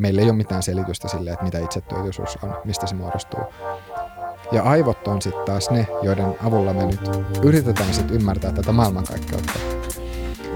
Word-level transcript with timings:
meillä 0.00 0.20
ei 0.22 0.28
ole 0.28 0.36
mitään 0.36 0.62
selitystä 0.62 1.08
sille, 1.08 1.30
että 1.30 1.44
mitä 1.44 1.58
itsetyötyisuus 1.58 2.38
on, 2.42 2.54
mistä 2.64 2.86
se 2.86 2.94
muodostuu. 2.94 3.40
Ja 4.52 4.62
aivot 4.62 5.08
on 5.08 5.22
sitten 5.22 5.44
taas 5.44 5.70
ne, 5.70 5.86
joiden 6.02 6.34
avulla 6.44 6.72
me 6.72 6.86
nyt 6.86 7.00
yritetään 7.42 7.94
sitten 7.94 8.16
ymmärtää 8.16 8.52
tätä 8.52 8.72
maailmankaikkeutta. 8.72 9.52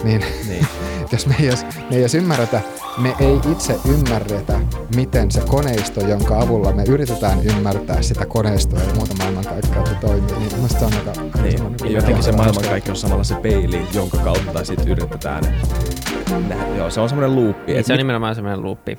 Niin, 0.04 0.24
niin. 0.48 0.66
jos 1.12 1.26
me 1.26 1.34
ei, 1.40 1.48
edes, 1.48 1.64
me 1.64 1.96
ei 1.96 2.00
edes 2.00 2.14
ymmärretä, 2.14 2.61
me 2.98 3.14
ei 3.21 3.40
itse 3.53 3.76
ymmärretä, 3.88 4.61
miten 4.96 5.30
se 5.30 5.41
koneisto, 5.41 6.00
jonka 6.00 6.41
avulla 6.41 6.72
me 6.72 6.84
yritetään 6.88 7.45
ymmärtää 7.45 8.02
sitä 8.02 8.27
koneistoa 8.27 8.80
ja 8.80 8.95
muuta 8.95 9.14
maailmankaikkeutta 9.18 9.95
toimii, 10.00 10.38
niin 10.38 10.54
minusta 10.54 10.79
se 10.79 10.84
on 10.84 10.93
aika... 10.95 11.43
Niin. 11.43 11.59
Ja 11.59 11.70
niin 11.82 11.93
jotenkin 11.93 12.22
se 12.25 12.32
maailmankaikkeus 12.32 13.04
on 13.04 13.09
samalla 13.09 13.25
se 13.25 13.34
peili, 13.34 13.86
jonka 13.95 14.18
kautta 14.18 14.64
sitten 14.64 14.88
yritetään 14.88 15.45
nähdä. 16.48 16.77
Joo, 16.77 16.91
se 16.91 17.00
on 17.00 17.09
semmoinen 17.09 17.36
luuppi. 17.36 17.72
Niin, 17.72 17.84
se 17.84 17.93
on 17.93 17.98
nimenomaan 17.98 18.34
semmoinen 18.34 18.62
luuppi. 18.62 18.98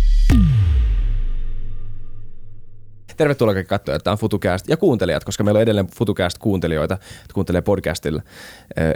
Tervetuloa 3.21 3.53
kaikki 3.53 3.69
katsojat, 3.69 4.03
tämä 4.03 4.11
on 4.11 4.17
FutuCast 4.17 4.67
ja 4.67 4.77
kuuntelijat, 4.77 5.23
koska 5.23 5.43
meillä 5.43 5.57
on 5.57 5.61
edelleen 5.61 5.87
FutuCast-kuuntelijoita, 5.87 6.93
että 6.93 7.33
kuuntelee 7.33 7.61
podcastilla. 7.61 8.21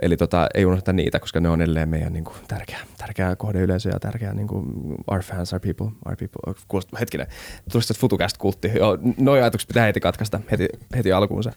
Eli 0.01 0.17
tota, 0.17 0.47
ei 0.53 0.65
unohda 0.65 0.93
niitä, 0.93 1.19
koska 1.19 1.39
ne 1.39 1.49
on 1.49 1.61
edelleen 1.61 1.89
meidän 1.89 2.13
niin 2.13 2.23
kuin, 2.23 2.35
tärkeä, 2.47 2.79
tärkeä 2.97 3.35
kohdeyleisö 3.35 3.89
ja 3.89 3.99
tärkeä 3.99 4.33
niin 4.33 4.47
kuin, 4.47 4.65
our 5.07 5.23
fans, 5.23 5.53
our 5.53 5.59
people, 5.59 5.85
our 6.05 6.15
people. 6.17 6.53
Kuulostaa, 6.67 6.99
hetkinen, 6.99 7.27
tulisi 7.71 7.87
tästä 7.87 8.01
FutuCast-kultti. 8.01 8.71
Joo, 8.77 8.97
noi 9.17 9.41
ajatukset 9.41 9.67
pitää 9.67 9.85
heti 9.85 9.99
katkaista 9.99 10.39
heti, 10.51 10.67
heti 10.95 11.11
alkuunsa. 11.11 11.51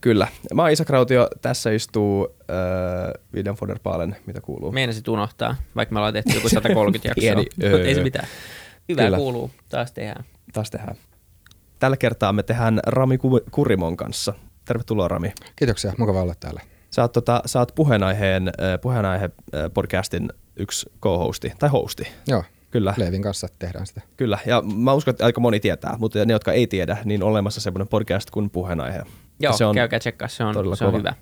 Kyllä. 0.00 0.28
Mä 0.54 0.62
oon 0.62 0.70
Isak 0.70 0.90
Rautio, 0.90 1.28
tässä 1.42 1.70
istuu 1.70 2.28
äh, 2.50 2.56
William 3.34 3.56
Foderpalen, 3.56 4.16
mitä 4.26 4.40
kuuluu? 4.40 4.72
Meinasit 4.72 5.08
unohtaa, 5.08 5.56
vaikka 5.76 5.92
me 5.92 5.98
ollaan 5.98 6.14
tehty 6.14 6.32
joku 6.34 6.48
130 6.48 7.08
jaksoa, 7.20 7.44
ei 7.84 7.94
se 7.94 8.02
mitään. 8.02 8.28
Hyvä 8.88 9.02
Kyllä. 9.02 9.16
kuuluu, 9.16 9.50
taas 9.68 9.92
tehdään. 9.92 10.24
Taas 10.52 10.70
tehdään. 10.70 10.96
Tällä 11.78 11.96
kertaa 11.96 12.32
me 12.32 12.42
tehdään 12.42 12.80
Rami 12.86 13.18
Kurimon 13.50 13.96
kanssa. 13.96 14.34
Tervetuloa 14.64 15.08
Rami. 15.08 15.32
Kiitoksia, 15.56 15.92
mukava 15.98 16.22
olla 16.22 16.34
täällä. 16.40 16.60
Sä 16.90 17.02
oot, 17.02 17.12
tota, 17.12 17.42
sä 17.46 17.58
oot 17.58 17.72
puheenaiheen, 17.74 18.52
puheenaihe 18.80 19.30
podcastin 19.74 20.32
yksi 20.56 20.90
co-hosti, 21.02 21.52
tai 21.58 21.68
hosti. 21.68 22.08
Joo, 22.26 22.44
Kyllä. 22.70 22.94
Leevin 22.96 23.22
kanssa 23.22 23.48
tehdään 23.58 23.86
sitä. 23.86 24.00
Kyllä, 24.16 24.38
ja 24.46 24.62
mä 24.62 24.92
uskon, 24.92 25.12
että 25.12 25.24
aika 25.24 25.40
moni 25.40 25.60
tietää, 25.60 25.96
mutta 25.98 26.24
ne, 26.24 26.32
jotka 26.32 26.52
ei 26.52 26.66
tiedä, 26.66 26.96
niin 27.04 27.22
on 27.22 27.28
olemassa 27.30 27.60
semmoinen 27.60 27.88
podcast 27.88 28.30
kuin 28.30 28.50
puheenaihe. 28.50 29.02
Joo, 29.40 29.52
se 29.52 29.64
on 29.64 29.74
käykää 29.74 29.98
tsekkaa, 29.98 30.28
se 30.28 30.44
on, 30.44 30.76
se 30.76 30.84
on 30.84 30.94
hyvä 30.94 31.14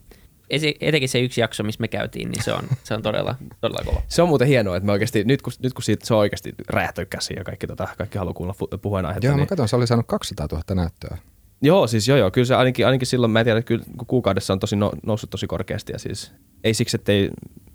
etenkin 0.81 1.09
se 1.09 1.21
yksi 1.21 1.41
jakso, 1.41 1.63
missä 1.63 1.81
me 1.81 1.89
käytiin, 1.89 2.31
niin 2.31 2.43
se 2.43 2.53
on, 2.53 2.65
se 2.83 2.95
on 2.95 3.03
todella, 3.03 3.35
todella 3.61 3.85
kova. 3.85 4.03
Se 4.09 4.23
on 4.23 4.29
muuten 4.29 4.49
hienoa, 4.49 4.77
että 4.77 4.87
me 4.87 4.93
oikeasti, 4.93 5.25
nyt 5.25 5.43
kun, 5.43 5.53
nyt 5.63 5.73
kun 5.73 5.83
siitä, 5.83 6.07
se 6.07 6.15
on 6.15 6.21
oikeasti 6.21 6.55
räjähtänyt 6.69 7.09
käsiin 7.09 7.37
ja 7.37 7.45
kaikki, 7.45 7.67
tota, 7.67 7.89
kaikki 7.99 8.19
haluaa 8.19 8.35
kuulla 8.35 8.55
puheenaihetta. 8.83 9.27
Joo, 9.27 9.37
niin... 9.37 9.43
mä 9.43 9.47
katson, 9.47 9.69
se 9.69 9.77
oli 9.77 9.87
saanut 9.87 10.07
200 10.07 10.47
000 10.53 10.63
näyttöä. 10.75 11.19
Joo, 11.63 11.87
siis 11.87 12.09
joo, 12.09 12.19
joo. 12.19 12.31
Kyllä 12.31 12.47
se 12.47 12.55
ainakin, 12.55 12.87
ainakin 12.87 13.07
silloin, 13.07 13.33
mä 13.33 13.41
en 13.41 13.47
tiedä, 13.47 13.63
kyllä 13.63 13.85
kuukaudessa 14.07 14.53
on 14.53 14.61
tosi 14.61 14.77
no, 14.77 14.93
noussut 15.07 15.31
tosi 15.31 15.47
korkeasti 15.47 15.93
ja 15.93 15.99
siis 15.99 16.33
ei 16.65 16.75
siksi, 16.75 16.97
että 16.97 17.13
ei, 17.13 17.31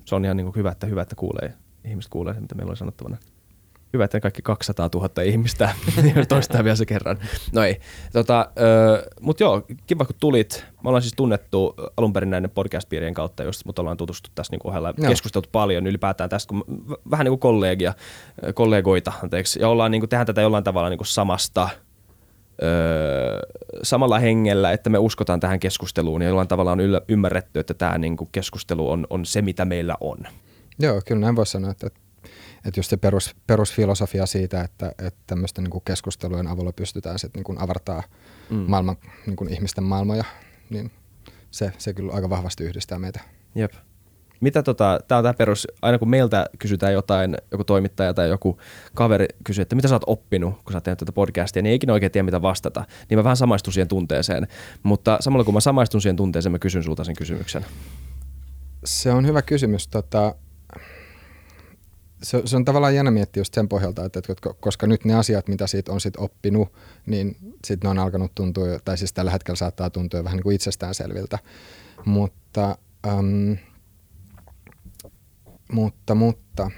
se 0.05 0.15
on 0.15 0.25
ihan 0.25 0.37
niin 0.37 0.45
kuin 0.45 0.55
hyvä, 0.55 0.71
että 0.71 0.87
hyvä, 0.87 1.01
että 1.01 1.15
kuulee, 1.15 1.53
ihmiset 1.85 2.11
kuulee 2.11 2.33
se, 2.33 2.39
mitä 2.39 2.55
meillä 2.55 2.71
on 2.71 2.77
sanottavana 2.77 3.17
hyvä, 3.93 4.05
että 4.05 4.19
kaikki 4.19 4.41
200 4.41 4.89
000 4.93 5.21
ihmistä 5.23 5.69
toistaa 6.29 6.63
vielä 6.63 6.75
se 6.75 6.85
kerran. 6.85 7.17
No 7.53 7.63
ei. 7.63 7.79
Tota, 8.13 8.51
mutta 9.21 9.43
joo, 9.43 9.65
kiva 9.87 10.05
kun 10.05 10.15
tulit. 10.19 10.65
Me 10.83 10.89
ollaan 10.89 11.01
siis 11.01 11.13
tunnettu 11.17 11.75
alun 11.97 12.13
perin 12.13 12.29
näiden 12.29 12.49
podcast-piirien 12.49 13.13
kautta, 13.13 13.43
jos 13.43 13.65
mutta 13.65 13.81
ollaan 13.81 13.97
tutustuttu 13.97 14.35
tässä 14.35 14.53
niin 14.53 14.61
ohella 14.63 14.93
ja 14.97 15.09
keskusteltu 15.09 15.49
paljon 15.51 15.87
ylipäätään 15.87 16.29
tästä, 16.29 16.49
kun 16.49 16.63
vähän 17.11 17.23
niin 17.23 17.31
kuin 17.31 17.39
kollegia, 17.39 17.93
kollegoita, 18.53 19.13
anteeksi, 19.23 19.59
ja 19.59 19.69
ollaan 19.69 19.91
niin 19.91 20.01
kuin, 20.01 20.09
tehdään 20.09 20.27
tätä 20.27 20.41
jollain 20.41 20.63
tavalla 20.63 20.89
niin 20.89 20.97
kuin 20.97 21.07
samasta, 21.07 21.69
öö, 22.63 23.39
samalla 23.83 24.19
hengellä, 24.19 24.71
että 24.71 24.89
me 24.89 24.97
uskotaan 24.97 25.39
tähän 25.39 25.59
keskusteluun 25.59 26.21
ja 26.21 26.27
jollain 26.27 26.47
tavalla 26.47 26.71
on 26.71 26.79
yllä, 26.79 27.01
ymmärretty, 27.07 27.59
että 27.59 27.73
tämä 27.73 27.97
niin 27.97 28.17
kuin 28.17 28.29
keskustelu 28.31 28.91
on, 28.91 29.07
on 29.09 29.25
se, 29.25 29.41
mitä 29.41 29.65
meillä 29.65 29.95
on. 29.99 30.17
Joo, 30.79 31.01
kyllä 31.05 31.21
näin 31.21 31.35
voisi 31.35 31.51
sanoa, 31.51 31.71
että 31.71 31.89
että 32.65 32.79
just 32.79 32.89
se 32.89 32.97
perus, 32.97 33.35
perusfilosofia 33.47 34.25
siitä, 34.25 34.61
että, 34.61 34.89
että 34.89 35.19
tämmöisten 35.27 35.63
niin 35.63 35.81
keskustelujen 35.85 36.47
avulla 36.47 36.71
pystytään 36.71 37.19
sitten 37.19 37.43
niin 37.47 37.61
avartaa 37.61 38.03
mm. 38.49 38.65
maailman, 38.67 38.95
niin 39.25 39.35
kuin 39.35 39.53
ihmisten 39.53 39.83
maailmoja, 39.83 40.23
niin 40.69 40.91
se, 41.51 41.73
se 41.77 41.93
kyllä 41.93 42.13
aika 42.13 42.29
vahvasti 42.29 42.63
yhdistää 42.63 42.99
meitä. 42.99 43.19
Jep. 43.55 43.71
Mitä 44.41 44.63
tota, 44.63 44.99
tää 45.07 45.17
on 45.17 45.23
tää 45.23 45.33
perus, 45.33 45.67
aina 45.81 45.99
kun 45.99 46.09
meiltä 46.09 46.45
kysytään 46.59 46.93
jotain, 46.93 47.37
joku 47.51 47.63
toimittaja 47.63 48.13
tai 48.13 48.29
joku 48.29 48.57
kaveri 48.93 49.25
kysyy, 49.43 49.61
että 49.61 49.75
mitä 49.75 49.87
sä 49.87 49.95
oot 49.95 50.03
oppinut, 50.07 50.53
kun 50.53 50.71
sä 50.71 50.77
oot 50.77 50.83
tehnyt 50.83 50.99
tätä 50.99 51.11
podcastia, 51.11 51.61
niin 51.61 51.69
ei 51.69 51.75
ikinä 51.75 51.93
oikein 51.93 52.11
tiedä 52.11 52.23
mitä 52.25 52.41
vastata. 52.41 52.85
Niin 53.09 53.17
mä 53.19 53.23
vähän 53.23 53.37
samaistun 53.37 53.73
siihen 53.73 53.87
tunteeseen. 53.87 54.47
Mutta 54.83 55.17
samalla 55.19 55.43
kun 55.43 55.53
mä 55.53 55.59
samaistun 55.59 56.01
siihen 56.01 56.15
tunteeseen, 56.15 56.51
mä 56.51 56.59
kysyn 56.59 56.83
sulta 56.83 57.03
sen 57.03 57.15
kysymyksen. 57.15 57.65
Se 58.85 59.11
on 59.11 59.27
hyvä 59.27 59.41
kysymys. 59.41 59.87
Tota, 59.87 60.35
se, 62.23 62.41
se 62.45 62.55
on 62.55 62.65
tavallaan 62.65 62.95
jännä 62.95 63.11
miettiä 63.11 63.41
just 63.41 63.53
sen 63.53 63.69
pohjalta, 63.69 64.05
että, 64.05 64.19
että 64.19 64.49
koska 64.59 64.87
nyt 64.87 65.05
ne 65.05 65.13
asiat, 65.13 65.47
mitä 65.47 65.67
siitä 65.67 65.91
on 65.91 66.01
sit 66.01 66.17
oppinut, 66.17 66.73
niin 67.05 67.37
sitten 67.65 67.87
ne 67.87 67.89
on 67.89 67.99
alkanut 67.99 68.35
tuntua, 68.35 68.65
tai 68.85 68.97
siis 68.97 69.13
tällä 69.13 69.31
hetkellä 69.31 69.55
saattaa 69.55 69.89
tuntua 69.89 70.23
vähän 70.23 70.37
niin 70.37 70.43
kuin 70.43 70.55
itsestäänselviltä. 70.55 71.39
Mutta, 72.05 72.77
äm, 73.07 73.57
mutta, 75.71 76.15
mutta, 76.15 76.71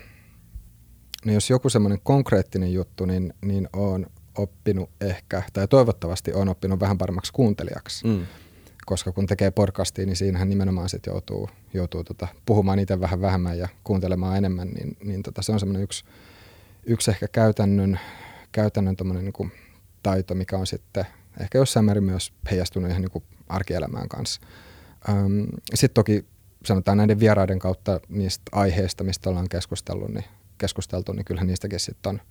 niin 1.25 1.33
jos 1.33 1.49
joku 1.49 1.69
semmoinen 1.69 1.99
konkreettinen 2.03 2.73
juttu, 2.73 3.05
niin, 3.05 3.33
niin 3.45 3.69
on 3.73 4.07
oppinut 4.37 4.89
ehkä, 5.01 5.43
tai 5.53 5.67
toivottavasti 5.67 6.33
on 6.33 6.49
oppinut 6.49 6.79
vähän 6.79 6.97
paremmaksi 6.97 7.33
kuuntelijaksi. 7.33 8.07
Mm 8.07 8.25
koska 8.91 9.11
kun 9.11 9.27
tekee 9.27 9.51
podcastia, 9.51 10.05
niin 10.05 10.15
siinähän 10.15 10.49
nimenomaan 10.49 10.89
sit 10.89 11.05
joutuu, 11.05 11.49
joutuu 11.73 12.03
tota, 12.03 12.27
puhumaan 12.45 12.79
itse 12.79 12.99
vähän 12.99 13.21
vähemmän 13.21 13.57
ja 13.57 13.67
kuuntelemaan 13.83 14.37
enemmän, 14.37 14.67
niin, 14.67 14.97
niin 15.03 15.23
tota, 15.23 15.41
se 15.41 15.51
on 15.51 15.59
semmoinen 15.59 15.83
yksi, 15.83 16.03
yksi 16.83 17.11
ehkä 17.11 17.27
käytännön, 17.27 17.99
käytännön 18.51 18.95
niin 19.21 19.51
taito, 20.03 20.35
mikä 20.35 20.57
on 20.57 20.67
sitten 20.67 21.05
ehkä 21.39 21.57
jossain 21.57 21.85
määrin 21.85 22.03
myös 22.03 22.33
heijastunut 22.51 22.89
ihan 22.89 23.01
niin 23.01 23.11
kuin 23.11 23.23
arkielämään 23.49 24.09
kanssa. 24.09 24.41
sitten 25.73 25.93
toki 25.93 26.25
sanotaan 26.65 26.97
näiden 26.97 27.19
vieraiden 27.19 27.59
kautta 27.59 27.99
niistä 28.09 28.43
aiheista, 28.51 29.03
mistä 29.03 29.29
ollaan 29.29 29.49
keskustellut, 29.49 30.09
niin, 30.09 30.25
keskusteltu, 30.57 31.13
niin 31.13 31.25
kyllähän 31.25 31.47
niistäkin 31.47 31.79
sitten 31.79 32.09
on, 32.09 32.21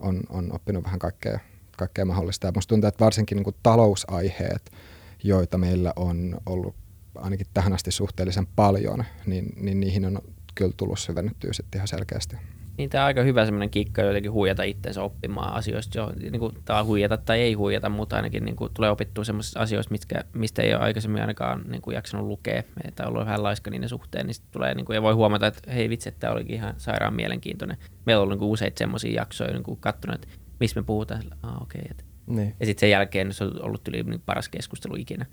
on, 0.00 0.20
on 0.28 0.52
oppinut 0.52 0.84
vähän 0.84 0.98
kaikkea, 0.98 1.38
kaikkea 1.76 2.04
mahdollista. 2.04 2.46
Ja 2.46 2.52
musta 2.54 2.68
tuntuu, 2.68 2.88
että 2.88 3.04
varsinkin 3.04 3.36
niin 3.36 3.44
kuin 3.44 3.56
talousaiheet– 3.62 4.70
joita 5.24 5.58
meillä 5.58 5.92
on 5.96 6.36
ollut 6.46 6.74
ainakin 7.14 7.46
tähän 7.54 7.72
asti 7.72 7.90
suhteellisen 7.90 8.46
paljon, 8.46 9.04
niin, 9.26 9.52
niin 9.56 9.80
niihin 9.80 10.04
on 10.04 10.18
kyllä 10.54 10.72
tullut 10.76 10.98
syvennyttyä 10.98 11.52
sitten 11.52 11.78
ihan 11.78 11.88
selkeästi. 11.88 12.36
Niin 12.78 12.90
tämä 12.90 13.04
on 13.04 13.06
aika 13.06 13.22
hyvä 13.22 13.44
semmoinen 13.44 13.70
kikka 13.70 14.02
jotenkin 14.02 14.32
huijata 14.32 14.62
itseensä 14.62 15.02
oppimaan 15.02 15.54
asioista. 15.54 15.98
Jo, 15.98 16.12
niin 16.20 16.40
kuin, 16.40 16.52
tämä 16.64 16.84
huijata 16.84 17.16
tai 17.16 17.40
ei 17.40 17.54
huijata, 17.54 17.88
mutta 17.88 18.16
ainakin 18.16 18.44
niin 18.44 18.56
kuin, 18.56 18.74
tulee 18.74 18.90
opittua 18.90 19.24
semmoisista 19.24 19.60
asioista, 19.60 19.92
mitkä, 19.92 20.24
mistä 20.32 20.62
ei 20.62 20.74
ole 20.74 20.82
aikaisemmin 20.82 21.20
ainakaan 21.20 21.64
niin 21.68 21.82
kuin, 21.82 21.94
jaksanut 21.94 22.26
lukea. 22.26 22.62
On 23.00 23.06
ollut 23.06 23.24
vähän 23.24 23.42
laiska 23.42 23.70
niiden 23.70 23.88
suhteen, 23.88 24.26
niin 24.26 24.36
tulee, 24.50 24.74
niin 24.74 24.84
kuin, 24.84 24.94
ja 24.94 25.02
voi 25.02 25.14
huomata, 25.14 25.46
että 25.46 25.72
hei 25.72 25.88
vitsi, 25.88 26.12
tämä 26.12 26.32
olikin 26.32 26.56
ihan 26.56 26.74
sairaan 26.76 27.14
mielenkiintoinen. 27.14 27.76
Meillä 28.06 28.20
on 28.20 28.22
ollut 28.22 28.34
niin 28.34 28.38
kuin, 28.38 28.50
useita 28.50 28.78
semmoisia 28.78 29.20
jaksoja, 29.20 29.52
niin 29.52 29.62
kuin, 29.62 29.80
katsonut, 29.80 30.14
että 30.14 30.28
missä 30.60 30.80
me 30.80 30.84
puhutaan. 30.84 31.22
Ah, 31.42 31.62
okei, 31.62 31.82
okay, 31.90 32.07
niin. 32.28 32.54
Ja 32.60 32.66
sitten 32.66 32.80
sen 32.80 32.90
jälkeen 32.90 33.32
se 33.32 33.44
on 33.44 33.62
ollut 33.62 33.88
yli 33.88 34.02
niin 34.02 34.22
paras 34.26 34.48
keskustelu 34.48 34.94
ikinä. 34.96 35.26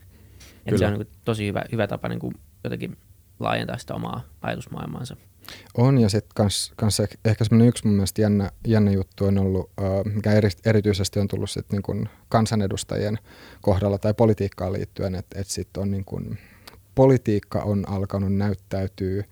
Et 0.66 0.78
se 0.78 0.86
on 0.86 0.94
niin 0.94 1.06
kuin, 1.06 1.18
tosi 1.26 1.48
hyvä, 1.48 1.64
hyvä 1.72 1.88
tapa 1.88 2.10
niin 2.10 2.20
kuin, 2.20 2.34
jotenkin 2.64 2.98
laajentaa 3.40 3.78
sitä 3.78 3.94
omaa 3.94 4.24
ajatusmaailmaansa. 4.42 5.16
On, 5.78 5.98
ja 5.98 6.10
sitten 6.10 6.32
kans, 6.36 6.74
kans 6.76 7.00
ehkä 7.26 7.44
semmoinen 7.44 7.68
yksi 7.68 7.86
mun 7.88 7.96
mielestä 7.96 8.22
jännä, 8.22 8.52
jännä 8.68 8.92
juttu 8.92 9.26
on 9.26 9.38
ollut, 9.38 9.72
uh, 9.82 10.14
mikä 10.14 10.32
eri, 10.32 10.50
erityisesti 10.66 11.20
on 11.20 11.28
tullut 11.28 11.50
sit 11.50 11.72
niin 11.72 12.10
kansanedustajien 12.30 13.20
kohdalla 13.62 13.98
tai 13.98 14.14
politiikkaan 14.14 14.74
liittyen, 14.74 15.16
että 15.16 15.42
et 15.42 15.48
sit 15.48 15.78
on 15.78 15.92
niin 15.92 16.06
kun, 16.06 16.38
politiikka 16.96 17.62
on 17.62 17.90
alkanut 17.90 18.34
näyttäytyy 18.34 19.24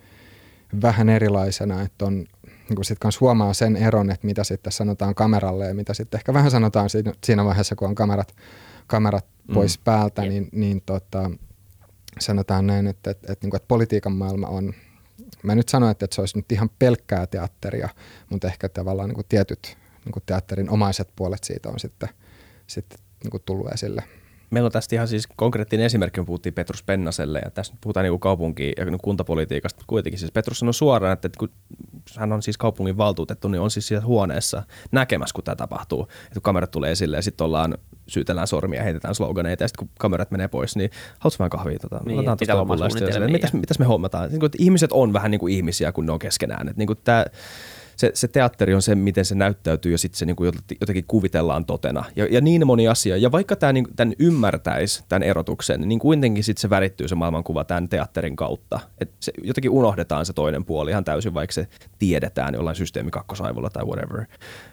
vähän 0.81 1.09
erilaisena, 1.09 1.81
että 1.81 2.05
on 2.05 2.25
niin 2.69 2.85
sitten 2.85 3.11
huomaa 3.21 3.53
sen 3.53 3.75
eron, 3.75 4.11
että 4.11 4.27
mitä 4.27 4.43
sitten 4.43 4.73
sanotaan 4.73 5.15
kameralle 5.15 5.67
ja 5.67 5.73
mitä 5.73 5.93
sitten 5.93 6.17
ehkä 6.17 6.33
vähän 6.33 6.51
sanotaan 6.51 6.89
siinä, 6.89 7.13
siinä 7.23 7.45
vaiheessa, 7.45 7.75
kun 7.75 7.87
on 7.87 7.95
kamerat, 7.95 8.35
kamerat 8.87 9.25
mm. 9.47 9.53
pois 9.53 9.77
päältä, 9.77 10.21
niin, 10.21 10.49
niin 10.51 10.81
tota, 10.85 11.31
sanotaan 12.19 12.67
näin, 12.67 12.87
että, 12.87 13.11
että, 13.11 13.31
että, 13.31 13.47
että, 13.47 13.57
että 13.57 13.67
politiikan 13.67 14.13
maailma 14.13 14.47
on, 14.47 14.73
mä 15.43 15.55
nyt 15.55 15.69
sano, 15.69 15.89
että, 15.89 16.05
että 16.05 16.15
se 16.15 16.21
olisi 16.21 16.37
nyt 16.37 16.51
ihan 16.51 16.69
pelkkää 16.79 17.27
teatteria, 17.27 17.89
mutta 18.29 18.47
ehkä 18.47 18.69
tavallaan 18.69 19.09
niin 19.09 19.15
kuin 19.15 19.27
tietyt 19.29 19.77
niin 20.05 20.13
kuin 20.13 20.23
teatterin 20.25 20.69
omaiset 20.69 21.09
puolet 21.15 21.43
siitä 21.43 21.69
on 21.69 21.79
sitten, 21.79 22.09
sitten 22.67 22.99
niin 23.23 23.31
kuin 23.31 23.43
tullut 23.45 23.71
esille. 23.71 24.03
Meillä 24.53 24.67
on 24.67 24.71
tästä 24.71 24.95
ihan 24.95 25.07
siis 25.07 25.27
konkreettinen 25.35 25.85
esimerkki, 25.85 26.19
kun 26.19 26.25
puhuttiin 26.25 26.53
Petrus 26.53 26.83
Pennaselle, 26.83 27.41
ja 27.45 27.51
tässä 27.51 27.73
puhutaan 27.81 28.03
niin 28.03 28.19
kaupunki- 28.19 28.73
ja 28.77 28.85
kuntapolitiikasta, 29.01 29.77
mutta 29.77 29.89
kuitenkin 29.89 30.19
siis 30.19 30.31
Petrus 30.31 30.59
sanoi 30.59 30.73
suoraan, 30.73 31.13
että 31.13 31.29
kun 31.39 31.49
hän 32.17 32.31
on 32.31 32.41
siis 32.41 32.57
kaupungin 32.57 32.97
valtuutettu, 32.97 33.47
niin 33.47 33.61
on 33.61 33.71
siis 33.71 33.87
siellä 33.87 34.05
huoneessa 34.05 34.63
näkemässä, 34.91 35.33
kun 35.33 35.43
tämä 35.43 35.55
tapahtuu, 35.55 36.01
että 36.01 36.33
kun 36.33 36.41
kamerat 36.41 36.71
tulee 36.71 36.91
esille 36.91 37.15
ja 37.15 37.21
sitten 37.21 37.45
ollaan, 37.45 37.77
syytellään 38.07 38.47
sormia 38.47 38.79
ja 38.79 38.83
heitetään 38.83 39.15
sloganeita, 39.15 39.63
ja 39.63 39.67
sitten 39.67 39.87
kun 39.87 39.95
kamerat 39.99 40.31
menee 40.31 40.47
pois, 40.47 40.75
niin 40.75 40.89
haluatko 41.19 41.39
vähän 41.39 41.49
kahvia? 41.49 41.79
Tota, 41.79 42.01
niin, 42.05 42.17
pitää 42.39 42.55
mitäs, 43.31 43.53
mitäs 43.53 43.79
me 43.79 43.85
hommataan? 43.85 44.29
Niin 44.29 44.39
kuin, 44.39 44.47
että 44.47 44.57
ihmiset 44.61 44.91
on 44.91 45.13
vähän 45.13 45.31
niin 45.31 45.39
kuin 45.39 45.53
ihmisiä, 45.53 45.91
kun 45.91 46.05
ne 46.05 46.11
on 46.11 46.19
keskenään. 46.19 46.67
Että 46.67 46.77
niin 46.77 46.87
kuin 46.87 46.99
tämä, 47.03 47.25
se, 47.95 48.11
se 48.13 48.27
teatteri 48.27 48.73
on 48.73 48.81
se, 48.81 48.95
miten 48.95 49.25
se 49.25 49.35
näyttäytyy 49.35 49.91
ja 49.91 49.97
sitten 49.97 50.17
se 50.17 50.25
niin 50.25 50.35
kuin 50.35 50.51
jotenkin 50.81 51.05
kuvitellaan 51.07 51.65
totena. 51.65 52.05
Ja, 52.15 52.27
ja 52.31 52.41
niin 52.41 52.67
moni 52.67 52.87
asia. 52.87 53.17
Ja 53.17 53.31
vaikka 53.31 53.55
tämä, 53.55 53.73
niin, 53.73 53.87
tämän 53.95 54.13
ymmärtäisi, 54.19 55.03
tämän 55.09 55.23
erotuksen, 55.23 55.81
niin 55.81 55.99
kuitenkin 55.99 56.43
sitten 56.43 56.61
se 56.61 56.69
värittyy 56.69 57.07
se 57.07 57.15
maailmankuva 57.15 57.63
tämän 57.63 57.89
teatterin 57.89 58.35
kautta. 58.35 58.79
Et 59.01 59.11
se, 59.19 59.31
jotenkin 59.43 59.71
unohdetaan 59.71 60.25
se 60.25 60.33
toinen 60.33 60.65
puoli 60.65 60.91
ihan 60.91 61.03
täysin, 61.03 61.33
vaikka 61.33 61.53
se 61.53 61.67
tiedetään 61.99 62.53
jollain 62.53 62.75
systeemi 62.75 63.11
kakkosaivolla 63.11 63.69
tai 63.69 63.83
whatever. 63.83 64.25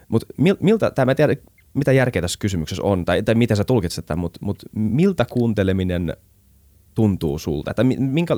Mutta 0.09 0.27
mil, 0.37 0.57
miltä, 0.61 0.91
tämä 0.91 1.07
mä 1.07 1.15
tiedä, 1.15 1.37
mitä 1.75 1.93
järkeä 1.93 2.23
tässä 2.23 2.39
kysymyksessä 2.39 2.83
on, 2.83 3.05
tai, 3.05 3.23
tai 3.23 3.35
miten 3.35 3.57
sä 3.57 3.65
tulkitset 3.65 4.07
tämän, 4.07 4.19
mutta 4.21 4.39
mut 4.43 4.63
miltä 4.75 5.25
kuunteleminen 5.31 6.17
tuntuu 7.01 7.39
sulta? 7.39 7.71
Että 7.71 7.85
minkä, 7.85 8.37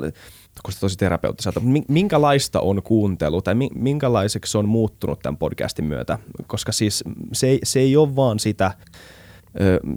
kun 0.63 0.73
tosi 0.79 0.97
terapeuttiselta, 0.97 1.61
minkälaista 1.87 2.59
on 2.59 2.83
kuuntelu 2.83 3.41
tai 3.41 3.55
minkälaiseksi 3.75 4.51
se 4.51 4.57
on 4.57 4.69
muuttunut 4.69 5.19
tämän 5.19 5.37
podcastin 5.37 5.85
myötä? 5.85 6.19
Koska 6.47 6.71
siis 6.71 7.03
se 7.33 7.47
ei, 7.47 7.59
se 7.63 7.79
ei 7.79 7.97
ole 7.97 8.15
vaan 8.15 8.39
sitä, 8.39 8.71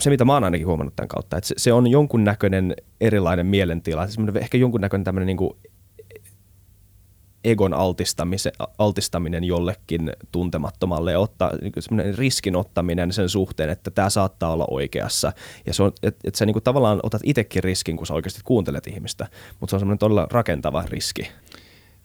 se 0.00 0.10
mitä 0.10 0.24
mä 0.24 0.32
oon 0.32 0.44
ainakin 0.44 0.66
huomannut 0.66 0.96
tämän 0.96 1.08
kautta, 1.08 1.36
että 1.36 1.48
se, 1.48 1.54
se 1.58 1.72
on 1.72 1.86
jonkunnäköinen 1.86 2.74
erilainen 3.00 3.46
mielentila, 3.46 4.08
ehkä 4.40 4.58
jonkunnäköinen 4.58 5.04
tämmöinen 5.04 5.26
niin 5.26 5.50
egon 7.46 7.74
altistaminen 8.78 9.44
jollekin 9.44 10.12
tuntemattomalle 10.32 11.12
ja 11.12 11.18
ottaa, 11.18 11.52
niin 11.60 12.14
riskin 12.18 12.56
ottaminen 12.56 13.12
sen 13.12 13.28
suhteen, 13.28 13.70
että 13.70 13.90
tämä 13.90 14.10
saattaa 14.10 14.52
olla 14.52 14.66
oikeassa. 14.70 15.32
Ja 15.66 15.74
se 15.74 15.82
on, 15.82 15.92
että 16.02 16.20
et 16.24 16.34
sä 16.34 16.46
niin 16.46 16.62
tavallaan 16.64 17.00
otat 17.02 17.22
itsekin 17.24 17.64
riskin, 17.64 17.96
kun 17.96 18.06
sä 18.06 18.14
oikeasti 18.14 18.40
kuuntelet 18.44 18.86
ihmistä, 18.86 19.28
mutta 19.60 19.70
se 19.70 19.76
on 19.76 19.80
semmoinen 19.80 19.98
todella 19.98 20.26
rakentava 20.30 20.84
riski. 20.88 21.28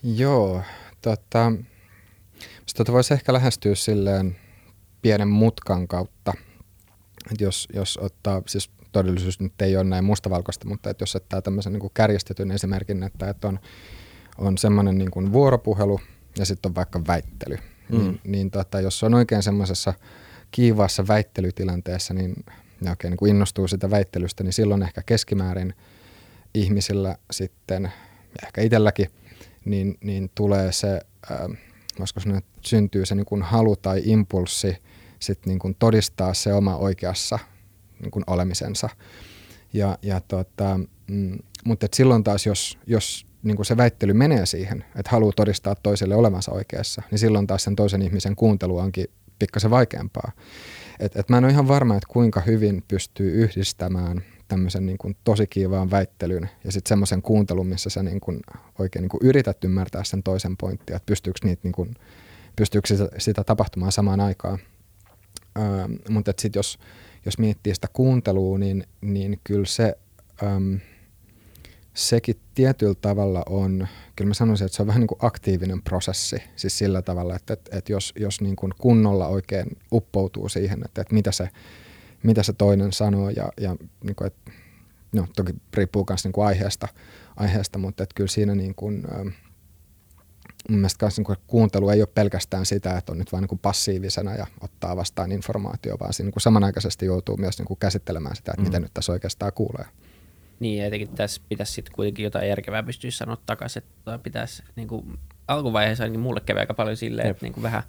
Joo, 0.03 0.61
tota, 1.01 1.51
tota 2.77 2.91
voisi 2.91 3.13
ehkä 3.13 3.33
lähestyä 3.33 3.75
silleen 3.75 4.35
pienen 5.01 5.27
mutkan 5.27 5.87
kautta. 5.87 6.33
Et 7.31 7.41
jos, 7.41 7.67
jos 7.73 7.97
ottaa, 7.97 8.41
siis 8.47 8.69
todellisuus 8.91 9.39
nyt 9.39 9.61
ei 9.61 9.75
ole 9.75 9.83
näin 9.83 10.03
mustavalkoista, 10.03 10.67
mutta 10.67 10.89
että 10.89 11.01
jos 11.01 11.15
ottaa 11.15 11.41
tämmöisen 11.41 11.73
niin 11.73 11.81
kuin 11.81 11.91
kärjestetyn 11.93 12.51
esimerkin, 12.51 13.03
että, 13.03 13.29
että 13.29 13.47
on 13.47 13.59
on 14.41 14.57
semmoinen 14.57 14.97
niin 14.97 15.11
kuin 15.11 15.33
vuoropuhelu 15.33 15.99
ja 16.37 16.45
sitten 16.45 16.69
on 16.69 16.75
vaikka 16.75 17.01
väittely. 17.07 17.57
Mm. 17.89 17.97
Niin, 17.97 18.19
niin 18.25 18.51
tota, 18.51 18.81
jos 18.81 19.03
on 19.03 19.13
oikein 19.13 19.43
semmoisessa 19.43 19.93
kiivaassa 20.51 21.07
väittelytilanteessa, 21.07 22.13
niin 22.13 22.45
ne 22.81 22.89
oikein 22.89 23.11
niin 23.11 23.17
kuin 23.17 23.29
innostuu 23.29 23.67
sitä 23.67 23.89
väittelystä, 23.89 24.43
niin 24.43 24.53
silloin 24.53 24.83
ehkä 24.83 25.01
keskimäärin 25.05 25.73
ihmisillä 26.53 27.15
sitten, 27.31 27.83
ja 28.41 28.47
ehkä 28.47 28.61
itselläkin, 28.61 29.07
niin, 29.65 29.97
niin 30.01 30.31
tulee 30.35 30.71
se, 30.71 31.01
äh, 31.31 31.57
voisiko 31.99 32.19
sanoa, 32.19 32.37
että 32.37 32.51
syntyy 32.61 33.05
se 33.05 33.15
niin 33.15 33.25
kuin 33.25 33.41
halu 33.41 33.75
tai 33.75 34.01
impulssi 34.05 34.77
sit 35.19 35.45
niin 35.45 35.59
kuin 35.59 35.75
todistaa 35.79 36.33
se 36.33 36.53
oma 36.53 36.75
oikeassa 36.75 37.39
niin 37.99 38.11
kuin 38.11 38.23
olemisensa. 38.27 38.89
Ja, 39.73 39.97
ja 40.01 40.21
tota, 40.21 40.79
mm, 41.07 41.37
mutta 41.65 41.87
silloin 41.93 42.23
taas, 42.23 42.45
jos, 42.45 42.77
jos 42.87 43.25
niin 43.43 43.55
kuin 43.55 43.65
se 43.65 43.77
väittely 43.77 44.13
menee 44.13 44.45
siihen, 44.45 44.85
että 44.95 45.11
haluaa 45.11 45.33
todistaa 45.35 45.75
toiselle 45.75 46.15
olevansa 46.15 46.51
oikeassa, 46.51 47.01
niin 47.11 47.19
silloin 47.19 47.47
taas 47.47 47.63
sen 47.63 47.75
toisen 47.75 48.01
ihmisen 48.01 48.35
kuuntelu 48.35 48.77
onkin 48.77 49.07
pikkasen 49.39 49.71
vaikeampaa. 49.71 50.31
Et, 50.99 51.15
et 51.15 51.29
mä 51.29 51.37
en 51.37 51.43
ole 51.43 51.51
ihan 51.51 51.67
varma, 51.67 51.95
että 51.95 52.07
kuinka 52.09 52.41
hyvin 52.41 52.83
pystyy 52.87 53.31
yhdistämään 53.31 54.21
tämmöisen 54.47 54.85
niin 54.85 54.97
kuin 54.97 55.17
tosi 55.23 55.47
kiivaan 55.47 55.91
väittelyn 55.91 56.49
ja 56.63 56.71
sitten 56.71 56.89
semmoisen 56.89 57.21
kuuntelun, 57.21 57.67
missä 57.67 57.89
sä 57.89 58.03
niin 58.03 58.19
kuin 58.19 58.39
oikein 58.79 59.01
niin 59.01 59.09
kuin 59.09 59.21
yrität 59.23 59.63
ymmärtää 59.63 60.03
sen 60.03 60.23
toisen 60.23 60.57
pointtia, 60.57 60.95
että 60.95 61.05
pystyykö, 61.05 61.39
niitä 61.43 61.61
niin 61.63 61.71
kuin, 61.71 61.95
pystyykö 62.55 62.87
sitä, 62.87 63.09
sitä 63.17 63.43
tapahtumaan 63.43 63.91
samaan 63.91 64.19
aikaan. 64.19 64.59
Öö, 65.59 65.87
mutta 66.09 66.33
sitten 66.39 66.59
jos, 66.59 66.79
jos 67.25 67.37
miettii 67.37 67.75
sitä 67.75 67.87
kuuntelua, 67.93 68.57
niin, 68.57 68.83
niin 69.01 69.39
kyllä 69.43 69.65
se... 69.65 69.97
Öö, 70.43 70.49
sekin 71.93 72.35
tietyllä 72.53 72.95
tavalla 73.01 73.43
on, 73.49 73.87
kyllä 74.15 74.27
mä 74.27 74.33
sanoisin, 74.33 74.65
että 74.65 74.75
se 74.75 74.83
on 74.83 74.87
vähän 74.87 74.99
niin 74.99 75.07
kuin 75.07 75.19
aktiivinen 75.21 75.81
prosessi, 75.81 76.43
siis 76.55 76.77
sillä 76.77 77.01
tavalla, 77.01 77.35
että, 77.35 77.53
että, 77.53 77.77
että 77.77 77.91
jos, 77.91 78.13
jos 78.19 78.41
niin 78.41 78.55
kuin 78.55 78.71
kunnolla 78.81 79.27
oikein 79.27 79.77
uppoutuu 79.91 80.49
siihen, 80.49 80.81
että, 80.85 81.01
että 81.01 81.13
mitä, 81.13 81.31
se, 81.31 81.49
mitä 82.23 82.43
se 82.43 82.53
toinen 82.53 82.93
sanoo 82.93 83.29
ja, 83.29 83.51
ja 83.57 83.75
niin 84.03 84.15
kuin, 84.15 84.27
että, 84.27 84.51
no 85.15 85.27
toki 85.35 85.53
riippuu 85.73 86.05
myös 86.09 86.23
niin 86.23 86.31
kuin 86.31 86.47
aiheesta, 86.47 86.87
aiheesta, 87.35 87.79
mutta 87.79 88.03
että 88.03 88.15
kyllä 88.15 88.29
siinä 88.29 88.55
niin 88.55 88.75
kuin, 88.75 89.07
mun 90.69 90.79
mielestä 90.79 91.05
myös 91.05 91.17
niin 91.17 91.37
kuuntelu 91.47 91.89
ei 91.89 92.01
ole 92.01 92.09
pelkästään 92.13 92.65
sitä, 92.65 92.97
että 92.97 93.11
on 93.11 93.17
nyt 93.17 93.31
vain 93.31 93.45
niin 93.49 93.59
passiivisena 93.59 94.35
ja 94.35 94.47
ottaa 94.61 94.95
vastaan 94.95 95.31
informaatio, 95.31 95.97
vaan 95.99 96.13
siinä 96.13 96.27
niin 96.27 96.33
kuin 96.33 96.41
samanaikaisesti 96.41 97.05
joutuu 97.05 97.37
myös 97.37 97.57
niin 97.57 97.67
kuin 97.67 97.77
käsittelemään 97.77 98.35
sitä, 98.35 98.51
että 98.51 98.61
mm. 98.61 98.67
mitä 98.67 98.79
nyt 98.79 98.93
tässä 98.93 99.11
oikeastaan 99.11 99.53
kuulee. 99.53 99.85
Niin, 100.61 100.83
jotenkin 100.83 101.09
tässä 101.09 101.41
pitäisi 101.49 101.73
sitten 101.73 101.95
kuitenkin 101.95 102.23
jotain 102.23 102.47
järkevää 102.49 102.83
pystyä 102.83 103.11
sanoa 103.11 103.37
takaisin, 103.45 103.83
että 103.83 104.19
pitäisi 104.23 104.63
niin 104.75 104.87
kuin, 104.87 105.19
alkuvaiheessa 105.47 106.03
ainakin 106.03 106.19
mulle 106.19 106.41
kävi 106.45 106.59
aika 106.59 106.73
paljon 106.73 106.97
silleen, 106.97 107.27
Jep. 107.27 107.35
että 107.35 107.45
niin 107.45 107.53
kuin 107.53 107.63
vähän, 107.63 107.83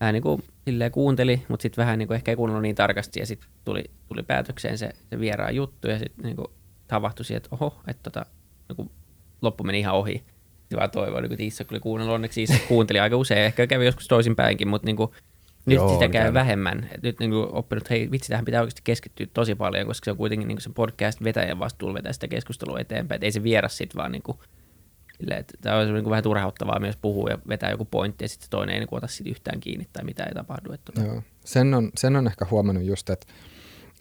vähän 0.00 0.12
niin 0.12 0.22
kuin, 0.22 0.42
silleen 0.64 0.92
kuunteli, 0.92 1.42
mutta 1.48 1.62
sitten 1.62 1.82
vähän 1.82 1.98
niin 1.98 2.06
kuin, 2.06 2.14
ehkä 2.14 2.32
ei 2.32 2.36
kuunnellut 2.36 2.62
niin 2.62 2.74
tarkasti, 2.74 3.20
ja 3.20 3.26
sitten 3.26 3.48
tuli, 3.64 3.84
tuli 4.08 4.22
päätökseen 4.22 4.78
se, 4.78 4.90
se 5.10 5.20
vieraan 5.20 5.56
juttu, 5.56 5.88
ja 5.88 5.98
sitten 5.98 6.24
niin 6.24 6.36
havahtui 6.90 7.24
siihen, 7.24 7.36
että 7.36 7.48
oho, 7.52 7.80
että 7.86 8.02
tota, 8.02 8.26
niin 8.68 8.76
kuin, 8.76 8.90
loppu 9.42 9.64
meni 9.64 9.78
ihan 9.78 9.94
ohi. 9.94 10.24
Sitten 10.60 10.78
vaan 10.78 10.90
toivoin, 10.90 11.22
niin 11.22 11.32
että 11.32 11.44
Iissa 11.44 11.64
oli 11.70 11.80
kuunnellut, 11.80 12.14
onneksi 12.14 12.40
Iissa 12.40 12.58
kuunteli 12.68 13.00
aika 13.00 13.16
usein, 13.16 13.40
ehkä 13.40 13.66
kävi 13.66 13.86
joskus 13.86 14.08
toisinpäinkin, 14.08 14.68
mutta 14.68 14.86
niin 14.86 14.96
kuin, 14.96 15.10
nyt 15.66 15.76
Joo, 15.76 15.92
sitä 15.92 16.08
käy 16.08 16.34
vähemmän. 16.34 16.88
Et 16.94 17.02
nyt 17.02 17.20
niin 17.20 17.32
oppinut, 17.34 17.90
hei 17.90 18.10
vitsi, 18.10 18.28
tähän 18.28 18.44
pitää 18.44 18.60
oikeasti 18.60 18.80
keskittyä 18.84 19.26
tosi 19.34 19.54
paljon, 19.54 19.86
koska 19.86 20.04
se 20.04 20.10
on 20.10 20.16
kuitenkin 20.16 20.48
niin 20.48 20.60
se 20.60 20.70
podcast 20.74 21.24
vetäjän 21.24 21.58
vastuulla 21.58 21.94
vetää 21.94 22.12
sitä 22.12 22.28
keskustelua 22.28 22.80
eteenpäin. 22.80 23.16
Et 23.16 23.24
ei 23.24 23.32
se 23.32 23.42
vieras 23.42 23.76
sit 23.76 23.96
vaan 23.96 24.12
niin 24.12 24.22
kuin, 24.22 24.38
että 25.30 25.54
tämä 25.60 25.76
on 25.76 25.94
niin 25.94 26.10
vähän 26.10 26.22
turhauttavaa 26.22 26.80
myös 26.80 26.96
puhua 26.96 27.30
ja 27.30 27.38
vetää 27.48 27.70
joku 27.70 27.84
pointti 27.84 28.24
ja 28.24 28.28
sitten 28.28 28.50
toinen 28.50 28.74
ei 28.74 28.80
niin 28.80 28.88
ota 28.90 29.06
siitä 29.06 29.30
yhtään 29.30 29.60
kiinni 29.60 29.88
tai 29.92 30.04
mitä 30.04 30.24
ei 30.24 30.34
tapahdu. 30.34 30.72
Että 30.72 30.92
tota. 30.92 31.06
Joo. 31.06 31.22
Sen, 31.44 31.74
on, 31.74 31.90
sen 31.96 32.16
on 32.16 32.26
ehkä 32.26 32.46
huomannut 32.50 32.84
just, 32.84 33.10
että 33.10 33.26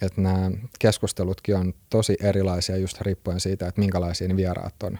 että 0.02 0.22
nämä 0.22 0.52
keskustelutkin 0.80 1.56
on 1.56 1.74
tosi 1.90 2.18
erilaisia 2.22 2.78
just 2.78 3.02
riippuen 3.02 3.40
siitä, 3.40 3.68
että 3.68 3.82
minkälaisia 3.82 4.28
ne 4.28 4.36
vieraat 4.36 4.84
on. 4.84 5.00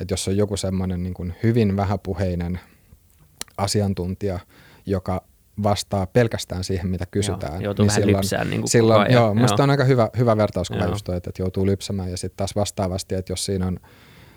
Että 0.00 0.12
jos 0.12 0.28
on 0.28 0.36
joku 0.36 0.56
semmoinen 0.56 1.02
niin 1.02 1.34
hyvin 1.42 1.76
vähäpuheinen 1.76 2.60
asiantuntija, 3.56 4.38
joka 4.86 5.24
vastaa 5.62 6.06
pelkästään 6.06 6.64
siihen, 6.64 6.88
mitä 6.88 7.06
kysytään. 7.10 7.52
Joo, 7.52 7.62
joutuu 7.62 7.84
niin 7.84 7.88
vähän 7.88 8.02
silloin, 8.02 8.16
lypsään 8.16 8.50
niin 8.50 8.68
silloin, 8.68 9.12
joo, 9.12 9.24
joo. 9.24 9.34
Musta 9.34 9.62
on 9.62 9.70
aika 9.70 9.84
hyvä, 9.84 10.08
hyvä 10.18 10.36
vertauskuva 10.36 10.84
just 10.84 11.04
toi, 11.04 11.16
että, 11.16 11.30
että 11.30 11.42
joutuu 11.42 11.66
lypsämään 11.66 12.10
ja 12.10 12.16
sitten 12.16 12.36
taas 12.36 12.56
vastaavasti, 12.56 13.14
että 13.14 13.32
jos 13.32 13.44
siinä 13.44 13.66
on 13.66 13.78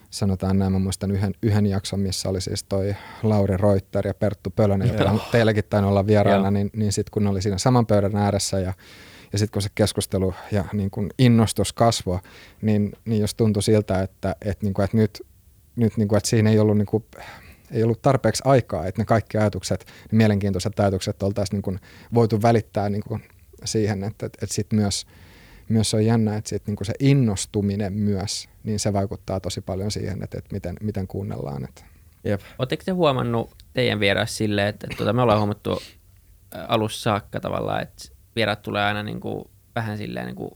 sanotaan 0.09 0.59
näin, 0.59 0.71
mä 0.71 0.79
muistan 0.79 1.11
yhden, 1.11 1.33
yhden 1.41 1.65
jakson, 1.65 1.99
missä 1.99 2.29
oli 2.29 2.41
siis 2.41 2.63
toi 2.63 2.95
Lauri 3.23 3.57
Reuter 3.57 4.07
ja 4.07 4.13
Perttu 4.13 4.49
Pölönen, 4.49 4.87
joka 4.87 5.11
on 5.11 5.21
teilläkin 5.31 5.63
tainnut 5.69 5.89
olla 5.89 6.07
vieraana, 6.07 6.51
niin, 6.51 6.69
niin 6.75 6.91
sitten 6.91 7.11
kun 7.11 7.23
ne 7.23 7.29
oli 7.29 7.41
siinä 7.41 7.57
saman 7.57 7.85
pöydän 7.85 8.15
ääressä 8.15 8.59
ja, 8.59 8.73
ja 9.33 9.39
sitten 9.39 9.53
kun 9.53 9.61
se 9.61 9.69
keskustelu 9.75 10.33
ja 10.51 10.65
niin 10.73 10.91
kun 10.91 11.09
innostus 11.19 11.73
kasvoi, 11.73 12.19
niin, 12.61 12.91
niin 13.05 13.21
jos 13.21 13.35
tuntui 13.35 13.63
siltä, 13.63 14.01
että, 14.01 14.35
että, 14.41 14.65
niin 14.65 14.73
kuin, 14.73 14.83
että 14.83 14.97
nyt, 14.97 15.21
nyt 15.75 15.97
niin 15.97 16.07
kuin, 16.07 16.17
että 16.17 16.29
siinä 16.29 16.49
ei 16.49 16.59
ollut 16.59 16.77
niin 16.77 16.85
kuin, 16.85 17.03
ei 17.75 17.83
ollut 17.83 18.01
tarpeeksi 18.01 18.43
aikaa, 18.45 18.85
että 18.85 19.01
ne 19.01 19.05
kaikki 19.05 19.37
ajatukset, 19.37 19.85
ne 20.11 20.17
mielenkiintoiset 20.17 20.79
ajatukset 20.79 21.23
oltaisiin 21.23 21.57
niin 21.57 21.61
kuin 21.61 21.79
voitu 22.13 22.41
välittää 22.41 22.89
niin 22.89 23.03
kuin 23.07 23.23
siihen, 23.65 24.03
että, 24.03 24.25
että, 24.25 24.39
että 24.41 24.55
sit 24.55 24.73
myös, 24.73 25.07
myös 25.69 25.93
on 25.93 26.05
jännä, 26.05 26.37
että 26.37 26.49
sit 26.49 26.67
niin 26.67 26.75
kuin 26.75 26.85
se 26.85 26.93
innostuminen 26.99 27.93
myös, 27.93 28.49
niin 28.63 28.79
se 28.79 28.93
vaikuttaa 28.93 29.39
tosi 29.39 29.61
paljon 29.61 29.91
siihen, 29.91 30.23
että, 30.23 30.37
että 30.37 30.53
miten, 30.53 30.75
miten 30.81 31.07
kuunnellaan. 31.07 31.63
Että. 31.63 31.85
Jep. 32.23 32.41
Oletteko 32.59 32.83
te 32.85 32.91
huomannut 32.91 33.55
teidän 33.73 33.99
vieras 33.99 34.37
silleen, 34.37 34.67
että, 34.67 34.87
että 34.87 34.97
tuota, 34.97 35.13
me 35.13 35.21
ollaan 35.21 35.39
huomattu 35.39 35.81
alussa 36.67 37.01
saakka 37.01 37.39
tavallaan, 37.39 37.81
että 37.81 38.09
vieraat 38.35 38.61
tulee 38.61 38.83
aina 38.83 39.03
niin 39.03 39.19
kuin, 39.19 39.45
vähän 39.75 39.97
silleen 39.97 40.25
niin 40.25 40.35
kuin, 40.35 40.51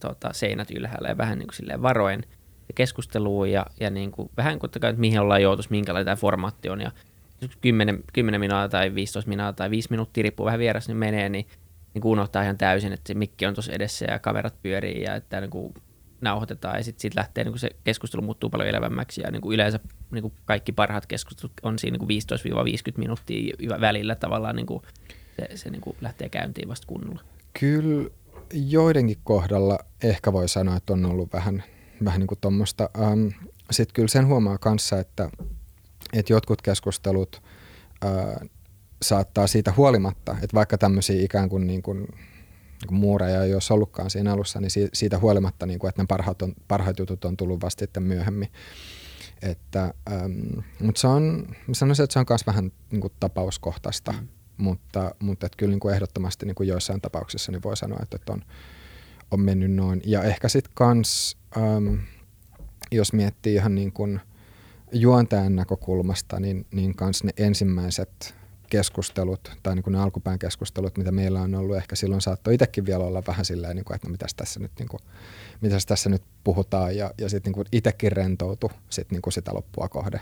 tuota, 0.00 0.32
seinät 0.32 0.70
ylhäällä 0.70 1.08
ja 1.08 1.18
vähän 1.18 1.38
niin 1.38 1.46
kuin 1.46 1.56
silleen 1.56 1.82
varoen. 1.82 2.22
Keskusteluun 2.74 3.50
ja, 3.50 3.66
ja 3.80 3.90
niin 3.90 4.12
kuin, 4.12 4.30
vähän 4.36 4.58
kuin 4.58 4.70
että 4.74 4.92
mihin 4.96 5.20
ollaan 5.20 5.42
joutus, 5.42 5.70
minkälainen 5.70 6.04
tämä 6.04 6.16
formaatti 6.16 6.68
on. 6.68 6.80
Ja 6.80 6.90
10, 7.60 8.04
10 8.12 8.40
minuuttia 8.40 8.68
tai 8.68 8.94
15 8.94 9.28
minuuttia 9.28 9.52
tai 9.52 9.70
5 9.70 9.88
minuuttia, 9.90 10.22
riippuu 10.22 10.46
vähän 10.46 10.60
vieressä, 10.60 10.92
niin 10.92 10.98
menee, 10.98 11.28
niin, 11.28 11.46
niin 11.94 12.06
unohtaa 12.06 12.42
ihan 12.42 12.58
täysin, 12.58 12.92
että 12.92 13.08
se 13.08 13.14
mikki 13.14 13.46
on 13.46 13.54
tuossa 13.54 13.72
edessä 13.72 14.06
ja 14.08 14.18
kamerat 14.18 14.54
pyörii 14.62 15.02
ja 15.02 15.14
että 15.14 15.40
niin 15.40 15.50
kuin 15.50 15.74
nauhoitetaan 16.20 16.76
ja 16.76 16.84
sitten 16.84 17.00
sit 17.02 17.14
lähtee 17.14 17.44
niin 17.44 17.52
kuin 17.52 17.60
se 17.60 17.70
keskustelu 17.84 18.22
muuttuu 18.22 18.50
paljon 18.50 18.68
elävämmäksi 18.68 19.20
ja 19.20 19.30
niin 19.30 19.42
kuin 19.42 19.54
yleensä 19.54 19.80
niin 20.10 20.22
kuin 20.22 20.34
kaikki 20.44 20.72
parhaat 20.72 21.06
keskustelut 21.06 21.52
on 21.62 21.78
siinä 21.78 21.98
niin 21.98 22.22
kuin 22.34 22.94
15-50 22.94 22.98
minuuttia 22.98 23.54
välillä 23.80 24.14
tavallaan 24.14 24.56
niin 24.56 24.66
kuin 24.66 24.82
se, 25.40 25.56
se 25.56 25.70
niin 25.70 25.80
kuin 25.80 25.96
lähtee 26.00 26.28
käyntiin 26.28 26.68
vasta 26.68 26.86
kunnolla. 26.86 27.20
Kyllä 27.60 28.10
joidenkin 28.52 29.18
kohdalla 29.24 29.78
ehkä 30.02 30.32
voi 30.32 30.48
sanoa, 30.48 30.76
että 30.76 30.92
on 30.92 31.06
ollut 31.06 31.32
vähän, 31.32 31.64
vähän 32.04 32.20
niin 32.20 32.26
kuin 32.26 32.38
tuommoista. 32.40 32.90
Ähm, 33.00 33.26
Sitten 33.70 33.94
kyllä 33.94 34.08
sen 34.08 34.26
huomaa 34.26 34.58
kanssa, 34.58 34.98
että, 34.98 35.30
että 36.12 36.32
jotkut 36.32 36.62
keskustelut 36.62 37.42
äh, 38.04 38.48
saattaa 39.02 39.46
siitä 39.46 39.72
huolimatta, 39.76 40.32
että 40.32 40.54
vaikka 40.54 40.78
tämmöisiä 40.78 41.22
ikään 41.22 41.48
kuin, 41.48 41.66
niin 41.66 41.82
kuin, 41.82 41.98
niin 41.98 42.88
kuin 42.88 42.98
muureja 42.98 43.44
ei 43.44 43.54
olisi 43.54 43.72
ollutkaan 43.72 44.10
siinä 44.10 44.32
alussa, 44.32 44.60
niin 44.60 44.70
siitä 44.92 45.18
huolimatta, 45.18 45.66
niin 45.66 45.78
kuin, 45.78 45.88
että 45.88 46.02
ne 46.02 46.06
parhaat, 46.06 46.42
on, 46.42 46.54
parhaat 46.68 46.98
jutut 46.98 47.24
on 47.24 47.36
tullut 47.36 47.62
vasta 47.62 47.80
sitten 47.80 48.02
myöhemmin. 48.02 48.48
Että, 49.42 49.94
ähm, 50.12 50.58
mutta 50.80 51.00
se 51.00 51.06
on, 51.06 51.46
sanoisin, 51.72 52.04
että 52.04 52.12
se 52.12 52.18
on 52.18 52.26
myös 52.28 52.46
vähän 52.46 52.72
niin 52.90 53.00
kuin 53.00 53.12
tapauskohtaista. 53.20 54.12
Mm 54.12 54.28
mutta, 54.60 55.14
mutta 55.18 55.46
että 55.46 55.56
kyllä 55.56 55.70
niin 55.70 55.80
kuin 55.80 55.94
ehdottomasti 55.94 56.46
niin 56.46 56.54
kuin 56.54 56.68
joissain 56.68 57.00
tapauksissa 57.00 57.52
niin 57.52 57.62
voi 57.62 57.76
sanoa, 57.76 57.98
että, 58.02 58.16
että 58.16 58.32
on, 58.32 58.42
on 59.30 59.40
mennyt 59.40 59.72
noin. 59.72 60.02
Ja 60.04 60.22
ehkä 60.22 60.48
sitten 60.48 60.72
kans, 60.74 61.36
ähm, 61.56 61.94
jos 62.92 63.12
miettii 63.12 63.54
ihan 63.54 63.74
niin 63.74 63.92
kuin 63.92 64.20
juontajan 64.92 65.56
näkökulmasta, 65.56 66.40
niin, 66.40 66.66
niin 66.70 66.94
kans 66.94 67.24
ne 67.24 67.32
ensimmäiset 67.36 68.34
keskustelut 68.70 69.52
tai 69.62 69.74
niin 69.74 69.82
kuin 69.82 69.92
ne 69.92 69.98
alkupään 69.98 70.38
keskustelut, 70.38 70.98
mitä 70.98 71.12
meillä 71.12 71.40
on 71.40 71.54
ollut, 71.54 71.76
ehkä 71.76 71.96
silloin 71.96 72.20
saattoi 72.20 72.54
itsekin 72.54 72.86
vielä 72.86 73.04
olla 73.04 73.22
vähän 73.26 73.44
silleen, 73.44 73.76
niin 73.76 73.84
kuin, 73.84 73.94
että 73.94 74.08
no 74.08 74.12
mitäs 74.12 74.34
tässä 74.34 74.60
nyt, 74.60 74.72
niin 74.78 74.88
kuin, 74.88 75.00
mitäs 75.60 75.86
tässä 75.86 76.10
nyt 76.10 76.22
puhutaan 76.44 76.96
ja, 76.96 77.10
ja 77.18 77.28
sitten 77.28 77.52
niin 77.52 77.66
itsekin 77.72 78.12
rentoutu 78.12 78.70
sit, 78.90 79.10
niin 79.10 79.22
kuin 79.22 79.32
sitä 79.32 79.54
loppua 79.54 79.88
kohde. 79.88 80.20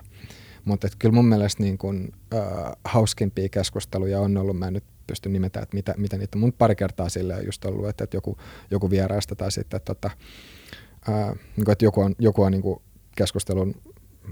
Mutta 0.65 0.89
kyllä 0.99 1.15
mun 1.15 1.29
mielestä 1.29 1.63
niin 1.63 1.79
kun, 1.79 2.13
äh, 2.35 2.73
hauskimpia 2.85 3.49
keskusteluja 3.49 4.21
on 4.21 4.37
ollut, 4.37 4.59
mä 4.59 4.67
en 4.67 4.73
nyt 4.73 4.85
pysty 5.07 5.29
nimetä, 5.29 5.61
että 5.61 5.77
mitä, 5.77 5.95
mitä 5.97 6.19
niitä, 6.19 6.39
mun 6.39 6.53
pari 6.53 6.77
kertaa 6.77 7.09
sille 7.09 7.35
on 7.35 7.47
just 7.47 7.65
ollut, 7.65 7.89
että, 7.89 8.05
että 8.05 8.17
joku, 8.17 8.39
joku 8.71 8.91
vieraista 8.91 9.35
tai 9.37 9.53
sitten, 9.53 9.77
että, 9.77 9.95
tota, 9.95 10.11
äh, 11.09 11.35
niin 11.57 11.65
kuin, 11.65 11.73
että 11.73 11.85
joku 11.85 12.01
on, 12.01 12.15
joku 12.19 12.43
on 12.43 12.53
niin 12.53 12.63
kuin 12.63 12.83
keskustelun 13.17 13.75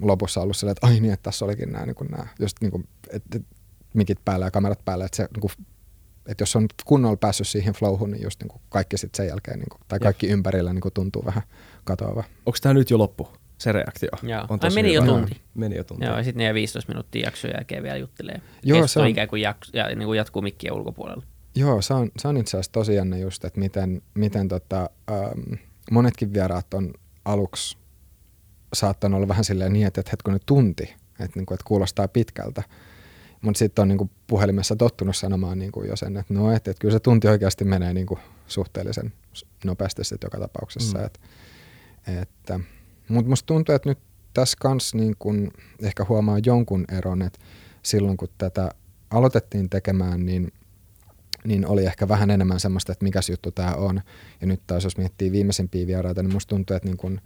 lopussa 0.01 0.41
ollut 0.41 0.57
silleen, 0.57 0.73
että 0.73 0.87
ai 0.87 1.01
niin, 1.01 1.13
että 1.13 1.23
tässä 1.23 1.45
olikin 1.45 1.73
nämä, 1.73 1.87
niin 1.87 1.95
kuin 1.95 2.11
nämä 2.11 2.27
just 2.41 2.57
niin 2.61 2.71
kuin, 2.71 2.89
että, 3.11 3.37
että 3.37 3.57
mikit 3.95 4.19
päällä 4.25 4.47
ja 4.47 4.51
kamerat 4.51 4.85
päällä, 4.85 5.05
että 5.05 5.17
se 5.17 5.29
niin 5.35 5.41
kuin, 5.41 5.51
että 6.27 6.43
jos 6.43 6.57
on 6.57 6.67
kunnolla 6.85 7.17
päässyt 7.17 7.49
siihen 7.49 7.75
flowhun, 7.75 8.11
niin 8.11 8.23
just 8.23 8.43
niin 8.43 8.49
kuin 8.49 8.63
kaikki 8.69 8.99
sitten 8.99 9.17
sen 9.17 9.29
jälkeen, 9.29 9.59
niin 9.59 9.69
kuin, 9.71 9.81
tai 9.89 9.99
kaikki 9.99 10.27
ja. 10.27 10.33
ympärillä 10.33 10.73
niin 10.73 10.83
kuin 10.83 10.95
tuntuu 10.95 11.25
vähän 11.25 11.43
katoava. 11.85 12.25
Onko 12.47 12.59
tämä 12.63 12.75
nyt 12.75 12.91
jo 12.91 12.99
loppu? 12.99 13.29
Se 13.59 13.73
reaktio. 13.73 14.11
Joo. 14.23 14.45
On 14.49 14.59
tosi 14.59 14.75
meni 14.75 14.95
jo 14.95 15.05
tunti. 15.05 15.41
Meni 15.55 15.77
jo 15.77 15.85
tunti. 15.85 16.05
Joo, 16.05 16.17
ja 16.17 16.25
sitten 16.25 16.45
ne 16.45 16.55
15 16.55 16.93
minuuttia 16.93 17.27
jakson 17.27 17.51
jälkeen 17.51 17.83
vielä 17.83 17.97
juttelee. 17.97 18.41
Joo, 18.63 18.87
se 18.87 19.01
on... 19.01 19.07
ikään 19.07 19.29
kuin, 19.29 19.43
jakso, 19.43 19.71
ja, 19.75 19.89
niin 19.89 20.07
kuin 20.07 20.17
jatkuu 20.17 20.43
mikkien 20.43 20.73
ulkopuolella. 20.73 21.23
Joo, 21.55 21.83
se 21.83 21.95
on, 21.95 22.11
se 22.19 22.29
on 22.29 22.37
itse 22.37 22.57
asiassa 22.57 22.73
tosi 22.73 22.95
jännä 22.95 23.19
just, 23.19 23.45
että 23.45 23.61
miten, 23.61 24.03
miten 24.15 24.49
tota, 24.49 24.91
ähm, 25.11 25.55
monetkin 25.91 26.33
vieraat 26.33 26.75
on 26.75 26.93
aluksi 27.25 27.79
saattanut 28.73 29.17
olla 29.17 29.29
vähän 29.29 29.45
silleen 29.45 29.73
niin, 29.73 29.87
että, 29.87 30.01
että 30.01 30.11
hetkonen 30.11 30.41
tunti, 30.47 30.95
että, 31.21 31.31
niin 31.35 31.47
kuin, 31.47 31.55
että 31.55 31.65
kuulostaa 31.67 32.09
pitkältä. 32.09 32.63
Mutta 33.41 33.59
sitten 33.59 33.83
on 33.83 33.89
niin 33.89 33.99
kuin 33.99 34.11
puhelimessa 34.27 34.77
tottunut 34.77 35.17
sanomaan 35.17 35.59
niin 35.59 35.73
kuin 35.73 35.89
jo 35.89 35.97
sen, 35.97 36.17
että 36.17 36.35
no, 36.35 36.53
että, 36.53 36.71
että 36.71 36.81
kyllä 36.81 36.93
se 36.93 37.01
tunti 37.01 37.29
oikeasti 37.29 37.65
menee 37.65 37.95
niin 37.95 38.07
kuin 38.07 38.21
suhteellisen 38.47 39.13
nopeasti 39.65 40.05
sitten 40.05 40.27
joka 40.27 40.39
tapauksessa. 40.39 40.99
Mm. 40.99 41.05
Et, 41.05 41.21
että, 42.23 42.61
mutta 43.09 43.29
musta 43.29 43.47
tuntuu, 43.47 43.75
että 43.75 43.89
nyt 43.89 43.99
tässä 44.35 44.57
kanssa 44.61 44.97
niin 44.97 45.17
kun 45.19 45.51
ehkä 45.83 46.07
huomaa 46.09 46.39
jonkun 46.47 46.85
eron, 46.99 47.23
että 47.23 47.39
silloin 47.83 48.17
kun 48.17 48.29
tätä 48.39 48.71
aloitettiin 49.11 49.71
tekemään, 49.71 50.27
niin, 50.27 50.53
niin 51.45 51.67
oli 51.67 51.87
ehkä 51.87 52.09
vähän 52.09 52.31
enemmän 52.31 52.61
semmoista, 52.61 52.93
että 52.93 53.05
mikä 53.05 53.21
juttu 53.31 53.51
tämä 53.51 53.75
on. 53.75 54.01
Ja 54.41 54.47
nyt 54.47 54.61
taas 54.67 54.85
jos 54.85 54.99
miettii 54.99 55.33
viimeisimpiä 55.33 55.87
vieraita, 55.87 56.23
niin 56.23 56.33
musta 56.33 56.49
tuntuu, 56.49 56.77
että 56.77 56.89
niin 56.89 56.97
kun 56.97 57.21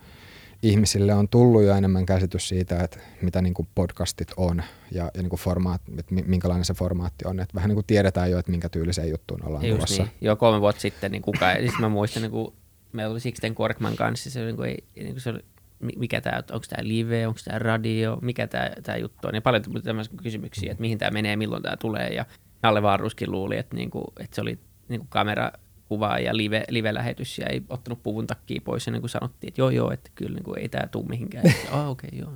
ihmisille 0.63 1.15
on 1.15 1.29
tullut 1.29 1.63
jo 1.63 1.75
enemmän 1.75 2.07
käsitys 2.07 2.49
siitä, 2.49 2.83
että 2.83 2.99
mitä 3.23 3.43
niin 3.43 3.55
kuin 3.55 3.69
podcastit 3.75 4.29
on 4.37 4.63
ja, 4.91 5.11
ja 5.15 5.23
niin 5.23 5.31
kuin 5.31 5.41
formaat, 5.41 5.83
että 5.99 6.15
minkälainen 6.15 6.65
se 6.65 6.75
formaatti 6.75 7.25
on. 7.25 7.41
Että 7.41 7.55
vähän 7.55 7.69
niin 7.69 7.77
kuin 7.77 7.87
tiedetään 7.87 8.31
jo, 8.31 8.39
että 8.39 8.51
minkä 8.51 8.69
tyyliseen 8.69 9.11
juttuun 9.11 9.47
ollaan 9.47 9.65
Just 9.65 9.77
tulossa. 9.77 10.03
Niin. 10.03 10.13
Joo, 10.21 10.37
kolme 10.37 10.61
vuotta 10.61 10.81
sitten 10.81 11.13
niin 11.13 11.23
kukaan, 11.23 11.57
siis 11.57 11.79
mä 11.79 11.89
muistan, 11.89 12.23
niin 12.23 12.31
kuin, 12.31 12.55
meillä 12.93 13.13
oli 13.13 13.21
Sixten 13.21 13.55
Korkman 13.55 13.97
kanssa, 13.97 14.31
se, 14.31 14.45
niin 14.45 14.57
kuin, 14.57 14.69
ei, 14.69 14.85
niin 14.97 15.13
kuin 15.13 15.21
se 15.21 15.31
oli 15.31 15.45
mikä 15.81 16.21
tämä, 16.21 16.43
onko 16.53 16.67
tämä 16.69 16.89
live, 16.89 17.27
onko 17.27 17.41
tämä 17.45 17.59
radio, 17.59 18.19
mikä 18.23 18.47
tämä, 18.47 18.71
tämä 18.83 18.99
juttu 18.99 19.29
on. 19.29 19.35
Ja 19.35 19.43
paljon 19.43 19.63
tämmöisiä 19.85 20.15
kysymyksiä, 20.23 20.71
että 20.71 20.81
mihin 20.81 20.99
tämä 20.99 21.11
menee, 21.11 21.37
milloin 21.37 21.63
tämä 21.63 21.77
tulee. 21.77 22.09
Ja 22.09 22.27
Nalle 22.63 22.83
Vaaruskin 22.83 23.31
luuli, 23.31 23.57
että, 23.57 23.77
niinku, 23.77 24.13
että 24.21 24.35
se 24.35 24.41
oli 24.41 24.59
niinku 24.89 25.07
kamerakuva 25.11 26.19
ja 26.19 26.37
live, 26.37 26.65
live-lähetys 26.69 27.39
ja 27.39 27.47
ei 27.47 27.63
ottanut 27.69 28.03
puvun 28.03 28.27
takkiin 28.27 28.63
pois 28.63 28.87
ja 28.87 28.93
niin 28.93 29.03
kuin 29.03 29.11
sanottiin, 29.11 29.49
että 29.49 29.61
joo 29.61 29.71
joo, 29.71 29.93
että 29.93 30.11
kyllä 30.15 30.35
niinku, 30.35 30.55
ei 30.55 30.69
tämä 30.69 30.87
tule 30.87 31.07
mihinkään. 31.09 31.45
Ah, 31.71 31.89
okei, 31.89 32.09
okay, 32.09 32.21
joo. 32.21 32.33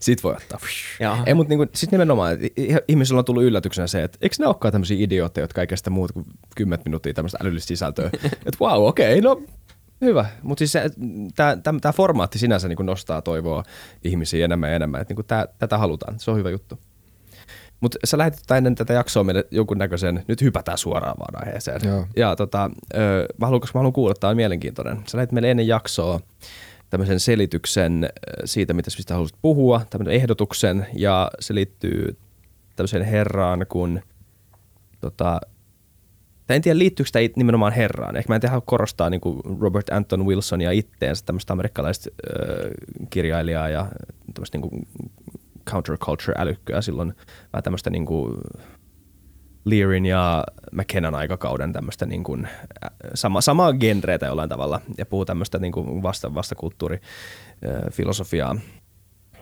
Sitten 0.00 0.22
voi 0.22 0.32
ottaa. 0.32 0.58
Ei, 1.26 1.34
mutta 1.34 1.48
niinku, 1.48 1.66
sitten 1.74 1.96
nimenomaan, 1.96 2.32
että 2.32 2.46
ihmisillä 2.88 3.18
on 3.18 3.24
tullut 3.24 3.42
yllätyksenä 3.42 3.86
se, 3.86 4.02
että 4.02 4.18
eikö 4.20 4.36
ne 4.38 4.46
olekaan 4.46 4.72
tämmöisiä 4.72 4.96
idiootteja, 5.00 5.42
jotka 5.42 5.56
kaikesta 5.56 5.90
muuta 5.90 6.12
kuin 6.12 6.26
10 6.56 6.82
minuuttia 6.84 7.14
tämmöistä 7.14 7.38
älyllistä 7.40 7.68
sisältöä. 7.68 8.10
että 8.46 8.58
wow, 8.60 8.86
okei, 8.86 9.18
okay, 9.18 9.20
no 9.20 9.42
Hyvä, 10.00 10.26
mutta 10.42 10.58
siis 10.58 10.72
tämä 11.62 11.92
formaatti 11.92 12.38
sinänsä 12.38 12.68
niin 12.68 12.86
nostaa 12.86 13.22
toivoa 13.22 13.62
ihmisiä 14.04 14.44
enemmän 14.44 14.70
ja 14.70 14.76
enemmän, 14.76 15.00
että 15.00 15.14
niin 15.14 15.26
tää, 15.26 15.46
tätä 15.58 15.78
halutaan, 15.78 16.20
se 16.20 16.30
on 16.30 16.36
hyvä 16.36 16.50
juttu. 16.50 16.78
Mutta 17.80 17.98
sä 18.04 18.18
lähetit 18.18 18.50
ennen 18.50 18.74
tätä 18.74 18.92
jaksoa 18.92 19.24
meille 19.24 19.44
näköisen, 19.76 20.24
nyt 20.28 20.40
hypätään 20.40 20.78
suoraan 20.78 21.16
vaan 21.18 21.46
aiheeseen. 21.46 21.80
Joo. 21.84 22.06
Ja 22.16 22.36
tota, 22.36 22.70
mä 23.38 23.46
haluan, 23.46 23.60
koska 23.60 23.78
mä 23.78 23.80
haluan 23.80 23.92
kuulla, 23.92 24.14
tämä 24.14 24.30
on 24.30 24.36
mielenkiintoinen. 24.36 25.02
Sä 25.06 25.16
lähetit 25.16 25.32
meille 25.32 25.50
ennen 25.50 25.66
jaksoa 25.66 26.20
tämmöisen 26.90 27.20
selityksen 27.20 28.08
siitä, 28.44 28.74
mitä 28.74 28.90
mistä 28.98 29.14
haluaisit 29.14 29.38
puhua, 29.42 29.82
tämmöisen 29.90 30.14
ehdotuksen, 30.14 30.86
ja 30.92 31.30
se 31.40 31.54
liittyy 31.54 32.16
tämmöiseen 32.76 33.04
herraan 33.04 33.66
kuin 33.68 34.02
tota, 35.00 35.40
tai 36.46 36.56
en 36.56 36.62
tiedä 36.62 36.78
liittyykö 36.78 37.10
tämä 37.12 37.24
nimenomaan 37.36 37.72
herraan. 37.72 38.16
Ehkä 38.16 38.32
mä 38.32 38.34
en 38.34 38.40
tiedä 38.40 38.60
korostaa 38.64 39.10
niin 39.10 39.20
Robert 39.60 39.90
Anton 39.90 40.26
Wilsonia 40.26 40.70
itteensä, 40.70 41.24
tämmöistä 41.24 41.52
amerikkalaista 41.52 42.10
äh, 42.10 42.16
kirjailijaa 43.10 43.68
ja 43.68 43.86
tämmöistä 44.34 44.58
niin 44.58 44.86
counterculture-älykköä 45.70 46.82
silloin. 46.82 47.14
Vähän 47.52 47.62
tämmöistä 47.62 47.90
niin 47.90 48.06
kuin 48.06 48.34
Learin 49.64 50.06
ja 50.06 50.44
McKennan 50.72 51.14
aikakauden 51.14 51.72
tämmöistä 51.72 52.06
niin 52.06 52.24
kuin, 52.24 52.48
sama, 53.14 53.40
samaa 53.40 53.72
genreitä 53.72 54.26
jollain 54.26 54.48
tavalla 54.48 54.80
ja 54.98 55.06
puhuu 55.06 55.24
tämmöistä 55.24 55.58
niin 55.58 55.72
kuin 55.72 56.02
vasta, 56.02 56.34
vastakulttuurifilosofiaa. 56.34 58.56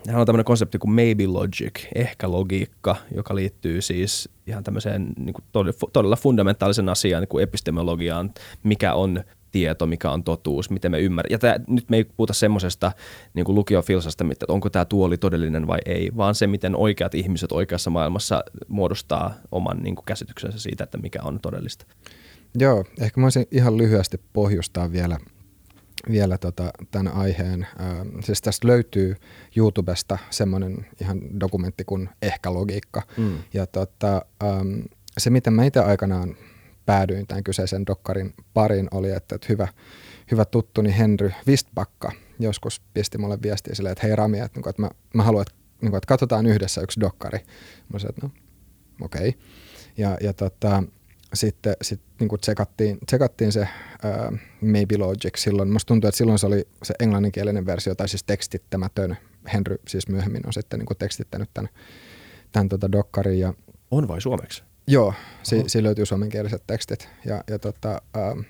Hän 0.09 0.21
on 0.21 0.27
tämmöinen 0.27 0.45
konsepti 0.45 0.79
kuin 0.79 0.91
maybe 0.91 1.27
logic, 1.27 1.85
ehkä 1.95 2.31
logiikka, 2.31 2.97
joka 3.15 3.35
liittyy 3.35 3.81
siis 3.83 4.29
ihan 4.47 4.65
tämmöiseen 4.65 5.13
niin 5.19 5.35
kuin 5.35 5.69
todella 5.93 6.17
fundamentaalisen 6.17 6.89
asiaan 6.89 7.23
niin 7.23 7.29
kuin 7.29 7.43
epistemologiaan, 7.43 8.31
mikä 8.63 8.95
on 8.95 9.25
tieto, 9.51 9.87
mikä 9.87 10.11
on 10.11 10.25
totuus, 10.25 10.71
miten 10.71 10.91
me 10.91 11.01
ymmärrämme. 11.01 11.35
Ja 11.35 11.39
tää, 11.39 11.61
nyt 11.69 11.91
me 11.91 11.97
ei 11.97 12.05
puhuta 12.05 12.33
semmoisesta 12.33 12.93
niin 13.35 13.45
lukiofilsasta, 13.49 14.25
että 14.33 14.47
onko 14.49 14.71
tämä 14.71 14.85
tuoli 14.85 15.19
todellinen 15.19 15.67
vai 15.67 15.79
ei, 15.87 16.11
vaan 16.17 16.35
se, 16.35 16.47
miten 16.47 16.77
oikeat 16.77 17.15
ihmiset 17.15 17.53
oikeassa 17.53 17.91
maailmassa 17.91 18.45
muodostaa 18.69 19.35
oman 19.53 19.79
niin 19.83 19.95
kuin 19.95 20.05
käsityksensä 20.05 20.59
siitä, 20.59 20.85
että 20.85 20.99
mikä 20.99 21.23
on 21.23 21.41
todellista. 21.41 21.87
Joo, 22.59 22.85
ehkä 23.01 23.21
mä 23.21 23.23
voisin 23.23 23.47
ihan 23.51 23.79
lyhyesti 23.79 24.21
pohjustaa 24.33 24.93
vielä– 24.93 25.19
vielä 26.11 26.39
tota, 26.39 26.71
tämän 26.91 27.15
aiheen. 27.15 27.67
Ähm, 27.81 28.09
siis 28.25 28.43
tästä 28.43 28.69
löytyy 28.69 29.17
YouTubesta 29.57 30.19
semmoinen 30.31 30.87
ihan 31.01 31.41
dokumentti 31.41 31.85
kuin 31.85 32.09
Ehkä 32.23 32.55
logiikka. 32.55 33.03
Mm. 33.17 33.39
Ja 33.55 33.67
tota, 33.67 34.25
ähm, 34.43 34.81
se, 35.19 35.31
miten 35.31 35.53
mä 35.53 35.65
itse 35.65 35.81
aikanaan 35.81 36.37
päädyin 36.87 37.27
tämän 37.27 37.45
kyseisen 37.45 37.87
dokkarin 37.87 38.35
parin, 38.55 38.89
oli, 38.91 39.11
että, 39.11 39.35
että 39.35 39.47
hyvä, 39.49 39.69
hyvä 40.31 40.45
tuttuni 40.45 40.99
Henry 40.99 41.33
Vistbakka 41.47 42.13
joskus 42.39 42.83
pisti 42.95 43.19
mulle 43.19 43.39
viestiä 43.43 43.75
silleen, 43.75 43.93
että 43.93 44.07
hei 44.07 44.17
Rami, 44.17 44.39
että, 44.39 44.57
niinku, 44.59 44.69
että 44.69 44.83
mä, 44.83 44.91
mä 45.15 45.23
haluan, 45.23 45.43
että, 45.43 45.55
niin 45.81 45.97
että 45.97 46.07
katsotaan 46.07 46.47
yhdessä 46.47 46.81
yksi 46.81 47.01
dokkari. 47.01 47.39
Mä 47.93 47.99
sanoin, 47.99 48.15
että 48.15 48.27
no 48.27 48.31
okei. 49.01 49.29
Okay. 49.29 49.41
Ja, 49.97 50.17
ja 50.21 50.33
tota, 50.33 50.83
sitten 51.35 51.77
sit, 51.83 52.01
niin 52.21 52.29
kuin 52.29 52.41
tsekattiin, 52.41 52.99
tsekattiin 53.07 53.53
se 53.53 53.61
ää, 53.61 54.33
Maybe 54.61 54.97
Logic 54.99 55.37
silloin. 55.37 55.73
Musta 55.73 55.89
tuntuu, 55.89 56.09
että 56.09 56.19
silloin 56.19 56.39
se 56.39 56.47
oli 56.47 56.69
se 56.83 56.95
englanninkielinen 57.01 57.67
versio, 57.67 57.95
tai 57.95 58.09
siis 58.09 58.25
tekstittämätön. 58.25 59.17
Henry 59.53 59.77
siis 59.89 60.09
myöhemmin 60.09 60.47
on 60.47 60.53
sitten 60.53 60.79
niin 60.79 60.87
kuin 60.87 60.99
tekstittänyt 60.99 61.51
tämän, 61.55 61.71
tämän 62.53 62.69
tota 62.69 62.93
dokkarin. 62.93 63.39
Ja, 63.39 63.55
on 63.91 64.09
vai 64.09 64.21
suomeksi? 64.21 64.63
Joo, 64.87 65.15
si, 65.43 65.65
siinä 65.67 65.87
löytyy 65.87 66.07
suomenkieliset 66.07 66.63
tekstit. 66.67 67.09
Ja, 67.25 67.45
ja 67.51 67.59
tota, 67.59 68.03
ää, 68.15 68.35
mun 68.35 68.45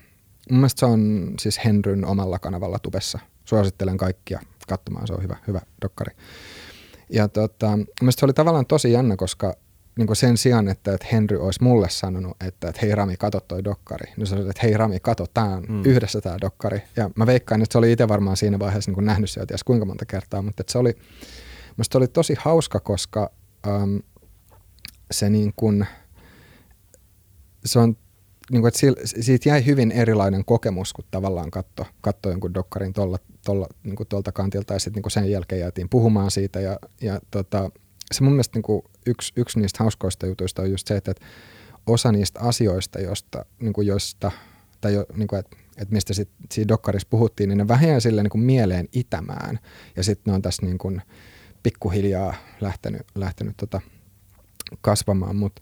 mielestä 0.59 0.79
se 0.79 0.85
on 0.85 1.33
siis 1.41 1.59
Henryn 1.65 2.05
omalla 2.05 2.39
kanavalla 2.39 2.79
tubessa. 2.79 3.19
Suosittelen 3.45 3.97
kaikkia 3.97 4.39
katsomaan, 4.67 5.07
se 5.07 5.13
on 5.13 5.23
hyvä, 5.23 5.37
hyvä 5.47 5.61
dokkari. 5.81 6.15
Ja 7.09 7.27
tota, 7.27 7.77
mielestäni 7.77 8.11
se 8.11 8.25
oli 8.25 8.33
tavallaan 8.33 8.65
tosi 8.65 8.91
jännä, 8.91 9.15
koska 9.15 9.53
niin 9.97 10.07
kuin 10.07 10.17
sen 10.17 10.37
sijaan, 10.37 10.67
että, 10.67 10.93
että 10.93 11.07
Henry 11.11 11.45
olisi 11.45 11.63
mulle 11.63 11.89
sanonut, 11.89 12.37
että, 12.43 12.69
että 12.69 12.81
hei 12.81 12.95
Rami, 12.95 13.17
kato 13.17 13.39
toi 13.39 13.63
dokkari, 13.63 14.13
niin 14.17 14.33
oli, 14.33 14.49
että 14.49 14.61
hei 14.63 14.77
Rami, 14.77 14.99
kato, 14.99 15.25
tää 15.33 15.45
on 15.45 15.65
mm. 15.69 15.85
yhdessä 15.85 16.21
tämä 16.21 16.37
dokkari. 16.41 16.81
Ja 16.95 17.09
mä 17.15 17.25
veikkaan, 17.25 17.61
että 17.61 17.73
se 17.73 17.77
oli 17.77 17.91
itse 17.91 18.07
varmaan 18.07 18.37
siinä 18.37 18.59
vaiheessa 18.59 18.89
niin 18.89 18.95
kuin 18.95 19.05
nähnyt 19.05 19.29
se 19.29 19.39
jo 19.39 19.45
ties 19.45 19.63
kuinka 19.63 19.85
monta 19.85 20.05
kertaa, 20.05 20.41
mutta 20.41 20.61
että 20.61 20.71
se 20.71 20.77
oli, 20.77 20.93
musta 21.77 21.97
oli 21.97 22.07
tosi 22.07 22.35
hauska, 22.39 22.79
koska 22.79 23.31
äm, 23.67 23.99
se 25.11 25.29
niin 25.29 25.53
kuin, 25.55 25.85
se 27.65 27.79
on 27.79 27.97
niin 28.51 28.61
kuin, 28.61 28.67
että 28.67 29.01
siitä 29.05 29.49
jäi 29.49 29.65
hyvin 29.65 29.91
erilainen 29.91 30.45
kokemus, 30.45 30.93
kun 30.93 31.05
tavallaan 31.11 31.51
katto, 31.51 31.85
katto 32.01 32.29
jonkun 32.29 32.53
dokkarin 32.53 32.93
tuolla, 32.93 33.17
tuolla, 33.45 33.67
niin 33.83 33.95
kuin 33.95 34.07
tuolta 34.07 34.31
kantilta 34.31 34.73
ja 34.73 34.79
sitten 34.79 35.03
niin 35.03 35.11
sen 35.11 35.31
jälkeen 35.31 35.61
jäätiin 35.61 35.89
puhumaan 35.89 36.31
siitä 36.31 36.59
ja, 36.59 36.79
ja 37.01 37.19
tota, 37.31 37.69
se 38.11 38.23
mun 38.23 38.33
mielestä 38.33 38.57
niin 38.57 38.63
kuin 38.63 38.83
yksi, 39.05 39.33
yksi 39.35 39.59
niistä 39.59 39.83
hauskoista 39.83 40.25
jutuista 40.25 40.61
on 40.61 40.71
just 40.71 40.87
se, 40.87 40.95
että, 40.95 41.13
osa 41.87 42.11
niistä 42.11 42.39
asioista, 42.39 43.01
josta, 43.01 43.45
niin 43.59 43.73
kuin 43.73 43.87
joista 43.87 44.31
tai 44.81 44.93
jo, 44.93 45.05
niin 45.15 45.27
kuin, 45.27 45.39
että, 45.39 45.57
että 45.77 45.93
mistä 45.93 46.13
sit, 46.13 46.29
siinä 46.53 46.67
dokkarissa 46.67 47.07
puhuttiin, 47.09 47.49
niin 47.49 47.57
ne 47.57 47.67
vähän 47.67 48.01
sille 48.01 48.23
niin 48.23 48.31
kuin 48.31 48.43
mieleen 48.43 48.87
itämään. 48.91 49.59
Ja 49.95 50.03
sitten 50.03 50.31
ne 50.31 50.35
on 50.35 50.41
tässä 50.41 50.65
niin 50.65 50.77
kuin 50.77 51.01
pikkuhiljaa 51.63 52.33
lähtenyt, 52.61 53.01
lähtenyt 53.15 53.57
tota 53.57 53.81
kasvamaan, 54.81 55.35
mutta 55.35 55.61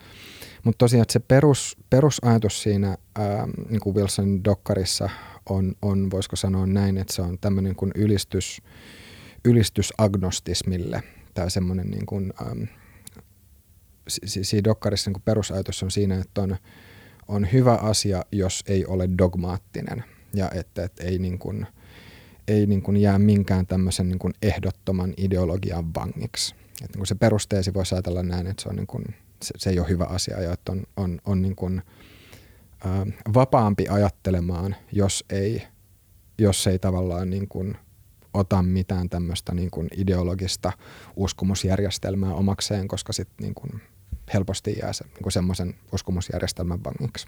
mut 0.63 0.77
tosiaan 0.77 1.01
että 1.01 1.13
se 1.13 1.19
perus, 1.19 1.77
perusajatus 1.89 2.63
siinä 2.63 2.97
ää, 3.15 3.47
niin 3.69 3.79
kuin 3.79 3.95
dokkarissa 4.45 5.09
on, 5.49 5.73
on, 5.81 6.11
voisiko 6.11 6.35
sanoa 6.35 6.65
näin, 6.65 6.97
että 6.97 7.13
se 7.13 7.21
on 7.21 7.37
tämmöinen 7.41 7.75
ylistys, 7.95 8.61
ylistys 9.45 9.93
agnostismille 9.97 11.03
tai 11.33 11.51
semmoinen 11.51 11.87
niin 11.87 12.05
kuin, 12.05 12.33
ähm, 12.41 12.63
siinä 14.07 14.63
dokkarissa 14.63 15.11
niin 15.11 15.21
perusajatus 15.25 15.83
on 15.83 15.91
siinä, 15.91 16.21
että 16.21 16.41
on, 16.41 16.57
on 17.27 17.51
hyvä 17.51 17.73
asia, 17.73 18.23
jos 18.31 18.63
ei 18.67 18.85
ole 18.85 19.09
dogmaattinen 19.17 20.03
ja 20.33 20.51
että, 20.53 20.83
että 20.83 21.03
ei, 21.03 21.19
niin 21.19 21.39
kuin, 21.39 21.67
ei 22.47 22.65
niin 22.65 22.81
kuin 22.81 22.97
jää 22.97 23.19
minkään 23.19 23.67
tämmöisen 23.67 24.09
niin 24.09 24.19
kuin 24.19 24.33
ehdottoman 24.41 25.13
ideologian 25.17 25.93
vangiksi. 25.93 26.55
Että 26.55 26.85
niin 26.85 26.99
kuin 26.99 27.07
se 27.07 27.15
perusteesi 27.15 27.73
voisi 27.73 27.95
ajatella 27.95 28.23
näin, 28.23 28.47
että 28.47 28.63
se, 28.63 28.69
on 28.69 28.75
niin 28.75 28.87
kuin, 28.87 29.05
se, 29.43 29.53
se 29.57 29.69
ei 29.69 29.79
ole 29.79 29.89
hyvä 29.89 30.03
asia 30.03 30.41
ja 30.41 30.53
että 30.53 30.71
on, 30.71 30.83
on, 30.97 31.19
on 31.25 31.41
niin 31.41 31.55
kuin, 31.55 31.81
ä, 32.85 32.89
vapaampi 33.33 33.87
ajattelemaan, 33.87 34.75
jos 34.91 35.25
ei, 35.29 35.63
jos 36.37 36.67
ei 36.67 36.79
tavallaan 36.79 37.29
niin 37.29 37.47
kuin 37.47 37.77
ota 38.33 38.63
mitään 38.63 39.09
tämmöistä 39.09 39.53
niin 39.53 39.71
kuin 39.71 39.87
ideologista 39.97 40.71
uskomusjärjestelmää 41.15 42.33
omakseen, 42.33 42.87
koska 42.87 43.13
sitten 43.13 43.45
niin 43.45 43.81
helposti 44.33 44.75
jää 44.81 44.93
se, 44.93 45.05
niin 45.05 45.31
semmoisen 45.31 45.75
uskomusjärjestelmän 45.93 46.79
vangiksi. 46.83 47.27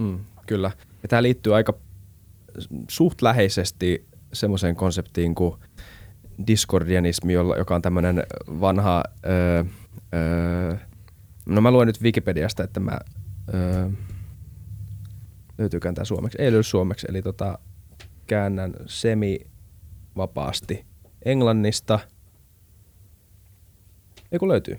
Mm, 0.00 0.18
kyllä. 0.46 0.70
Ja 1.02 1.08
tämä 1.08 1.22
liittyy 1.22 1.54
aika 1.54 1.74
suht 2.88 3.22
läheisesti 3.22 4.06
semmoiseen 4.32 4.76
konseptiin 4.76 5.34
kuin 5.34 5.60
diskordianismi, 6.46 7.32
joka 7.32 7.74
on 7.74 7.82
tämmöinen 7.82 8.22
vanha... 8.46 9.04
Öö, 9.26 9.64
öö, 10.14 10.76
no 11.46 11.60
mä 11.60 11.70
luen 11.70 11.86
nyt 11.86 12.02
Wikipediasta, 12.02 12.64
että 12.64 12.80
mä... 12.80 12.98
Öö, 13.54 13.88
löytyykään 15.58 15.94
tämä 15.94 16.04
suomeksi? 16.04 16.42
Ei 16.42 16.52
löydy 16.52 16.62
suomeksi, 16.62 17.06
eli 17.10 17.22
tota, 17.22 17.58
käännän 18.26 18.74
semi 18.86 19.40
vapaasti 20.16 20.86
Englannista. 21.24 21.98
Ei 24.32 24.38
kun 24.38 24.48
löytyy. 24.48 24.76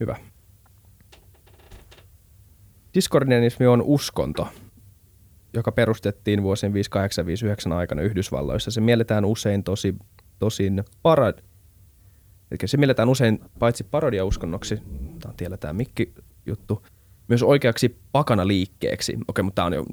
Hyvä. 0.00 0.16
Diskordianismi 2.94 3.66
on 3.66 3.82
uskonto, 3.82 4.48
joka 5.54 5.72
perustettiin 5.72 6.42
vuosien 6.42 6.72
5859 6.72 7.72
aikana 7.72 8.02
Yhdysvalloissa. 8.02 8.70
Se 8.70 8.80
mielletään 8.80 9.24
usein 9.24 9.64
tosi, 9.64 9.94
tosin 10.38 10.84
parad... 11.02 11.38
Eli 12.50 12.68
se 12.68 12.76
mielletään 12.76 13.08
usein 13.08 13.40
paitsi 13.58 13.84
parodiauskonnoksi, 13.84 14.76
tämä 15.20 15.30
on 15.30 15.36
tiellä 15.36 15.56
tämä 15.56 15.72
mikki-juttu, 15.72 16.82
myös 17.30 17.42
oikeaksi 17.42 17.98
pakanaliikkeeksi. 18.12 19.16
Okei, 19.28 19.42
mutta 19.42 19.64
on 19.64 19.72
jo, 19.72 19.84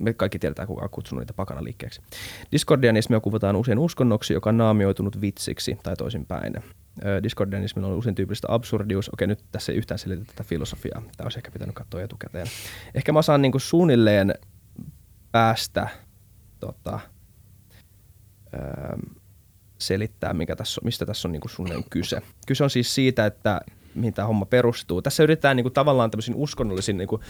me 0.00 0.12
kaikki 0.12 0.38
tiedetään, 0.38 0.68
kuka 0.68 0.82
on 0.82 0.90
kutsunut 0.90 1.22
niitä 1.22 1.34
pakanaliikkeeksi. 1.34 2.00
Discordianismia 2.52 3.20
kuvataan 3.20 3.56
usein 3.56 3.78
uskonnoksi, 3.78 4.34
joka 4.34 4.50
on 4.50 4.56
naamioitunut 4.56 5.20
vitsiksi 5.20 5.78
tai 5.82 5.96
toisinpäin. 5.96 6.54
Discordianismilla 7.22 7.88
on 7.88 7.98
usein 7.98 8.14
tyypillistä 8.14 8.46
absurdius. 8.50 9.08
Okei, 9.08 9.26
nyt 9.26 9.44
tässä 9.52 9.72
ei 9.72 9.78
yhtään 9.78 9.98
selitä 9.98 10.24
tätä 10.24 10.44
filosofiaa. 10.44 11.02
Tämä 11.16 11.24
olisi 11.24 11.38
ehkä 11.38 11.50
pitänyt 11.50 11.74
katsoa 11.74 12.02
etukäteen. 12.02 12.46
Ehkä 12.94 13.12
mä 13.12 13.22
saan 13.22 13.42
niinku 13.42 13.58
suunnilleen 13.58 14.34
päästä 15.32 15.88
tota, 16.60 17.00
selittää, 19.78 20.32
mikä 20.32 20.56
tässä 20.56 20.80
mistä 20.84 21.06
tässä 21.06 21.28
on 21.28 21.32
niinku 21.32 21.48
suunnilleen 21.48 21.90
kyse. 21.90 22.22
Kyse 22.46 22.64
on 22.64 22.70
siis 22.70 22.94
siitä, 22.94 23.26
että 23.26 23.60
mihin 23.94 24.14
tämä 24.14 24.28
homma 24.28 24.46
perustuu. 24.46 25.02
Tässä 25.02 25.22
yritetään 25.22 25.56
niin 25.56 25.64
kuin, 25.64 25.72
tavallaan 25.72 26.10
tämmöisin 26.10 26.34
uskonnollisin, 26.34 26.96
niin 26.96 27.08
kuin, 27.08 27.22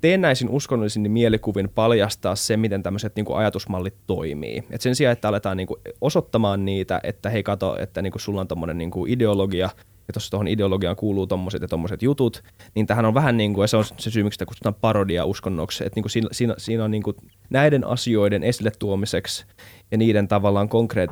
teennäisin 0.00 0.48
uskonnollisin 0.48 1.10
mielikuvin 1.10 1.68
paljastaa 1.68 2.36
se, 2.36 2.56
miten 2.56 2.82
tämmöiset 2.82 3.16
niin 3.16 3.26
kuin, 3.26 3.38
ajatusmallit 3.38 3.94
toimii. 4.06 4.64
Et 4.70 4.80
sen 4.80 4.94
sijaan, 4.96 5.12
että 5.12 5.28
aletaan 5.28 5.56
niin 5.56 5.66
kuin, 5.66 5.80
osoittamaan 6.00 6.64
niitä, 6.64 7.00
että 7.02 7.30
hei 7.30 7.42
kato, 7.42 7.76
että 7.78 8.02
niin 8.02 8.12
kuin, 8.12 8.22
sulla 8.22 8.40
on 8.40 8.48
tommonen 8.48 8.78
niin 8.78 8.90
kuin, 8.90 9.12
ideologia, 9.12 9.70
ja 10.08 10.12
tuossa 10.12 10.30
tuohon 10.30 10.48
ideologiaan 10.48 10.96
kuuluu 10.96 11.26
tommoset 11.26 11.62
ja 11.62 11.68
tommoset 11.68 12.02
jutut, 12.02 12.42
niin 12.74 12.86
tähän 12.86 13.04
on 13.04 13.14
vähän 13.14 13.36
niin 13.36 13.54
kuin, 13.54 13.62
ja 13.62 13.68
se 13.68 13.76
on 13.76 13.84
se 13.84 14.10
syy, 14.10 14.22
miksi 14.22 14.34
sitä 14.34 14.46
kutsutaan 14.46 14.74
parodia 14.74 15.24
uskonnoksi, 15.24 15.84
että 15.84 15.96
niin 15.96 16.02
kuin 16.02 16.10
siinä, 16.10 16.28
siinä, 16.32 16.54
siinä 16.58 16.84
on 16.84 16.90
niin 16.90 17.02
kuin 17.02 17.16
näiden 17.50 17.86
asioiden 17.86 18.42
esille 18.42 18.72
tuomiseksi 18.78 19.46
ja 19.90 19.98
niiden 19.98 20.28
tavallaan 20.28 20.68
konkreet, 20.68 21.10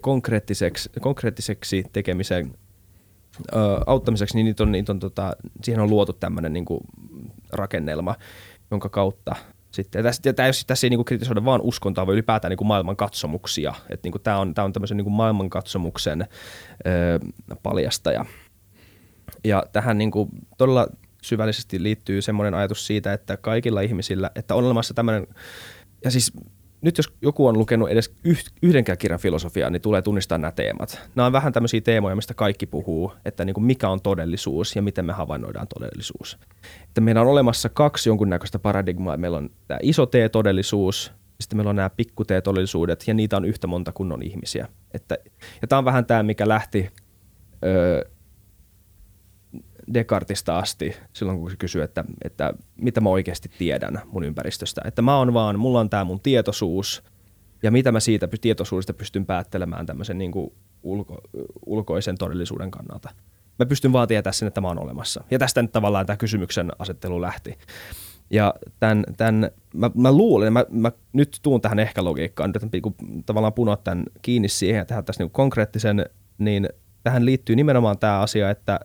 konkreettiseksi, 0.00 0.90
konkreettiseksi 1.00 1.84
tekemisen 1.92 2.54
auttamiseksi, 3.86 4.36
niin 4.36 4.44
niitä 4.44 4.62
on, 4.62 4.72
niitä 4.72 4.92
on, 4.92 4.98
tota, 4.98 5.32
siihen 5.62 5.82
on 5.82 5.90
luotu 5.90 6.12
tämmöinen 6.12 6.52
niin 6.52 6.64
rakennelma, 7.52 8.14
jonka 8.70 8.88
kautta 8.88 9.36
sitten, 9.70 9.98
ja 9.98 10.02
tässä, 10.02 10.22
ja 10.24 10.32
tässä, 10.32 10.66
tässä 10.66 10.86
ei 10.86 10.90
niin 10.90 11.04
kritisoida 11.04 11.44
vaan 11.44 11.60
uskontoa, 11.60 12.06
vaan 12.06 12.14
ylipäätään 12.14 12.50
niin 12.50 12.66
maailman 12.66 12.96
katsomuksia. 12.96 13.74
Että 13.90 14.08
niin 14.08 14.22
tämä 14.22 14.38
on, 14.38 14.54
tämä 14.54 14.64
on 14.64 14.72
tämmöisen 14.72 14.96
niin 14.96 15.12
maailmankatsomuksen 15.12 16.22
ö, 16.22 17.18
paljastaja. 17.62 18.24
Ja 19.44 19.62
tähän 19.72 19.98
niin 19.98 20.10
kuin 20.10 20.28
todella 20.58 20.86
syvällisesti 21.22 21.82
liittyy 21.82 22.22
semmoinen 22.22 22.54
ajatus 22.54 22.86
siitä, 22.86 23.12
että 23.12 23.36
kaikilla 23.36 23.80
ihmisillä, 23.80 24.30
että 24.34 24.54
on 24.54 24.64
olemassa 24.64 24.94
tämmöinen, 24.94 25.26
ja 26.04 26.10
siis 26.10 26.32
nyt 26.82 26.96
jos 26.96 27.12
joku 27.22 27.46
on 27.46 27.58
lukenut 27.58 27.88
edes 27.88 28.14
yhdenkään 28.62 28.98
kirjan 28.98 29.20
filosofiaa, 29.20 29.70
niin 29.70 29.82
tulee 29.82 30.02
tunnistaa 30.02 30.38
nämä 30.38 30.52
teemat. 30.52 31.00
Nämä 31.14 31.26
on 31.26 31.32
vähän 31.32 31.52
tämmöisiä 31.52 31.80
teemoja, 31.80 32.16
mistä 32.16 32.34
kaikki 32.34 32.66
puhuu, 32.66 33.12
että 33.24 33.44
niin 33.44 33.54
kuin 33.54 33.64
mikä 33.64 33.88
on 33.88 34.00
todellisuus 34.00 34.76
ja 34.76 34.82
miten 34.82 35.04
me 35.04 35.12
havainnoidaan 35.12 35.66
todellisuus. 35.74 36.38
Että 36.84 37.00
meillä 37.00 37.20
on 37.20 37.26
olemassa 37.26 37.68
kaksi 37.68 38.08
jonkunnäköistä 38.08 38.58
paradigmaa. 38.58 39.16
Meillä 39.16 39.38
on 39.38 39.50
tämä 39.68 39.78
iso 39.82 40.06
T-todellisuus, 40.06 41.12
sitten 41.40 41.56
meillä 41.56 41.70
on 41.70 41.76
nämä 41.76 41.90
pikku 41.90 42.24
T-todellisuudet, 42.24 43.04
ja 43.06 43.14
niitä 43.14 43.36
on 43.36 43.44
yhtä 43.44 43.66
monta 43.66 43.92
kuin 43.92 44.12
on 44.12 44.22
ihmisiä. 44.22 44.68
Että, 44.94 45.18
ja 45.62 45.68
tämä 45.68 45.78
on 45.78 45.84
vähän 45.84 46.06
tämä, 46.06 46.22
mikä 46.22 46.48
lähti 46.48 46.90
öö, 47.64 48.04
Descartista 49.94 50.58
asti, 50.58 50.96
silloin 51.12 51.38
kun 51.38 51.50
se 51.50 51.56
kysyy, 51.56 51.82
että, 51.82 52.04
että 52.24 52.54
mitä 52.76 53.00
mä 53.00 53.08
oikeasti 53.08 53.50
tiedän 53.58 54.00
mun 54.06 54.24
ympäristöstä. 54.24 54.80
Että 54.84 55.02
mä 55.02 55.16
oon 55.16 55.34
vaan, 55.34 55.58
mulla 55.58 55.80
on 55.80 55.90
tämä 55.90 56.04
mun 56.04 56.20
tietoisuus, 56.20 57.02
ja 57.62 57.70
mitä 57.70 57.92
mä 57.92 58.00
siitä 58.00 58.28
tietoisuudesta 58.40 58.92
pystyn 58.92 59.26
päättelemään 59.26 59.86
tämmöisen 59.86 60.18
niin 60.18 60.32
kuin 60.32 60.52
ulko, 60.82 61.20
ulkoisen 61.66 62.18
todellisuuden 62.18 62.70
kannalta. 62.70 63.10
Mä 63.58 63.66
pystyn 63.66 63.92
vaan 63.92 64.08
tietämään 64.08 64.34
sen, 64.34 64.48
että 64.48 64.60
mä 64.60 64.68
oon 64.68 64.82
olemassa. 64.82 65.24
Ja 65.30 65.38
tästä 65.38 65.62
nyt 65.62 65.72
tavallaan 65.72 66.06
tämä 66.06 66.16
kysymyksen 66.16 66.72
asettelu 66.78 67.20
lähti. 67.20 67.58
Ja 68.30 68.54
tämän, 68.80 69.04
tämän 69.16 69.50
mä, 69.74 69.90
mä 69.94 70.12
luulen, 70.12 70.52
mä, 70.52 70.64
mä 70.70 70.92
nyt 71.12 71.38
tuun 71.42 71.60
tähän 71.60 71.78
ehkä 71.78 72.04
logiikkaan, 72.04 72.52
nyt 72.62 72.82
kun 72.82 72.94
tavallaan 73.26 73.52
punoa 73.52 73.76
tämän 73.76 74.04
kiinni 74.22 74.48
siihen 74.48 74.78
ja 74.78 74.84
tehdä 74.84 75.02
tässä 75.02 75.22
niin 75.22 75.30
konkreettisen, 75.30 76.06
niin 76.38 76.68
tähän 77.02 77.26
liittyy 77.26 77.56
nimenomaan 77.56 77.98
tämä 77.98 78.20
asia, 78.20 78.50
että 78.50 78.80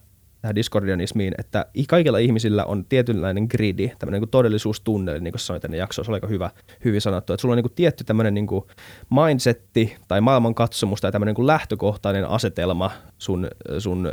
tähän 0.47 0.55
Discordianismiin, 0.55 1.33
että 1.37 1.65
kaikilla 1.87 2.17
ihmisillä 2.17 2.65
on 2.65 2.85
tietynlainen 2.85 3.47
gridi, 3.51 3.91
tämmöinen 3.99 4.21
niin 4.21 4.29
todellisuustunneli, 4.29 5.19
niin 5.19 5.31
kuin 5.31 5.39
sanoit 5.39 5.65
ennen 5.65 5.77
jaksoa, 5.77 6.05
se 6.05 6.11
oli 6.11 6.15
aika 6.15 6.27
hyvä, 6.27 6.49
hyvin 6.85 7.01
sanottu, 7.01 7.33
että 7.33 7.41
sulla 7.41 7.53
on 7.53 7.57
niin 7.57 7.63
kuin 7.63 7.73
tietty 7.75 8.03
tämmöinen 8.03 8.33
niin 8.33 8.47
kuin 8.47 8.65
mindsetti 9.09 9.95
tai 10.07 10.21
maailmankatsomus 10.21 11.01
tai 11.01 11.11
tämmöinen 11.11 11.35
niin 11.37 11.47
lähtökohtainen 11.47 12.25
asetelma 12.25 12.91
sun, 13.17 13.47
sun 13.79 14.11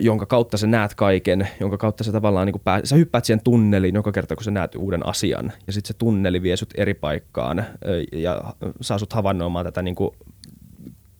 jonka 0.00 0.26
kautta 0.26 0.58
sä 0.58 0.66
näet 0.66 0.94
kaiken, 0.94 1.48
jonka 1.60 1.78
kautta 1.78 2.04
sä 2.04 2.12
tavallaan 2.12 2.46
niin 2.46 2.60
pää, 2.64 2.80
sä 2.84 2.96
hyppäät 2.96 3.24
siihen 3.24 3.44
tunneliin 3.44 3.94
joka 3.94 4.12
kerta, 4.12 4.36
kun 4.36 4.44
sä 4.44 4.50
näet 4.50 4.74
uuden 4.74 5.06
asian. 5.06 5.52
Ja 5.66 5.72
sitten 5.72 5.88
se 5.88 5.98
tunneli 5.98 6.42
vie 6.42 6.56
sut 6.56 6.74
eri 6.76 6.94
paikkaan 6.94 7.64
ja 8.12 8.54
saa 8.80 8.98
sut 8.98 9.12
havainnoimaan 9.12 9.64
tätä 9.64 9.82
niin 9.82 9.94
kuin 9.94 10.10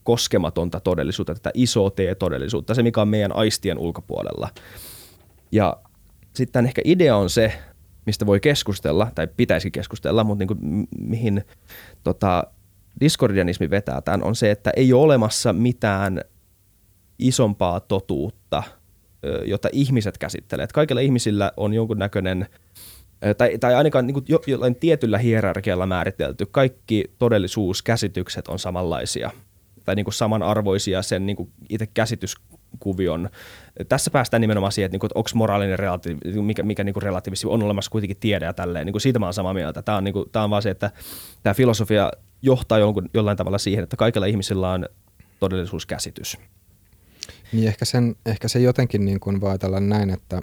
koskematonta 0.05 0.81
todellisuutta, 0.81 1.35
tätä 1.35 1.51
isoa 1.55 1.91
T-todellisuutta, 1.91 2.75
se 2.75 2.83
mikä 2.83 3.03
on 3.03 3.09
meidän 3.09 3.37
aistien 3.37 3.79
ulkopuolella. 3.79 4.49
Ja 5.53 5.77
sitten 6.35 6.67
ehkä 6.67 6.83
idea 6.85 7.17
on 7.17 7.31
se, 7.31 7.53
mistä 8.07 8.27
voi 8.27 8.41
keskustella, 8.41 9.11
tai 9.15 9.29
pitäisi 9.37 9.71
keskustella, 9.71 10.25
mutta 10.25 10.39
niin 10.39 10.49
kuin, 10.49 10.89
mihin 10.99 11.45
tota, 12.03 12.45
diskordianismi 13.01 13.71
vetää 13.71 14.01
tämän, 14.01 14.25
on 14.25 14.37
se, 14.37 14.51
että 14.51 14.71
ei 14.77 14.93
ole 14.93 15.03
olemassa 15.03 15.53
mitään 15.53 16.21
isompaa 17.19 17.81
totuutta, 17.81 18.63
jota 19.45 19.69
ihmiset 19.73 20.19
käsittelee. 20.19 20.65
Että 20.65 20.75
kaikilla 20.75 21.01
ihmisillä 21.01 21.53
on 21.57 21.75
jonkunnäköinen, 21.75 22.47
tai, 23.39 23.59
tai 23.59 23.75
ainakaan 23.75 24.07
niin 24.07 24.25
jo, 24.29 24.43
jollain 24.47 24.77
tietyllä 24.77 25.19
hierarkialla 25.19 25.87
määritelty, 25.87 26.47
kaikki 26.47 27.05
todellisuuskäsitykset 27.19 28.49
on 28.49 28.59
samanlaisia 28.59 29.31
tai 29.91 29.97
niin 29.97 30.05
kuin 30.05 30.15
samanarvoisia 30.15 31.03
sen 31.03 31.27
niin 31.27 31.37
kuin 31.37 31.53
itse 31.69 31.87
käsityskuvion. 31.87 33.31
Tässä 33.89 34.11
päästään 34.11 34.41
nimenomaan 34.41 34.73
siihen, 34.73 34.87
että, 34.87 34.95
niin 34.95 35.11
onko 35.15 35.31
moraalinen 35.35 35.79
relatiivi, 35.79 36.43
mikä, 36.43 36.63
mikä 36.63 36.85
niin 36.85 37.03
relatiivismi 37.03 37.51
on 37.51 37.63
olemassa 37.63 37.91
kuitenkin 37.91 38.17
tiede 38.17 38.45
ja 38.45 38.53
tälleen. 38.53 38.87
Niin 38.87 38.93
kuin 38.93 39.01
siitä 39.01 39.19
mä 39.19 39.27
olen 39.27 39.35
samaa 39.35 39.55
mieltä. 39.55 39.83
Tämä 39.83 39.99
on, 39.99 40.05
niin 40.05 40.13
kuin, 40.13 40.31
tämä 40.33 40.45
on 40.45 40.51
vaan 40.51 40.63
se, 40.63 40.71
että 40.71 40.91
tämä 41.43 41.55
filosofia 41.55 42.11
johtaa 42.43 42.79
jonkun, 42.79 43.09
jollain 43.15 43.37
tavalla 43.37 43.59
siihen, 43.59 43.83
että 43.83 43.97
kaikilla 43.97 44.27
ihmisillä 44.27 44.73
on 44.73 44.89
todellisuuskäsitys. 45.41 46.39
Niin 47.53 47.69
ehkä, 47.69 47.85
sen, 47.85 48.17
ehkä 48.27 48.49
se 48.49 48.59
jotenkin 48.59 49.05
niin 49.05 49.21
kuin 49.21 49.41
voi 49.41 49.51
ajatella 49.51 49.81
näin, 49.81 50.11
että 50.11 50.41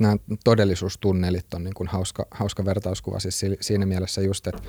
nämä 0.00 0.16
todellisuustunnelit 0.44 1.54
on 1.54 1.64
niin 1.64 1.74
kuin 1.74 1.88
hauska, 1.88 2.26
hauska 2.30 2.64
vertauskuva 2.64 3.20
siis 3.20 3.44
siinä 3.60 3.86
mielessä 3.86 4.20
just, 4.20 4.46
että 4.46 4.62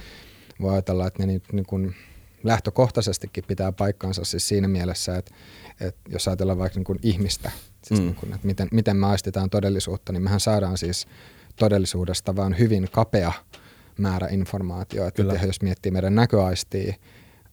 voi 0.62 0.74
ajatella, 0.74 1.08
että 1.08 1.24
ne 1.24 1.26
niin, 1.26 1.42
niin 1.52 1.66
kuin 1.66 1.96
lähtökohtaisestikin 2.44 3.44
pitää 3.48 3.72
paikkansa 3.72 4.24
siis 4.24 4.48
siinä 4.48 4.68
mielessä, 4.68 5.18
että, 5.18 5.36
että 5.82 6.02
jos 6.10 6.28
ajatellaan 6.28 6.60
vaikka 6.60 6.80
niin 6.80 6.86
kuin 6.86 7.00
ihmistä, 7.02 7.52
siis 7.84 8.00
mm. 8.00 8.06
niin 8.06 8.16
kuin, 8.16 8.34
että 8.34 8.48
miten, 8.48 8.68
miten 8.72 8.98
me 8.98 9.08
aistetaan 9.08 9.50
todellisuutta, 9.50 10.14
niin 10.14 10.24
mehän 10.24 10.40
saadaan 10.40 10.78
siis 10.78 11.08
todellisuudesta 11.56 12.36
vaan 12.36 12.60
hyvin 12.60 12.88
kapea 12.92 13.34
määrä 13.98 14.28
informaatiota. 14.28 15.08
Että 15.08 15.46
jos 15.46 15.62
miettii 15.62 15.92
meidän 15.92 16.16
näköaistia, 16.16 16.94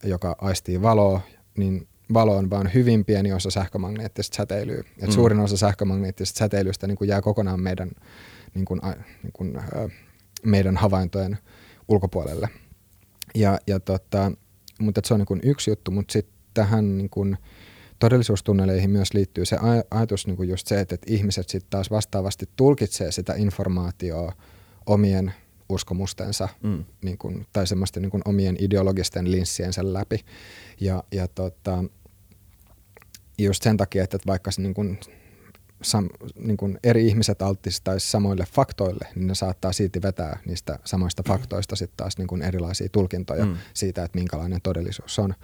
joka 0.05 0.37
aistii 0.41 0.83
valoa, 0.83 1.21
niin 1.57 1.89
valo 2.15 2.37
on 2.37 2.51
vain 2.51 2.75
hyvin 2.75 3.05
pieni 3.05 3.33
osa 3.33 3.51
sähkömagneettista 3.51 4.37
säteilyä. 4.37 4.81
Et 4.99 5.07
mm. 5.07 5.13
Suurin 5.13 5.41
osa 5.41 5.57
sähkömagneettisesta 5.57 6.39
säteilystä 6.39 6.87
niin 6.87 6.97
kuin 6.97 7.09
jää 7.09 7.21
kokonaan 7.21 7.61
meidän, 7.61 7.91
niin 8.55 8.65
kuin, 8.65 8.81
niin 9.23 9.33
kuin, 9.33 9.61
meidän 10.45 10.77
havaintojen 10.77 11.39
ulkopuolelle. 11.89 12.49
Ja, 13.35 13.59
ja 13.67 13.81
tota, 13.81 14.33
mutta 14.83 15.01
se 15.05 15.15
on 15.15 15.21
niin 15.21 15.27
kuin 15.27 15.41
yksi 15.43 15.71
juttu, 15.71 15.91
mutta 15.91 16.13
sitten 16.13 16.35
tähän 16.55 16.99
niin 16.99 17.11
kuin 17.11 17.39
todellisuustunneleihin 17.99 18.91
myös 18.91 19.15
liittyy 19.15 19.45
se 19.45 19.57
ajatus 19.91 20.27
niin 20.27 20.37
kuin 20.37 20.49
just 20.49 20.67
se, 20.67 20.81
että, 20.81 20.95
että 20.95 21.07
ihmiset 21.11 21.49
sitten 21.49 21.71
taas 21.71 21.91
vastaavasti 21.91 22.49
tulkitsee 22.57 23.13
sitä 23.13 23.35
informaatiota 23.35 24.33
omien 24.87 25.33
uskomustensa 25.69 26.49
mm. 26.63 26.85
niin 27.03 27.19
kuin, 27.19 27.47
tai 27.53 27.67
semmoisten 27.67 28.03
niin 28.03 28.11
kuin 28.11 28.23
omien 28.25 28.57
ideologisten 28.61 29.31
linssiensä 29.31 29.93
läpi. 29.93 30.21
Ja, 30.81 31.05
ja 31.13 31.29
tota, 31.29 31.85
just 33.39 33.63
sen 33.63 33.77
takia, 33.77 34.05
että 34.05 34.19
vaikka 34.27 34.51
se 34.51 34.63
niin 34.63 34.75
kuin, 34.75 34.99
sam, 35.83 36.09
niin 36.39 36.57
kuin 36.57 36.79
eri 36.85 37.07
ihmiset 37.07 37.43
altistaisi 37.43 38.11
samoille 38.11 38.45
faktoille, 38.53 39.09
niin 39.15 39.27
ne 39.27 39.35
saattaa 39.35 39.73
silti 39.73 40.03
vetää 40.03 40.41
niistä 40.47 40.79
samoista 40.85 41.23
faktoista 41.29 41.77
sitten 41.77 41.97
taas 41.97 42.19
niin 42.19 42.29
kuin 42.29 42.43
erilaisia 42.43 42.89
tulkintoja 42.93 43.45
mm. 43.45 43.57
siitä, 43.75 44.05
että 44.05 44.19
minkälainen 44.19 44.61
todellisuus 44.63 45.19
on. 45.19 45.35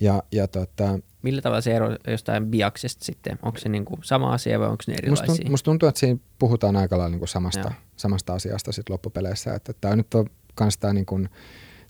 Ja, 0.00 0.22
ja 0.32 0.48
tota, 0.48 0.98
Millä 1.22 1.42
tavalla 1.42 1.60
se 1.60 1.76
ero 1.76 1.96
jostain 2.08 2.46
biaksesta 2.46 3.04
sitten? 3.04 3.38
Onko 3.42 3.58
se 3.58 3.68
niin 3.68 3.84
kuin 3.84 4.00
sama 4.02 4.32
asia 4.32 4.60
vai 4.60 4.68
onko 4.68 4.84
ne 4.86 4.94
erilaisia? 4.94 5.26
Musta, 5.26 5.50
musta 5.50 5.64
tuntuu, 5.64 5.88
että 5.88 5.98
siinä 5.98 6.18
puhutaan 6.38 6.76
aika 6.76 6.98
lailla 6.98 7.10
niin 7.10 7.18
kuin 7.18 7.28
samasta, 7.28 7.72
samasta 7.96 8.34
asiasta 8.34 8.72
sit 8.72 8.88
loppupeleissä. 8.88 9.54
Että 9.54 9.72
tämä 9.80 9.96
nyt 9.96 10.14
on 10.14 10.26
myös 10.60 10.78
tämä 10.78 10.92
niin 10.92 11.06
kuin, 11.06 11.28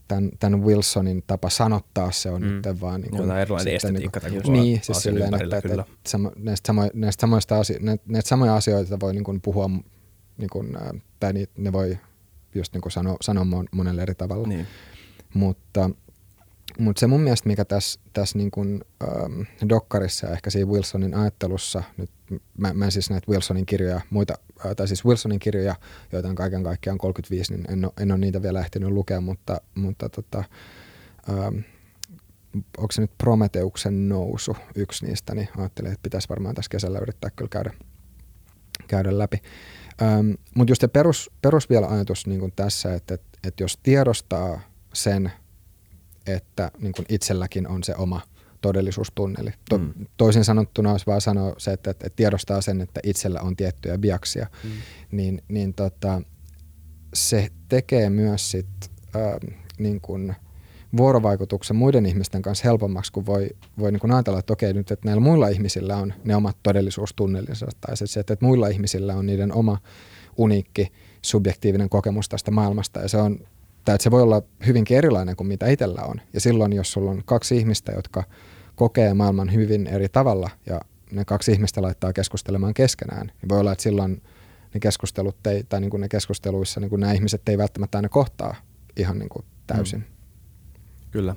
tämän, 0.07 0.29
tämän 0.39 0.63
Wilsonin 0.63 1.23
tapa 1.27 1.49
sanottaa 1.49 2.11
se 2.11 2.29
on 2.29 2.41
mm. 2.41 2.47
nyt 2.47 2.81
vaan... 2.81 3.01
Niin 3.01 3.11
kuin, 3.11 3.31
erilainen 3.31 3.75
estetiikka 3.75 4.19
niin, 4.29 4.43
kuin, 4.43 4.53
niin 4.53 4.79
siis 4.83 4.97
silleen, 4.97 5.33
että, 5.33 5.57
että, 5.57 5.57
että 5.57 5.85
näistä, 6.35 6.67
samo, 6.67 6.89
näistä, 6.93 7.21
samoista 7.21 7.59
asio, 7.59 7.77
näistä 8.05 8.29
samoja 8.29 8.55
asioita 8.55 8.99
voi 8.99 9.13
niin 9.13 9.23
kuin 9.23 9.41
puhua, 9.41 9.69
niin 10.37 10.49
kuin, 10.51 10.77
tai 11.19 11.33
niitä, 11.33 11.53
ne 11.57 11.73
voi 11.73 11.97
just 12.55 12.73
niin 12.73 12.81
kuin 12.81 12.91
sanoa, 12.91 13.17
sanoa 13.21 13.45
monelle 13.71 14.01
eri 14.01 14.15
tavalla. 14.15 14.47
Niin. 14.47 14.67
Mutta, 15.33 15.89
mutta 16.79 16.99
se 16.99 17.07
mun 17.07 17.21
mielestä, 17.21 17.49
mikä 17.49 17.65
tässä, 17.65 17.99
tässä 18.13 18.37
niin 18.37 18.51
kuin, 18.51 18.81
ähm, 19.03 19.69
dokkarissa 19.69 20.27
ja 20.27 20.33
ehkä 20.33 20.49
siinä 20.49 20.71
Wilsonin 20.71 21.15
ajattelussa, 21.15 21.83
nyt 21.97 22.09
mä, 22.57 22.73
mä 22.73 22.85
en 22.85 22.91
siis 22.91 23.09
näitä 23.09 23.31
Wilsonin 23.31 23.65
kirjoja, 23.65 24.01
muita, 24.09 24.33
tai 24.77 24.87
siis 24.87 25.05
Wilsonin 25.05 25.39
kirjoja, 25.39 25.75
joita 26.11 26.29
on 26.29 26.35
kaiken 26.35 26.63
kaikkiaan 26.63 26.97
35, 26.97 27.53
niin 27.53 27.71
en 27.71 27.85
ole, 27.85 27.93
en 27.99 28.11
ole 28.11 28.19
niitä 28.19 28.41
vielä 28.41 28.59
ehtinyt 28.59 28.89
lukea, 28.89 29.21
mutta, 29.21 29.61
mutta 29.75 30.09
tota, 30.09 30.43
ähm, 31.29 31.57
onko 32.77 32.91
se 32.91 33.01
nyt 33.01 33.17
Prometeuksen 33.17 34.09
nousu 34.09 34.57
yksi 34.75 35.05
niistä, 35.05 35.35
niin 35.35 35.49
ajattelin, 35.57 35.91
että 35.91 36.03
pitäisi 36.03 36.29
varmaan 36.29 36.55
tässä 36.55 36.69
kesällä 36.69 36.99
yrittää 36.99 37.29
kyllä 37.35 37.49
käydä, 37.49 37.73
käydä 38.87 39.17
läpi. 39.17 39.41
Ähm, 40.01 40.31
mutta 40.55 40.71
just 40.71 40.81
se 40.81 40.87
perus, 40.87 41.31
perus 41.41 41.69
vielä 41.69 41.87
ajatus 41.87 42.27
niin 42.27 42.53
tässä, 42.55 42.93
että, 42.93 43.13
että, 43.13 43.39
että 43.43 43.63
jos 43.63 43.79
tiedostaa 43.83 44.61
sen, 44.93 45.31
että 46.27 46.71
niin 46.77 46.93
kuin 46.93 47.05
itselläkin 47.09 47.67
on 47.67 47.83
se 47.83 47.95
oma 47.95 48.21
todellisuustunneli. 48.65 49.51
To, 49.69 49.77
mm. 49.77 49.93
Toisin 50.17 50.45
sanottuna 50.45 50.91
olisi 50.91 51.05
vaan 51.05 51.21
sanoa 51.21 51.53
se, 51.57 51.71
että, 51.71 51.91
että 51.91 52.09
tiedostaa 52.15 52.61
sen, 52.61 52.81
että 52.81 52.99
itsellä 53.03 53.41
on 53.41 53.55
tiettyjä 53.55 53.97
biaksia, 53.97 54.47
mm. 54.63 54.69
niin, 55.11 55.41
niin 55.47 55.73
tota, 55.73 56.21
se 57.13 57.49
tekee 57.69 58.09
myös 58.09 58.51
sit, 58.51 58.67
äh, 59.15 59.55
niin 59.77 60.01
kuin 60.01 60.35
vuorovaikutuksen 60.97 61.75
muiden 61.75 62.05
ihmisten 62.05 62.41
kanssa 62.41 62.63
helpommaksi, 62.63 63.11
kun 63.11 63.25
voi, 63.25 63.49
voi 63.77 63.91
niin 63.91 63.99
kuin 63.99 64.11
ajatella, 64.11 64.39
että 64.39 64.53
okei 64.53 64.73
nyt, 64.73 64.91
että 64.91 65.05
näillä 65.07 65.21
muilla 65.21 65.47
ihmisillä 65.47 65.97
on 65.97 66.13
ne 66.23 66.35
omat 66.35 66.57
todellisuustunnelinsa, 66.63 67.67
tai 67.81 67.97
se, 67.97 68.19
että, 68.19 68.33
että 68.33 68.45
muilla 68.45 68.67
ihmisillä 68.67 69.15
on 69.15 69.25
niiden 69.25 69.53
oma 69.53 69.77
uniikki 70.37 70.91
subjektiivinen 71.21 71.89
kokemus 71.89 72.29
tästä 72.29 72.51
maailmasta, 72.51 72.99
ja 72.99 73.07
se 73.07 73.17
on 73.17 73.39
tai 73.85 73.95
että 73.95 74.03
se 74.03 74.11
voi 74.11 74.21
olla 74.21 74.41
hyvinkin 74.67 74.97
erilainen 74.97 75.35
kuin 75.35 75.47
mitä 75.47 75.67
itsellä 75.67 76.01
on. 76.01 76.21
Ja 76.33 76.41
silloin, 76.41 76.73
jos 76.73 76.91
sulla 76.91 77.11
on 77.11 77.21
kaksi 77.25 77.57
ihmistä, 77.57 77.91
jotka 77.91 78.23
kokee 78.75 79.13
maailman 79.13 79.53
hyvin 79.53 79.87
eri 79.87 80.09
tavalla 80.09 80.49
ja 80.65 80.81
ne 81.11 81.25
kaksi 81.25 81.51
ihmistä 81.51 81.81
laittaa 81.81 82.13
keskustelemaan 82.13 82.73
keskenään, 82.73 83.27
niin 83.27 83.49
voi 83.49 83.59
olla, 83.59 83.71
että 83.71 83.83
silloin 83.83 84.21
ne 84.73 84.79
keskustelut 84.79 85.47
ei, 85.47 85.63
tai 85.63 85.81
niin 85.81 85.89
kuin 85.89 86.01
ne 86.01 86.09
keskusteluissa 86.09 86.79
niin 86.79 86.89
kuin 86.89 86.99
nämä 86.99 87.13
ihmiset 87.13 87.49
ei 87.49 87.57
välttämättä 87.57 87.97
aina 87.97 88.09
kohtaa 88.09 88.55
ihan 88.97 89.19
niin 89.19 89.29
kuin 89.29 89.45
täysin. 89.67 89.99
Mm. 89.99 90.05
Kyllä. 91.11 91.35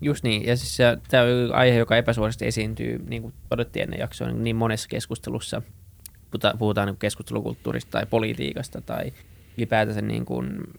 Just 0.00 0.24
niin, 0.24 0.46
ja 0.46 0.56
siis 0.56 0.78
tämä 1.08 1.22
on 1.22 1.54
aihe, 1.54 1.78
joka 1.78 1.96
epäsuorasti 1.96 2.46
esiintyy, 2.46 3.04
niin 3.08 3.22
kuin 3.22 3.34
todettiin 3.48 3.82
ennen 3.82 4.00
jaksoa, 4.00 4.28
niin, 4.28 4.44
niin 4.44 4.56
monessa 4.56 4.88
keskustelussa, 4.88 5.62
puhutaan 6.58 6.88
niin 6.88 6.96
keskustelukulttuurista 6.96 7.90
tai 7.90 8.06
politiikasta 8.06 8.80
tai 8.80 9.12
ylipäätänsä 9.58 10.02
niin 10.02 10.24
kuin 10.24 10.74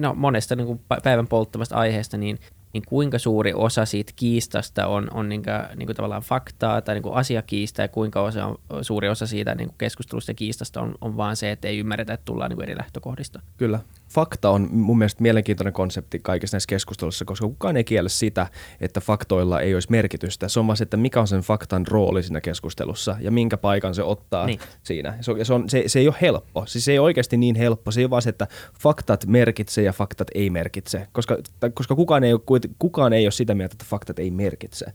no, 0.00 0.14
monesta 0.14 0.56
niin 0.56 0.66
kuin 0.66 0.80
päivän 1.02 1.26
polttavasta 1.26 1.76
aiheesta, 1.76 2.16
niin, 2.16 2.38
niin 2.72 2.82
kuinka 2.88 3.18
suuri 3.18 3.52
osa 3.54 3.84
siitä 3.84 4.12
kiistasta 4.16 4.86
on, 4.86 5.08
on 5.14 5.28
niin 5.28 5.42
kuin, 5.42 5.78
niin 5.78 5.86
kuin 5.86 5.96
tavallaan 5.96 6.22
faktaa 6.22 6.80
tai 6.80 6.94
niin 6.94 7.02
kuin 7.02 7.14
asiakiista 7.14 7.82
ja 7.82 7.88
kuinka 7.88 8.22
osa, 8.22 8.54
suuri 8.82 9.08
osa 9.08 9.26
siitä 9.26 9.54
niin 9.54 9.68
kuin 9.68 9.78
keskustelusta 9.78 10.30
ja 10.30 10.34
kiistasta 10.34 10.80
on, 10.80 10.94
on 11.00 11.16
vaan 11.16 11.36
se, 11.36 11.50
että 11.50 11.68
ei 11.68 11.78
ymmärretä, 11.78 12.12
että 12.12 12.24
tullaan 12.24 12.50
niin 12.50 12.56
kuin 12.56 12.68
eri 12.68 12.78
lähtökohdista. 12.78 13.42
Kyllä 13.56 13.80
fakta 14.10 14.50
on 14.50 14.68
mun 14.70 14.98
mielestä 14.98 15.22
mielenkiintoinen 15.22 15.72
konsepti 15.72 16.18
kaikissa 16.18 16.54
näissä 16.54 16.68
keskusteluissa, 16.68 17.24
koska 17.24 17.46
kukaan 17.46 17.76
ei 17.76 17.84
kiellä 17.84 18.08
sitä, 18.08 18.46
että 18.80 19.00
faktoilla 19.00 19.60
ei 19.60 19.74
olisi 19.74 19.90
merkitystä. 19.90 20.48
Se 20.48 20.60
on 20.60 20.66
vaan 20.66 20.76
se, 20.76 20.82
että 20.84 20.96
mikä 20.96 21.20
on 21.20 21.28
sen 21.28 21.40
faktan 21.40 21.86
rooli 21.86 22.22
siinä 22.22 22.40
keskustelussa 22.40 23.16
ja 23.20 23.30
minkä 23.30 23.56
paikan 23.56 23.94
se 23.94 24.02
ottaa 24.02 24.46
niin. 24.46 24.60
siinä. 24.82 25.18
Se, 25.20 25.30
on, 25.30 25.44
se, 25.44 25.54
on, 25.54 25.70
se, 25.70 25.84
se 25.86 25.98
ei 25.98 26.08
ole 26.08 26.16
helppo. 26.20 26.66
Siis 26.66 26.84
se 26.84 26.92
ei 26.92 26.98
ole 26.98 27.04
oikeasti 27.04 27.36
niin 27.36 27.56
helppo. 27.56 27.90
Se 27.90 28.00
ei 28.00 28.04
ole 28.04 28.10
vaan 28.10 28.22
se, 28.22 28.30
että 28.30 28.46
faktat 28.80 29.26
merkitsee 29.26 29.84
ja 29.84 29.92
faktat 29.92 30.28
ei 30.34 30.50
merkitse, 30.50 31.06
koska, 31.12 31.38
koska 31.74 31.94
kukaan, 31.94 32.24
ei 32.24 32.32
ole, 32.32 32.60
kukaan 32.78 33.12
ei 33.12 33.24
ole 33.24 33.30
sitä 33.30 33.54
mieltä, 33.54 33.74
että 33.74 33.86
faktat 33.88 34.18
ei 34.18 34.30
merkitse 34.30 34.86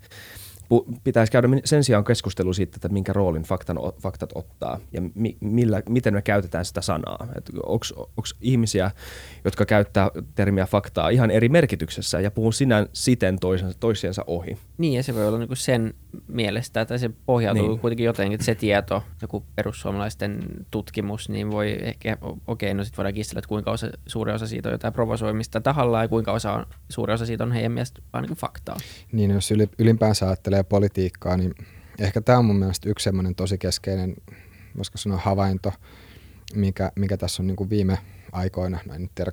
pitäisi 1.03 1.31
käydä 1.31 1.47
sen 1.65 1.83
sijaan 1.83 2.03
keskustelu 2.03 2.53
siitä, 2.53 2.77
että 2.77 2.89
minkä 2.89 3.13
roolin 3.13 3.43
faktan, 3.43 3.77
faktat 4.01 4.29
ottaa 4.35 4.79
ja 4.91 5.01
mi, 5.15 5.37
millä, 5.39 5.81
miten 5.89 6.13
me 6.13 6.21
käytetään 6.21 6.65
sitä 6.65 6.81
sanaa. 6.81 7.27
Onko 7.63 7.85
ihmisiä, 8.41 8.91
jotka 9.45 9.65
käyttää 9.65 10.09
termiä 10.35 10.65
faktaa 10.65 11.09
ihan 11.09 11.31
eri 11.31 11.49
merkityksessä 11.49 12.19
ja 12.19 12.31
puhuu 12.31 12.51
sinä 12.51 12.87
siten 12.93 13.39
toisensa, 13.39 13.77
toisiensa 13.79 14.23
ohi. 14.27 14.57
Niin 14.77 14.93
ja 14.93 15.03
se 15.03 15.15
voi 15.15 15.27
olla 15.27 15.37
niinku 15.37 15.55
sen 15.55 15.93
mielestä, 16.27 16.81
että 16.81 16.97
se 16.97 17.09
pohjautuu 17.25 17.67
niin. 17.67 17.79
kuitenkin 17.79 18.05
jotenkin, 18.05 18.35
että 18.35 18.45
se 18.45 18.55
tieto, 18.55 19.03
joku 19.21 19.43
perussuomalaisten 19.55 20.39
tutkimus, 20.71 21.29
niin 21.29 21.51
voi 21.51 21.77
ehkä, 21.81 22.17
okei, 22.21 22.37
okay, 22.47 22.73
no 22.73 22.83
sitten 22.83 22.97
voidaan 22.97 23.13
kistellä, 23.13 23.39
että 23.39 23.49
kuinka 23.49 23.71
osa, 23.71 23.89
suuri 24.07 24.33
osa 24.33 24.47
siitä 24.47 24.69
on 24.69 24.73
jotain 24.73 24.93
provosoimista 24.93 25.61
tahallaan 25.61 26.03
ja 26.03 26.07
kuinka 26.07 26.31
osa 26.31 26.51
on, 26.51 26.65
suuri 26.89 27.13
osa 27.13 27.25
siitä 27.25 27.43
on 27.43 27.51
heidän 27.51 27.71
mielestä 27.71 28.01
vaan 28.13 28.23
niin 28.23 28.37
faktaa. 28.37 28.77
Niin, 29.11 29.31
jos 29.31 29.53
ylipäänsä 29.79 30.25
ajattelee 30.25 30.54
politiikkaa, 30.63 31.37
niin 31.37 31.55
ehkä 31.99 32.21
tämä 32.21 32.39
on 32.39 32.45
mun 32.45 32.55
mielestä 32.55 32.89
yksi 32.89 33.03
semmoinen 33.03 33.35
tosi 33.35 33.57
keskeinen, 33.57 34.15
voisiko 34.77 34.97
sanoa 34.97 35.17
havainto, 35.17 35.73
mikä, 36.55 36.91
mikä 36.95 37.17
tässä 37.17 37.43
on 37.43 37.47
niin 37.47 37.55
kuin 37.55 37.69
viime 37.69 37.97
aikoina, 38.31 38.79
en 38.95 39.01
nyt 39.01 39.11
tiedä 39.15 39.31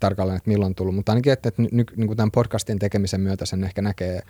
tarkalleen, 0.00 0.36
että 0.36 0.50
milloin 0.50 0.70
on 0.70 0.74
tullut, 0.74 0.94
mutta 0.94 1.12
ainakin, 1.12 1.32
että, 1.32 1.48
että 1.48 1.62
nyt 1.62 1.92
niin 1.96 2.06
kuin 2.06 2.16
tämän 2.16 2.30
podcastin 2.30 2.78
tekemisen 2.78 3.20
myötä 3.20 3.46
sen 3.46 3.64
ehkä 3.64 3.82
näkee, 3.82 4.22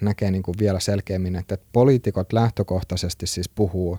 näkee 0.00 0.30
niin 0.30 0.42
kuin 0.42 0.54
vielä 0.58 0.80
selkeämmin, 0.80 1.36
että, 1.36 1.54
että 1.54 1.66
poliitikot 1.72 2.32
lähtökohtaisesti 2.32 3.26
siis 3.26 3.48
puhuu 3.48 3.98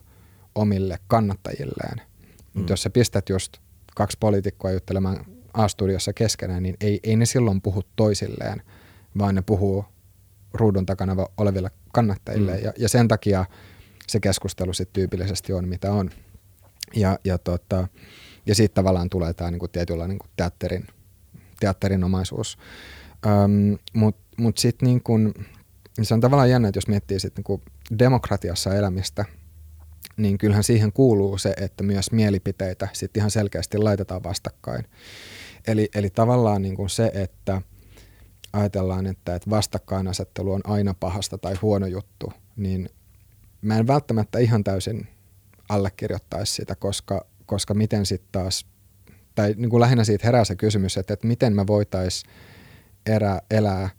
omille 0.55 0.99
kannattajilleen. 1.07 2.01
Mm. 2.53 2.65
jos 2.69 2.83
sä 2.83 2.89
pistät 2.89 3.29
just 3.29 3.57
kaksi 3.95 4.17
poliitikkoa 4.19 4.71
juttelemaan 4.71 5.25
A-studiossa 5.53 6.13
keskenään, 6.13 6.63
niin 6.63 6.75
ei, 6.81 6.99
ei 7.03 7.15
ne 7.15 7.25
silloin 7.25 7.61
puhu 7.61 7.83
toisilleen, 7.95 8.61
vaan 9.17 9.35
ne 9.35 9.41
puhuu 9.41 9.85
ruudun 10.53 10.85
takana 10.85 11.15
oleville 11.37 11.71
kannattajille. 11.93 12.57
Mm. 12.57 12.63
Ja, 12.63 12.73
ja 12.77 12.89
sen 12.89 13.07
takia 13.07 13.45
se 14.07 14.19
keskustelu 14.19 14.73
sitten 14.73 14.93
tyypillisesti 14.93 15.53
on, 15.53 15.67
mitä 15.67 15.91
on. 15.91 16.09
Ja, 16.95 17.19
ja, 17.23 17.37
tota, 17.37 17.87
ja 18.45 18.55
siitä 18.55 18.73
tavallaan 18.73 19.09
tulee 19.09 19.33
tämä 19.33 19.51
niinku 19.51 19.67
tietynlainen 19.67 20.09
niinku 20.09 20.27
teatterin, 20.35 20.87
teatterinomaisuus. 21.59 22.57
Öm, 23.25 23.77
Mutta 23.93 24.21
mut 24.37 24.57
sitten 24.57 24.87
niinku, 24.87 25.13
se 26.01 26.13
on 26.13 26.21
tavallaan 26.21 26.49
jännä, 26.49 26.67
että 26.67 26.77
jos 26.77 26.87
miettii 26.87 27.19
sit 27.19 27.35
niinku 27.35 27.61
demokratiassa 27.99 28.75
elämistä, 28.75 29.25
niin 30.17 30.37
kyllähän 30.37 30.63
siihen 30.63 30.93
kuuluu 30.93 31.37
se, 31.37 31.53
että 31.57 31.83
myös 31.83 32.11
mielipiteitä 32.11 32.87
sitten 32.93 33.21
ihan 33.21 33.31
selkeästi 33.31 33.77
laitetaan 33.77 34.23
vastakkain. 34.23 34.85
Eli, 35.67 35.89
eli 35.95 36.09
tavallaan 36.09 36.61
niin 36.61 36.75
kuin 36.75 36.89
se, 36.89 37.11
että 37.13 37.61
ajatellaan, 38.53 39.05
että, 39.05 39.35
että 39.35 39.49
vastakkainasettelu 39.49 40.51
on 40.53 40.61
aina 40.63 40.93
pahasta 40.93 41.37
tai 41.37 41.55
huono 41.61 41.87
juttu, 41.87 42.33
niin 42.55 42.89
mä 43.61 43.77
en 43.77 43.87
välttämättä 43.87 44.39
ihan 44.39 44.63
täysin 44.63 45.07
allekirjoittaisi 45.69 46.53
sitä, 46.53 46.75
koska, 46.75 47.25
koska 47.45 47.73
miten 47.73 48.05
sitten 48.05 48.29
taas, 48.31 48.65
tai 49.35 49.53
niin 49.57 49.69
kuin 49.69 49.81
lähinnä 49.81 50.03
siitä 50.03 50.27
herää 50.27 50.45
se 50.45 50.55
kysymys, 50.55 50.97
että, 50.97 51.13
että 51.13 51.27
miten 51.27 51.55
me 51.55 51.67
voitaisiin 51.67 52.31
elää 53.51 53.89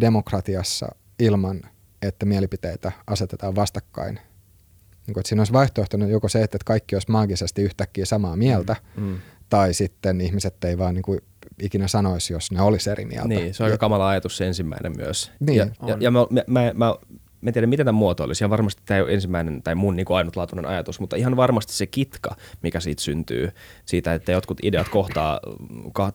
demokratiassa 0.00 0.88
ilman, 1.18 1.62
että 2.02 2.26
mielipiteitä 2.26 2.92
asetetaan 3.06 3.56
vastakkain. 3.56 4.14
Niin 4.14 5.14
kuin, 5.14 5.20
että 5.20 5.28
siinä 5.28 5.40
olisi 5.40 5.52
vaihtoehtona 5.52 6.06
joko 6.06 6.28
se, 6.28 6.42
että 6.42 6.58
kaikki 6.64 6.96
olisi 6.96 7.10
maagisesti 7.10 7.62
yhtäkkiä 7.62 8.04
samaa 8.04 8.36
mieltä, 8.36 8.76
mm. 8.96 9.02
mm 9.02 9.18
tai 9.48 9.74
sitten 9.74 10.20
ihmiset 10.20 10.64
ei 10.64 10.78
vaan 10.78 10.94
niin 10.94 11.02
kuin 11.02 11.20
ikinä 11.62 11.88
sanoisi, 11.88 12.32
jos 12.32 12.50
ne 12.50 12.62
olisi 12.62 12.90
eri 12.90 13.04
mieltä. 13.04 13.28
Niin, 13.28 13.54
se 13.54 13.62
on 13.62 13.64
aika 13.64 13.78
kamala 13.78 14.08
ajatus 14.08 14.36
se 14.36 14.46
ensimmäinen 14.46 14.92
myös. 14.96 15.32
Niin. 15.40 15.56
Ja, 15.56 15.66
ja, 15.86 15.96
ja 16.00 16.10
mä, 16.10 16.26
mä, 16.30 16.42
mä, 16.46 16.72
mä, 16.74 16.94
mä 17.40 17.52
tiedän, 17.52 17.70
miten 17.70 17.86
tämä 17.86 17.98
muotoilisi, 17.98 18.44
ja 18.44 18.50
varmasti 18.50 18.82
tämä 18.86 18.96
ei 18.96 19.02
ole 19.02 19.12
ensimmäinen 19.12 19.62
tai 19.62 19.74
mun 19.74 19.96
niin 19.96 20.06
ainutlaatuinen 20.10 20.66
ajatus, 20.66 21.00
mutta 21.00 21.16
ihan 21.16 21.36
varmasti 21.36 21.72
se 21.72 21.86
kitka, 21.86 22.36
mikä 22.62 22.80
siitä 22.80 23.02
syntyy, 23.02 23.50
siitä, 23.84 24.14
että 24.14 24.32
jotkut 24.32 24.58
ideat 24.62 24.88
kohtaa, 24.88 25.40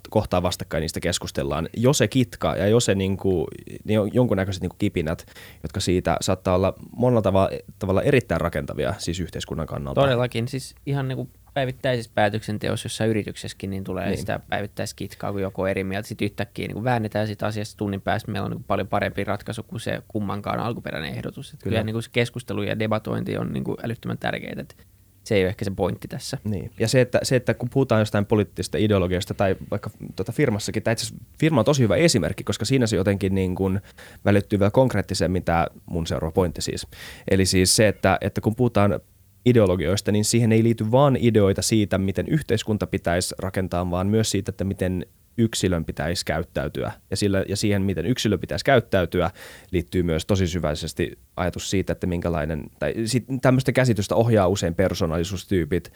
kohtaa 0.10 0.44
vastakkain, 0.44 0.82
niistä 0.82 1.00
keskustellaan. 1.00 1.70
Jo 1.78 1.94
se 1.94 2.08
kitka 2.08 2.56
ja 2.56 2.68
jo 2.68 2.80
se 2.80 2.96
niin 2.96 3.18
kuin, 3.18 3.48
niin 3.84 4.00
jonkunnäköiset 4.14 4.62
niin 4.62 4.70
kuin 4.70 4.80
kipinät, 4.80 5.26
jotka 5.64 5.80
siitä 5.80 6.18
saattaa 6.22 6.56
olla 6.56 6.74
monella 6.96 7.22
tavalla, 7.22 7.50
tavalla 7.80 8.02
erittäin 8.02 8.42
rakentavia 8.42 8.94
siis 8.98 9.20
yhteiskunnan 9.20 9.68
kannalta. 9.68 10.02
Todellakin, 10.02 10.48
siis 10.48 10.76
ihan 10.86 11.08
niin 11.08 11.16
kuin 11.16 11.30
päivittäisessä 11.54 12.12
päätöksenteossa, 12.16 12.86
jossa 12.86 13.06
yrityksessäkin, 13.06 13.70
niin 13.70 13.84
tulee 13.84 14.08
niin. 14.08 14.18
sitä 14.18 14.40
päivittäiskitkaa, 14.50 15.32
kun 15.32 15.42
joku 15.42 15.66
eri 15.66 15.84
mieltä. 15.84 16.08
Sitten 16.08 16.26
yhtäkkiä 16.26 16.68
niin 16.68 16.84
väännetään 16.84 17.28
sitä 17.28 17.46
asiasta 17.46 17.78
tunnin 17.78 18.02
päästä. 18.02 18.32
Meillä 18.32 18.46
on 18.46 18.52
niin 18.52 18.64
paljon 18.64 18.88
parempi 18.88 19.24
ratkaisu 19.24 19.64
kuin 19.64 19.80
se 19.80 20.02
kummankaan 20.08 20.60
alkuperäinen 20.60 21.14
ehdotus. 21.14 21.54
Että 21.54 21.64
kyllä. 21.64 21.76
kyllä 21.76 21.84
niin 21.84 21.94
kuin 21.94 22.04
se 22.04 22.10
keskustelu 22.14 22.64
ja 22.64 22.80
debatointi 22.80 23.38
on 23.38 23.54
niin 23.54 23.64
kuin 23.64 23.78
älyttömän 23.84 24.18
tärkeää. 24.18 24.56
Että 24.58 24.76
se 25.24 25.36
ei 25.36 25.44
ole 25.44 25.50
ehkä 25.50 25.66
se 25.66 25.72
pointti 25.76 26.08
tässä. 26.08 26.38
Niin. 26.44 26.72
Ja 26.80 26.88
se 26.88 27.02
että, 27.02 27.20
se, 27.24 27.36
että 27.36 27.54
kun 27.54 27.70
puhutaan 27.70 28.02
jostain 28.02 28.26
poliittisesta 28.26 28.78
ideologiasta 28.78 29.34
tai 29.34 29.56
vaikka 29.72 29.90
tuota 30.16 30.32
firmassakin, 30.32 30.84
tai 30.84 30.92
itse 30.92 31.16
firma 31.40 31.62
on 31.62 31.66
tosi 31.66 31.84
hyvä 31.84 31.96
esimerkki, 31.96 32.44
koska 32.44 32.66
siinä 32.66 32.88
se 32.88 32.96
jotenkin 32.96 33.36
niin 33.36 33.56
kuin 33.56 33.82
välittyy 34.26 34.60
vielä 34.60 34.72
konkreettisemmin 34.72 35.44
tämä 35.44 35.68
mun 35.86 36.08
seuraava 36.08 36.32
pointti 36.32 36.62
siis. 36.62 36.88
Eli 37.32 37.46
siis 37.46 37.76
se, 37.76 37.88
että, 37.88 38.18
että 38.22 38.42
kun 38.42 38.56
puhutaan 38.56 39.00
ideologioista, 39.46 40.12
niin 40.12 40.26
siihen 40.26 40.52
ei 40.52 40.64
liity 40.64 40.92
vain 40.92 41.18
ideoita 41.22 41.62
siitä, 41.62 41.98
miten 41.98 42.28
yhteiskunta 42.28 42.88
pitäisi 42.88 43.36
rakentaa, 43.40 43.92
vaan 43.92 44.08
myös 44.08 44.32
siitä, 44.32 44.50
että 44.50 44.64
miten 44.64 45.06
yksilön 45.38 45.86
pitäisi 45.86 46.26
käyttäytyä. 46.26 46.92
Ja, 47.10 47.18
sillä, 47.18 47.46
ja 47.48 47.58
siihen, 47.58 47.82
miten 47.82 48.06
yksilö 48.06 48.38
pitäisi 48.38 48.66
käyttäytyä, 48.66 49.32
liittyy 49.72 50.04
myös 50.04 50.26
tosi 50.26 50.48
syväisesti 50.48 51.20
ajatus 51.36 51.70
siitä, 51.70 51.94
että 51.94 52.08
minkälainen, 52.08 52.64
tai 52.80 52.94
sit, 53.06 53.26
tämmöistä 53.42 53.72
käsitystä 53.72 54.16
ohjaa 54.16 54.48
usein 54.48 54.76
persoonallisuustyypit, 54.76 55.94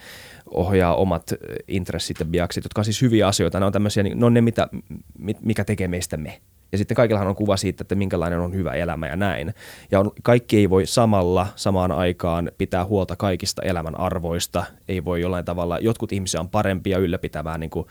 ohjaa 0.52 0.96
omat 0.96 1.34
intressit 1.68 2.20
ja 2.20 2.26
biaksit, 2.26 2.64
jotka 2.64 2.82
on 2.82 2.86
siis 2.86 3.02
hyviä 3.02 3.28
asioita. 3.28 3.60
Ne 3.60 3.66
on 3.66 3.74
tämmöisiä, 3.74 4.04
ne 4.04 4.26
on 4.26 4.34
ne, 4.34 4.42
mitä, 4.42 4.68
mikä 5.42 5.64
tekee 5.66 5.88
meistä 5.88 6.18
me. 6.18 6.42
Ja 6.72 6.78
sitten 6.78 6.96
kaikillahan 6.96 7.28
on 7.28 7.36
kuva 7.36 7.58
siitä, 7.58 7.82
että 7.82 7.96
minkälainen 7.96 8.40
on 8.40 8.54
hyvä 8.54 8.72
elämä 8.72 9.08
ja 9.08 9.16
näin. 9.16 9.54
Ja 9.92 10.00
on, 10.00 10.12
kaikki 10.24 10.58
ei 10.58 10.70
voi 10.70 10.86
samalla 10.86 11.48
samaan 11.56 11.92
aikaan 11.92 12.52
pitää 12.58 12.86
huolta 12.86 13.16
kaikista 13.16 13.62
elämän 13.62 14.00
arvoista. 14.00 14.64
Ei 14.88 15.06
voi 15.06 15.22
jollain 15.22 15.46
tavalla, 15.46 15.80
jotkut 15.80 16.12
ihmisiä 16.12 16.40
on 16.40 16.50
parempia 16.50 16.98
ylläpitämään 16.98 17.60
niin 17.60 17.70
kuin, 17.70 17.88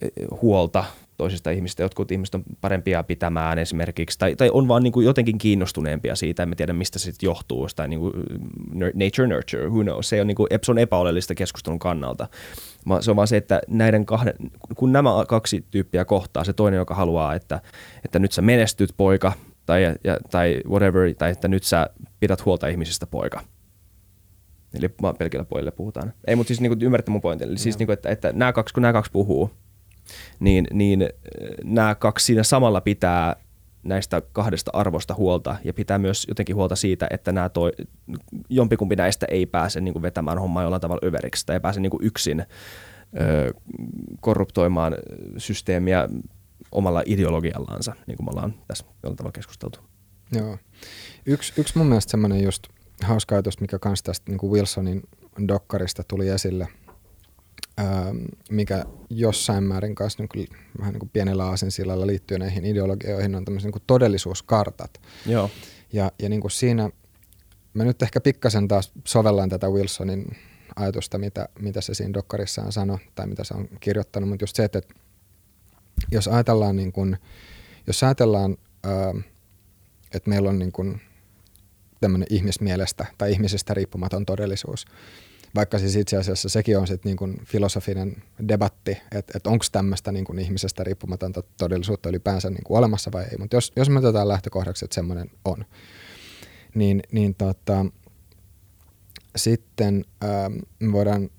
eh, 0.00 0.10
huolta 0.42 0.84
toisista 1.16 1.50
ihmistä. 1.50 1.82
Jotkut 1.82 2.12
ihmiset 2.12 2.34
on 2.34 2.42
parempia 2.60 3.02
pitämään 3.02 3.58
esimerkiksi, 3.58 4.18
tai, 4.18 4.36
tai 4.36 4.50
on 4.52 4.68
vaan 4.68 4.82
niin 4.82 4.92
kuin 4.92 5.06
jotenkin 5.06 5.38
kiinnostuneempia 5.38 6.16
siitä, 6.16 6.42
en 6.42 6.56
tiedä 6.56 6.72
mistä 6.72 6.98
se 6.98 7.04
sitten 7.04 7.26
johtuu, 7.26 7.64
jostain 7.64 7.90
niin 7.90 8.00
kuin 8.00 8.12
nature 8.94 9.28
nurture, 9.28 9.68
who 9.68 9.82
knows. 9.82 10.08
Se 10.08 10.20
on, 10.20 10.26
niin 10.26 10.34
kuin, 10.34 10.78
epäolellista 10.78 11.34
keskustelun 11.34 11.78
kannalta. 11.78 12.28
Se 13.00 13.10
on 13.10 13.16
vaan 13.16 13.28
se, 13.28 13.36
että 13.36 13.60
näiden 13.68 14.06
kahden, 14.06 14.34
kun 14.76 14.92
nämä 14.92 15.10
kaksi 15.28 15.64
tyyppiä 15.70 16.04
kohtaa, 16.04 16.44
se 16.44 16.52
toinen, 16.52 16.78
joka 16.78 16.94
haluaa, 16.94 17.34
että, 17.34 17.60
että 18.04 18.18
nyt 18.18 18.32
sä 18.32 18.42
menestyt 18.42 18.90
poika, 18.96 19.32
tai, 19.66 19.82
ja, 19.82 20.16
tai 20.30 20.60
whatever, 20.68 21.14
tai 21.14 21.30
että 21.30 21.48
nyt 21.48 21.62
sä 21.62 21.90
pidät 22.20 22.44
huolta 22.44 22.66
ihmisistä 22.66 23.06
poika. 23.06 23.40
Eli 24.74 24.88
pelkillä 25.18 25.44
pojille 25.44 25.70
puhutaan. 25.70 26.12
Ei, 26.26 26.36
mutta 26.36 26.48
siis 26.48 26.60
niin 26.60 26.70
kuin, 26.70 26.82
ymmärrätte 26.82 27.10
mun 27.10 27.20
pointin. 27.20 27.48
Eli 27.48 27.58
siis, 27.58 27.78
niin 27.78 27.86
kuin, 27.86 27.94
että, 27.94 28.08
että 28.08 28.32
nämä 28.32 28.52
kaksi, 28.52 28.74
kun 28.74 28.82
nämä 28.82 28.92
kaksi 28.92 29.12
puhuu, 29.12 29.50
niin, 30.40 30.66
niin 30.72 31.02
äh, 31.02 31.08
nämä 31.64 31.94
kaksi 31.94 32.26
siinä 32.26 32.42
samalla 32.42 32.80
pitää 32.80 33.36
näistä 33.88 34.22
kahdesta 34.32 34.70
arvosta 34.74 35.14
huolta 35.14 35.56
ja 35.64 35.74
pitää 35.74 35.98
myös 35.98 36.26
jotenkin 36.28 36.56
huolta 36.56 36.76
siitä, 36.76 37.06
että 37.10 37.32
nämä 37.32 37.48
toi, 37.48 37.72
jompikumpi 38.48 38.96
näistä 38.96 39.26
ei 39.30 39.46
pääse 39.46 39.80
niin 39.80 39.92
kuin 39.92 40.02
vetämään 40.02 40.38
hommaa 40.38 40.62
jollain 40.62 40.80
tavalla 40.80 41.06
överiksi 41.06 41.46
tai 41.46 41.56
ei 41.56 41.60
pääse 41.60 41.80
niin 41.80 41.90
kuin 41.90 42.04
yksin 42.04 42.40
ö, 43.20 43.54
korruptoimaan 44.20 44.96
systeemiä 45.38 46.08
omalla 46.72 47.02
ideologiallansa, 47.06 47.94
niin 48.06 48.16
kuin 48.16 48.26
me 48.26 48.30
ollaan 48.30 48.54
tässä 48.68 48.84
jollain 49.02 49.16
tavalla 49.16 49.32
keskusteltu. 49.32 49.78
Joo. 50.32 50.58
Yksi, 51.26 51.52
yksi 51.56 51.78
mun 51.78 51.86
mielestä 51.86 52.10
semmoinen 52.10 52.42
just 52.42 52.62
hauska 53.02 53.34
ajatus, 53.34 53.60
mikä 53.60 53.78
kans 53.78 54.02
tästä 54.02 54.30
niin 54.30 54.38
kuin 54.38 54.52
Wilsonin 54.52 55.02
dokkarista 55.48 56.02
tuli 56.08 56.28
esille– 56.28 56.68
mikä 58.50 58.84
jossain 59.10 59.64
määrin 59.64 59.94
kanssa 59.94 60.22
niin 60.22 60.28
kuin, 60.28 60.46
vähän 60.78 60.92
niin 60.92 61.00
kuin 61.00 61.10
pienellä 61.12 61.44
aasensillalla 61.44 62.06
liittyy 62.06 62.38
näihin 62.38 62.64
ideologioihin, 62.64 63.34
on 63.34 63.44
tämmöiset 63.44 63.74
niin 63.74 63.82
todellisuuskartat. 63.86 65.00
Joo. 65.26 65.50
Ja, 65.92 66.12
ja 66.22 66.28
niin 66.28 66.40
kuin 66.40 66.50
siinä, 66.50 66.90
mä 67.74 67.84
nyt 67.84 68.02
ehkä 68.02 68.20
pikkasen 68.20 68.68
taas 68.68 68.92
sovellan 69.04 69.48
tätä 69.48 69.68
Wilsonin 69.68 70.36
ajatusta, 70.76 71.18
mitä, 71.18 71.48
mitä 71.58 71.80
se 71.80 71.94
siinä 71.94 72.14
dokkarissaan 72.14 72.72
sanoi, 72.72 72.98
tai 73.14 73.26
mitä 73.26 73.44
se 73.44 73.54
on 73.54 73.68
kirjoittanut, 73.80 74.28
mutta 74.28 74.42
just 74.42 74.56
se, 74.56 74.64
että 74.64 74.80
jos 76.12 76.28
ajatellaan, 76.28 76.76
niin 76.76 76.92
kuin, 76.92 77.16
jos 77.86 78.02
ajatellaan 78.02 78.56
että 80.14 80.30
meillä 80.30 80.48
on 80.48 80.58
niin 80.58 80.72
kuin 80.72 81.00
tämmöinen 82.00 82.28
ihmismielestä 82.30 83.06
tai 83.18 83.32
ihmisestä 83.32 83.74
riippumaton 83.74 84.26
todellisuus, 84.26 84.86
vaikka 85.56 85.78
siis 85.78 85.96
itse 85.96 86.16
asiassa 86.16 86.48
sekin 86.48 86.78
on 86.78 86.86
sitten 86.86 87.10
niin 87.10 87.16
kuin 87.16 87.40
filosofinen 87.44 88.22
debatti, 88.48 88.90
että, 88.90 89.32
että 89.36 89.50
onko 89.50 89.64
tämmöistä 89.72 90.12
niin 90.12 90.24
kuin 90.24 90.38
ihmisestä 90.38 90.84
riippumatonta 90.84 91.42
todellisuutta 91.58 92.08
ylipäänsä 92.08 92.50
niin 92.50 92.64
kuin 92.64 92.78
olemassa 92.78 93.12
vai 93.12 93.24
ei. 93.24 93.38
Mutta 93.38 93.56
jos, 93.56 93.72
jos 93.76 93.90
me 93.90 93.98
otetaan 93.98 94.28
lähtökohdaksi, 94.28 94.84
että 94.84 94.94
semmoinen 94.94 95.30
on, 95.44 95.64
niin, 96.74 97.02
niin 97.12 97.34
tota, 97.34 97.86
sitten 99.36 100.04
ää, 100.20 100.50
voidaan, 100.92 101.30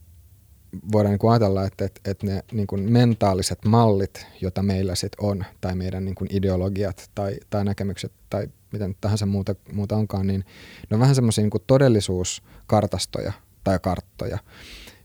voidaan 0.91 1.11
niin 1.11 1.19
kuin 1.19 1.31
ajatella, 1.31 1.65
että, 1.65 1.85
että, 1.85 2.11
että 2.11 2.25
ne 2.25 2.43
niin 2.51 2.67
kuin 2.67 2.91
mentaaliset 2.91 3.59
mallit, 3.65 4.25
joita 4.41 4.63
meillä 4.63 4.95
sit 4.95 5.11
on, 5.19 5.45
tai 5.61 5.75
meidän 5.75 6.05
niin 6.05 6.15
kuin 6.15 6.27
ideologiat 6.31 7.11
tai, 7.15 7.37
tai 7.49 7.65
näkemykset 7.65 8.11
tai 8.29 8.47
mitä 8.71 8.87
nyt 8.87 8.97
tahansa 9.01 9.25
muuta, 9.25 9.55
muuta 9.73 9.95
onkaan, 9.95 10.27
niin 10.27 10.45
ne 10.89 10.95
on 10.95 10.99
vähän 10.99 11.15
semmoisia 11.15 11.41
niin 11.43 11.63
todellisuuskartastoja 11.67 13.33
tai 13.67 13.79
karttoja. 13.81 14.37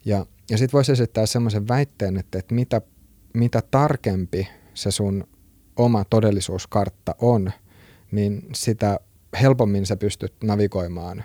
Ja, 0.05 0.27
ja 0.51 0.59
sitten 0.59 0.73
voisi 0.73 0.93
esittää 0.93 1.27
semmoisen 1.27 1.69
väitteen, 1.69 2.17
että, 2.17 2.39
että 2.39 2.55
mitä, 2.55 2.81
mitä 3.35 3.63
tarkempi 3.71 4.49
se 4.75 4.91
sun 4.91 5.29
oma 5.77 6.05
todellisuuskartta 6.05 7.15
on, 7.19 7.53
niin 8.13 8.49
sitä 8.55 9.01
helpommin 9.41 9.87
sä 9.87 9.97
pystyt 9.97 10.35
navigoimaan 10.45 11.25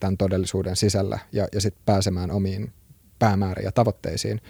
tämän 0.00 0.16
todellisuuden 0.16 0.76
sisällä 0.76 1.18
ja, 1.32 1.48
ja 1.52 1.60
sitten 1.60 1.82
pääsemään 1.86 2.30
omiin 2.30 2.72
päämääriin 3.18 3.64
ja 3.64 3.72
tavoitteisiin. 3.72 4.40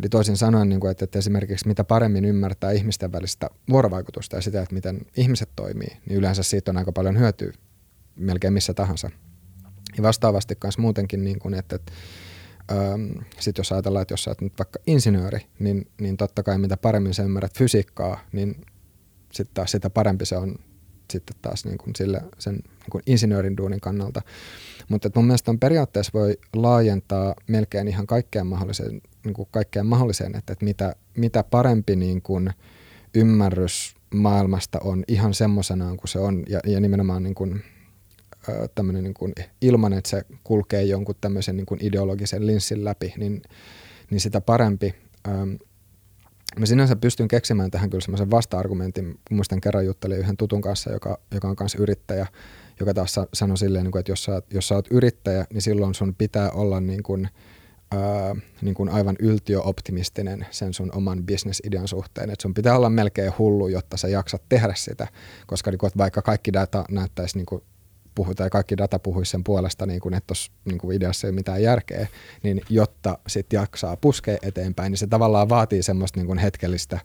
Eli 0.00 0.08
toisin 0.08 0.36
sanoen, 0.36 0.68
niin 0.68 0.80
kuin, 0.80 0.90
että, 0.90 1.04
että 1.04 1.18
esimerkiksi 1.18 1.68
mitä 1.68 1.84
paremmin 1.84 2.24
ymmärtää 2.24 2.70
ihmisten 2.70 3.12
välistä 3.12 3.50
vuorovaikutusta 3.68 4.36
ja 4.36 4.42
sitä, 4.42 4.62
että 4.62 4.74
miten 4.74 5.00
ihmiset 5.16 5.48
toimii, 5.56 5.96
niin 6.06 6.18
yleensä 6.18 6.42
siitä 6.42 6.70
on 6.70 6.76
aika 6.76 6.92
paljon 6.92 7.18
hyötyä 7.18 7.52
melkein 8.16 8.52
missä 8.52 8.74
tahansa. 8.74 9.10
Ja 9.96 10.02
vastaavasti 10.02 10.56
myös 10.64 10.78
muutenkin, 10.78 11.24
niin 11.24 11.38
kuin, 11.38 11.54
että, 11.54 11.76
että 11.76 11.92
ähm, 12.72 13.24
sit 13.38 13.58
jos 13.58 13.72
ajatellaan, 13.72 14.02
että 14.02 14.12
jos 14.12 14.24
sä 14.24 14.30
oot 14.30 14.40
nyt 14.40 14.52
vaikka 14.58 14.78
insinööri, 14.86 15.46
niin, 15.58 15.90
niin 16.00 16.16
totta 16.16 16.42
kai 16.42 16.58
mitä 16.58 16.76
paremmin 16.76 17.14
sä 17.14 17.22
ymmärrät 17.22 17.58
fysiikkaa, 17.58 18.20
niin 18.32 18.64
sitten 19.32 19.54
taas 19.54 19.70
sitä 19.70 19.90
parempi 19.90 20.26
se 20.26 20.36
on 20.36 20.56
sitten 21.12 21.36
taas 21.42 21.64
niin 21.64 21.78
kuin 21.78 21.96
sille, 21.96 22.20
sen 22.38 22.54
niin 22.54 22.90
kuin 22.90 23.02
insinöörin 23.06 23.56
duunin 23.56 23.80
kannalta. 23.80 24.22
Mutta 24.88 25.10
mun 25.14 25.26
mielestä 25.26 25.50
on 25.50 25.58
periaatteessa 25.58 26.12
voi 26.14 26.38
laajentaa 26.56 27.34
melkein 27.46 27.88
ihan 27.88 28.06
kaikkeen 28.06 28.46
mahdolliseen, 28.46 29.00
niin 29.24 29.34
kuin 29.34 29.48
kaikkeen 29.50 29.86
mahdolliseen 29.86 30.36
että, 30.36 30.52
että 30.52 30.64
mitä, 30.64 30.96
mitä 31.16 31.44
parempi 31.44 31.96
niin 31.96 32.22
kuin 32.22 32.50
ymmärrys 33.14 33.94
maailmasta 34.14 34.78
on 34.84 35.04
ihan 35.08 35.34
semmoisenaan 35.34 35.96
kuin 35.96 36.08
se 36.08 36.18
on 36.18 36.42
ja, 36.48 36.60
ja 36.66 36.80
nimenomaan 36.80 37.22
niin 37.22 37.34
kuin, 37.34 37.62
tämmöinen 38.74 39.04
niin 39.04 39.14
kuin, 39.14 39.32
ilman, 39.60 39.92
että 39.92 40.10
se 40.10 40.22
kulkee 40.44 40.82
jonkun 40.82 41.14
tämmöisen 41.20 41.56
niin 41.56 41.66
kuin 41.66 41.84
ideologisen 41.84 42.46
linssin 42.46 42.84
läpi, 42.84 43.14
niin, 43.16 43.42
niin 44.10 44.20
sitä 44.20 44.40
parempi. 44.40 44.94
Mä 46.58 46.66
sinänsä 46.66 46.96
pystyn 46.96 47.28
keksimään 47.28 47.70
tähän 47.70 47.90
kyllä 47.90 48.02
semmoisen 48.02 48.30
vasta-argumentin. 48.30 49.18
Muistan 49.30 49.60
kerran 49.60 49.86
juttelin 49.86 50.18
yhden 50.18 50.36
tutun 50.36 50.60
kanssa, 50.60 50.92
joka, 50.92 51.18
joka 51.34 51.48
on 51.48 51.56
kanssa 51.56 51.78
yrittäjä, 51.78 52.26
joka 52.80 52.94
taas 52.94 53.20
sanoi 53.34 53.58
silleen, 53.58 53.84
niin 53.84 53.98
että 53.98 54.12
jos 54.12 54.24
sä, 54.24 54.42
jos 54.50 54.68
sä 54.68 54.74
oot 54.74 54.88
yrittäjä, 54.90 55.46
niin 55.52 55.62
silloin 55.62 55.94
sun 55.94 56.14
pitää 56.14 56.50
olla 56.50 56.80
niin 56.80 57.02
kuin, 57.02 57.28
ää, 57.90 58.36
niin 58.62 58.74
kuin 58.74 58.88
aivan 58.88 59.16
yltiöoptimistinen 59.18 60.46
sen 60.50 60.74
sun 60.74 60.90
oman 60.94 61.24
bisnesidean 61.24 61.88
suhteen. 61.88 62.30
Että 62.30 62.42
sun 62.42 62.54
pitää 62.54 62.76
olla 62.76 62.90
melkein 62.90 63.32
hullu, 63.38 63.68
jotta 63.68 63.96
sä 63.96 64.08
jaksat 64.08 64.42
tehdä 64.48 64.74
sitä, 64.76 65.06
koska 65.46 65.70
niin 65.70 65.78
kuin, 65.78 65.88
että 65.88 65.98
vaikka 65.98 66.22
kaikki 66.22 66.52
data 66.52 66.84
näyttäisi 66.90 67.38
niin 67.38 67.46
kuin 67.46 67.62
puhu, 68.14 68.34
tai 68.34 68.50
kaikki 68.50 68.76
data 68.76 68.98
puhuisi 68.98 69.30
sen 69.30 69.44
puolesta, 69.44 69.86
niin 69.86 70.00
kuin, 70.00 70.14
että 70.14 70.26
tuossa 70.26 70.52
niin 70.64 70.92
ideassa 70.92 71.26
ei 71.26 71.30
ole 71.30 71.34
mitään 71.34 71.62
järkeä, 71.62 72.06
niin 72.42 72.60
jotta 72.68 73.18
sitten 73.26 73.58
jaksaa 73.58 73.96
puskea 73.96 74.38
eteenpäin, 74.42 74.90
niin 74.90 74.98
se 74.98 75.06
tavallaan 75.06 75.48
vaatii 75.48 75.82
semmoista 75.82 76.18
niin 76.18 76.26
kuin 76.26 76.38
hetkellistä 76.38 77.00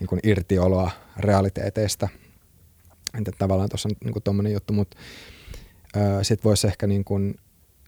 niin 0.00 0.08
kuin 0.08 0.20
irtioloa 0.22 0.90
realiteeteista. 1.16 2.08
Että 3.18 3.32
tavallaan 3.38 3.68
tuossa 3.68 3.88
on 3.88 3.96
niin 4.04 4.22
tuommoinen 4.24 4.52
juttu, 4.52 4.72
mutta 4.72 4.96
sitten 6.22 6.48
voisi 6.48 6.66
ehkä 6.66 6.86
niin 6.86 7.04
kuin 7.04 7.34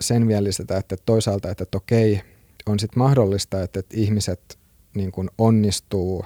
sen 0.01 0.29
vielä 0.29 0.45
lisätä, 0.45 0.77
että 0.77 0.97
toisaalta, 1.07 1.51
että, 1.51 1.63
että 1.63 1.77
okei, 1.79 2.21
on 2.67 2.79
sitten 2.79 2.99
mahdollista, 2.99 3.63
että, 3.63 3.81
että 3.81 3.97
ihmiset 3.99 4.59
niin 4.95 5.13
kuin 5.13 5.31
onnistuu 5.39 6.25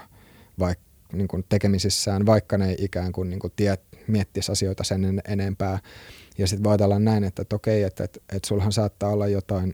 vaikka 0.59 0.83
niin 1.13 1.27
kuin 1.27 1.45
tekemisissään, 1.49 2.25
vaikka 2.25 2.57
ne 2.57 2.75
ikään 2.77 3.11
kuin, 3.11 3.29
niin 3.29 3.39
kuin 3.39 3.53
tiet, 3.55 3.81
miettisi 4.07 4.51
asioita 4.51 4.83
sen 4.83 5.21
enempää. 5.27 5.79
Ja 6.37 6.47
sitten 6.47 6.63
voi 6.63 6.71
ajatella 6.71 6.99
näin, 6.99 7.23
että, 7.23 7.41
että 7.41 7.55
okei, 7.55 7.83
että, 7.83 8.03
että, 8.03 8.19
että 8.33 8.47
sulhan 8.47 8.71
saattaa 8.71 9.09
olla 9.09 9.27
jotain, 9.27 9.73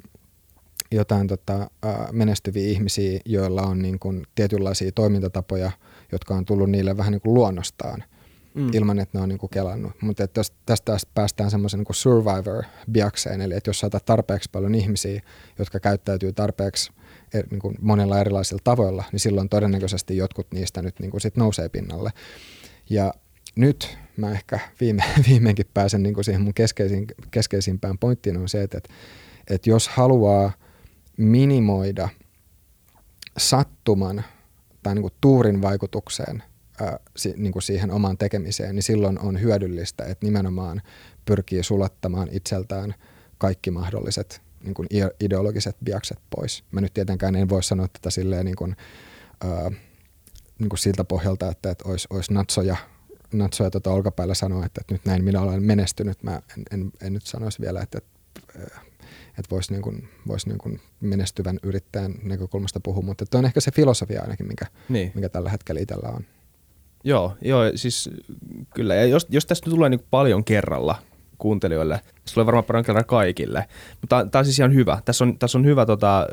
jotain 0.91 1.27
tota, 1.27 1.69
menestyviä 2.11 2.67
ihmisiä, 2.67 3.19
joilla 3.25 3.61
on 3.61 3.81
niin 3.81 3.99
kuin 3.99 4.25
tietynlaisia 4.35 4.91
toimintatapoja, 4.91 5.71
jotka 6.11 6.35
on 6.35 6.45
tullut 6.45 6.69
niille 6.69 6.97
vähän 6.97 7.11
niin 7.11 7.21
kuin 7.21 7.33
luonnostaan– 7.33 8.03
mm. 8.57 8.69
ilman, 8.73 8.99
että 8.99 9.17
ne 9.17 9.21
on 9.21 9.29
niinku 9.29 9.47
kelannut. 9.47 9.91
Mutta 10.01 10.23
että 10.23 10.41
tästä 10.65 10.97
päästään 11.13 11.51
semmoisen 11.51 11.77
niinku 11.77 11.93
survivor-biakseen, 11.93 13.41
eli 13.41 13.53
että 13.55 13.69
jos 13.69 13.79
saatat 13.79 14.05
tarpeeksi 14.05 14.49
paljon 14.51 14.75
ihmisiä, 14.75 15.21
jotka 15.59 15.79
käyttäytyy 15.79 16.33
tarpeeksi 16.33 16.91
er, 17.33 17.47
niinku 17.51 17.73
monella 17.81 18.19
erilaisilla 18.19 18.61
tavoilla, 18.63 19.03
niin 19.11 19.19
silloin 19.19 19.49
todennäköisesti 19.49 20.17
jotkut 20.17 20.47
niistä 20.51 20.81
nyt 20.81 20.99
niinku 20.99 21.19
sit 21.19 21.37
nousee 21.37 21.69
pinnalle. 21.69 22.11
Ja 22.89 23.13
nyt 23.55 23.97
mä 24.17 24.31
ehkä 24.31 24.59
viime, 24.79 25.03
viimeinkin 25.29 25.65
pääsen 25.73 26.03
niinku 26.03 26.23
siihen 26.23 26.41
mun 26.41 26.53
keskeisin, 26.53 27.07
keskeisimpään 27.31 27.97
pointtiin 27.97 28.37
on 28.37 28.49
se, 28.49 28.63
että, 28.63 28.77
että, 28.77 28.89
että 29.49 29.69
jos 29.69 29.87
haluaa 29.87 30.51
minimoida 31.17 32.09
sattuman 33.37 34.23
tai 34.83 34.95
niinku 34.95 35.11
tuurin 35.21 35.61
vaikutukseen– 35.61 36.43
ää, 36.81 36.99
si, 37.15 37.33
niin 37.37 37.51
kuin 37.51 37.63
siihen 37.63 37.91
omaan 37.91 38.17
tekemiseen, 38.17 38.75
niin 38.75 38.83
silloin 38.83 39.19
on 39.19 39.41
hyödyllistä, 39.41 40.05
että 40.05 40.25
nimenomaan 40.25 40.81
pyrkii 41.25 41.63
sulattamaan 41.63 42.27
itseltään 42.31 42.95
kaikki 43.37 43.71
mahdolliset 43.71 44.41
niin 44.63 44.73
kuin 44.73 44.87
ideologiset 45.19 45.75
biakset 45.83 46.19
pois. 46.29 46.63
Mä 46.71 46.81
nyt 46.81 46.93
tietenkään 46.93 47.35
en 47.35 47.49
voi 47.49 47.63
sanoa 47.63 47.87
tätä 47.87 48.09
silleen 48.09 48.45
niin 48.45 48.55
kuin, 48.55 48.75
ää, 49.43 49.71
niin 50.59 50.69
kuin 50.69 50.79
siltä 50.79 51.03
pohjalta, 51.03 51.51
että, 51.51 51.71
että 51.71 51.89
olisi, 51.89 52.07
olisi 52.09 52.33
natsoja, 52.33 52.75
natsoja 53.33 53.71
tuota 53.71 53.91
olkapäällä 53.91 54.33
sanoa, 54.33 54.65
että, 54.65 54.81
että 54.81 54.93
nyt 54.93 55.05
näin 55.05 55.23
minä 55.23 55.41
olen 55.41 55.63
menestynyt. 55.63 56.23
Mä 56.23 56.41
en, 56.57 56.63
en, 56.71 56.91
en 57.01 57.13
nyt 57.13 57.25
sanoisi 57.25 57.61
vielä, 57.61 57.81
että, 57.81 57.97
että, 57.97 58.19
että 59.27 59.49
voisi, 59.51 59.73
niin 59.73 59.81
kuin, 59.81 60.09
voisi 60.27 60.49
niin 60.49 60.57
kuin 60.57 60.81
menestyvän 61.01 61.59
yrittäjän 61.63 62.15
näkökulmasta 62.23 62.79
puhua, 62.79 63.01
mutta 63.03 63.37
on 63.37 63.45
ehkä 63.45 63.59
se 63.59 63.71
filosofia 63.71 64.21
ainakin, 64.21 64.47
mikä, 64.47 64.65
niin. 64.89 65.11
mikä 65.15 65.29
tällä 65.29 65.49
hetkellä 65.49 65.81
itsellä 65.81 66.09
on. 66.09 66.25
Joo, 67.03 67.37
joo, 67.41 67.61
siis 67.75 68.09
kyllä. 68.73 68.95
Ja 68.95 69.05
jos, 69.05 69.27
jos 69.29 69.45
tästä 69.45 69.69
tulee 69.69 69.89
niin 69.89 70.03
paljon 70.11 70.43
kerralla 70.43 70.95
kuuntelijoille, 71.37 72.01
se 72.25 72.33
tulee 72.33 72.45
varmaan 72.45 72.63
paljon 72.63 72.85
kerralla 72.85 73.07
kaikille. 73.07 73.65
Mutta 74.01 74.25
tämä 74.31 74.39
on 74.39 74.45
siis 74.45 74.59
ihan 74.59 74.73
hyvä. 74.73 75.01
Tässä 75.05 75.23
on, 75.23 75.39
tässä 75.39 75.57
on 75.57 75.65
hyvä, 75.65 75.85
tota, 75.85 76.27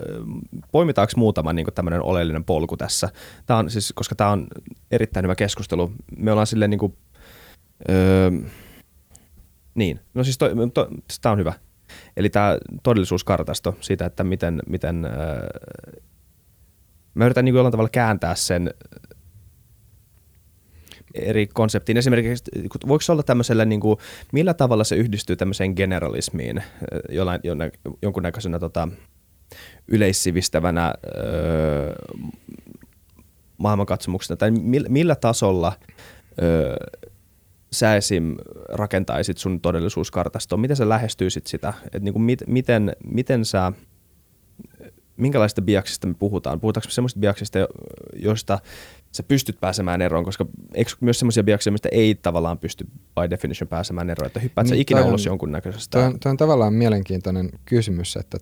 poimitaanko 0.73 1.13
muutama 1.17 1.53
niin 1.53 1.67
tämmöinen 1.75 2.03
oleellinen 2.03 2.45
polku 2.45 2.77
tässä. 2.77 3.09
Tämä 3.47 3.59
on 3.59 3.71
siis, 3.71 3.93
koska 3.93 4.15
tämä 4.15 4.31
on 4.31 4.47
erittäin 4.91 5.25
hyvä 5.25 5.35
keskustelu. 5.35 5.93
Me 6.17 6.33
ollaan 6.33 6.47
silleen 6.47 6.71
niin 6.71 6.79
kuin, 6.79 6.97
öö, 7.91 8.31
niin, 9.75 10.01
no 10.15 10.25
siis 10.25 10.39
to, 10.39 10.49
to, 10.75 10.89
tämä 11.23 11.33
on 11.33 11.39
hyvä. 11.39 11.53
Eli 12.17 12.31
tämä 12.31 12.59
todellisuuskartasto 12.83 13.77
siitä, 13.81 14.07
että 14.07 14.25
miten, 14.25 14.63
miten 14.67 15.05
öö, 15.05 15.49
mä 17.15 17.25
yritän 17.25 17.45
niin 17.45 17.55
jollain 17.55 17.73
tavalla 17.73 17.89
kääntää 17.89 18.35
sen 18.35 18.75
eri 21.15 21.47
konseptiin. 21.47 21.99
Esimerkiksi 21.99 22.45
voiko 22.89 23.05
olla 23.09 23.23
tämmöisellä, 23.23 23.65
niin 23.65 23.81
kuin, 23.81 23.99
millä 24.33 24.55
tavalla 24.55 24.85
se 24.85 24.97
yhdistyy 24.97 25.37
tämmöiseen 25.37 25.73
generalismiin 25.77 26.63
jollain, 27.09 27.41
jonkunnäköisenä 28.03 28.59
tota, 28.59 28.89
yleissivistävänä 29.89 30.95
öö, 31.17 31.95
maailmankatsomuksena, 33.59 34.37
tai 34.37 34.51
millä, 34.51 34.89
millä 34.89 35.15
tasolla 35.15 35.73
öö, 36.43 36.77
sä 37.73 37.97
esim. 37.97 38.37
rakentaisit 38.69 39.39
sun 39.39 39.61
todellisuuskartastoon, 39.61 40.61
miten 40.61 40.77
sä 40.77 40.89
lähestyisit 40.89 41.47
sitä, 41.47 41.73
että 41.85 41.99
niin 41.99 42.13
kuin 42.13 42.23
mit, 42.23 42.43
miten, 42.47 42.93
miten 43.05 43.45
sä, 43.45 43.73
minkälaista 45.17 45.63
biaksista 45.63 46.07
me 46.07 46.15
puhutaan, 46.15 46.61
puhutaanko 46.61 46.87
me 46.87 46.93
semmoista 46.93 47.21
biaksista, 47.21 47.59
joista 48.17 48.59
sä 49.15 49.23
pystyt 49.23 49.61
pääsemään 49.61 50.03
eroon, 50.03 50.25
koska 50.25 50.47
eikö 50.75 50.91
myös 51.01 51.19
semmoisia 51.19 51.43
biakseja, 51.43 51.73
mistä 51.73 51.89
ei 51.93 52.15
tavallaan 52.15 52.59
pysty 52.59 52.85
by 52.85 53.31
definition 53.31 53.69
pääsemään 53.69 54.11
eroon, 54.11 54.27
että 54.27 54.41
hyppäät 54.41 54.65
niin, 54.65 54.77
sä 54.77 54.81
ikinä 54.81 55.05
ulos 55.05 55.27
jonkunnäköisestä? 55.27 55.99
Tuo 55.99 56.07
on, 56.07 56.19
on 56.25 56.37
tavallaan 56.37 56.75
mielenkiintoinen 56.75 57.51
kysymys, 57.65 58.17
että 58.17 58.39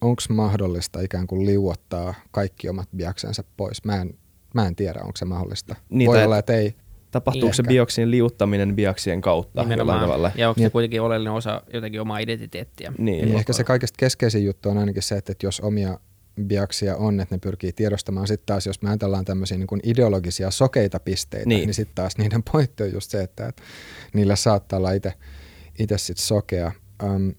onko 0.00 0.22
mahdollista 0.28 1.00
ikään 1.00 1.26
kuin 1.26 1.46
liuottaa 1.46 2.14
kaikki 2.30 2.68
omat 2.68 2.88
biaksensa 2.96 3.44
pois. 3.56 3.84
Mä 3.84 4.00
en, 4.00 4.14
mä 4.54 4.66
en 4.66 4.76
tiedä, 4.76 5.00
onko 5.00 5.16
se 5.16 5.24
mahdollista. 5.24 5.76
Niin, 5.88 6.10
Voi 6.10 6.24
olla, 6.24 6.38
että 6.38 6.52
ei. 6.52 6.74
Tapahtuuko 7.10 7.52
se 7.52 7.62
bioksien 7.62 8.10
liuttaminen 8.10 8.76
biaksien 8.76 9.20
kautta 9.20 9.62
Nimenomaan. 9.62 10.00
tavalla? 10.00 10.30
Ja 10.34 10.48
onko 10.48 10.58
se 10.58 10.64
niin, 10.64 10.72
kuitenkin 10.72 11.02
oleellinen 11.02 11.32
osa 11.32 11.62
jotenkin 11.72 12.00
omaa 12.00 12.18
identiteettiä? 12.18 12.92
Niin, 12.98 13.24
niin 13.24 13.38
ehkä 13.38 13.52
se 13.52 13.64
kaikista 13.64 13.96
keskeisin 13.98 14.44
juttu 14.44 14.68
on 14.68 14.78
ainakin 14.78 15.02
se, 15.02 15.16
että 15.16 15.34
jos 15.42 15.60
omia 15.60 15.98
biaksia 16.42 16.96
on, 16.96 17.20
että 17.20 17.34
ne 17.34 17.38
pyrkii 17.38 17.72
tiedostamaan. 17.72 18.28
Sitten 18.28 18.46
taas, 18.46 18.66
jos 18.66 18.82
me 18.82 18.88
ajatellaan 18.88 19.24
tämmöisiä 19.24 19.58
niin 19.58 19.80
ideologisia 19.82 20.50
sokeita 20.50 21.00
pisteitä, 21.00 21.48
niin, 21.48 21.66
niin 21.66 21.74
sitten 21.74 21.94
taas 21.94 22.18
niiden 22.18 22.42
pointti 22.52 22.82
on 22.82 22.92
just 22.92 23.10
se, 23.10 23.22
että, 23.22 23.46
että 23.46 23.62
niillä 24.12 24.36
saattaa 24.36 24.76
olla 24.76 24.92
itse 24.92 25.12
itse 25.78 25.98
sit 25.98 26.18
sokea. 26.18 26.72
Um, 27.02 27.34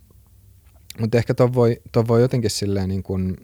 mutta 1.00 1.18
ehkä 1.18 1.34
tuon 1.34 1.54
voi, 1.54 1.82
ton 1.92 2.08
voi 2.08 2.22
jotenkin 2.22 2.50
silleen 2.50 2.90
niin 2.90 3.04
kuin, 3.04 3.38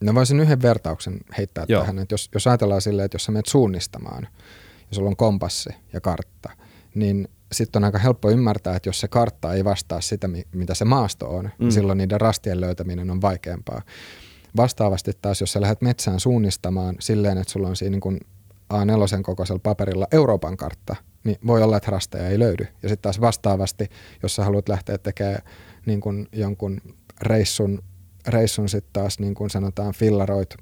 no 0.00 0.14
voisin 0.14 0.40
yhden 0.40 0.62
vertauksen 0.62 1.20
heittää 1.38 1.64
Joo. 1.68 1.80
tähän, 1.80 1.98
että 1.98 2.12
jos, 2.12 2.30
jos 2.34 2.46
ajatellaan 2.46 2.80
silleen, 2.80 3.04
että 3.04 3.14
jos 3.14 3.24
sä 3.24 3.32
menet 3.32 3.46
suunnistamaan, 3.46 4.28
ja 4.90 4.94
sulla 4.94 5.08
on 5.08 5.16
kompassi 5.16 5.70
ja 5.92 6.00
kartta, 6.00 6.50
niin 6.94 7.28
sitten 7.52 7.80
on 7.80 7.84
aika 7.84 7.98
helppo 7.98 8.30
ymmärtää, 8.30 8.76
että 8.76 8.88
jos 8.88 9.00
se 9.00 9.08
kartta 9.08 9.54
ei 9.54 9.64
vastaa 9.64 10.00
sitä, 10.00 10.28
mitä 10.52 10.74
se 10.74 10.84
maasto 10.84 11.36
on, 11.36 11.44
niin 11.44 11.52
mm. 11.58 11.64
niin 11.64 11.72
silloin 11.72 11.98
niiden 11.98 12.20
rastien 12.20 12.60
löytäminen 12.60 13.10
on 13.10 13.22
vaikeampaa. 13.22 13.82
Vastaavasti 14.56 15.12
taas, 15.22 15.40
jos 15.40 15.52
sä 15.52 15.60
lähdet 15.60 15.82
metsään 15.82 16.20
suunnistamaan 16.20 16.96
silleen, 17.00 17.38
että 17.38 17.52
sulla 17.52 17.68
on 17.68 17.76
siinä 17.76 17.90
niin 17.90 18.00
kuin 18.00 18.20
A4 18.74 19.22
kokoisella 19.22 19.60
paperilla 19.62 20.06
Euroopan 20.12 20.56
kartta, 20.56 20.96
niin 21.24 21.38
voi 21.46 21.62
olla, 21.62 21.76
että 21.76 21.90
rasteja 21.90 22.28
ei 22.28 22.38
löydy. 22.38 22.66
Ja 22.82 22.88
sitten 22.88 23.02
taas 23.02 23.20
vastaavasti, 23.20 23.88
jos 24.22 24.36
sä 24.36 24.44
haluat 24.44 24.68
lähteä 24.68 24.98
tekemään 24.98 25.42
niin 25.86 26.00
kuin 26.00 26.28
jonkun 26.32 26.80
reissun, 27.22 27.82
reissun 28.26 28.68
sitten 28.68 28.92
taas 28.92 29.18
niin 29.18 29.34
kuin 29.34 29.50
sanotaan 29.50 29.94
fillaroit 29.94 30.54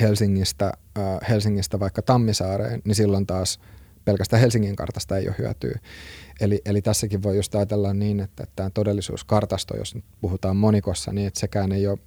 Helsingistä, 0.00 0.72
äh, 0.98 1.28
Helsingistä 1.28 1.80
vaikka 1.80 2.02
Tammisaareen, 2.02 2.82
niin 2.84 2.94
silloin 2.94 3.26
taas 3.26 3.60
pelkästään 4.04 4.40
Helsingin 4.40 4.76
kartasta 4.76 5.16
ei 5.16 5.28
ole 5.28 5.34
hyötyä. 5.38 5.78
Eli, 6.40 6.60
eli 6.64 6.82
tässäkin 6.82 7.22
voi 7.22 7.36
just 7.36 7.54
ajatella 7.54 7.94
niin, 7.94 8.20
että, 8.20 8.46
tämä 8.56 8.70
todellisuuskartasto, 8.70 9.76
jos 9.76 9.94
nyt 9.94 10.04
puhutaan 10.20 10.56
monikossa, 10.56 11.12
niin 11.12 11.26
että 11.26 11.40
sekään 11.40 11.72
ei 11.72 11.86
ole, 11.86 11.98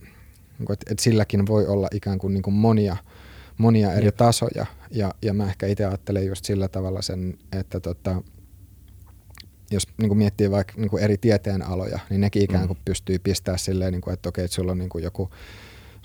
että, 0.62 0.92
että 0.92 1.04
silläkin 1.04 1.48
voi 1.48 1.68
olla 1.68 1.88
ikään 1.92 2.18
kuin, 2.18 2.34
niin 2.34 2.42
kuin 2.42 2.54
monia, 2.54 2.98
monia 3.58 3.94
eri 3.94 4.06
Jep. 4.06 4.16
tasoja. 4.16 4.66
Ja, 4.92 5.14
ja 5.22 5.34
mä 5.34 5.48
ehkä 5.48 5.68
itse 5.68 5.86
ajattelen 5.86 6.26
just 6.26 6.46
sillä 6.46 6.68
tavalla 6.68 7.02
sen, 7.02 7.38
että 7.52 7.80
tota, 7.80 8.22
jos 9.72 9.88
niin 9.98 10.10
kuin 10.10 10.18
miettii 10.18 10.52
vaikka 10.52 10.74
niin 10.78 10.90
kuin 10.90 11.04
eri 11.04 11.18
tieteenaloja, 11.18 12.00
niin 12.10 12.22
nekin 12.22 12.44
ikään 12.44 12.64
mm. 12.64 12.68
kuin 12.68 12.78
mm. 12.78 12.86
pystyy 12.86 13.20
pistämään 13.20 13.60
silleen, 13.60 13.92
niin 13.92 14.02
kuin, 14.02 14.14
että 14.14 14.30
okei, 14.30 14.46
että 14.46 14.56
sulla 14.56 14.72
on 14.72 14.78
niin 14.78 14.90
kuin 14.90 15.04
joku 15.04 15.30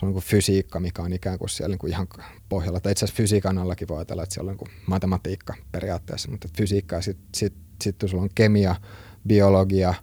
se 0.00 0.06
on 0.06 0.08
niin 0.08 0.14
kuin 0.14 0.24
fysiikka, 0.24 0.80
mikä 0.80 1.02
on 1.02 1.12
ikään 1.12 1.38
kuin 1.38 1.48
siellä 1.48 1.72
niin 1.72 1.78
kuin 1.78 1.92
ihan 1.92 2.06
pohjalla. 2.48 2.80
Tai 2.80 2.92
itse 2.92 3.04
asiassa 3.04 3.16
fysiikan 3.16 3.58
allakin 3.58 3.88
voi 3.88 3.98
ajatella, 3.98 4.22
että 4.22 4.34
siellä 4.34 4.50
on 4.50 4.56
niin 4.56 4.68
kuin 4.68 4.70
matematiikka 4.86 5.54
periaatteessa, 5.72 6.30
mutta 6.30 6.48
fysiikka 6.56 6.96
ja 6.96 7.02
sitten 7.02 7.26
sit, 7.34 7.52
sit, 7.82 7.94
sit 8.00 8.10
sulla 8.10 8.22
on 8.22 8.30
kemia, 8.34 8.76
biologia 9.26 9.94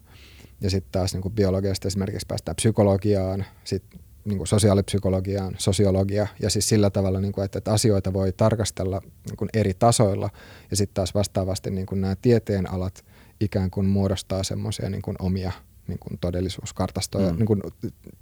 ja 0.62 0.70
sitten 0.70 0.92
taas 0.92 1.14
niin 1.14 1.22
kuin 1.22 1.34
biologiasta 1.34 1.88
esimerkiksi 1.88 2.26
päästään 2.28 2.56
psykologiaan, 2.56 3.46
sitten 3.64 4.00
niin 4.28 4.38
kuin 4.38 4.48
sosiaalipsykologiaan, 4.48 5.56
sosiologia 5.58 6.28
ja 6.42 6.50
siis 6.50 6.70
sillä 6.70 6.90
tavalla, 6.90 7.22
niin 7.22 7.32
kuin, 7.32 7.46
että, 7.46 7.58
että 7.58 7.74
asioita 7.74 8.14
voi 8.14 8.32
tarkastella 8.32 9.02
niin 9.26 9.38
kuin 9.38 9.50
eri 9.54 9.74
tasoilla 9.74 10.30
ja 10.72 10.78
sitten 10.78 10.94
taas 10.94 11.14
vastaavasti 11.14 11.72
niin 11.72 11.86
kuin 11.86 12.02
nämä 12.02 12.16
tieteenalat 12.22 13.06
ikään 13.42 13.72
kuin 13.72 13.86
muodostaa 13.86 14.44
semmoisia 14.44 14.90
niin 14.90 15.02
omia 15.20 15.52
niin 15.88 16.00
kuin 16.00 16.18
todellisuuskartastoja, 16.22 17.32
mm. 17.32 17.38
niin 17.38 17.46
kuin, 17.46 17.62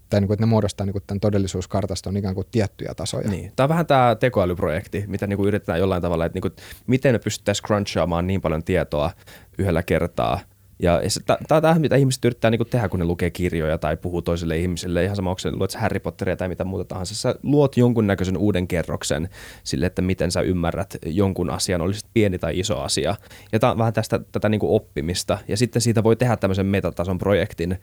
tai 0.09 0.21
niin 0.21 0.27
kuin, 0.27 0.35
että 0.35 0.45
ne 0.45 0.49
muodostaa 0.49 0.85
niin 0.85 0.91
kuin 0.91 1.03
tämän 1.07 1.19
todellisuuskartaston 1.19 2.17
ikään 2.17 2.35
kuin 2.35 2.47
tiettyjä 2.51 2.93
tasoja. 2.95 3.29
Niin. 3.29 3.51
Tämä 3.55 3.65
on 3.65 3.69
vähän 3.69 3.85
tämä 3.85 4.15
tekoälyprojekti, 4.19 5.03
mitä 5.07 5.27
niin 5.27 5.37
kuin 5.37 5.47
yritetään 5.47 5.79
jollain 5.79 6.01
tavalla, 6.01 6.25
että 6.25 6.35
niin 6.35 6.41
kuin, 6.41 6.53
miten 6.87 7.15
me 7.15 7.19
pystyttäisiin 7.19 7.65
crunchaamaan 7.65 8.27
niin 8.27 8.41
paljon 8.41 8.63
tietoa 8.63 9.11
yhdellä 9.57 9.83
kertaa– 9.83 10.39
ja 10.79 11.01
tämä 11.25 11.57
on 11.57 11.61
tämä, 11.61 11.79
mitä 11.79 11.95
ihmiset 11.95 12.25
yrittää 12.25 12.51
niin 12.51 12.61
tehdä, 12.69 12.89
kun 12.89 12.99
ne 12.99 13.05
lukee 13.05 13.31
kirjoja 13.31 13.77
tai 13.77 13.97
puhuu 13.97 14.21
toiselle 14.21 14.57
ihmiselle. 14.57 15.03
Ihan 15.03 15.15
sama, 15.15 15.29
onko 15.29 15.41
luet 15.51 15.75
Harry 15.75 15.99
Potteria 15.99 16.37
tai 16.37 16.47
mitä 16.47 16.63
muuta 16.63 16.85
tahansa. 16.85 17.15
Sä 17.15 17.35
luot 17.43 17.77
jonkunnäköisen 17.77 18.37
uuden 18.37 18.67
kerroksen 18.67 19.29
sille, 19.63 19.85
että 19.85 20.01
miten 20.01 20.31
sä 20.31 20.41
ymmärrät 20.41 20.97
jonkun 21.05 21.49
asian, 21.49 21.81
olisi 21.81 22.05
pieni 22.13 22.39
tai 22.39 22.59
iso 22.59 22.79
asia. 22.81 23.15
Ja 23.51 23.59
tämä 23.59 23.71
on 23.71 23.77
vähän 23.77 23.93
tästä, 23.93 24.19
tätä 24.31 24.49
niin 24.49 24.59
oppimista. 24.63 25.37
Ja 25.47 25.57
sitten 25.57 25.81
siitä 25.81 26.03
voi 26.03 26.15
tehdä 26.15 26.37
tämmöisen 26.37 26.65
metatason 26.65 27.17
projektin, 27.17 27.79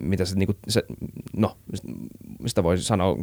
mitä 0.00 0.24
se, 0.24 0.36
niin 0.36 0.46
kuin, 0.46 0.58
se 0.68 0.82
no, 1.36 1.56
mistä 2.42 2.62
voi 2.62 2.78
sanoa 2.78 3.16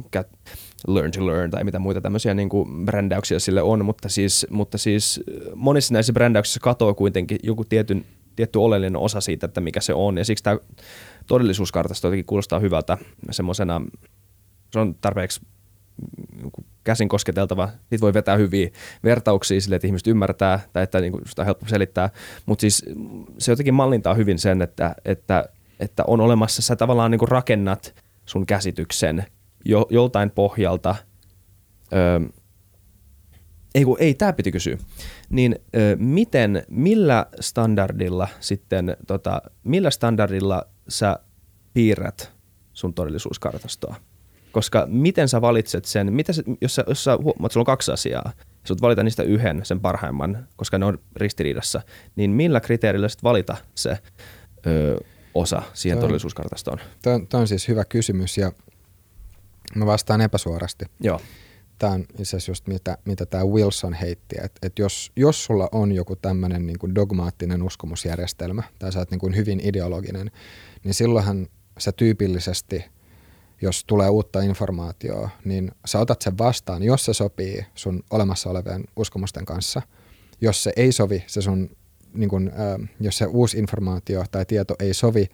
learn 0.87 1.11
to 1.11 1.25
learn 1.25 1.51
tai 1.51 1.63
mitä 1.63 1.79
muita 1.79 2.01
tämmöisiä 2.01 2.33
niin 2.33 2.49
kuin 2.49 2.85
brändäyksiä 2.85 3.39
sille 3.39 3.61
on, 3.61 3.85
mutta 3.85 4.09
siis, 4.09 4.47
mutta 4.49 4.77
siis 4.77 5.23
monissa 5.55 5.93
näissä 5.93 6.13
brändäyksissä 6.13 6.59
katoaa 6.63 6.93
kuitenkin 6.93 7.39
joku 7.43 7.65
tietyn 7.65 8.05
tietty 8.35 8.59
oleellinen 8.59 9.01
osa 9.01 9.21
siitä, 9.21 9.45
että 9.45 9.61
mikä 9.61 9.81
se 9.81 9.93
on. 9.93 10.17
Ja 10.17 10.25
siksi 10.25 10.43
tämä 10.43 10.57
todellisuuskartasto 11.27 12.07
jotenkin 12.07 12.25
kuulostaa 12.25 12.59
hyvältä 12.59 12.97
semmoisena, 13.31 13.81
se 14.71 14.79
on 14.79 14.95
tarpeeksi 14.95 15.41
käsin 16.83 17.09
kosketeltava. 17.09 17.69
Siitä 17.89 18.01
voi 18.01 18.13
vetää 18.13 18.37
hyviä 18.37 18.69
vertauksia 19.03 19.61
sille, 19.61 19.75
että 19.75 19.87
ihmiset 19.87 20.07
ymmärtää 20.07 20.59
tai 20.73 20.83
että 20.83 21.01
niin 21.01 21.13
sitä 21.25 21.41
on 21.41 21.45
helppo 21.45 21.65
selittää. 21.67 22.09
Mutta 22.45 22.61
siis 22.61 22.85
se 23.37 23.51
jotenkin 23.51 23.73
mallintaa 23.73 24.13
hyvin 24.13 24.39
sen, 24.39 24.61
että, 24.61 24.95
että, 25.05 25.45
että 25.79 26.03
on 26.07 26.21
olemassa, 26.21 26.61
sä 26.61 26.75
tavallaan 26.75 27.11
niin 27.11 27.27
rakennat 27.27 27.95
sun 28.25 28.45
käsityksen 28.45 29.25
jo, 29.65 29.87
joltain 29.89 30.31
pohjalta. 30.31 30.95
Öö, 31.93 32.19
ei 33.75 33.85
kun, 33.85 33.97
ei, 33.99 34.13
tämä 34.13 34.33
piti 34.33 34.51
kysyä. 34.51 34.77
Niin 35.29 35.55
ö, 35.75 35.95
miten, 35.99 36.63
millä 36.69 37.25
standardilla 37.39 38.27
sitten, 38.39 38.97
tota, 39.07 39.41
millä 39.63 39.91
standardilla 39.91 40.63
sä 40.87 41.19
piirrät 41.73 42.31
sun 42.73 42.93
todellisuuskartastoa? 42.93 43.95
Koska 44.51 44.87
miten 44.89 45.29
sä 45.29 45.41
valitset 45.41 45.85
sen, 45.85 46.13
mitä 46.13 46.33
se, 46.33 46.43
jos, 46.61 46.75
sä, 46.75 46.83
jos 46.87 47.03
sä 47.03 47.17
huomaat, 47.17 47.45
että 47.45 47.53
sulla 47.53 47.61
on 47.61 47.65
kaksi 47.65 47.91
asiaa, 47.91 48.31
sä 48.67 48.75
valita 48.81 49.03
niistä 49.03 49.23
yhden, 49.23 49.65
sen 49.65 49.79
parhaimman, 49.79 50.47
koska 50.55 50.77
ne 50.77 50.85
on 50.85 50.99
ristiriidassa, 51.15 51.81
niin 52.15 52.31
millä 52.31 52.59
kriteerillä 52.59 53.09
sitten 53.09 53.29
valita 53.29 53.57
se 53.75 53.97
ö, 54.67 54.99
osa 55.33 55.61
siihen 55.73 55.97
toi, 55.97 56.03
todellisuuskartastoon? 56.03 56.77
Tämä 57.01 57.15
on, 57.15 57.27
on 57.33 57.47
siis 57.47 57.67
hyvä 57.67 57.85
kysymys, 57.85 58.37
ja 58.37 58.51
mä 59.75 59.85
vastaan 59.85 60.21
epäsuorasti. 60.21 60.85
Joo 60.99 61.21
tämä 61.81 61.93
on 61.93 62.01
itse 62.01 62.23
asiassa 62.23 62.51
just 62.51 62.67
mitä, 62.67 62.97
mitä 63.05 63.25
tämä 63.25 63.45
Wilson 63.45 63.93
heitti, 63.93 64.35
että 64.43 64.67
et 64.67 64.79
jos, 64.79 65.11
jos 65.15 65.43
sulla 65.43 65.69
on 65.71 65.91
joku 65.91 66.15
tämmöinen 66.15 66.67
niin 66.67 66.95
dogmaattinen 66.95 67.63
uskomusjärjestelmä 67.63 68.63
tai 68.79 68.91
sä 68.91 68.99
oot 68.99 69.11
niin 69.11 69.19
kuin 69.19 69.35
hyvin 69.35 69.59
ideologinen, 69.63 70.31
niin 70.83 70.93
silloinhan 70.93 71.47
sä 71.77 71.91
tyypillisesti, 71.91 72.85
jos 73.61 73.83
tulee 73.85 74.09
uutta 74.09 74.41
informaatiota, 74.41 75.29
niin 75.45 75.71
sä 75.85 75.99
otat 75.99 76.21
sen 76.21 76.37
vastaan, 76.37 76.83
jos 76.83 77.05
se 77.05 77.13
sopii 77.13 77.65
sun 77.75 78.03
olemassa 78.11 78.49
olevien 78.49 78.83
uskomusten 78.95 79.45
kanssa. 79.45 79.81
Jos 80.41 80.63
se 80.63 80.73
ei 80.75 80.91
sovi, 80.91 81.23
se 81.27 81.41
sun, 81.41 81.69
niin 82.13 82.29
kun, 82.29 82.47
äh, 82.47 82.89
jos 82.99 83.17
se 83.17 83.25
uusi 83.25 83.57
informaatio 83.57 84.23
tai 84.31 84.45
tieto 84.45 84.75
ei 84.79 84.93
sovi 84.93 85.29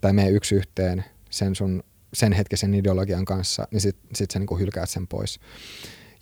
tai 0.00 0.12
mene 0.12 0.28
yksi 0.28 0.54
yhteen 0.54 1.04
sen 1.30 1.54
sun 1.54 1.82
sen 2.14 2.32
hetkisen 2.32 2.74
ideologian 2.74 3.24
kanssa, 3.24 3.68
niin 3.70 3.80
sitten 3.80 4.16
sit 4.16 4.30
sä 4.30 4.38
niin 4.38 4.58
hylkäät 4.58 4.90
sen 4.90 5.06
pois. 5.06 5.40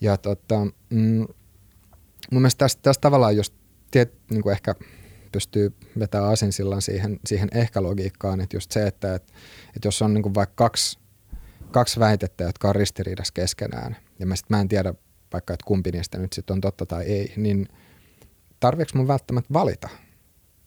Ja 0.00 0.16
tota, 0.16 0.64
mm, 0.90 1.26
mun 2.30 2.42
mielestä 2.42 2.58
tässä, 2.58 2.78
tässä 2.82 3.00
tavallaan, 3.00 3.36
jos 3.36 3.52
tiet, 3.90 4.14
niin 4.30 4.42
kuin 4.42 4.52
ehkä 4.52 4.74
pystyy 5.32 5.74
vetämään 5.98 6.32
asinsillan 6.32 6.82
siihen, 6.82 7.20
siihen 7.26 7.48
ehkä-logiikkaan, 7.54 8.40
että 8.40 8.56
just 8.56 8.72
se, 8.72 8.86
että 8.86 9.14
et, 9.14 9.32
et 9.76 9.84
jos 9.84 10.02
on 10.02 10.14
niin 10.14 10.22
kuin 10.22 10.34
vaikka 10.34 10.54
kaksi, 10.64 10.98
kaksi 11.70 12.00
väitettä, 12.00 12.44
jotka 12.44 12.68
on 12.68 12.74
ristiriidassa 12.74 13.34
keskenään, 13.34 13.96
ja 14.18 14.26
mä, 14.26 14.36
sit 14.36 14.50
mä 14.50 14.60
en 14.60 14.68
tiedä 14.68 14.94
vaikka, 15.32 15.54
että 15.54 15.66
kumpi 15.66 15.90
niistä 15.90 16.18
nyt 16.18 16.32
sitten 16.32 16.54
on 16.54 16.60
totta 16.60 16.86
tai 16.86 17.04
ei, 17.04 17.32
niin 17.36 17.68
tarviiko 18.60 18.90
mun 18.94 19.08
välttämättä 19.08 19.52
valita? 19.52 19.88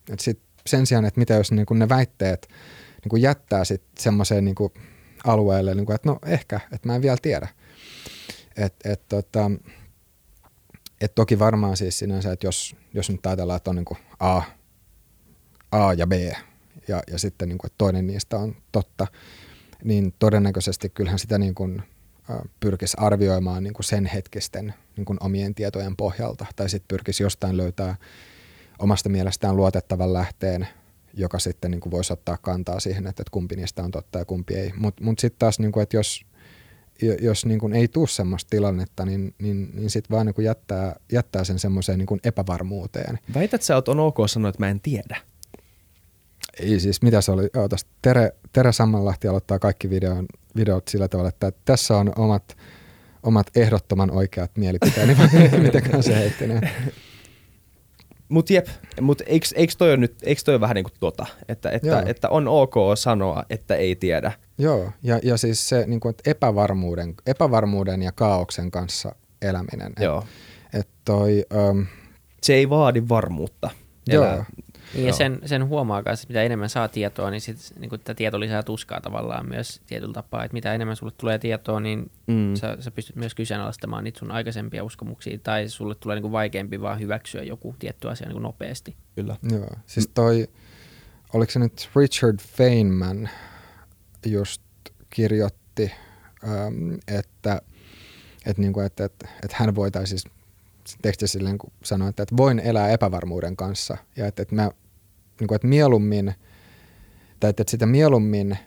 Et 0.10 0.20
sit 0.20 0.40
sen 0.68 0.86
sijaan, 0.86 1.06
että 1.06 1.20
mitä 1.20 1.34
jos 1.34 1.52
niin 1.52 1.66
kuin 1.66 1.80
ne 1.80 1.90
väitteet 1.90 2.48
niin 3.04 3.10
kuin 3.10 3.22
jättää 3.22 3.66
sitten 3.66 4.04
semmoiseen 4.04 4.46
niin 4.46 4.56
alueelle, 5.26 5.76
niin 5.76 5.86
kuin, 5.86 5.96
että 5.96 6.10
no 6.10 6.20
ehkä, 6.26 6.60
että 6.72 6.88
mä 6.88 6.96
en 6.96 7.02
vielä 7.02 7.18
tiedä. 7.22 7.48
Et, 8.58 8.76
et, 8.84 9.08
tota, 9.08 9.52
et 11.02 11.16
toki 11.16 11.40
varmaan 11.40 11.78
siis 11.78 12.00
sinänsä, 12.00 12.32
että 12.32 12.48
jos, 12.48 12.76
jos 12.94 13.10
nyt 13.10 13.26
ajatellaan, 13.26 13.58
että 13.58 13.70
on 13.70 13.76
niin 13.76 13.86
kuin 13.86 13.98
A, 14.20 14.42
A 15.72 15.94
ja 15.94 16.08
B 16.08 16.12
ja, 16.88 17.04
ja 17.12 17.20
sitten 17.20 17.50
niin 17.50 17.58
kuin, 17.58 17.68
että 17.68 17.78
toinen 17.78 18.08
niistä 18.08 18.38
on 18.38 18.56
totta, 18.72 19.08
niin 19.84 20.14
todennäköisesti 20.20 20.90
kyllähän 20.90 21.20
sitä 21.20 21.38
niin 21.38 21.56
kuin, 21.56 21.84
pyrkisi 22.60 22.98
arvioimaan 23.00 23.64
niin 23.64 23.74
kuin 23.74 23.84
sen 23.84 24.06
hetkisten 24.06 24.74
niin 24.98 25.06
kuin 25.06 25.18
omien 25.22 25.56
tietojen 25.56 25.96
pohjalta 25.96 26.46
tai 26.56 26.70
sitten 26.70 26.88
pyrkisi 26.88 27.24
jostain 27.24 27.58
löytää 27.58 27.96
omasta 28.80 29.10
mielestään 29.10 29.56
luotettavan 29.56 30.14
lähteen 30.14 30.68
joka 31.18 31.40
sitten 31.40 31.72
niin 31.72 31.82
kuin 31.82 31.92
voisi 31.92 32.14
ottaa 32.14 32.38
kantaa 32.38 32.80
siihen, 32.80 33.08
että, 33.08 33.22
että 33.22 33.32
kumpi 33.32 33.56
niistä 33.56 33.84
on 33.84 33.92
totta 33.92 34.20
ja 34.20 34.26
kumpi 34.26 34.54
ei. 34.54 34.74
Mutta 34.78 34.82
mut, 34.82 35.02
mut 35.02 35.20
sitten 35.20 35.40
taas, 35.40 35.60
niin 35.60 35.72
kuin, 35.72 35.84
että 35.84 35.98
jos, 35.98 36.26
jos 37.22 37.46
niin 37.46 37.60
kuin 37.60 37.74
ei 37.74 37.88
tule 37.88 38.08
semmoista 38.08 38.50
tilannetta, 38.50 39.06
niin, 39.06 39.36
niin, 39.40 39.70
niin 39.74 39.90
sitten 39.90 40.16
vaan 40.16 40.26
niin 40.26 40.34
kuin 40.34 40.46
jättää, 40.46 40.96
jättää 41.12 41.44
sen 41.44 41.60
semmoiseen 41.60 42.00
niin 42.00 42.20
epävarmuuteen. 42.24 43.20
Väität 43.34 43.62
sä 43.62 43.76
oot 43.76 43.88
on 43.88 44.00
ok 44.00 44.18
sanoa, 44.28 44.50
että 44.50 44.62
mä 44.62 44.70
en 44.70 44.80
tiedä? 44.80 45.18
Ei 46.60 46.80
siis, 46.80 47.02
mitä 47.02 47.22
se 47.22 47.32
oli? 47.32 47.50
Ootas, 47.56 47.86
Tere, 48.02 48.32
Tere 48.54 48.72
Sammanlahti 48.72 49.28
aloittaa 49.28 49.60
kaikki 49.60 49.90
videon, 49.90 50.26
videot 50.56 50.88
sillä 50.88 51.08
tavalla, 51.08 51.30
että 51.30 51.52
tässä 51.66 51.98
on 51.98 52.12
omat, 52.16 52.58
omat 53.24 53.48
ehdottoman 53.56 54.12
oikeat 54.12 54.52
mielipiteeni, 54.58 55.16
mitenkään 55.62 56.04
se 56.04 56.16
heitti 56.16 56.48
Mutta 58.30 58.54
jep, 58.54 58.68
mutta 59.02 59.24
eikö, 59.28 59.48
eikö 59.56 59.74
toi 59.78 59.90
ole 59.90 59.98
nyt, 59.98 60.16
eikö 60.24 60.42
toi 60.46 60.54
ole 60.54 60.62
vähän 60.62 60.76
niin 60.76 60.84
kuin 60.84 60.94
tota, 61.00 61.26
että, 61.48 61.70
että, 61.70 62.04
että 62.06 62.30
on 62.30 62.48
ok 62.48 62.74
sanoa, 62.96 63.44
että 63.50 63.76
ei 63.76 63.96
tiedä. 63.96 64.32
Joo, 64.58 64.92
ja, 65.04 65.20
ja 65.24 65.38
siis 65.38 65.70
se 65.70 65.84
niin 65.88 66.00
kuin, 66.00 66.10
että 66.10 66.32
epävarmuuden, 66.32 67.14
epävarmuuden 67.26 68.02
ja 68.02 68.12
kaauksen 68.12 68.72
kanssa 68.72 69.16
eläminen. 69.42 69.94
Joo. 70.00 70.24
Et, 70.74 70.80
et 70.80 70.88
toi, 71.06 71.46
um, 71.70 71.86
se 72.44 72.54
ei 72.54 72.70
vaadi 72.70 73.04
varmuutta. 73.10 73.70
Joo. 74.08 74.44
Niin 74.96 75.08
ja 75.08 75.14
sen, 75.14 75.40
sen 75.46 75.68
huomaa 75.68 76.04
myös, 76.06 76.22
että 76.22 76.32
mitä 76.32 76.44
enemmän 76.44 76.70
saa 76.70 76.88
tietoa, 76.88 77.32
niin, 77.32 77.42
sit, 77.42 77.58
niin 77.80 77.90
kun 77.90 78.00
tämä 78.00 78.16
tieto 78.16 78.40
lisää 78.40 78.64
tuskaa 78.64 79.02
tavallaan 79.02 79.50
myös 79.50 79.82
tietyllä 79.88 80.14
tapaa. 80.14 80.44
Että 80.44 80.54
mitä 80.54 80.74
enemmän 80.74 80.96
sulle 80.96 81.14
tulee 81.18 81.40
tietoa, 81.40 81.80
niin 81.80 82.12
mm. 82.28 82.56
sä, 82.56 82.78
sä 82.80 82.92
pystyt 82.92 83.16
myös 83.16 83.36
kyseenalaistamaan 83.36 84.04
niitä 84.04 84.20
sun 84.20 84.32
aikaisempia 84.32 84.84
uskomuksia. 84.84 85.40
Tai 85.44 85.70
sulle 85.70 85.96
tulee 85.96 86.16
niin 86.16 86.22
kuin 86.22 86.32
vaikeampi 86.32 86.82
vaan 86.82 87.00
hyväksyä 87.00 87.44
joku 87.44 87.76
tietty 87.80 88.10
asia 88.10 88.28
niin 88.28 88.36
kuin 88.36 88.44
nopeasti. 88.44 88.96
Kyllä. 89.16 89.36
Joo. 89.52 89.70
Siis 89.86 90.10
toi, 90.14 90.48
oliko 91.34 91.52
se 91.52 91.60
nyt 91.60 91.90
Richard 91.96 92.40
Feynman 92.40 93.30
just 94.26 94.62
kirjoitti, 95.10 95.92
ähm, 96.44 96.94
että, 97.08 97.62
että, 98.46 98.62
niin 98.62 98.74
kuin, 98.74 98.86
että, 98.86 99.06
että, 99.06 99.28
että 99.44 99.58
hän 99.60 99.76
voitaisiin 99.76 100.20
siis 100.20 100.34
tekstissä 101.02 101.38
silleen 101.38 101.58
kun 101.58 101.72
sanoi, 101.84 102.10
että, 102.10 102.24
että 102.24 102.38
voin 102.38 102.60
elää 102.60 102.90
epävarmuuden 102.90 103.56
kanssa 103.56 103.98
ja 104.16 104.28
että, 104.28 104.42
että, 104.42 104.56
mä, 104.56 104.72
niin 105.40 105.48
kuin, 105.48 105.56
että 105.56 105.68
mieluummin, 105.68 106.34
tai 107.40 107.50
että, 107.50 107.64
sitä 107.68 107.86
mieluummin, 107.86 108.58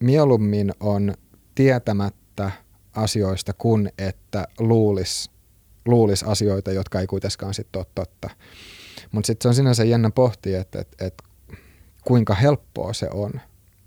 mieluummin 0.00 0.72
on 0.80 1.14
tietämättä 1.54 2.50
asioista 2.96 3.52
kuin 3.52 3.92
että 3.98 4.48
luulisi 4.58 5.30
luulis 5.86 6.22
asioita, 6.22 6.72
jotka 6.72 7.00
ei 7.00 7.06
kuitenkaan 7.06 7.54
sitten 7.54 7.80
ole 7.80 7.86
totta. 7.94 8.30
Mutta 9.12 9.26
sitten 9.26 9.42
se 9.42 9.48
on 9.48 9.54
sinänsä 9.54 9.84
jännä 9.84 10.10
pohtia, 10.10 10.60
että, 10.60 10.80
että, 10.80 11.06
että 11.06 11.24
kuinka 12.04 12.34
helppoa 12.34 12.92
se 12.92 13.08
on. 13.14 13.32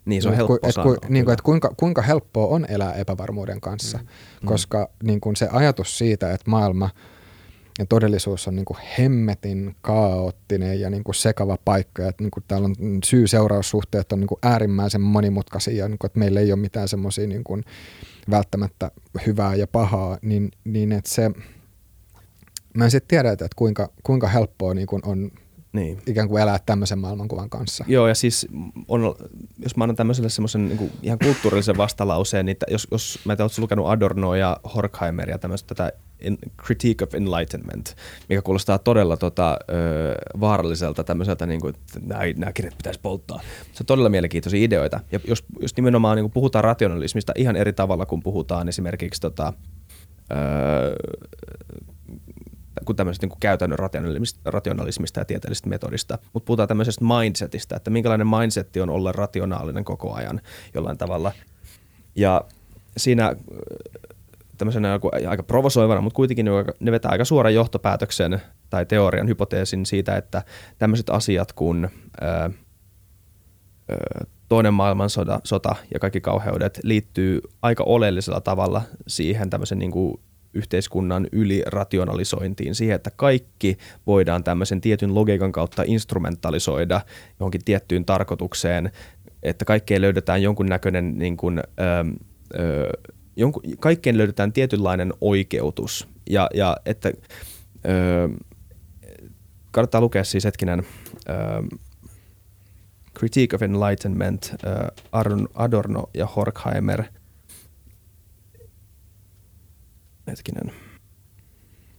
Niin, 0.05 0.21
se 0.21 0.29
on 0.29 0.35
helppo 0.35 0.57
et, 0.63 0.73
sanoa, 0.73 0.93
et, 0.93 1.09
niin 1.09 1.25
kuin, 1.25 1.33
että 1.33 1.43
kuinka, 1.43 1.73
kuinka 1.77 2.01
helppoa 2.01 2.47
on 2.47 2.65
elää 2.69 2.93
epävarmuuden 2.93 3.61
kanssa, 3.61 3.97
mm. 3.97 4.45
koska 4.45 4.89
niin 5.03 5.21
kuin 5.21 5.35
se 5.35 5.47
ajatus 5.51 5.97
siitä, 5.97 6.33
että 6.33 6.49
maailma– 6.49 6.89
ja 7.79 7.85
todellisuus 7.85 8.47
on 8.47 8.55
niin 8.55 8.65
kuin 8.65 8.77
hemmetin 8.97 9.75
kaoottinen 9.81 10.79
ja 10.79 10.89
niin 10.89 11.03
kuin 11.03 11.15
sekava 11.15 11.57
paikka. 11.65 12.01
Ja 12.01 12.09
että 12.09 12.23
niin 12.23 12.31
kuin 12.31 12.43
täällä 12.47 12.65
on 12.65 12.75
syy-seuraussuhteet 13.05 14.11
on 14.11 14.19
niin 14.19 14.27
kuin 14.27 14.39
äärimmäisen 14.43 15.01
monimutkaisia, 15.01 15.83
ja 15.83 15.89
niin 15.89 15.97
kuin, 15.99 16.09
että 16.09 16.19
meillä 16.19 16.39
ei 16.39 16.51
ole 16.51 16.59
mitään 16.59 16.87
semmoisia 16.87 17.27
niin 17.27 17.43
kuin 17.43 17.63
välttämättä 18.29 18.91
hyvää 19.25 19.55
ja 19.55 19.67
pahaa, 19.67 20.17
niin, 20.21 20.51
niin 20.63 20.91
että 20.91 21.09
se, 21.09 21.31
mä 22.73 22.83
en 22.83 22.91
sitten 22.91 23.07
tiedä, 23.07 23.31
että 23.31 23.47
kuinka, 23.55 23.89
kuinka 24.03 24.27
helppoa 24.27 24.73
niin 24.73 24.87
kuin 24.87 25.01
on 25.05 25.31
niin. 25.73 26.01
ikään 26.07 26.27
kuin 26.27 26.41
elää 26.41 26.59
tämmöisen 26.65 26.99
maailmankuvan 26.99 27.49
kanssa. 27.49 27.85
Joo, 27.87 28.07
ja 28.07 28.15
siis 28.15 28.47
on, 28.87 29.15
jos 29.57 29.77
mä 29.77 29.83
annan 29.83 29.95
tämmöiselle 29.95 30.29
semmoisen 30.29 30.69
niin 30.69 30.91
ihan 31.01 31.19
kulttuurillisen 31.19 31.77
vastalauseen, 31.77 32.45
niin 32.45 32.57
jos, 32.67 32.87
jos 32.91 33.19
mä 33.25 33.33
en 33.33 33.37
tiedä, 33.37 33.49
lukenut 33.57 33.87
Adornoa 33.87 34.37
ja 34.37 34.57
Horkheimeria, 34.75 35.37
tämmöistä 35.37 35.75
tätä 35.75 35.91
Critique 36.65 37.03
of 37.07 37.15
Enlightenment, 37.15 37.95
mikä 38.29 38.41
kuulostaa 38.41 38.77
todella 38.77 39.17
tota, 39.17 39.57
ö, 39.69 40.39
vaaralliselta 40.39 41.03
tämmöiseltä, 41.03 41.45
niin 41.45 41.61
kuin, 41.61 41.75
että 41.75 41.99
nämä, 42.35 42.51
kirjat 42.53 42.77
pitäisi 42.77 42.99
polttaa. 42.99 43.41
Se 43.71 43.81
on 43.81 43.85
todella 43.85 44.09
mielenkiintoisia 44.09 44.63
ideoita. 44.63 44.99
Ja 45.11 45.19
jos, 45.27 45.43
jos 45.59 45.75
nimenomaan 45.75 46.15
niin 46.15 46.23
kuin 46.23 46.31
puhutaan 46.31 46.63
rationalismista 46.63 47.33
ihan 47.35 47.55
eri 47.55 47.73
tavalla 47.73 48.05
kuin 48.05 48.23
puhutaan 48.23 48.67
esimerkiksi 48.67 49.21
tota, 49.21 49.53
ö, 50.31 50.95
kuin 52.85 52.95
tämmöisestä 52.95 53.27
niin 53.27 53.39
käytännön 53.39 53.79
rationalismista, 53.79 54.39
rationalismista 54.45 55.19
ja 55.19 55.25
tieteellisestä 55.25 55.69
metodista, 55.69 56.17
mutta 56.33 56.47
puhutaan 56.47 56.67
tämmöisestä 56.67 57.05
mindsetistä, 57.05 57.75
että 57.75 57.89
minkälainen 57.89 58.27
mindsetti 58.27 58.81
on 58.81 58.89
olla 58.89 59.11
rationaalinen 59.11 59.83
koko 59.83 60.13
ajan 60.13 60.41
jollain 60.73 60.97
tavalla. 60.97 61.31
Ja 62.15 62.41
siinä 62.97 63.35
tämmöisenä 64.57 64.99
aika 65.27 65.43
provosoivana, 65.43 66.01
mutta 66.01 66.15
kuitenkin 66.15 66.45
ne 66.79 66.91
vetää 66.91 67.11
aika 67.11 67.25
suoran 67.25 67.53
johtopäätöksen 67.53 68.41
tai 68.69 68.85
teorian 68.85 69.27
hypoteesin 69.27 69.85
siitä, 69.85 70.17
että 70.17 70.43
tämmöiset 70.77 71.09
asiat 71.09 71.53
kuin 71.53 71.89
ää, 72.21 72.49
toinen 74.49 74.73
maailmansota 74.73 75.41
sota 75.43 75.75
ja 75.93 75.99
kaikki 75.99 76.21
kauheudet 76.21 76.79
liittyy 76.83 77.41
aika 77.61 77.83
oleellisella 77.83 78.41
tavalla 78.41 78.81
siihen 79.07 79.49
tämmöisen 79.49 79.79
niin 79.79 79.91
kuin 79.91 80.19
yhteiskunnan 80.53 81.27
ylirationalisointiin, 81.31 82.75
siihen, 82.75 82.95
että 82.95 83.11
kaikki 83.15 83.77
voidaan 84.07 84.43
tämmöisen 84.43 84.81
tietyn 84.81 85.15
logiikan 85.15 85.51
kautta 85.51 85.83
instrumentalisoida 85.85 87.01
johonkin 87.39 87.65
tiettyyn 87.65 88.05
tarkoitukseen, 88.05 88.91
että 89.43 89.65
kaikkeen 89.65 90.01
löydetään 90.01 90.41
jonkunnäköinen 90.41 91.17
niin 91.17 91.37
kuin, 91.37 91.59
ö, 91.59 91.63
ö, 92.59 92.89
jonkun, 93.35 93.63
kaikkeen 93.79 94.17
löydetään 94.17 94.53
tietynlainen 94.53 95.13
oikeutus 95.21 96.07
ja, 96.29 96.49
ja 96.53 96.77
että 96.85 97.11
ö, 97.85 98.29
kannattaa 99.71 100.01
lukea 100.01 100.23
siis 100.23 100.45
hetkinen 100.45 100.79
ö, 100.79 101.33
Critique 103.17 103.55
of 103.55 103.61
Enlightenment, 103.61 104.55
ö, 104.65 104.91
Adorno 105.55 106.09
ja 106.13 106.25
Horkheimer. 106.25 107.03
Hetkinen. 110.27 110.71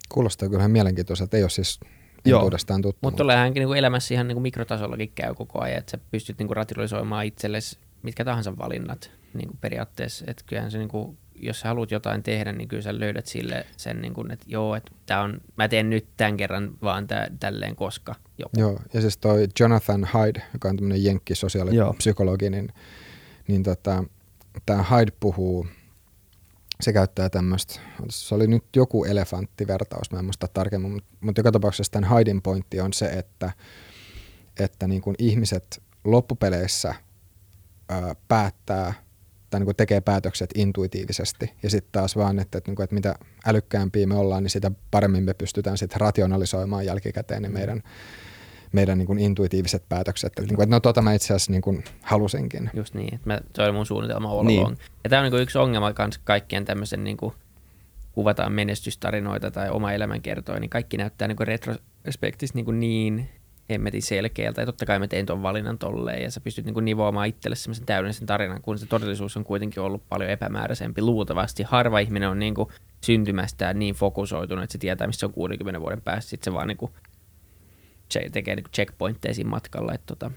Kuulostaa 0.09 0.49
kyllä 0.49 0.69
mielenkiintoiselta, 0.69 1.37
ei 1.37 1.43
ole 1.43 1.51
siis 1.51 1.81
entuudestaan 2.25 2.83
tuttu. 2.83 2.99
Mutta 3.03 3.19
tulee 3.19 3.37
hänkin 3.37 3.61
niin 3.61 3.77
elämässä 3.77 4.15
ihan 4.15 4.29
niin 4.29 4.35
kuin 4.37 4.43
mikrotasollakin 4.43 5.13
käy 5.15 5.35
koko 5.35 5.61
ajan, 5.61 5.79
että 5.79 5.91
sä 5.91 5.99
pystyt 6.11 6.39
niin 6.39 6.47
kuin 6.47 6.57
rationalisoimaan 6.57 7.27
itsellesi 7.27 7.79
mitkä 8.03 8.25
tahansa 8.25 8.59
valinnat 8.59 9.11
niin 9.35 9.49
kuin 9.49 9.59
periaatteessa. 9.61 10.25
Että 10.29 10.43
kyllähän 10.47 10.71
se 10.71 10.79
niin 10.79 10.89
kuin 10.89 11.19
jos 11.41 11.61
sä 11.61 11.69
haluat 11.69 11.91
jotain 11.91 12.23
tehdä, 12.23 12.53
niin 12.53 12.69
kyllä 12.69 12.83
sä 12.83 12.99
löydät 12.99 13.27
sille 13.27 13.67
sen, 13.77 14.03
niin 14.03 14.15
kuin, 14.15 14.31
että 14.31 14.47
joo, 14.49 14.75
että 14.75 14.93
tää 15.07 15.23
on, 15.23 15.41
mä 15.57 15.69
teen 15.69 15.91
nyt 15.91 16.07
tämän 16.17 16.37
kerran 16.37 16.73
vaan 16.83 17.07
tää, 17.07 17.29
tälleen 17.41 17.77
koska 17.77 18.15
joku. 18.39 18.61
Joo, 18.61 18.81
ja 18.95 19.01
siis 19.01 19.19
toi 19.19 19.49
Jonathan 19.61 20.09
Hyde, 20.15 20.43
joka 20.53 20.69
on 20.69 20.77
tämmöinen 20.77 21.05
jenkki 21.05 21.35
sosiaalipsykologi, 21.35 22.51
niin, 22.51 22.69
niin 23.49 23.63
tota, 23.63 24.05
tämä 24.67 24.85
Hyde 24.91 25.13
puhuu, 25.21 25.67
se 26.81 26.93
käyttää 26.93 27.31
tämmöistä, 27.31 27.81
se 28.09 28.35
oli 28.35 28.47
nyt 28.47 28.65
joku 28.77 29.05
elefanttivertaus, 29.05 30.11
mä 30.11 30.19
en 30.19 30.25
muista 30.25 30.49
tarkemmin, 30.49 30.93
mutta, 30.93 31.15
mutta 31.21 31.41
joka 31.41 31.53
tapauksessa 31.53 31.93
tämän 31.93 32.11
Hyden 32.11 32.43
pointti 32.43 32.81
on 32.81 32.93
se, 32.93 33.07
että, 33.07 33.53
että 34.61 34.89
niin 34.89 35.03
kuin 35.03 35.17
ihmiset 35.19 35.83
loppupeleissä 36.05 36.95
ää, 37.89 38.15
päättää– 38.29 38.95
tai 39.51 39.61
niin 39.61 39.65
kuin 39.65 39.77
tekee 39.77 40.01
päätökset 40.01 40.51
intuitiivisesti. 40.55 41.53
Ja 41.63 41.71
sitten 41.71 41.93
taas 41.93 42.17
vaan, 42.17 42.39
että, 42.39 42.59
että, 42.59 42.71
niin 42.71 42.77
kuin, 42.77 42.85
että 42.85 42.95
mitä 42.95 43.15
älykkäämpiä 43.47 44.07
me 44.07 44.15
ollaan, 44.15 44.43
niin 44.43 44.51
sitä 44.51 44.71
paremmin 44.91 45.25
me 45.25 45.35
pystytään 45.35 45.79
sitten 45.79 46.01
rationalisoimaan 46.01 46.87
jälkikäteen 46.87 47.43
ne 47.43 47.49
meidän, 47.49 47.83
meidän 48.73 48.99
niin 48.99 49.07
kuin 49.07 49.19
intuitiiviset 49.19 49.89
päätökset. 49.89 50.27
Että, 50.27 50.43
niin 50.43 50.57
kuin, 50.57 50.63
että 50.63 50.77
no 50.77 50.81
tota 50.81 51.03
mä 51.03 51.15
itse 51.15 51.27
asiassa 51.27 51.53
niin 51.53 51.63
kuin 51.63 51.85
halusinkin. 52.03 52.71
Just 52.75 52.95
niin, 52.95 53.15
että 53.15 53.29
mä, 53.29 53.41
se 53.55 53.63
oli 53.63 53.73
mun 53.73 53.87
suunnitelma 53.87 54.31
all 54.31 54.45
niin. 54.45 54.79
Ja 55.05 55.11
tämä 55.11 55.21
on 55.21 55.25
niin 55.25 55.33
kuin 55.33 55.43
yksi 55.43 55.59
ongelma 55.59 55.93
kanssa 55.93 56.21
kaikkien 56.25 56.65
tämmöisen 56.65 57.05
niin 57.05 57.17
kuin 57.17 57.35
kuvataan 58.13 58.53
menestystarinoita 58.53 59.51
tai 59.51 59.71
oma 59.71 59.93
elämänkertoja, 59.93 60.61
niin 60.61 60.71
kaikki 60.71 60.97
näyttää 60.97 61.29
niin 61.29 61.39
retrospektissa 61.41 62.59
niin, 62.59 62.81
niin 62.81 63.29
hemmetin 63.71 64.03
selkeältä. 64.03 64.63
Ja 64.63 64.67
totta 64.67 64.87
kai 64.87 64.99
mä 64.99 65.09
tein 65.09 65.27
tuon 65.27 65.43
valinnan 65.43 65.79
tolleen 65.79 66.23
ja 66.23 66.31
sä 66.31 66.41
pystyt 66.41 66.65
niinku 66.65 66.81
nivoamaan 66.81 67.27
itselle 67.27 67.57
semmoisen 67.57 67.87
täydellisen 67.87 68.27
tarinan, 68.27 68.63
kun 68.63 68.79
se 68.79 68.87
todellisuus 68.87 69.37
on 69.37 69.45
kuitenkin 69.45 69.83
ollut 69.83 70.09
paljon 70.09 70.31
epämääräisempi. 70.31 71.03
Luultavasti 71.03 71.63
harva 71.63 71.99
ihminen 71.99 72.29
on 72.29 72.39
niinku 72.39 72.73
syntymästään 73.05 73.79
niin 73.79 73.95
fokusoitunut, 73.95 74.65
että 74.65 74.73
se 74.73 74.79
tietää, 74.79 75.07
missä 75.07 75.27
on 75.27 75.33
60 75.33 75.81
vuoden 75.81 76.03
päästä. 76.03 76.31
Sitten 76.31 76.45
se 76.45 76.55
vaan 76.55 76.69
niinku 76.69 76.91
tekee 78.33 78.57
niinku 78.57 78.71
checkpointteja 78.71 79.35
siinä 79.35 79.51
matkalla. 79.51 79.95
Että 79.95 80.07
tota, 80.07 80.31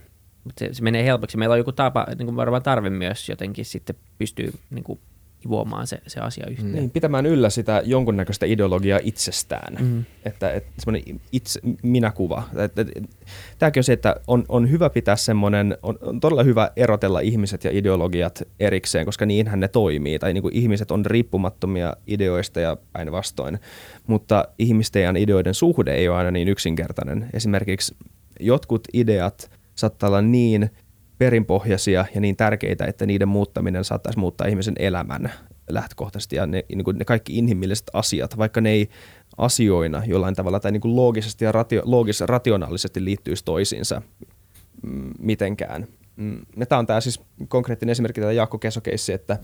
mutta 0.43 0.59
se, 0.59 0.73
se, 0.73 0.83
menee 0.83 1.03
helpoksi. 1.03 1.37
Meillä 1.37 1.53
on 1.53 1.59
joku 1.59 1.71
tapa, 1.71 2.07
niin 2.17 2.35
varmaan 2.35 2.63
tarve 2.63 2.89
myös 2.89 3.29
jotenkin 3.29 3.65
sitten 3.65 3.95
pystyy 4.17 4.53
niin 4.69 4.83
kuin 4.83 4.99
juomaan 5.45 5.87
se, 5.87 6.01
se 6.07 6.19
asia 6.19 6.47
yhteen. 6.47 6.71
Niin, 6.71 6.91
pitämään 6.91 7.25
yllä 7.25 7.49
sitä 7.49 7.81
jonkunnäköistä 7.85 8.45
ideologiaa 8.45 8.99
itsestään. 9.03 9.77
Mm. 9.79 10.05
Että, 10.25 10.51
että 10.51 10.71
semmoinen 10.79 11.21
itse, 11.31 11.59
minäkuva. 11.83 12.43
Että, 12.57 12.81
että, 12.81 13.01
tämäkin 13.59 13.79
on 13.79 13.83
se, 13.83 13.93
että 13.93 14.15
on, 14.27 14.45
on 14.49 14.71
hyvä 14.71 14.89
pitää 14.89 15.15
semmoinen, 15.15 15.77
on, 15.83 15.97
on 16.01 16.19
todella 16.19 16.43
hyvä 16.43 16.71
erotella 16.75 17.19
ihmiset 17.19 17.63
ja 17.63 17.71
ideologiat 17.73 18.43
erikseen, 18.59 19.05
koska 19.05 19.25
niinhän 19.25 19.59
ne 19.59 19.67
toimii. 19.67 20.19
Tai 20.19 20.33
niin 20.33 20.41
kuin 20.41 20.55
ihmiset 20.55 20.91
on 20.91 21.05
riippumattomia 21.05 21.93
ideoista 22.07 22.59
ja 22.59 22.77
päinvastoin. 22.93 23.59
Mutta 24.07 24.47
ihmisten 24.59 25.03
ja 25.03 25.13
ideoiden 25.17 25.53
suhde 25.53 25.93
ei 25.93 26.09
ole 26.09 26.17
aina 26.17 26.31
niin 26.31 26.47
yksinkertainen. 26.47 27.29
Esimerkiksi 27.33 27.95
jotkut 28.39 28.87
ideat 28.93 29.51
saattaa 29.75 30.09
olla 30.09 30.21
niin– 30.21 30.69
perinpohjaisia 31.19 32.05
ja 32.15 32.21
niin 32.21 32.35
tärkeitä, 32.35 32.85
että 32.85 33.05
niiden 33.05 33.27
muuttaminen 33.27 33.83
saattaisi 33.83 34.19
muuttaa 34.19 34.47
ihmisen 34.47 34.75
elämän 34.79 35.31
lähtökohtaisesti 35.69 36.35
ja 36.35 36.45
ne, 36.45 36.65
niin 36.69 36.83
kuin 36.83 36.97
ne 36.97 37.05
kaikki 37.05 37.37
inhimilliset 37.37 37.87
asiat, 37.93 38.37
vaikka 38.37 38.61
ne 38.61 38.69
ei 38.69 38.89
asioina 39.37 40.03
jollain 40.05 40.35
tavalla 40.35 40.59
tai 40.59 40.71
niin 40.71 40.81
kuin 40.81 40.95
loogisesti 40.95 41.45
ja 41.45 41.51
ratio, 41.51 41.81
loogis, 41.85 42.21
rationaalisesti 42.21 43.05
liittyisi 43.05 43.45
toisiinsa 43.45 44.01
mm, 44.83 45.11
mitenkään. 45.19 45.87
Mm, 46.15 46.41
tämä 46.69 46.79
on 46.79 46.87
tämä 46.87 47.01
siis 47.01 47.21
konkreettinen 47.47 47.91
esimerkki 47.91 48.21
tätä 48.21 48.33
Jaakko 48.33 48.57
Kesokeissi, 48.57 49.13
että 49.13 49.37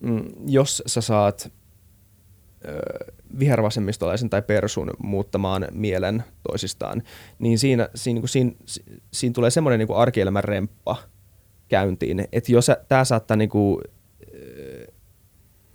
mm, 0.00 0.24
jos 0.46 0.82
sä 0.86 1.00
saat 1.00 1.52
vihervasemmistolaisen 3.38 4.30
tai 4.30 4.42
persun 4.42 4.90
muuttamaan 4.98 5.66
mielen 5.70 6.24
toisistaan, 6.48 7.02
niin 7.38 7.58
siinä, 7.58 7.88
siinä, 7.94 8.20
niin 8.20 8.28
siinä, 8.28 8.52
siinä 9.12 9.32
tulee 9.32 9.50
semmoinen 9.50 9.78
niin 9.78 9.96
arkielämän 9.96 10.44
remppa 10.44 10.96
käyntiin, 11.68 12.28
että 12.32 12.52
jos 12.52 12.70
tämä 12.88 13.04
saattaa 13.04 13.36
niin 13.36 13.50
kuin, 13.50 13.80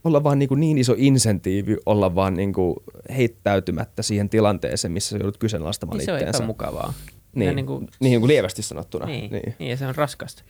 olla 0.03 0.23
vaan 0.23 0.39
niin, 0.39 0.49
kuin 0.49 0.59
niin 0.59 0.77
iso 0.77 0.95
insentiivi 0.97 1.77
olla 1.85 2.15
vaan 2.15 2.33
niin 2.33 2.53
kuin 2.53 2.75
heittäytymättä 3.17 4.01
siihen 4.01 4.29
tilanteeseen, 4.29 4.91
missä 4.91 5.17
joudut 5.17 5.37
kyseenalaistamaan 5.37 5.97
niin 5.97 6.09
itteensä. 6.09 6.37
Se 6.37 6.43
on 6.43 6.47
mukavaa. 6.47 6.93
Niin, 7.35 7.55
niin, 7.55 7.65
kuin, 7.65 7.87
niin 7.99 8.19
kuin 8.19 8.27
lievästi 8.27 8.61
sanottuna. 8.61 9.05
Niin, 9.05 9.31
niin. 9.31 9.55
niin 9.59 9.69
ja 9.69 9.77
se 9.77 9.87
on 9.87 9.95
raskasta. 9.95 10.43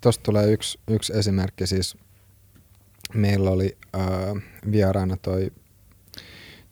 Tuosta 0.00 0.22
tulee 0.22 0.52
yksi, 0.52 0.78
yksi 0.88 1.12
esimerkki. 1.16 1.66
Siis 1.66 1.96
meillä 3.14 3.50
oli 3.50 3.76
äh, 3.94 4.42
vieraana 4.72 5.16
toi, 5.16 5.52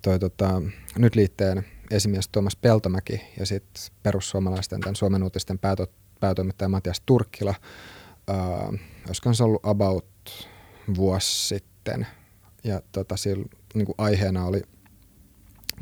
toi 0.03 0.18
tota, 0.18 0.62
nyt 0.99 1.14
liitteen 1.14 1.64
esimies 1.90 2.28
Tuomas 2.28 2.57
Peltomäki 2.57 3.20
ja 3.38 3.46
sitten 3.46 3.82
perussuomalaisten 4.03 4.80
tämän 4.80 4.96
Suomen 4.96 5.22
uutisten 5.22 5.59
pääto, 5.59 5.86
päätoimittaja 6.20 6.68
Matias 6.68 7.03
Turkkila. 7.07 7.55
Äh, 8.30 8.80
olisiko 9.07 9.34
se 9.34 9.44
ollut 9.44 9.66
about 9.66 10.07
vuosi 10.96 11.49
sitten. 11.49 12.07
Ja 12.64 12.82
tota, 12.92 13.16
sillä, 13.16 13.44
niin 13.74 13.86
kuin 13.86 13.94
aiheena 13.99 14.44
oli 14.44 14.62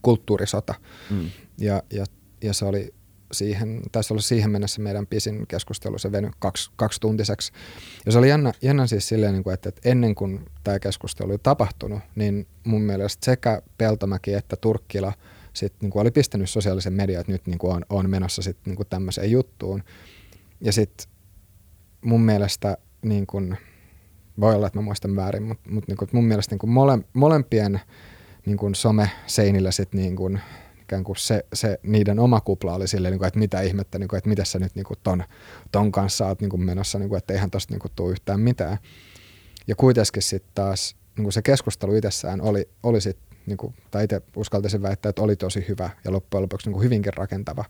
kulttuurisota. 0.03 0.75
Mm. 1.11 1.31
Ja, 1.59 1.83
ja, 1.93 2.05
ja 2.43 2.55
se 2.55 2.64
oli 2.64 2.95
siihen, 3.33 3.81
taisi 3.93 4.12
olla 4.12 4.22
siihen 4.22 4.51
mennessä 4.51 4.83
meidän 4.83 5.07
pisin 5.07 5.47
keskustelu, 5.47 5.99
se 5.99 6.12
veny 6.12 6.31
kaksi, 6.39 6.70
kaksituntiseksi. 6.77 7.53
Ja 8.07 8.12
se 8.12 8.18
oli 8.18 8.29
jännä, 8.29 8.53
jännä 8.62 8.87
siis 8.87 9.09
silleen, 9.09 9.33
niin 9.33 9.45
kuin, 9.45 9.55
että, 9.55 9.68
että 9.68 9.89
ennen 9.89 10.14
kuin 10.14 10.45
tämä 10.64 10.79
keskustelu 10.79 11.31
oli 11.31 11.39
tapahtunut, 11.39 12.01
niin 12.14 12.47
mun 12.64 12.83
mielestä 12.83 13.24
sekä 13.24 13.62
Peltomäki 13.79 14.35
että 14.35 14.57
Turkkila 14.57 15.12
sit, 15.53 15.74
niin 15.81 15.91
kuin 15.91 16.01
oli 16.01 16.11
pistänyt 16.11 16.51
sosiaalisen 16.51 16.93
median, 16.93 17.20
että 17.20 17.33
nyt 17.33 17.47
niin 17.47 17.59
kuin 17.59 17.77
on, 17.77 17.85
on 17.91 18.11
menossa 18.11 18.43
sit, 18.43 18.57
niin 18.66 18.77
kuin 18.77 18.89
tämmöiseen 18.89 19.31
juttuun. 19.31 19.83
Ja 20.61 20.72
sitten 20.72 21.07
mun 22.05 22.20
mielestä, 22.20 22.77
niin 23.03 23.27
kuin, 23.27 23.57
voi 24.41 24.55
olla, 24.55 24.66
että 24.66 24.79
mä 24.79 24.83
muistan 24.83 25.16
väärin, 25.16 25.43
mutta, 25.43 25.70
mutta 25.70 25.91
niin 25.93 25.97
kuin, 25.97 26.09
mun 26.12 26.24
mielestä 26.24 26.53
niin 26.53 26.59
kuin 26.59 26.70
mole, 26.70 26.99
molempien 27.12 27.81
niin 28.47 28.57
kuin 28.57 28.74
some-seinillä 28.74 29.70
sit, 29.70 29.95
niin 29.95 30.16
ikään 30.87 31.05
kuin 31.05 31.16
se, 31.16 31.45
se 31.53 31.80
niiden 31.82 32.18
oma 32.18 32.41
kupla 32.41 32.74
oli 32.74 32.89
silleen, 32.89 33.12
niin 33.12 33.18
kuin, 33.18 33.28
että 33.28 33.39
mitä 33.39 33.61
ihmettä, 33.61 33.99
niin 33.99 34.09
kuin, 34.09 34.18
että 34.18 34.28
mitä 34.28 34.45
sä 34.45 34.59
nyt 34.59 34.74
niin 34.74 34.84
kuin 34.84 34.99
ton, 35.03 35.24
ton 35.72 35.93
kanssa 35.93 36.26
oot 36.26 36.41
niin 36.41 36.51
kuin 36.51 36.62
menossa, 36.62 36.99
niin 36.99 37.09
kuin, 37.09 37.18
että 37.18 37.34
eihän 37.34 37.51
tosta 37.51 37.74
niin 37.74 37.80
kuin, 37.80 37.93
tule 37.97 38.12
yhtään 38.12 38.41
mitään. 38.41 38.78
Ja 39.66 39.74
kuitenkin 39.74 40.22
sitten 40.22 40.53
taas 40.55 40.97
niin 41.16 41.24
kuin 41.24 41.32
se 41.32 41.43
keskustelu 41.43 41.95
itsessään 41.95 42.41
oli, 42.41 42.68
oli 42.82 43.01
sit, 43.01 43.18
niin 43.47 43.57
kuin, 43.57 43.74
tai 43.91 44.05
itse 44.05 44.22
uskaltaisin 44.37 44.82
väittää, 44.82 45.11
että 45.11 45.22
oli 45.22 45.37
tosi 45.37 45.64
hyvä 45.68 45.91
ja 46.05 46.12
loppujen 46.12 46.43
lopuksi 46.43 46.66
niin 46.66 46.72
kuin 46.72 46.84
hyvinkin 46.84 47.14
rakentava. 47.14 47.64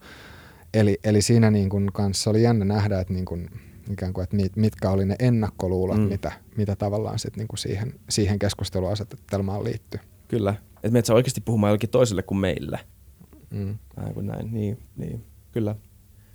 Eli, 0.74 0.98
eli 1.04 1.22
siinä 1.22 1.50
niin 1.50 1.68
kuin 1.68 1.92
kanssa 1.92 2.30
oli 2.30 2.42
jännä 2.42 2.64
nähdä, 2.64 3.00
että, 3.00 3.12
niin 3.12 3.24
kuin, 3.24 3.50
ikään 3.90 4.12
kuin, 4.12 4.24
että 4.24 4.36
mitkä 4.56 4.90
oli 4.90 5.04
ne 5.04 5.16
ennakkoluulot, 5.18 5.98
mm. 5.98 6.02
mitä, 6.02 6.32
mitä 6.56 6.76
tavallaan 6.76 7.18
sit 7.18 7.36
niin 7.36 7.48
kuin 7.48 7.58
siihen, 7.58 7.94
siihen 8.10 8.38
keskusteluasetelmaan 8.38 9.64
liittyy. 9.64 10.00
Kyllä, 10.28 10.54
että 10.74 10.90
meitä 10.90 11.14
oikeasti 11.14 11.40
puhumaan 11.40 11.68
jollekin 11.70 11.90
toiselle 11.90 12.22
kuin 12.22 12.38
meille. 12.38 12.80
Mm. 13.50 13.78
Kuin 14.14 14.26
näin, 14.26 14.52
niin, 14.52 14.78
niin, 14.96 15.24
kyllä. 15.52 15.74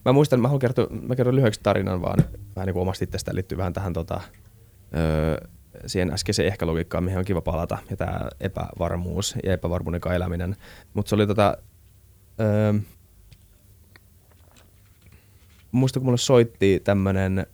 Mä 0.05 0.12
muistan, 0.12 0.39
mä 0.39 0.49
kertoa, 0.59 0.88
mä 0.89 1.16
kerron 1.16 1.36
lyhyeksi 1.36 1.59
tarinan 1.64 2.01
vaan 2.01 2.20
vähän 2.55 2.66
niin 2.66 2.74
kuin 2.74 2.82
omasta 2.82 3.03
itsestä 3.03 3.36
liittyy 3.36 3.57
vähän 3.57 3.74
tähän 3.74 3.93
tota, 3.93 4.22
öö, 4.95 5.47
siihen 5.86 6.14
äskeiseen 6.14 6.47
ehkä 6.47 6.68
logiikkaan, 6.68 7.03
mihin 7.03 7.20
on 7.20 7.26
kiva 7.26 7.41
palata, 7.41 7.78
ja 7.89 7.97
tämä 7.97 8.30
epävarmuus 8.39 9.36
ja 9.43 9.53
epävarmuuden 9.53 10.01
eläminen. 10.16 10.55
Mutta 10.93 11.09
se 11.09 11.16
oli 11.16 11.28
tota, 11.28 11.57
öö, 12.39 12.74
muista 15.72 15.99
kun 15.99 16.05
mulle 16.05 16.18
soitti 16.18 16.82
tämmönen 16.84 17.45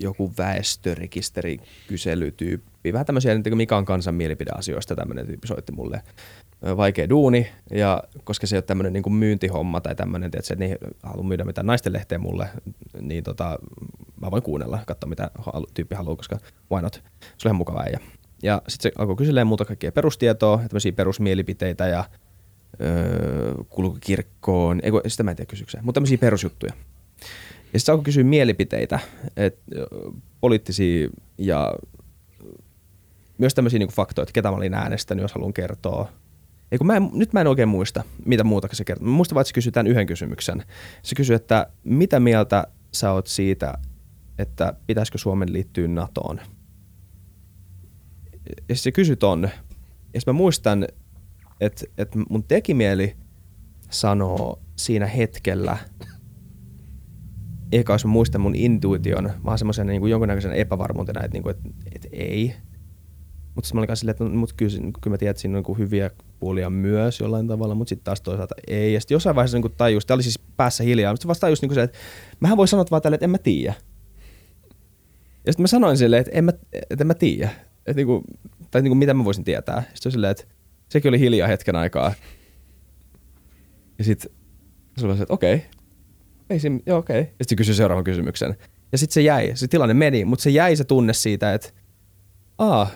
joku 0.00 0.32
väestörekisterikyselytyyppi, 0.38 2.92
vähän 2.92 3.06
tämmöisiä, 3.06 3.34
mikä 3.54 3.76
on 3.76 3.84
kansan 3.84 4.14
mielipideasioista, 4.14 4.96
tämmöinen 4.96 5.26
tyyppi 5.26 5.46
soitti 5.46 5.72
mulle. 5.72 6.02
Vaikea 6.76 7.08
duuni, 7.08 7.48
ja 7.70 8.02
koska 8.24 8.46
se 8.46 8.56
ei 8.56 8.58
ole 8.58 8.62
tämmöinen 8.62 8.92
niin 8.92 9.12
myyntihomma 9.12 9.80
tai 9.80 9.94
tämmöinen, 9.94 10.30
että 10.34 10.56
ne 10.56 10.66
ei 10.66 10.76
halua 11.02 11.24
myydä 11.24 11.44
mitään 11.44 11.66
naisten 11.66 11.92
lehteä 11.92 12.18
mulle, 12.18 12.48
niin 13.00 13.24
tota, 13.24 13.58
mä 14.20 14.30
voin 14.30 14.42
kuunnella, 14.42 14.78
katsoa 14.86 15.08
mitä 15.08 15.30
tyyppi 15.74 15.94
haluaa, 15.94 16.16
koska 16.16 16.38
why 16.72 16.82
not, 16.82 17.02
se 17.20 17.48
on 17.48 17.48
ihan 17.48 17.56
mukava 17.56 17.84
Ja, 17.84 17.98
ja 18.42 18.62
sitten 18.68 18.92
se 18.92 18.94
alkoi 18.98 19.16
kyselemään 19.16 19.46
muuta 19.46 19.64
kaikkea 19.64 19.92
perustietoa, 19.92 20.58
tämmöisiä 20.58 20.92
perusmielipiteitä 20.92 21.86
ja 21.86 22.04
öö, 22.80 23.54
kulku 23.68 23.98
kirkkoon, 24.00 24.80
ei, 24.82 24.92
sitä 25.06 25.22
mä 25.22 25.30
en 25.30 25.36
tiedä 25.36 25.50
kysykseen, 25.50 25.84
mutta 25.84 25.96
tämmöisiä 25.96 26.18
perusjuttuja. 26.18 26.72
Ja 27.72 27.78
sitten 27.78 27.92
alkoi 27.92 28.04
kysyä 28.04 28.24
mielipiteitä, 28.24 28.98
et, 29.36 29.58
poliittisia 30.40 31.08
ja 31.38 31.74
myös 33.38 33.54
tämmöisiä 33.54 33.78
niin 33.78 33.88
faktoja, 33.88 34.22
että 34.22 34.32
ketä 34.32 34.50
mä 34.50 34.56
olin 34.56 34.74
äänestänyt, 34.74 35.22
jos 35.22 35.32
haluan 35.32 35.52
kertoa, 35.52 36.08
ei 36.72 36.78
kun 36.78 36.86
mä 36.86 36.96
en, 36.96 37.10
nyt 37.12 37.32
mä 37.32 37.40
en 37.40 37.46
oikein 37.46 37.68
muista, 37.68 38.04
mitä 38.24 38.44
muuta 38.44 38.68
se 38.72 38.84
kertoo. 38.84 39.06
Mä 39.06 39.12
muistan 39.12 39.34
vaan, 39.34 39.40
että 39.40 39.48
se 39.48 39.54
kysyy 39.54 39.72
tämän 39.72 39.86
yhden 39.86 40.06
kysymyksen. 40.06 40.64
Se 41.02 41.14
kysyy, 41.14 41.36
että 41.36 41.66
mitä 41.84 42.20
mieltä 42.20 42.66
sä 42.92 43.12
oot 43.12 43.26
siitä, 43.26 43.78
että 44.38 44.74
pitäisikö 44.86 45.18
Suomen 45.18 45.52
liittyä 45.52 45.88
NATOon? 45.88 46.40
Ja 48.68 48.76
se 48.76 48.92
kysyy 48.92 49.16
ton. 49.16 49.48
Ja 50.14 50.20
mä 50.26 50.32
muistan, 50.32 50.86
että, 51.60 51.84
että 51.98 52.18
mun 52.28 52.44
tekimieli 52.44 53.16
sanoo 53.90 54.62
siinä 54.76 55.06
hetkellä, 55.06 55.78
eikä 57.72 57.92
jos 57.92 58.04
mä 58.04 58.10
muistan 58.10 58.40
mun 58.40 58.54
intuition, 58.54 59.30
vaan 59.44 59.58
semmoisen 59.58 59.86
niin 59.86 60.08
jonkunnäköisen 60.08 60.52
epävarmuutena, 60.52 61.24
että, 61.24 61.34
niin 61.34 61.42
kuin, 61.42 61.56
että, 61.56 61.68
että 61.94 62.08
ei. 62.12 62.54
Mutta 63.54 63.74
mä 63.74 63.80
olin 63.80 63.96
silleen, 63.96 64.12
että 64.12 64.24
no, 64.24 64.30
mut 64.30 64.52
kyllä, 64.52 64.72
kyllä 65.00 65.14
mä 65.14 65.18
tiedän, 65.18 65.30
että 65.30 65.40
siinä 65.40 65.58
on 65.58 65.64
niin 65.68 65.78
hyviä 65.78 66.10
puolia 66.40 66.70
myös 66.70 67.20
jollain 67.20 67.46
tavalla, 67.46 67.74
mutta 67.74 67.88
sitten 67.88 68.04
taas 68.04 68.20
toisaalta 68.20 68.54
ei. 68.66 68.94
Ja 68.94 69.00
sitten 69.00 69.14
jossain 69.14 69.36
vaiheessa 69.36 69.58
niin 69.58 69.72
tajus, 69.76 70.06
tämä 70.06 70.16
oli 70.16 70.22
siis 70.22 70.38
päässä 70.38 70.84
hiljaa, 70.84 71.12
mutta 71.12 71.28
vasta 71.28 71.40
tajus 71.40 71.62
niin 71.62 71.74
se, 71.74 71.82
että 71.82 71.98
mähän 72.40 72.56
voi 72.56 72.68
sanoa 72.68 72.84
vaan 72.90 73.02
tälle, 73.02 73.14
että 73.14 73.26
en 73.26 73.30
mä 73.30 73.38
tiedä. 73.38 73.74
Ja 75.46 75.52
sitten 75.52 75.62
mä 75.62 75.66
sanoin 75.66 75.96
silleen, 75.96 76.20
että 76.20 76.32
en 76.34 76.44
mä, 76.44 76.52
että 76.72 77.04
en 77.04 77.06
mä 77.06 77.14
tiedä. 77.14 77.50
Että 77.78 77.96
niin 77.96 78.06
kuin, 78.06 78.24
tai 78.70 78.82
niin 78.82 78.90
kuin, 78.90 78.98
mitä 78.98 79.14
mä 79.14 79.24
voisin 79.24 79.44
tietää. 79.44 79.82
Sitten 79.94 80.12
silleen, 80.12 80.30
että 80.30 80.44
sekin 80.88 81.08
oli 81.08 81.20
hiljaa 81.20 81.48
hetken 81.48 81.76
aikaa. 81.76 82.14
Ja 83.98 84.04
sitten 84.04 84.30
se 84.96 85.06
oli 85.06 85.12
että 85.12 85.34
okei. 85.34 85.54
Okay. 85.54 85.77
Ei 86.50 86.60
siinä, 86.60 86.80
joo 86.86 86.98
okei. 86.98 87.20
Okay. 87.20 87.32
Ja 87.38 87.44
sitten 87.44 87.48
se 87.48 87.56
kysyi 87.56 87.74
seuraavan 87.74 88.04
kysymyksen. 88.04 88.56
Ja 88.92 88.98
sitten 88.98 89.14
se 89.14 89.22
jäi, 89.22 89.52
se 89.54 89.68
tilanne 89.68 89.94
meni, 89.94 90.24
mutta 90.24 90.42
se 90.42 90.50
jäi 90.50 90.76
se 90.76 90.84
tunne 90.84 91.12
siitä, 91.12 91.54
että 91.54 91.68
aa, 92.58 92.90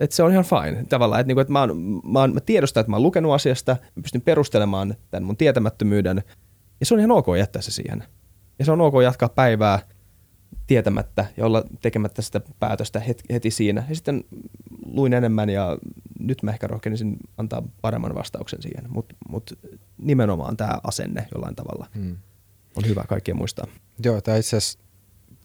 että 0.00 0.16
se 0.16 0.22
on 0.22 0.32
ihan 0.32 0.44
fine 0.44 0.84
tavallaan, 0.88 1.20
että, 1.20 1.28
niinku, 1.28 1.40
että 1.40 1.52
mä, 1.52 1.60
oon, 1.60 2.00
mä, 2.04 2.20
oon, 2.20 2.34
mä 2.34 2.40
tiedostan, 2.40 2.80
että 2.80 2.90
mä 2.90 2.96
oon 2.96 3.02
lukenut 3.02 3.32
asiasta, 3.32 3.76
mä 3.96 4.02
pystyn 4.02 4.22
perustelemaan 4.22 4.94
tämän 5.10 5.24
mun 5.24 5.36
tietämättömyyden, 5.36 6.22
ja 6.80 6.86
se 6.86 6.94
on 6.94 7.00
ihan 7.00 7.10
ok 7.10 7.26
jättää 7.38 7.62
se 7.62 7.70
siihen. 7.70 8.04
Ja 8.58 8.64
se 8.64 8.72
on 8.72 8.80
ok 8.80 8.94
jatkaa 9.02 9.28
päivää 9.28 9.78
tietämättä 10.66 11.26
ja 11.36 11.46
olla 11.46 11.64
tekemättä 11.82 12.22
sitä 12.22 12.40
päätöstä 12.58 13.00
heti, 13.00 13.22
heti 13.32 13.50
siinä. 13.50 13.84
Ja 13.88 13.94
sitten 13.94 14.24
luin 14.86 15.12
enemmän 15.12 15.50
ja 15.50 15.78
nyt 16.18 16.42
mä 16.42 16.50
ehkä 16.50 16.66
rohkenisin 16.66 17.16
antaa 17.36 17.62
paremman 17.82 18.14
vastauksen 18.14 18.62
siihen, 18.62 18.84
mutta 18.88 19.14
mut 19.28 19.58
nimenomaan 19.98 20.56
tämä 20.56 20.78
asenne 20.82 21.26
jollain 21.34 21.54
tavalla 21.54 21.86
hmm. 21.94 22.16
On 22.78 22.88
hyvä 22.88 23.04
kaikkien 23.08 23.36
muistaa. 23.36 23.66
Joo, 24.04 24.20
tämä 24.20 24.36
itse 24.36 24.56
asiassa 24.56 24.78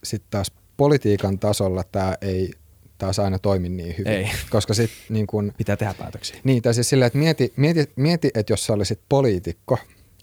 sitten 0.03 0.31
taas 0.31 0.51
politiikan 0.77 1.39
tasolla 1.39 1.83
tämä 1.83 2.15
ei 2.21 2.53
taas 2.97 3.19
aina 3.19 3.39
toimi 3.39 3.69
niin 3.69 3.95
hyvin. 3.97 4.11
Ei. 4.11 4.29
Koska 4.49 4.73
sit 4.73 4.91
niin 5.09 5.27
kun, 5.27 5.53
Pitää 5.57 5.77
tehdä 5.77 5.93
päätöksiä. 5.93 6.39
Niin, 6.43 6.61
tai 6.61 6.73
siis 6.73 6.89
silleen, 6.89 7.07
että 7.07 7.19
mieti, 7.19 7.53
mieti, 7.55 7.91
mieti 7.95 8.31
että 8.35 8.53
jos 8.53 8.65
sä 8.65 8.73
olisit 8.73 8.99
poliitikko, 9.09 9.77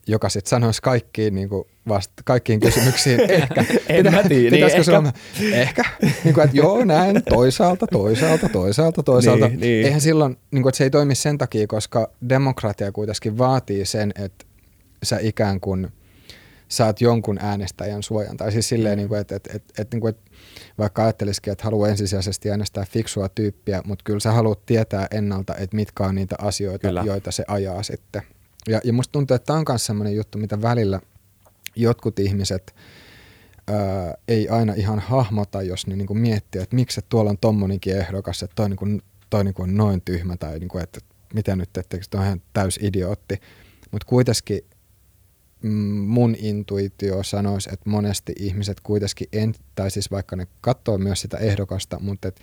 joka 0.06 0.28
sitten 0.28 0.50
sanoisi 0.50 0.82
kaikkiin, 0.82 1.34
niin 1.34 1.48
kuin 1.48 1.64
vasta, 1.88 2.22
kaikkiin 2.24 2.60
kysymyksiin 2.60 3.20
ehkä. 3.30 3.64
en 3.88 3.96
Pitä, 3.96 4.10
mä 4.10 4.22
tiedä, 4.22 4.56
niin 4.56 4.66
ehkä. 4.66 4.82
Suomen, 4.82 5.12
ehkä. 5.52 5.84
Niin 6.24 6.34
kuin, 6.34 6.44
että 6.44 6.56
joo, 6.56 6.84
näin, 6.84 7.22
toisaalta, 7.28 7.86
toisaalta, 7.86 8.48
toisaalta, 8.48 9.02
toisaalta. 9.02 9.48
Niin, 9.48 9.60
niin. 9.60 9.86
Eihän 9.86 10.00
silloin, 10.00 10.36
niin 10.50 10.62
kuin, 10.62 10.70
että 10.70 10.78
se 10.78 10.84
ei 10.84 10.90
toimi 10.90 11.14
sen 11.14 11.38
takia, 11.38 11.66
koska 11.66 12.10
demokratia 12.28 12.92
kuitenkin 12.92 13.38
vaatii 13.38 13.86
sen, 13.86 14.12
että 14.18 14.46
sä 15.02 15.18
ikään 15.20 15.60
kuin 15.60 15.92
saat 16.70 17.00
jonkun 17.00 17.38
äänestäjän 17.40 18.02
suojan. 18.02 18.36
Tai 18.36 18.52
siis 18.52 18.68
silleen, 18.68 18.94
mm. 18.94 18.98
niin 18.98 19.08
kuin, 19.08 19.20
että, 19.20 19.36
että, 19.36 19.50
että, 19.54 19.82
että, 19.82 19.96
niin 19.96 20.00
kuin, 20.00 20.10
että 20.10 20.30
vaikka 20.78 21.02
ajattelisikin, 21.02 21.52
että 21.52 21.64
haluaa 21.64 21.88
ensisijaisesti 21.88 22.50
äänestää 22.50 22.84
fiksua 22.84 23.28
tyyppiä, 23.28 23.82
mutta 23.84 24.02
kyllä 24.04 24.20
sä 24.20 24.32
haluat 24.32 24.66
tietää 24.66 25.06
ennalta, 25.10 25.54
että 25.56 25.76
mitkä 25.76 26.04
on 26.04 26.14
niitä 26.14 26.36
asioita, 26.38 26.88
kyllä. 26.88 27.02
joita 27.06 27.30
se 27.30 27.44
ajaa 27.48 27.82
sitten. 27.82 28.22
Ja, 28.68 28.80
ja 28.84 28.92
musta 28.92 29.12
tuntuu, 29.12 29.34
että 29.34 29.46
tämä 29.46 29.58
on 29.58 29.64
myös 29.68 29.86
sellainen 29.86 30.16
juttu, 30.16 30.38
mitä 30.38 30.62
välillä 30.62 31.00
jotkut 31.76 32.18
ihmiset 32.18 32.74
ää, 33.68 34.14
ei 34.28 34.48
aina 34.48 34.74
ihan 34.74 34.98
hahmota, 34.98 35.62
jos 35.62 35.86
ne 35.86 35.96
niin 35.96 36.06
kuin 36.06 36.18
miettii, 36.18 36.62
että 36.62 36.76
miksi 36.76 37.00
tuolla 37.08 37.30
on 37.30 37.38
tommonenkin 37.38 37.96
ehdokas, 37.96 38.42
että 38.42 38.54
toi, 38.54 38.68
niin 38.68 38.76
kuin, 38.76 39.02
toi 39.30 39.44
niin 39.44 39.54
kuin 39.54 39.70
on 39.70 39.76
noin 39.76 40.00
tyhmä 40.00 40.36
tai 40.36 40.58
niin 40.58 40.68
kuin, 40.68 40.82
että 40.82 41.00
mitä 41.34 41.56
nyt, 41.56 41.76
että 41.76 41.98
toi 42.10 42.20
on 42.20 42.26
ihan 42.26 42.42
täys 42.52 42.78
idiootti. 42.82 43.40
Mutta 43.90 44.06
kuitenkin 44.06 44.60
mun 46.06 46.36
intuitio 46.38 47.22
sanoisi, 47.22 47.70
että 47.72 47.90
monesti 47.90 48.32
ihmiset 48.38 48.80
kuitenkin, 48.80 49.28
en, 49.32 49.54
tai 49.74 49.90
siis 49.90 50.10
vaikka 50.10 50.36
ne 50.36 50.46
katsoo 50.60 50.98
myös 50.98 51.20
sitä 51.20 51.36
ehdokasta, 51.36 51.98
mutta 52.00 52.28
et 52.28 52.40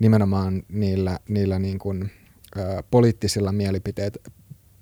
nimenomaan 0.00 0.62
niillä, 0.68 1.18
niillä 1.28 1.58
niin 1.58 1.78
kuin, 1.78 2.10
ä, 2.58 2.82
poliittisilla 2.90 3.52
mielipiteet, 3.52 4.18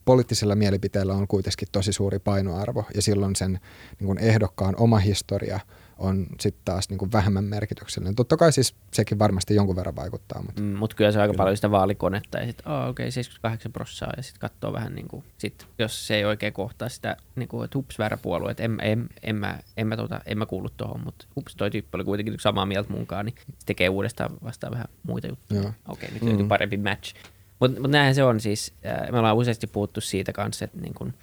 poliittisilla 0.04 0.54
mielipiteillä 0.54 1.14
on 1.14 1.28
kuitenkin 1.28 1.68
tosi 1.72 1.92
suuri 1.92 2.18
painoarvo 2.18 2.84
ja 2.94 3.02
silloin 3.02 3.36
sen 3.36 3.60
niin 4.00 4.06
kuin 4.06 4.18
ehdokkaan 4.18 4.74
oma 4.76 4.98
historia 4.98 5.60
on 5.98 6.26
sitten 6.40 6.62
taas 6.64 6.88
niin 6.88 6.98
kuin 6.98 7.12
vähemmän 7.12 7.44
merkityksellinen. 7.44 8.14
Totta 8.14 8.36
kai 8.36 8.52
siis 8.52 8.74
sekin 8.92 9.18
varmasti 9.18 9.54
jonkun 9.54 9.76
verran 9.76 9.96
vaikuttaa. 9.96 10.42
Mutta 10.42 10.62
mm, 10.62 10.66
mut 10.66 10.94
kyllä 10.94 11.12
se 11.12 11.18
on 11.18 11.22
aika 11.22 11.34
paljon 11.34 11.56
sitä 11.56 11.70
vaalikonetta 11.70 12.38
ja 12.38 12.46
sitten 12.46 12.72
oh, 12.72 12.88
okei 12.88 13.04
okay, 13.04 13.10
78 13.10 13.72
prossaa 13.72 14.12
ja 14.16 14.22
sitten 14.22 14.40
katsoo 14.40 14.72
vähän 14.72 14.94
niin 14.94 15.08
kuin, 15.08 15.24
sit, 15.38 15.66
jos 15.78 16.06
se 16.06 16.16
ei 16.16 16.24
oikein 16.24 16.52
kohtaa 16.52 16.88
sitä, 16.88 17.16
niin 17.36 17.48
kuin, 17.48 17.64
että 17.64 17.78
hups 17.78 17.98
väärä 17.98 18.16
puolue, 18.16 18.50
että 18.50 18.62
en, 18.62 18.78
en, 18.82 19.08
en, 19.22 19.36
mä, 19.36 19.58
en, 19.76 19.86
mä, 19.86 19.96
tota, 19.96 20.20
en 20.26 20.38
mä 20.38 20.46
kuulu 20.46 20.68
tuohon, 20.76 21.00
mutta 21.04 21.26
hups 21.36 21.56
toi 21.56 21.70
tyyppi 21.70 21.96
oli 21.96 22.04
kuitenkin 22.04 22.34
samaa 22.38 22.66
mieltä 22.66 22.92
munkaan, 22.92 23.26
niin 23.26 23.34
se 23.48 23.66
tekee 23.66 23.88
uudestaan 23.88 24.30
vastaan 24.44 24.72
vähän 24.72 24.86
muita 25.02 25.26
juttuja. 25.26 25.60
Okei, 25.60 25.74
okay, 25.88 26.08
nyt 26.12 26.22
löytyy 26.22 26.42
mm. 26.42 26.48
parempi 26.48 26.76
match. 26.76 27.14
Mutta 27.60 27.80
mut 27.80 27.90
näinhän 27.90 28.14
se 28.14 28.24
on 28.24 28.40
siis, 28.40 28.74
äh, 28.86 29.10
me 29.12 29.18
ollaan 29.18 29.36
useasti 29.36 29.66
puhuttu 29.66 30.00
siitä 30.00 30.32
kanssa, 30.32 30.64
että 30.64 30.80
niin 30.80 30.94
kun, 30.94 31.14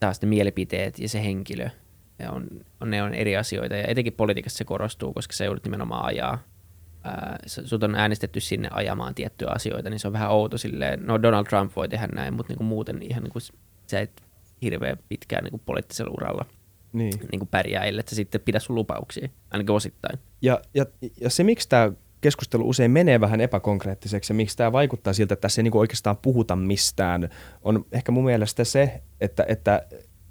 taas 0.00 0.22
ne 0.22 0.28
mielipiteet 0.28 0.98
ja 0.98 1.08
se 1.08 1.22
henkilö, 1.24 1.70
on, 2.32 2.46
on, 2.80 2.90
ne 2.90 3.02
on 3.02 3.14
eri 3.14 3.36
asioita 3.36 3.76
ja 3.76 3.86
etenkin 3.86 4.12
politiikassa 4.12 4.58
se 4.58 4.64
korostuu, 4.64 5.12
koska 5.12 5.32
se 5.32 5.44
joudut 5.44 5.64
nimenomaan 5.64 6.04
ajaa. 6.04 6.38
Ää, 7.04 7.38
sut 7.46 7.82
on 7.82 7.94
äänestetty 7.94 8.40
sinne 8.40 8.68
ajamaan 8.72 9.14
tiettyjä 9.14 9.50
asioita, 9.54 9.90
niin 9.90 10.00
se 10.00 10.06
on 10.06 10.12
vähän 10.12 10.30
outo 10.30 10.58
silleen, 10.58 11.06
no 11.06 11.22
Donald 11.22 11.46
Trump 11.46 11.76
voi 11.76 11.88
tehdä 11.88 12.06
näin, 12.06 12.34
mutta 12.34 12.50
niin 12.50 12.56
kuin 12.58 12.66
muuten 12.66 13.02
ihan 13.02 13.22
niin 13.22 13.32
kuin, 13.32 13.42
sä 13.86 14.00
et 14.00 14.22
hirveän 14.62 14.98
pitkään 15.08 15.44
niin 15.44 15.50
kuin 15.50 15.62
poliittisella 15.66 16.12
uralla 16.14 16.46
niin. 16.92 17.20
Niin 17.32 17.38
kuin 17.38 17.48
pärjää, 17.48 17.84
ellei 17.84 18.00
että 18.00 18.14
sitten 18.14 18.40
pidä 18.40 18.58
sun 18.58 18.76
lupauksia, 18.76 19.28
ainakin 19.50 19.74
osittain. 19.74 20.18
Ja, 20.42 20.60
ja, 20.74 20.86
ja 21.20 21.30
se, 21.30 21.44
miksi 21.44 21.68
tämä 21.68 21.92
keskustelu 22.20 22.68
usein 22.68 22.90
menee 22.90 23.20
vähän 23.20 23.40
epäkonkreettiseksi 23.40 24.32
ja 24.32 24.34
miksi 24.34 24.56
tämä 24.56 24.72
vaikuttaa 24.72 25.12
siltä, 25.12 25.34
että 25.34 25.40
tässä 25.40 25.60
ei 25.60 25.62
niin 25.62 25.76
oikeastaan 25.76 26.16
puhuta 26.16 26.56
mistään, 26.56 27.28
on 27.62 27.86
ehkä 27.92 28.12
mun 28.12 28.24
mielestä 28.24 28.64
se, 28.64 29.02
että, 29.20 29.44
että 29.48 29.86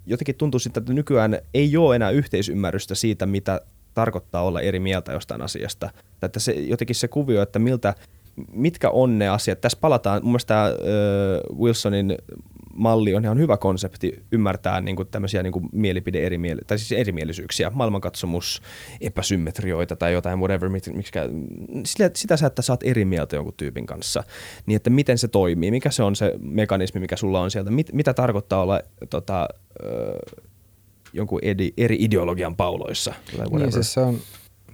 jotenkin 0.05 0.35
tuntuu 0.35 0.59
siltä, 0.59 0.79
että 0.79 0.93
nykyään 0.93 1.39
ei 1.53 1.77
ole 1.77 1.95
enää 1.95 2.09
yhteisymmärrystä 2.09 2.95
siitä, 2.95 3.25
mitä 3.25 3.61
tarkoittaa 3.93 4.43
olla 4.43 4.61
eri 4.61 4.79
mieltä 4.79 5.11
jostain 5.11 5.41
asiasta. 5.41 5.89
Että 6.21 6.39
se, 6.39 6.51
jotenkin 6.51 6.95
se 6.95 7.07
kuvio, 7.07 7.41
että 7.41 7.59
miltä, 7.59 7.93
mitkä 8.53 8.89
on 8.89 9.19
ne 9.19 9.29
asiat. 9.29 9.61
Tässä 9.61 9.77
palataan, 9.81 10.23
mun 10.23 10.31
mielestä 10.31 10.47
tämä 10.47 10.71
Wilsonin 11.59 12.17
malli 12.75 13.15
on 13.15 13.23
ihan 13.23 13.37
hyvä 13.37 13.57
konsepti 13.57 14.23
ymmärtää 14.31 14.81
niin 14.81 14.95
kuin 14.95 15.07
tämmöisiä 15.07 15.43
niin 15.43 15.53
kuin 15.53 15.69
mielipide 15.71 16.25
erimieli- 16.25 16.61
tai 16.67 16.79
siis 16.79 16.91
erimielisyyksiä, 16.91 17.71
maailmankatsomus, 17.73 18.61
epäsymmetrioita 19.01 19.95
tai 19.95 20.13
jotain 20.13 20.39
whatever, 20.39 20.69
miksikä, 20.69 21.29
sitä, 21.85 22.11
sitä 22.15 22.37
sä, 22.37 22.47
että 22.47 22.61
sä 22.61 22.73
oot 22.73 22.83
eri 22.83 23.05
mieltä 23.05 23.35
jonkun 23.35 23.53
tyypin 23.57 23.85
kanssa, 23.85 24.23
niin 24.65 24.75
että 24.75 24.89
miten 24.89 25.17
se 25.17 25.27
toimii, 25.27 25.71
mikä 25.71 25.91
se 25.91 26.03
on 26.03 26.15
se 26.15 26.33
mekanismi, 26.39 26.99
mikä 26.99 27.15
sulla 27.15 27.41
on 27.41 27.51
sieltä, 27.51 27.71
mit, 27.71 27.93
mitä 27.93 28.13
tarkoittaa 28.13 28.61
olla 28.61 28.81
tota, 29.09 29.47
ö, 29.83 30.19
jonkun 31.13 31.39
edi, 31.41 31.73
eri 31.77 31.97
ideologian 31.99 32.55
pauloissa. 32.55 33.13
Niin, 33.51 33.71
siis 33.71 33.93
se 33.93 33.99
on, 33.99 34.19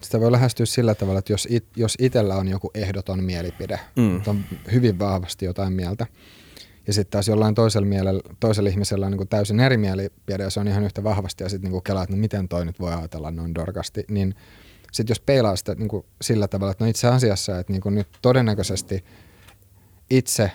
sitä 0.02 0.20
voi 0.20 0.32
lähestyä 0.32 0.66
sillä 0.66 0.96
tavalla, 0.96 1.20
että 1.20 1.34
jos, 1.34 1.48
it, 1.52 1.66
jos 1.76 1.96
itsellä 2.00 2.36
on 2.36 2.48
joku 2.48 2.72
ehdoton 2.74 3.24
mielipide, 3.24 3.80
mm. 3.96 4.22
on 4.28 4.44
hyvin 4.72 5.00
vahvasti 5.00 5.46
jotain 5.46 5.74
mieltä, 5.74 6.08
ja 6.88 6.94
sitten 6.94 7.12
taas 7.12 7.28
jollain 7.28 7.56
toisella, 7.56 7.88
mielellä, 7.88 8.22
toisella 8.40 8.70
ihmisellä 8.70 9.06
on 9.06 9.12
niin 9.12 9.28
täysin 9.28 9.60
eri 9.60 9.78
mielipide 9.78 10.44
ja 10.44 10.50
se 10.50 10.60
on 10.60 10.68
ihan 10.68 10.84
yhtä 10.84 11.04
vahvasti 11.04 11.44
ja 11.44 11.50
sitten 11.50 11.72
niin 11.72 11.84
kelaa, 11.84 12.04
että 12.04 12.16
no 12.16 12.22
miten 12.22 12.48
toi 12.48 12.66
nyt 12.66 12.80
voi 12.80 12.94
ajatella 12.94 13.32
noin 13.32 13.56
dorkasti, 13.56 14.06
niin 14.10 14.36
sitten 14.92 15.12
jos 15.12 15.20
peilaa 15.20 15.56
sitä 15.56 15.76
niin 15.76 15.90
sillä 16.22 16.48
tavalla, 16.48 16.72
että 16.72 16.84
no 16.84 16.90
itse 16.90 17.08
asiassa, 17.08 17.60
että 17.60 17.74
niin 17.74 17.96
nyt 17.96 18.08
todennäköisesti 18.22 19.06
itse 20.10 20.52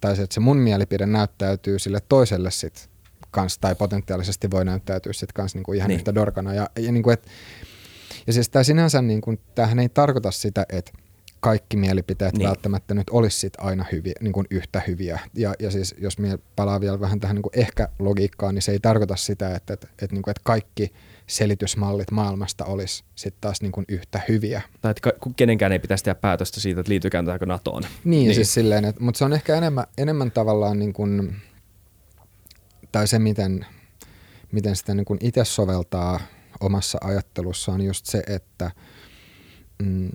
tai 0.00 0.16
se, 0.16 0.22
että 0.22 0.34
se 0.34 0.40
mun 0.40 0.56
mielipide 0.56 1.06
näyttäytyy 1.06 1.78
sille 1.78 1.98
toiselle 2.08 2.50
sit 2.50 2.90
kans, 3.30 3.58
tai 3.58 3.74
potentiaalisesti 3.74 4.50
voi 4.50 4.64
näyttäytyä 4.64 5.12
sitten 5.12 5.34
kans 5.34 5.54
niin 5.54 5.62
kuin 5.62 5.76
ihan 5.76 5.88
niin. 5.88 5.96
yhtä 5.96 6.14
dorkana. 6.14 6.54
Ja, 6.54 6.70
ja, 6.78 6.92
niin 6.92 7.02
kuin, 7.02 7.14
et, 7.14 7.26
ja 8.26 8.32
siis 8.32 8.48
tämä 8.48 8.62
sinänsä, 8.62 9.02
niin 9.02 9.20
kuin, 9.20 9.40
tämähän 9.54 9.78
ei 9.78 9.88
tarkoita 9.88 10.30
sitä, 10.30 10.66
että 10.68 10.92
kaikki 11.40 11.76
mielipiteet 11.76 12.34
niin. 12.34 12.48
välttämättä 12.48 12.94
nyt 12.94 13.10
olisi 13.10 13.38
sit 13.38 13.52
aina 13.58 13.84
hyviä, 13.92 14.12
niin 14.20 14.32
kuin 14.32 14.46
yhtä 14.50 14.82
hyviä. 14.86 15.20
Ja, 15.34 15.54
ja 15.58 15.70
siis 15.70 15.94
jos 15.98 16.18
me 16.18 16.38
palaa 16.56 16.80
vielä 16.80 17.00
vähän 17.00 17.20
tähän 17.20 17.34
niin 17.34 17.42
kuin 17.42 17.58
ehkä 17.58 17.88
logiikkaan, 17.98 18.54
niin 18.54 18.62
se 18.62 18.72
ei 18.72 18.80
tarkoita 18.80 19.16
sitä, 19.16 19.54
että, 19.54 19.72
että, 19.72 19.86
että, 20.02 20.16
niin 20.16 20.22
kuin, 20.22 20.32
että 20.32 20.40
kaikki 20.44 20.92
selitysmallit 21.26 22.10
maailmasta 22.10 22.64
olisi 22.64 23.04
sitten 23.14 23.40
taas 23.40 23.62
niin 23.62 23.72
kuin 23.72 23.84
yhtä 23.88 24.20
hyviä. 24.28 24.62
Tai 24.80 24.90
että 24.90 25.12
kenenkään 25.36 25.72
ei 25.72 25.78
pitäisi 25.78 26.04
tehdä 26.04 26.20
päätöstä 26.20 26.60
siitä, 26.60 26.80
että 26.80 26.90
liitykäänkö 26.90 27.46
NATOon. 27.46 27.82
Niin, 27.82 28.24
niin. 28.24 28.34
siis 28.34 28.54
silleen, 28.54 28.84
että, 28.84 29.04
mutta 29.04 29.18
se 29.18 29.24
on 29.24 29.32
ehkä 29.32 29.56
enemmän, 29.56 29.86
enemmän 29.98 30.30
tavallaan 30.30 30.78
niin 30.78 30.92
kuin, 30.92 31.36
tai 32.92 33.06
se 33.06 33.18
miten, 33.18 33.66
miten 34.52 34.76
sitä 34.76 34.94
niin 34.94 35.04
kuin 35.04 35.18
itse 35.22 35.44
soveltaa 35.44 36.20
omassa 36.60 36.98
ajattelussaan 37.00 37.80
just 37.80 38.06
se, 38.06 38.22
että 38.26 38.70
mm, 39.82 40.10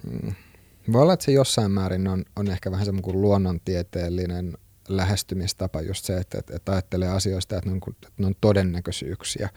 voi 0.93 1.01
olla, 1.01 1.13
että 1.13 1.25
se 1.25 1.31
jossain 1.31 1.71
määrin 1.71 2.07
on, 2.07 2.25
on 2.35 2.47
ehkä 2.47 2.71
vähän 2.71 2.85
semmoinen 2.85 3.03
kuin 3.03 3.21
luonnontieteellinen 3.21 4.57
lähestymistapa 4.89 5.81
just 5.81 6.05
se, 6.05 6.17
että, 6.17 6.37
että, 6.37 6.55
että 6.55 6.71
ajattelee 6.71 7.09
asioista, 7.09 7.57
että 7.57 7.69
ne, 7.69 7.73
on, 7.73 7.81
että 7.93 8.09
ne 8.17 8.25
on 8.25 8.35
todennäköisyyksiä. 8.41 9.49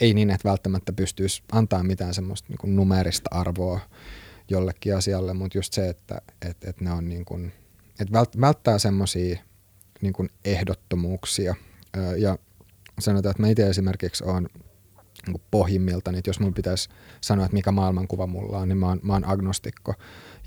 Ei 0.00 0.14
niin, 0.14 0.30
että 0.30 0.48
välttämättä 0.48 0.92
pystyisi 0.92 1.42
antaa 1.52 1.82
mitään 1.82 2.14
semmoista 2.14 2.48
niin 2.48 2.76
numerista 2.76 3.30
arvoa 3.32 3.80
jollekin 4.50 4.96
asialle, 4.96 5.34
mutta 5.34 5.58
just 5.58 5.72
se, 5.72 5.88
että, 5.88 6.22
että, 6.48 6.70
että 6.70 6.84
ne 6.84 6.92
on 6.92 7.08
niin 7.08 7.24
kuin, 7.24 7.52
että 8.00 8.18
välttää 8.40 8.78
semmoisia 8.78 9.38
niin 10.00 10.12
kuin 10.12 10.30
ehdottomuuksia. 10.44 11.54
Ja 12.16 12.38
sanotaan, 12.98 13.30
että 13.30 13.42
mä 13.42 13.48
itse 13.48 13.68
esimerkiksi 13.68 14.24
olen 14.24 14.48
niin 15.26 15.42
pohjimmilta, 15.50 16.12
niin 16.12 16.22
jos 16.26 16.40
mun 16.40 16.54
pitäisi 16.54 16.88
sanoa, 17.20 17.44
että 17.44 17.54
mikä 17.54 17.72
maailmankuva 17.72 18.26
mulla 18.26 18.58
on, 18.58 18.68
niin 18.68 18.78
mä 18.78 18.86
oon, 18.86 19.00
mä 19.02 19.12
oon 19.12 19.28
agnostikko. 19.28 19.94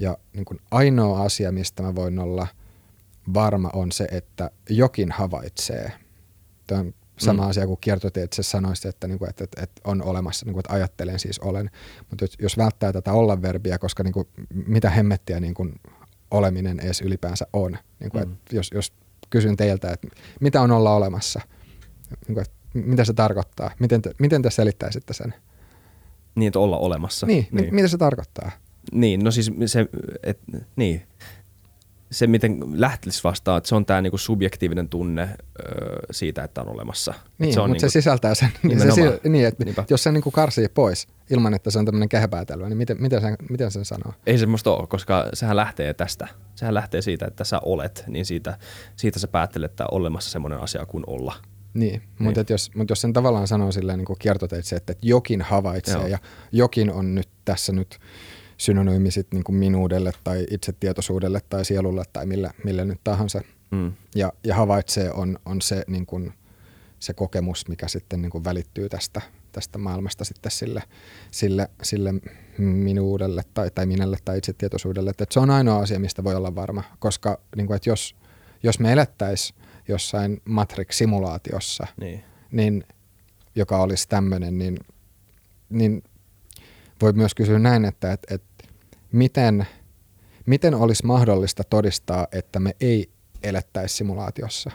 Ja 0.01 0.17
niin 0.33 0.45
kuin 0.45 0.59
ainoa 0.71 1.23
asia, 1.23 1.51
mistä 1.51 1.83
mä 1.83 1.95
voin 1.95 2.19
olla 2.19 2.47
varma, 3.33 3.69
on 3.73 3.91
se, 3.91 4.07
että 4.11 4.51
jokin 4.69 5.11
havaitsee. 5.11 5.91
Tämä 6.67 6.81
on 6.81 6.93
sama 7.17 7.43
mm. 7.43 7.49
asia 7.49 7.67
kuin 7.67 7.77
kiertotieteessä 7.81 8.43
sanoisi, 8.43 8.87
että, 8.87 9.07
niin 9.07 9.19
kuin, 9.19 9.29
että, 9.29 9.43
että, 9.43 9.63
että 9.63 9.81
on 9.83 10.03
olemassa, 10.03 10.45
niin 10.45 10.53
kuin, 10.53 10.59
että 10.59 10.73
ajattelen 10.73 11.19
siis 11.19 11.39
olen. 11.39 11.69
Mutta 12.09 12.25
jos, 12.39 12.57
välttää 12.57 12.93
tätä 12.93 13.13
olla 13.13 13.41
verbiä, 13.41 13.77
koska 13.77 14.03
niin 14.03 14.13
kuin, 14.13 14.27
mitä 14.67 14.89
hemmettiä 14.89 15.39
niin 15.39 15.53
kuin, 15.53 15.79
oleminen 16.31 16.79
edes 16.79 17.01
ylipäänsä 17.01 17.47
on. 17.53 17.77
Niin 17.99 18.11
kuin, 18.11 18.27
mm. 18.27 18.33
että 18.33 18.55
jos, 18.55 18.69
jos 18.73 18.93
kysyn 19.29 19.57
teiltä, 19.57 19.91
että 19.91 20.07
mitä 20.39 20.61
on 20.61 20.71
olla 20.71 20.95
olemassa, 20.95 21.41
niin 22.27 22.33
kuin, 22.33 22.41
että 22.41 22.55
mitä 22.73 23.05
se 23.05 23.13
tarkoittaa, 23.13 23.71
miten 23.79 24.01
te, 24.01 24.11
miten 24.19 24.41
te 24.41 24.51
selittäisitte 24.51 25.13
sen? 25.13 25.33
Niin, 26.35 26.47
että 26.47 26.59
olla 26.59 26.77
olemassa. 26.77 27.27
Niin, 27.27 27.47
niin. 27.51 27.75
mitä 27.75 27.87
se 27.87 27.97
tarkoittaa? 27.97 28.51
Niin, 28.91 29.23
no 29.23 29.31
siis 29.31 29.51
se, 29.65 29.85
et, 30.23 30.39
niin. 30.75 31.01
se 32.11 32.27
miten 32.27 32.59
lähtisi 32.73 33.23
vastaan, 33.23 33.57
että 33.57 33.67
se 33.67 33.75
on 33.75 33.85
tämä 33.85 34.01
niinku 34.01 34.17
subjektiivinen 34.17 34.89
tunne 34.89 35.21
ö, 35.21 35.65
siitä, 36.11 36.43
että 36.43 36.61
on 36.61 36.69
olemassa. 36.69 37.13
Niin, 37.37 37.53
se 37.53 37.59
on 37.59 37.69
mutta 37.69 37.85
niinku, 37.85 37.91
se 37.91 38.01
sisältää 38.01 38.35
sen. 38.35 38.49
Niin, 38.63 38.79
se, 38.95 39.29
niin 39.29 39.47
että 39.47 39.65
Niinpä. 39.65 39.85
jos 39.89 40.03
se 40.03 40.11
niinku 40.11 40.31
karsii 40.31 40.67
pois 40.73 41.07
ilman, 41.29 41.53
että 41.53 41.71
se 41.71 41.79
on 41.79 41.85
tämmöinen 41.85 42.09
kehäpäätelmä, 42.09 42.69
niin 42.69 42.77
miten, 42.77 42.97
miten, 43.01 43.21
sen, 43.21 43.35
miten 43.49 43.71
sen 43.71 43.85
sanoo? 43.85 44.13
Ei 44.25 44.37
semmoista 44.37 44.71
ole, 44.71 44.87
koska 44.87 45.29
sehän 45.33 45.55
lähtee 45.55 45.93
tästä. 45.93 46.27
Sehän 46.55 46.73
lähtee 46.73 47.01
siitä, 47.01 47.25
että 47.25 47.43
sä 47.43 47.59
olet, 47.59 48.03
niin 48.07 48.25
siitä, 48.25 48.57
siitä 48.95 49.19
sä 49.19 49.27
päättelet, 49.27 49.71
että 49.71 49.83
on 49.83 49.97
olemassa 49.97 50.31
semmoinen 50.31 50.59
asia 50.59 50.85
kuin 50.85 51.03
olla. 51.07 51.33
Niin, 51.73 51.91
niin. 51.91 52.03
Mutta, 52.19 52.45
jos, 52.49 52.71
mutta 52.75 52.91
jos 52.91 53.01
sen 53.01 53.13
tavallaan 53.13 53.47
sanoo 53.47 53.71
silleen 53.71 53.99
niin 53.99 54.17
kiertoteitse, 54.19 54.75
että, 54.75 54.91
että 54.91 55.07
jokin 55.07 55.41
havaitsee 55.41 55.95
Joo. 55.95 56.07
ja 56.07 56.17
jokin 56.51 56.91
on 56.91 57.15
nyt 57.15 57.29
tässä 57.45 57.73
nyt 57.73 57.99
synonyymi 58.61 59.11
sit 59.11 59.27
niin 59.31 59.43
kuin 59.43 59.55
minuudelle 59.55 60.11
tai 60.23 60.45
itsetietoisuudelle 60.51 61.41
tai 61.49 61.65
sielulle 61.65 62.03
tai 62.13 62.25
millä, 62.25 62.51
millä 62.63 62.85
nyt 62.85 62.99
tahansa. 63.03 63.41
Mm. 63.71 63.93
Ja, 64.15 64.33
ja 64.43 64.55
havaitsee 64.55 65.11
on, 65.11 65.39
on 65.45 65.61
se, 65.61 65.83
niin 65.87 66.05
kuin, 66.05 66.33
se 66.99 67.13
kokemus, 67.13 67.67
mikä 67.67 67.87
sitten 67.87 68.21
niin 68.21 68.29
kuin 68.29 68.43
välittyy 68.43 68.89
tästä, 68.89 69.21
tästä 69.51 69.77
maailmasta 69.77 70.25
sitten 70.25 70.51
sille, 70.51 70.83
sille, 71.31 71.69
sille 71.83 72.13
minuudelle 72.57 73.41
tai, 73.53 73.71
tai 73.71 73.85
minälle 73.85 74.17
tai 74.25 74.37
itsetietoisuudelle. 74.37 75.09
Että 75.09 75.25
se 75.29 75.39
on 75.39 75.49
ainoa 75.49 75.79
asia, 75.79 75.99
mistä 75.99 76.23
voi 76.23 76.35
olla 76.35 76.55
varma, 76.55 76.83
koska 76.99 77.41
niin 77.55 77.67
kuin, 77.67 77.75
että 77.75 77.89
jos, 77.89 78.15
jos 78.63 78.79
me 78.79 78.91
elettäisiin 78.91 79.59
jossain 79.87 80.41
Matrix-simulaatiossa, 80.45 81.87
niin. 81.99 82.23
Niin, 82.51 82.83
joka 83.55 83.77
olisi 83.77 84.09
tämmöinen, 84.09 84.57
niin, 84.57 84.77
niin 85.69 86.03
voi 87.01 87.13
myös 87.13 87.35
kysyä 87.35 87.59
näin, 87.59 87.85
että, 87.85 88.11
että, 88.11 88.35
että 88.35 88.47
miten, 89.11 89.67
miten 90.45 90.75
olisi 90.75 91.05
mahdollista 91.05 91.63
todistaa, 91.63 92.27
että 92.31 92.59
me 92.59 92.75
ei 92.79 93.09
elettäisi 93.43 93.95
simulaatiossa? 93.95 94.71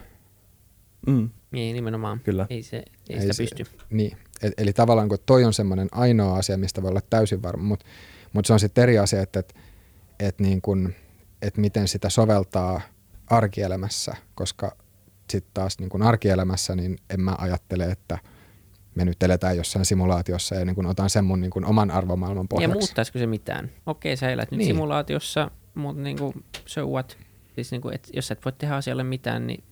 Mm. 1.06 1.30
Niin, 1.50 1.74
nimenomaan. 1.74 2.20
Kyllä. 2.20 2.46
Ei, 2.50 2.62
se, 2.62 2.76
ei, 2.76 2.84
ei 3.08 3.20
sitä 3.20 3.32
se, 3.32 3.42
pysty. 3.42 3.64
Niin, 3.90 4.16
et, 4.42 4.52
eli 4.58 4.72
tavallaan 4.72 5.08
kun 5.08 5.18
toi 5.26 5.44
on 5.44 5.52
semmoinen 5.52 5.88
ainoa 5.92 6.36
asia, 6.36 6.58
mistä 6.58 6.82
voi 6.82 6.90
olla 6.90 7.00
täysin 7.10 7.42
varma, 7.42 7.62
mutta 7.62 7.86
mut 8.32 8.46
se 8.46 8.52
on 8.52 8.60
sitten 8.60 8.82
eri 8.82 8.98
asia, 8.98 9.22
että 9.22 9.40
et, 9.40 9.54
et 10.20 10.38
niin 10.38 10.62
kun, 10.62 10.92
et 11.42 11.56
miten 11.56 11.88
sitä 11.88 12.10
soveltaa 12.10 12.80
arkielämässä, 13.26 14.14
koska 14.34 14.76
sitten 15.30 15.50
taas 15.54 15.78
niin 15.78 15.88
kun 15.88 16.02
arkielämässä 16.02 16.76
niin 16.76 16.98
en 17.10 17.20
mä 17.20 17.34
ajattele, 17.38 17.84
että 17.84 18.18
me 18.96 19.04
nyt 19.04 19.22
eletään 19.22 19.56
jossain 19.56 19.84
simulaatiossa 19.84 20.54
ja 20.54 20.64
niin 20.64 20.74
kun 20.74 20.86
otan 20.86 21.10
sen 21.10 21.24
mun 21.24 21.40
niin 21.40 21.50
kun 21.50 21.64
oman 21.64 21.90
arvomaailman 21.90 22.48
pohjaksi. 22.48 22.70
Ja 22.70 22.80
muuttaisiko 22.80 23.18
se 23.18 23.26
mitään? 23.26 23.70
Okei, 23.86 24.16
sä 24.16 24.30
elät 24.30 24.50
nyt 24.50 24.58
niin. 24.58 24.66
simulaatiossa, 24.66 25.50
mutta 25.74 26.02
niin 26.02 26.18
kuin, 26.18 26.44
so 26.66 26.86
what? 26.86 27.18
Siis 27.54 27.70
niin 27.70 27.82
kuin, 27.82 27.94
et, 27.94 28.10
jos 28.12 28.30
et 28.30 28.44
voi 28.44 28.52
tehdä 28.52 28.74
asialle 28.74 29.04
mitään, 29.04 29.46
niin 29.46 29.64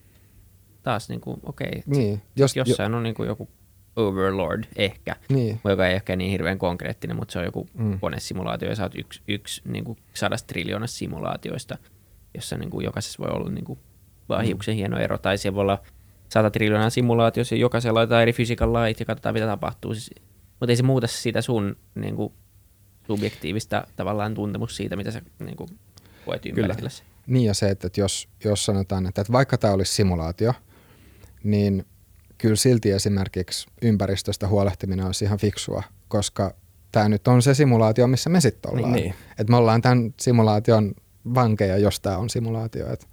taas 0.83 1.09
niin 1.09 1.21
kuin, 1.21 1.41
okei, 1.43 1.83
niin. 1.87 2.23
jos, 2.37 2.57
jossain 2.57 2.93
jo, 2.93 2.97
on 2.97 3.03
niin 3.03 3.15
kuin 3.15 3.27
joku 3.27 3.49
Overlord 3.97 4.65
ehkä, 4.77 5.17
niin. 5.29 5.61
joka 5.65 5.87
ei 5.87 5.95
ehkä 5.95 6.17
niin 6.17 6.31
hirveän 6.31 6.59
konkreettinen, 6.59 7.17
mutta 7.17 7.33
se 7.33 7.39
on 7.39 7.45
joku 7.45 7.69
mm. 7.75 8.01
konesimulaatio 8.01 8.69
ja 8.69 8.77
sä 8.77 8.83
oot 8.83 8.95
yksi, 8.95 9.23
yksi 9.29 9.63
niin 9.65 9.85
kuin 9.85 9.99
sadasta 10.15 10.47
triljoonasta 10.47 10.97
simulaatioista, 10.97 11.79
jossa 12.35 12.57
niin 12.57 12.71
kuin 12.71 12.85
jokaisessa 12.85 13.23
voi 13.23 13.33
olla 13.33 13.51
niin 13.51 13.65
kuin 13.65 13.79
vaan 14.29 14.43
mm. 14.43 14.47
hiuksen 14.47 14.75
hieno 14.75 14.99
ero, 14.99 15.19
tai 15.19 15.39
siellä 15.39 15.55
voi 15.55 15.63
olla 15.63 15.83
sata 16.29 16.51
triljoonaa 16.51 16.91
simulaatiossa 16.91 17.55
ja 17.55 17.61
jokaisella 17.61 17.99
laitetaan 17.99 18.23
eri 18.23 18.33
fysiikan 18.33 18.73
lait 18.73 19.01
ja 19.01 19.07
katsotaan 19.07 19.35
mitä 19.35 19.47
tapahtuu, 19.47 19.95
siis, 19.95 20.11
mutta 20.61 20.73
ei 20.73 20.77
se 20.77 20.83
muuta 20.83 21.07
sitä 21.07 21.43
sun 21.43 21.77
niin 21.95 22.17
kuin, 22.17 22.33
subjektiivista 23.07 23.87
tavallaan 23.97 24.35
tuntemus 24.35 24.77
siitä, 24.77 24.97
mitä 24.97 25.11
sä 25.11 25.23
niin 25.39 25.57
kuin, 25.57 25.69
koet 26.25 26.47
ympärillä. 26.47 26.91
Niin 27.27 27.47
ja 27.47 27.55
se, 27.55 27.69
että 27.69 27.91
jos, 27.97 28.29
jos 28.45 28.65
sanotaan, 28.65 29.07
että, 29.07 29.21
että 29.21 29.33
vaikka 29.33 29.59
tämä 29.59 29.73
olisi 29.73 29.95
simulaatio, 29.95 30.55
niin 31.45 31.87
kyllä 32.39 32.57
silti 32.57 32.91
esimerkiksi 32.91 33.69
ympäristöstä 33.83 34.49
huolehtiminen 34.49 35.07
olisi 35.07 35.25
ihan 35.25 35.39
fiksua, 35.39 35.83
koska 36.09 36.55
tämä 36.93 37.09
nyt 37.09 37.29
on 37.29 37.43
se 37.43 37.55
simulaatio, 37.55 38.07
missä 38.07 38.31
me 38.31 38.41
sitten 38.41 38.73
ollaan. 38.73 38.93
Niin, 38.93 39.03
niin. 39.03 39.15
Et 39.39 39.49
me 39.49 39.57
ollaan 39.57 39.83
tämän 39.83 40.15
simulaation 40.21 40.95
vankeja, 41.35 41.79
jos 41.79 42.01
tämä 42.01 42.19
on 42.19 42.31
simulaatio. 42.31 42.93
Et, 42.93 43.09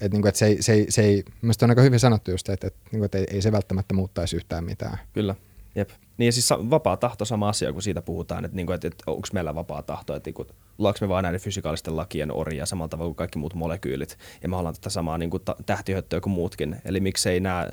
et 0.00 0.12
niinku, 0.12 0.28
et 0.28 0.36
se, 0.36 0.46
ei, 0.46 0.62
se, 0.62 0.72
ei, 0.72 0.86
se 0.88 1.02
ei, 1.02 1.24
on 1.62 1.70
aika 1.70 1.82
hyvin 1.82 2.00
sanottu 2.00 2.30
just, 2.30 2.48
että 2.48 2.66
et, 2.66 2.74
niinku, 2.92 3.04
et 3.04 3.14
ei, 3.14 3.26
ei 3.30 3.42
se 3.42 3.52
välttämättä 3.52 3.94
muuttaisi 3.94 4.36
yhtään 4.36 4.64
mitään. 4.64 4.98
Kyllä. 5.12 5.34
Jep. 5.74 5.90
Niin 6.18 6.26
ja 6.26 6.32
siis 6.32 6.50
vapaa 6.50 6.96
tahto 6.96 7.24
sama 7.24 7.48
asia, 7.48 7.72
kun 7.72 7.82
siitä 7.82 8.02
puhutaan, 8.02 8.44
että, 8.44 8.56
niin 8.56 8.66
kuin, 8.66 8.74
että, 8.74 8.88
että 8.88 9.04
onko 9.06 9.28
meillä 9.32 9.54
vapaa 9.54 9.82
tahto, 9.82 10.14
että 10.16 10.30
niin 10.30 10.46
luoks 10.78 11.00
me 11.00 11.08
vaan 11.08 11.24
näiden 11.24 11.40
fysikaalisten 11.40 11.96
lakien 11.96 12.32
orjia 12.32 12.66
samalla 12.66 12.88
tavalla 12.88 13.08
kuin 13.08 13.16
kaikki 13.16 13.38
muut 13.38 13.54
molekyylit, 13.54 14.18
ja 14.42 14.48
me 14.48 14.56
ollaan 14.56 14.74
tätä 14.74 14.90
samaa 14.90 15.18
niin 15.18 15.30
kuin 15.30 15.42
tähtihöttöä 15.66 16.20
kuin 16.20 16.32
muutkin. 16.32 16.76
Eli 16.84 17.00
miksei 17.00 17.40
nämä 17.40 17.68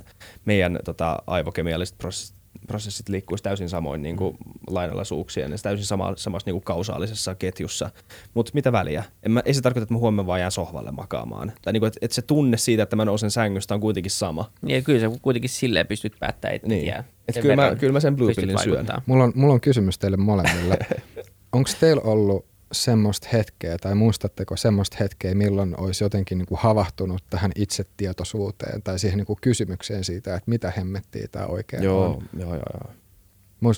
meidän 0.45 0.79
tota, 0.85 1.19
aivokemialliset 1.27 1.97
prosessit 1.97 2.42
prosessit 2.67 3.09
liikkuisi 3.09 3.43
täysin 3.43 3.69
samoin 3.69 4.01
niin 4.01 4.17
kuin 4.17 4.37
lainalaisuuksien 4.67 5.51
ja 5.51 5.57
täysin 5.57 5.85
sama, 5.85 6.13
samassa 6.17 6.47
niin 6.47 6.53
kuin 6.53 6.63
kausaalisessa 6.63 7.35
ketjussa. 7.35 7.89
Mutta 8.33 8.51
mitä 8.53 8.71
väliä? 8.71 9.03
En 9.23 9.31
mä, 9.31 9.41
ei 9.45 9.53
se 9.53 9.61
tarkoita, 9.61 9.83
että 9.83 9.93
mä 9.93 9.99
huomenna 9.99 10.27
vaan 10.27 10.39
jään 10.39 10.51
sohvalle 10.51 10.91
makaamaan. 10.91 11.51
Tai 11.61 11.73
niin 11.73 11.81
kuin, 11.81 11.87
että, 11.87 11.99
että 12.01 12.15
se 12.15 12.21
tunne 12.21 12.57
siitä, 12.57 12.83
että 12.83 12.95
mä 12.95 13.05
nousen 13.05 13.31
sängystä 13.31 13.73
on 13.73 13.81
kuitenkin 13.81 14.11
sama. 14.11 14.51
Ja 14.65 14.81
kyllä 14.81 14.99
se 14.99 15.19
kuitenkin 15.21 15.49
silleen 15.49 15.87
pystyt 15.87 16.13
päättämään, 16.19 16.55
että 16.55 16.67
niin. 16.67 16.93
Et 17.27 17.39
kyllä, 17.41 17.55
mä, 17.55 17.75
kyllä 17.75 17.93
mä 17.93 17.99
sen 17.99 18.15
blue 18.15 18.33
pillin 18.33 18.59
syön. 18.59 18.87
Mulla 19.05 19.23
on, 19.23 19.31
mulla 19.35 19.53
on 19.53 19.61
kysymys 19.61 19.97
teille 19.97 20.17
molemmille. 20.17 20.77
Onko 21.53 21.69
teillä 21.79 22.01
ollut 22.01 22.45
semmoista 22.73 23.27
hetkeä, 23.33 23.77
tai 23.77 23.95
muistatteko 23.95 24.57
semmoista 24.57 24.97
hetkeä, 24.99 25.35
milloin 25.35 25.79
olisi 25.79 26.03
jotenkin 26.03 26.37
niin 26.37 26.45
kuin 26.45 26.59
havahtunut 26.61 27.23
tähän 27.29 27.51
itsetietoisuuteen 27.55 28.83
tai 28.83 28.99
siihen 28.99 29.17
niin 29.17 29.25
kuin 29.25 29.39
kysymykseen 29.41 30.03
siitä, 30.03 30.35
että 30.35 30.49
mitä 30.49 30.73
hemmettiä 30.77 31.27
tämä 31.31 31.45
oikein 31.45 31.83
joo, 31.83 32.05
on? 32.05 32.23
Joo, 32.39 32.55
joo, 32.55 32.63
joo. 32.73 32.93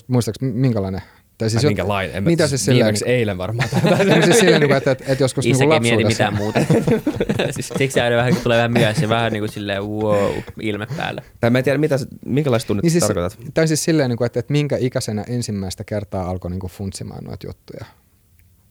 Muistatko, 0.08 0.46
minkälainen 0.46 1.02
tai 1.38 1.50
siis 1.50 1.64
minkälainen? 1.64 2.24
Mitä 2.24 2.48
se 2.48 2.58
silleen, 2.58 2.94
niin, 2.94 3.08
eilen 3.08 3.38
varmaan. 3.38 3.68
siis 4.24 4.38
silleen, 4.38 4.60
niin 4.60 4.72
että, 4.72 4.90
että, 4.90 5.04
että 5.08 5.24
joskus 5.24 5.44
niin 5.44 5.68
lapsuudessa... 5.68 5.80
mieti 5.80 6.04
mitään 6.04 6.36
muuta. 6.36 6.60
siis, 7.54 7.70
siksi 7.78 8.00
aina 8.00 8.16
vähän 8.16 8.36
tulee 8.36 8.56
vähän 8.56 8.72
myös 8.72 9.02
ja 9.02 9.08
vähän 9.08 9.32
niin 9.32 9.40
kuin 9.40 9.52
silleen 9.52 9.82
wow, 9.82 10.32
ilme 10.60 10.86
päällä. 10.96 11.22
Tai 11.40 11.50
mä 11.50 11.58
en 11.58 11.64
tiedä, 11.64 11.78
mitä, 11.78 11.96
minkälaista 12.26 12.66
tunnet 12.66 12.82
niin 12.82 12.90
siis, 12.90 13.04
tarkoitat. 13.04 13.38
Tai 13.54 13.68
siis 13.68 13.84
silleen, 13.84 14.10
niin 14.10 14.16
kuin, 14.16 14.26
että, 14.26 14.40
että 14.40 14.52
minkä 14.52 14.76
ikäisenä 14.80 15.24
ensimmäistä 15.28 15.84
kertaa 15.84 16.30
alkoi 16.30 16.50
niin 16.50 16.60
kuin 16.60 16.70
funtsimaan 16.70 17.24
noita 17.24 17.46
juttuja. 17.46 17.84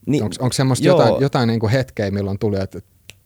Niin, 0.06 0.22
Onko 0.24 0.52
semmoista 0.52 0.86
joo. 0.86 1.00
jotain, 1.00 1.22
jotain 1.22 1.46
niin 1.46 1.60
kuin 1.60 1.72
hetkeä, 1.72 2.10
milloin 2.10 2.38
tuli, 2.38 2.60
että 2.60 2.80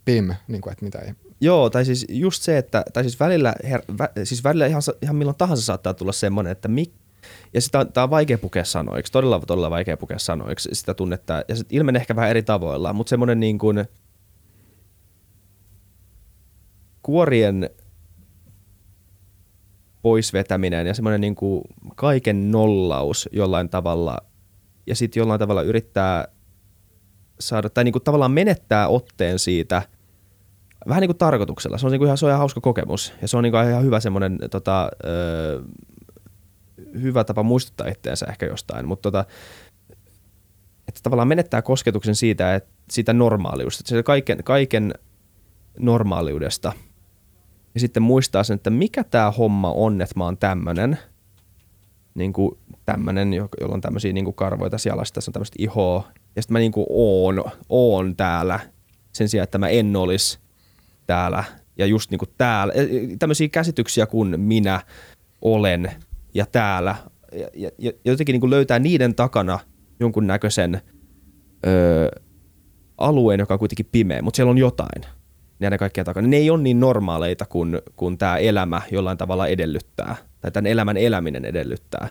pim, 0.05 0.31
niin 0.49 0.61
kuin, 0.61 0.73
että 0.73 0.85
mitä 0.85 0.99
ei... 0.99 1.13
Joo, 1.41 1.71
tai 1.71 1.85
siis 1.85 2.07
just 2.09 2.43
se, 2.43 2.59
että 2.59 2.85
tai 2.93 3.03
siis 3.03 3.21
välillä, 3.21 3.55
her, 3.65 3.83
vä, 3.99 4.09
siis 4.25 4.45
välillä 4.45 4.67
ihan, 4.67 4.83
ihan 5.03 5.17
milloin 5.17 5.37
tahansa 5.37 5.63
saattaa 5.63 5.95
tulla 5.95 6.13
semmoinen, 6.13 6.51
että 6.51 6.69
mik, 6.69 6.93
ja 7.55 7.61
sitä 7.61 7.85
tämä 7.85 8.03
on 8.03 8.11
vaikea 8.11 8.39
pukea 8.39 8.65
sanoiksi, 8.65 9.13
todella, 9.13 9.41
todella 9.41 9.71
vaikea 9.71 9.97
pukea 9.97 10.19
sanoiksi 10.19 10.69
sitä 10.73 10.95
tunnetta, 10.95 11.45
ja 11.49 11.57
se 11.57 11.65
ilmenee 11.71 12.01
ehkä 12.01 12.17
vähän 12.17 12.31
eri 12.31 12.43
tavoilla, 12.43 12.93
mutta 12.93 13.11
semmoinen 13.11 13.41
niin 13.41 13.59
kuin 13.59 13.85
kuorien 17.03 17.71
poisvetäminen 20.03 20.87
ja 20.87 20.95
semmoinen 20.95 21.21
niin 21.21 21.35
kuin 21.35 21.63
kaiken 21.95 22.51
nollaus 22.51 23.29
jollain 23.33 23.69
tavalla, 23.69 24.19
ja 24.87 24.95
sitten 24.95 25.21
jollain 25.21 25.41
tavalla 25.41 25.63
yrittää 25.63 26.29
saada, 27.41 27.71
tai 27.71 27.85
niin 27.85 27.93
kuin 27.93 28.05
tavallaan 28.05 28.33
menettää 28.33 28.89
otteen 28.89 29.39
siitä 29.39 29.83
vähän 30.89 31.01
niin 31.01 31.09
kuin 31.09 31.19
tarkoituksella. 31.19 31.79
Se 31.79 31.87
on, 31.87 31.93
niin 31.93 31.99
kuin 32.01 32.07
ihan, 32.07 32.19
se 32.19 32.27
on 32.27 32.31
ihan 32.31 32.39
hauska 32.39 32.61
kokemus 32.61 33.13
ja 33.23 33.29
se 33.29 33.37
on 33.37 33.43
niin 33.43 33.53
kuin 33.53 33.69
ihan 33.69 33.85
hyvä 33.85 34.01
semmoinen 34.01 34.39
tota, 34.51 34.91
ö, 35.05 35.63
hyvä 37.03 37.25
tapa 37.25 37.43
muistuttaa 37.43 37.89
itseensä 37.89 38.27
ehkä 38.27 38.47
jostain, 38.47 38.89
mutta 38.89 39.11
tota, 39.11 39.25
että 40.89 41.01
tavallaan 41.03 41.29
menettää 41.29 41.63
kosketuksen 41.63 42.15
siitä, 42.15 42.55
että 42.55 42.71
siitä 42.91 43.13
normaaliudesta, 43.13 43.95
että 43.95 44.03
kaiken, 44.03 44.45
kaiken 44.45 44.95
normaaliudesta. 45.79 46.73
Ja 47.75 47.81
sitten 47.81 48.03
muistaa 48.03 48.45
sen, 48.45 48.55
että 48.55 48.71
mikä 48.71 49.05
tämä 49.05 49.31
homma 49.31 49.73
on, 49.73 50.01
että 50.01 50.15
mä 50.17 50.25
oon 50.25 50.39
tämmönen, 50.39 50.99
niin 52.15 52.33
kuin 52.33 52.59
tämmönen, 52.87 53.33
jolla 53.33 53.75
on 53.75 53.81
tämmöisiä 53.81 54.13
niin 54.13 54.25
kuin 54.25 54.35
karvoja 54.35 54.71
tässä 54.71 54.89
jalassa, 54.89 55.15
tässä 55.15 55.29
on 55.29 55.33
tämmöistä 55.33 55.57
ihoa, 55.59 56.09
ja 56.37 56.43
sitten 56.43 56.53
mä 56.53 56.59
niinku 56.59 56.87
oon, 56.89 57.45
oon 57.69 58.17
täällä 58.17 58.61
sen 59.13 59.29
sijaan, 59.29 59.45
että 59.45 59.59
mä 59.59 59.69
en 59.69 59.97
olisi 59.97 60.39
täällä 61.07 61.45
ja 61.79 61.87
just 61.87 62.11
niinku 62.11 62.27
täällä. 62.39 62.75
Tämmöisiä 63.19 63.49
käsityksiä 63.49 64.07
kuin 64.07 64.41
minä 64.41 64.81
olen 65.43 65.91
ja 66.35 66.47
täällä 66.47 66.97
ja, 67.33 67.49
ja, 67.55 67.71
ja 67.79 67.93
jotenkin 68.05 68.33
niinku 68.33 68.51
löytää 68.51 68.79
niiden 68.79 69.15
takana 69.15 69.59
jonkun 70.01 70.27
näköisen 70.27 70.81
öö, 71.67 72.09
alueen, 72.99 73.41
joka 73.41 73.55
on 73.55 73.59
kuitenkin 73.59 73.89
pimeä, 73.93 74.23
mutta 74.23 74.37
siellä 74.37 74.51
on 74.51 74.59
jotain 74.59 75.03
ne 75.61 75.79
kaikkia 75.79 76.05
takana. 76.05 76.29
Ne 76.29 76.37
ei 76.37 76.51
ole 76.51 76.63
niin 76.63 76.81
normaaleita 76.81 77.47
kuin, 77.47 77.79
kuin 77.97 78.19
tämä 78.19 78.37
elämä 78.37 78.83
jollain 78.91 79.19
tavalla 79.19 79.47
edellyttää, 79.47 80.17
tai 80.41 80.51
tämän 80.51 80.71
elämän 80.71 80.97
eläminen 80.97 81.45
edellyttää. 81.45 82.09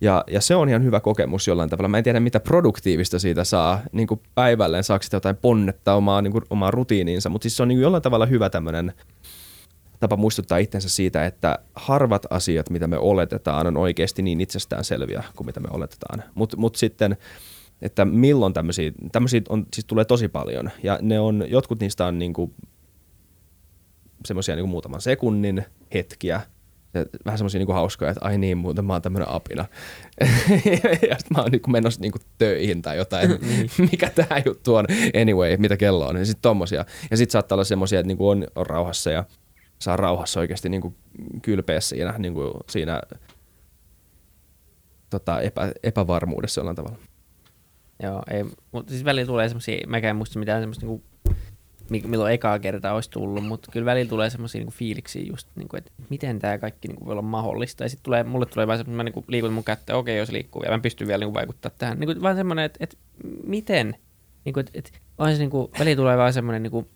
Ja, 0.00 0.24
ja 0.30 0.40
se 0.40 0.54
on 0.54 0.68
ihan 0.68 0.84
hyvä 0.84 1.00
kokemus 1.00 1.46
jollain 1.46 1.70
tavalla. 1.70 1.88
Mä 1.88 1.98
en 1.98 2.04
tiedä, 2.04 2.20
mitä 2.20 2.40
produktiivista 2.40 3.18
siitä 3.18 3.44
saa 3.44 3.80
niin 3.92 4.08
kuin 4.08 4.20
päivälleen, 4.34 4.84
saako 4.84 5.02
sitä 5.02 5.16
jotain 5.16 5.36
ponnetta 5.36 5.94
omaa, 5.94 6.22
niin 6.22 6.32
kuin, 6.32 6.44
omaa 6.50 6.70
rutiiniinsa, 6.70 7.28
mutta 7.28 7.42
siis 7.44 7.56
se 7.56 7.62
on 7.62 7.68
niin 7.68 7.76
kuin 7.76 7.82
jollain 7.82 8.02
tavalla 8.02 8.26
hyvä 8.26 8.50
tämmöinen 8.50 8.92
tapa 10.00 10.16
muistuttaa 10.16 10.58
itsensä 10.58 10.88
siitä, 10.88 11.26
että 11.26 11.58
harvat 11.74 12.26
asiat, 12.30 12.70
mitä 12.70 12.86
me 12.86 12.98
oletetaan, 12.98 13.66
on 13.66 13.76
oikeasti 13.76 14.22
niin 14.22 14.40
itsestäänselviä 14.40 15.24
kuin 15.36 15.46
mitä 15.46 15.60
me 15.60 15.68
oletetaan. 15.70 16.22
Mutta 16.34 16.56
mut 16.56 16.76
sitten, 16.76 17.16
että 17.82 18.04
milloin 18.04 18.52
tämmöisiä, 18.52 18.92
tämmöisiä 19.12 19.40
on, 19.48 19.66
siis 19.74 19.84
tulee 19.84 20.04
tosi 20.04 20.28
paljon, 20.28 20.70
ja 20.82 20.98
ne 21.02 21.20
on, 21.20 21.44
jotkut 21.48 21.80
niistä 21.80 22.06
on 22.06 22.18
niin 22.18 22.32
kuin 22.32 22.54
semmoisia 24.24 24.56
niin 24.56 24.68
muutaman 24.68 25.00
sekunnin 25.00 25.64
hetkiä, 25.94 26.40
ja 26.96 27.04
vähän 27.24 27.38
semmoisia 27.38 27.58
niinku 27.58 27.72
hauskoja, 27.72 28.10
että 28.10 28.24
ai 28.24 28.38
niin, 28.38 28.58
muuten 28.58 28.84
mä 28.84 28.92
oon 28.92 29.02
tämmönen 29.02 29.28
apina. 29.28 29.64
ja 31.10 31.18
sitten 31.18 31.36
mä 31.36 31.42
oon 31.42 31.50
niinku 31.50 31.70
menossa 31.70 32.00
niinku 32.00 32.18
töihin 32.38 32.82
tai 32.82 32.96
jotain, 32.96 33.30
niin. 33.48 33.70
mikä 33.78 34.10
tää 34.10 34.42
juttu 34.44 34.74
on, 34.74 34.86
anyway, 35.20 35.56
mitä 35.56 35.76
kello 35.76 36.06
on. 36.06 36.16
Ja 36.16 36.24
sitten 36.24 36.42
tommosia. 36.42 36.84
Ja 37.10 37.16
sitten 37.16 37.32
saattaa 37.32 37.56
olla 37.56 37.64
semmoisia, 37.64 38.00
että 38.00 38.08
niinku 38.08 38.28
on, 38.28 38.46
on 38.54 38.66
rauhassa 38.66 39.10
ja 39.10 39.24
saa 39.78 39.96
rauhassa 39.96 40.40
oikeasti 40.40 40.68
niinku 40.68 40.94
kylpeä 41.42 41.80
siinä, 41.80 42.14
niinku 42.18 42.60
siinä 42.70 43.00
tota, 45.10 45.40
epä, 45.40 45.72
epävarmuudessa 45.82 46.60
jollain 46.60 46.76
tavalla. 46.76 46.98
Joo, 48.02 48.22
ei, 48.30 48.44
mutta 48.72 48.90
siis 48.90 49.04
välillä 49.04 49.26
tulee 49.26 49.48
semmoisia, 49.48 49.86
mäkään 49.86 50.10
en 50.10 50.16
muista 50.16 50.38
mitään 50.38 50.62
semmoista 50.62 50.86
niinku, 50.86 51.04
milloin 51.90 52.32
ekaa 52.32 52.58
kertaa 52.58 52.94
olisi 52.94 53.10
tullut, 53.10 53.46
mutta 53.46 53.72
kyllä 53.72 53.84
välillä 53.84 54.08
tulee 54.08 54.30
semmoisia 54.30 54.58
niinku 54.58 54.74
fiiliksiä 54.76 55.22
just, 55.22 55.48
niinku, 55.54 55.76
että 55.76 55.92
miten 56.10 56.38
tämä 56.38 56.58
kaikki 56.58 56.88
niinku 56.88 57.04
voi 57.04 57.12
olla 57.12 57.22
mahdollista. 57.22 57.84
Ja 57.84 57.88
sitten 57.88 58.04
tulee, 58.04 58.22
mulle 58.24 58.46
tulee 58.46 58.66
vaan 58.66 58.78
semmoinen, 58.78 58.96
mä 58.96 59.04
niinku 59.04 59.24
liikun 59.28 59.52
mun 59.52 59.64
kättä, 59.64 59.96
okei, 59.96 60.18
jos 60.18 60.30
liikkuu, 60.30 60.62
ja 60.62 60.70
mä 60.70 60.78
pystyn 60.78 61.08
vielä 61.08 61.20
niinku 61.20 61.34
vaikuttaa 61.34 61.70
tähän. 61.78 62.00
Niinku, 62.00 62.22
vaan 62.22 62.36
semmoinen, 62.36 62.64
että, 62.64 62.78
että 62.80 62.96
miten, 63.44 63.96
niinku, 64.44 64.60
että, 64.60 64.72
että 64.74 64.90
on 65.18 65.32
se 65.32 65.38
niinku, 65.38 65.70
välillä 65.78 65.96
tulee 65.96 66.16
vaan 66.16 66.32
semmoinen, 66.32 66.62
niinku, 66.62 66.88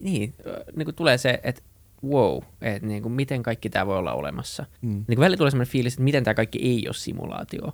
niin, 0.00 0.34
niinku 0.76 0.92
tulee 0.92 1.18
se, 1.18 1.40
että 1.42 1.62
wow, 2.04 2.38
että 2.60 2.86
niinku, 2.86 3.08
miten 3.08 3.42
kaikki 3.42 3.70
tämä 3.70 3.86
voi 3.86 3.98
olla 3.98 4.12
olemassa. 4.12 4.66
Mm. 4.82 5.04
Niinku, 5.08 5.20
välillä 5.20 5.36
tulee 5.36 5.50
semmoinen 5.50 5.72
fiilis, 5.72 5.92
että 5.92 6.02
miten 6.02 6.24
tämä 6.24 6.34
kaikki 6.34 6.58
ei 6.62 6.88
ole 6.88 6.94
simulaatio 6.94 7.72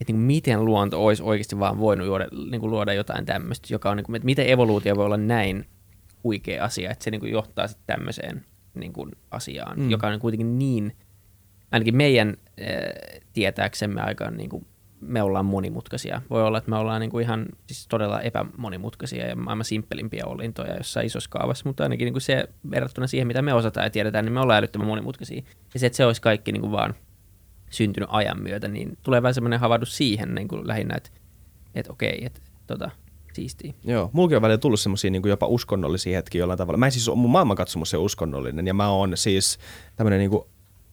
että 0.00 0.12
niin 0.12 0.22
miten 0.22 0.64
luonto 0.64 1.04
olisi 1.06 1.22
oikeasti 1.22 1.58
vaan 1.58 1.78
voinut 1.78 2.06
luoda, 2.06 2.26
niin 2.50 2.60
kuin 2.60 2.70
luoda 2.70 2.92
jotain 2.92 3.26
tämmöistä, 3.26 3.74
joka 3.74 3.90
on, 3.90 3.96
niin 3.96 4.04
kuin, 4.04 4.16
että 4.16 4.26
miten 4.26 4.50
evoluutio 4.50 4.96
voi 4.96 5.04
olla 5.04 5.16
näin 5.16 5.66
huikea 6.24 6.64
asia, 6.64 6.90
että 6.90 7.04
se 7.04 7.10
niin 7.10 7.20
kuin 7.20 7.32
johtaa 7.32 7.68
sitten 7.68 7.96
tämmöiseen 7.96 8.44
niin 8.74 8.92
kuin 8.92 9.12
asiaan, 9.30 9.80
mm. 9.80 9.90
joka 9.90 10.08
on 10.08 10.20
kuitenkin 10.20 10.58
niin, 10.58 10.96
ainakin 11.72 11.96
meidän 11.96 12.28
äh, 12.28 13.20
tietääksemme 13.32 14.00
aika 14.00 14.30
niin 14.30 14.50
kuin, 14.50 14.66
me 15.00 15.22
ollaan 15.22 15.46
monimutkaisia. 15.46 16.22
Voi 16.30 16.42
olla, 16.42 16.58
että 16.58 16.70
me 16.70 16.76
ollaan 16.76 17.00
niin 17.00 17.10
kuin 17.10 17.22
ihan 17.22 17.46
siis 17.66 17.88
todella 17.88 18.20
epämonimutkaisia 18.20 19.26
ja 19.26 19.36
maailman 19.36 19.64
simppelimpiä 19.64 20.26
olintoja 20.26 20.76
jossain 20.76 21.06
isossa 21.06 21.30
kaavassa, 21.30 21.68
mutta 21.68 21.82
ainakin 21.82 22.04
niin 22.04 22.14
kuin 22.14 22.22
se 22.22 22.48
verrattuna 22.70 23.06
siihen, 23.06 23.26
mitä 23.26 23.42
me 23.42 23.54
osataan 23.54 23.86
ja 23.86 23.90
tiedetään, 23.90 24.24
niin 24.24 24.32
me 24.32 24.40
ollaan 24.40 24.58
älyttömän 24.58 24.86
monimutkaisia. 24.86 25.42
Ja 25.74 25.80
se, 25.80 25.86
että 25.86 25.96
se 25.96 26.06
olisi 26.06 26.22
kaikki 26.22 26.52
niin 26.52 26.60
kuin 26.60 26.72
vaan 26.72 26.94
syntynyt 27.70 28.08
ajan 28.12 28.42
myötä, 28.42 28.68
niin 28.68 28.98
tulee 29.02 29.22
vähän 29.22 29.34
semmoinen 29.34 29.60
havahdus 29.60 29.96
siihen 29.96 30.34
niin 30.34 30.48
kuin 30.48 30.68
lähinnä, 30.68 30.96
että, 30.96 31.10
että 31.74 31.92
okei, 31.92 32.24
että 32.24 32.40
tota, 32.66 32.90
siistiä. 33.32 33.74
Joo, 33.84 34.10
mullakin 34.12 34.36
on 34.36 34.42
välillä 34.42 34.58
tullut 34.58 34.80
semmoisia 34.80 35.10
niin 35.10 35.22
jopa 35.26 35.46
uskonnollisia 35.46 36.18
hetkiä 36.18 36.38
jollain 36.38 36.58
tavalla. 36.58 36.78
Mä 36.78 36.86
en 36.86 36.92
siis, 36.92 37.10
mun 37.14 37.30
maailmankatsomus 37.30 37.94
on 37.94 38.00
uskonnollinen 38.00 38.66
ja 38.66 38.74
mä 38.74 38.88
oon 38.88 39.16
siis 39.16 39.58
tämmöinen 39.96 40.18
niin 40.18 40.42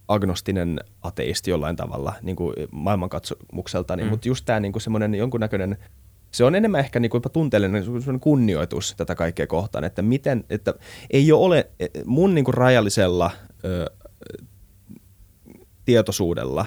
agnostinen 0.08 0.80
ateisti 1.02 1.52
jollain 1.52 1.76
tavalla 1.76 2.14
niin 2.22 2.36
kuin 2.36 2.56
maailmankatsomukselta, 2.72 3.98
mm. 3.98 4.06
mutta 4.06 4.28
just 4.28 4.46
tämä 4.46 4.60
niin 4.60 4.82
semmoinen 4.82 5.16
jonkunnäköinen 5.16 5.78
se 6.32 6.44
on 6.44 6.56
enemmän 6.56 6.80
ehkä 6.80 7.00
niin 7.00 7.10
kuin 7.10 7.24
tunteellinen 7.34 7.84
kunnioitus 8.20 8.94
tätä 8.98 9.16
kaikkea 9.16 9.48
kohtaan, 9.48 9.84
että 9.84 10.02
miten, 10.02 10.44
että 10.50 10.74
ei 11.10 11.32
ole 11.32 11.70
mun 12.06 12.36
niin 12.36 12.46
kuin 12.46 12.54
rajallisella 12.56 13.32
ö, 13.66 13.86
tietoisuudella 15.86 16.66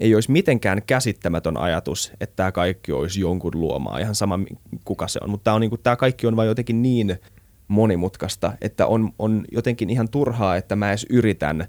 ei 0.00 0.14
olisi 0.14 0.30
mitenkään 0.30 0.82
käsittämätön 0.86 1.56
ajatus, 1.56 2.12
että 2.20 2.36
tämä 2.36 2.52
kaikki 2.52 2.92
olisi 2.92 3.20
jonkun 3.20 3.52
luomaa, 3.54 3.98
ihan 3.98 4.14
sama 4.14 4.38
kuka 4.84 5.08
se 5.08 5.20
on. 5.22 5.30
Mutta 5.30 5.44
tämä, 5.44 5.54
on, 5.54 5.60
niin 5.60 5.70
kuin, 5.70 5.80
tämä 5.82 5.96
kaikki 5.96 6.26
on 6.26 6.36
vain 6.36 6.48
jotenkin 6.48 6.82
niin 6.82 7.18
monimutkaista, 7.68 8.52
että 8.60 8.86
on, 8.86 9.12
on 9.18 9.44
jotenkin 9.52 9.90
ihan 9.90 10.08
turhaa, 10.08 10.56
että 10.56 10.76
mä 10.76 10.88
edes 10.88 11.06
yritän 11.10 11.66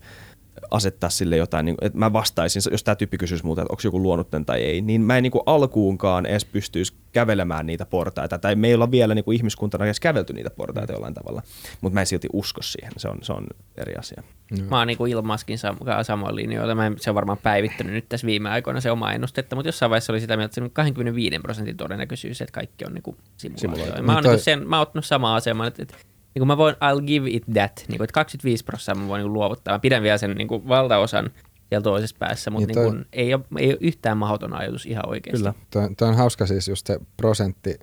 asettaa 0.72 1.09
sille 1.09 1.38
jotain, 1.38 1.65
niin, 1.65 1.76
että 1.82 1.99
mä 1.99 2.13
vastaisin, 2.13 2.61
jos 2.72 2.84
tämä 2.84 2.95
tyyppi 2.95 3.17
kysyisi 3.17 3.45
muuta, 3.45 3.61
että 3.61 3.74
onko 3.74 3.82
joku 3.84 4.01
luonut 4.01 4.30
tämän 4.30 4.45
tai 4.45 4.61
ei, 4.61 4.82
niin 4.82 5.01
mä 5.01 5.17
en 5.17 5.24
niin 5.24 5.32
kuin 5.32 5.41
alkuunkaan 5.45 6.26
edes 6.26 6.45
pystyisi 6.45 6.93
kävelemään 7.11 7.65
niitä 7.65 7.86
portaita, 7.86 8.39
tai 8.39 8.55
me 8.55 8.67
ei 8.67 8.74
olla 8.74 8.91
vielä 8.91 9.15
niin 9.15 9.26
kuin 9.26 9.36
ihmiskuntana 9.36 9.86
edes 9.86 9.99
kävelty 9.99 10.34
niitä 10.34 10.49
portaita 10.49 10.93
jollain 10.93 11.13
tavalla, 11.13 11.41
mutta 11.82 11.93
mä 11.93 11.99
en 11.99 12.05
silti 12.05 12.28
usko 12.34 12.61
siihen, 12.61 12.91
se 12.97 13.07
on, 13.07 13.17
se 13.22 13.34
on 13.34 13.47
eri 13.78 13.95
asia. 13.95 14.24
Mm. 14.51 14.63
Mä 14.69 14.78
oon 14.78 14.88
niin 14.88 14.97
kuin 14.97 15.11
Ilmaskin 15.11 15.57
sam- 15.57 16.03
samoin 16.03 16.36
linjoilla, 16.36 16.76
mä 16.76 16.86
en, 16.86 16.95
se 16.99 17.09
on 17.09 17.15
varmaan 17.15 17.38
päivittänyt 17.38 17.93
nyt 17.93 18.09
tässä 18.09 18.28
viime 18.28 18.49
aikoina 18.49 18.82
se 18.82 18.91
oma 18.91 19.11
ennustetta, 19.11 19.55
mutta 19.55 19.67
jossain 19.67 19.89
vaiheessa 19.89 20.13
oli 20.13 20.19
sitä 20.19 20.38
mieltä, 20.38 20.45
että 20.45 20.55
se 20.55 20.63
on 20.63 20.72
25 20.72 21.39
prosentin 21.39 21.78
todennäköisyys, 21.78 22.41
että 22.41 22.53
kaikki 22.53 22.86
on 22.86 22.93
niin 22.93 23.03
kuin 23.03 23.17
simulaatio. 23.38 24.03
Mä 24.03 24.13
oon, 24.13 24.24
niin 24.24 24.32
toi... 24.32 24.39
sen, 24.39 24.67
mä 24.67 24.76
oon 24.76 24.82
ottanut 24.82 25.05
samaa 25.05 25.36
asemaa, 25.36 25.67
että, 25.67 25.84
että 25.84 25.95
niin 26.36 26.39
kuin 26.39 26.47
mä 26.47 26.57
voin, 26.57 26.75
I'll 26.75 27.01
give 27.05 27.29
it 27.29 27.43
that, 27.53 27.86
niin 27.88 27.97
kuin, 27.97 28.03
että 28.03 28.13
25 28.13 28.65
prosenttia 28.65 29.03
mä 29.03 29.07
voin 29.07 29.23
niin 29.23 29.34
luovuttaa. 29.34 29.73
Mä 29.73 29.79
pidän 29.79 30.03
vielä 30.03 30.17
sen 30.17 30.32
niin 30.32 30.47
kuin 30.47 30.67
valtaosan 30.67 31.32
siellä 31.69 31.84
toisessa 31.84 32.15
päässä, 32.19 32.51
mutta 32.51 32.67
niin 32.67 32.73
toi, 32.73 32.84
niin 32.84 32.93
kuin, 32.93 33.05
ei, 33.13 33.34
ole, 33.34 33.43
ei 33.57 33.69
ole 33.69 33.77
yhtään 33.82 34.17
mahdoton 34.17 34.53
ajatus 34.53 34.86
ihan 34.86 35.09
oikeasti. 35.09 35.38
Kyllä. 35.38 35.53
Toi 35.97 36.07
on 36.07 36.15
hauska 36.15 36.45
siis 36.45 36.67
just 36.67 36.88
se 36.88 36.99
prosentti, 37.17 37.79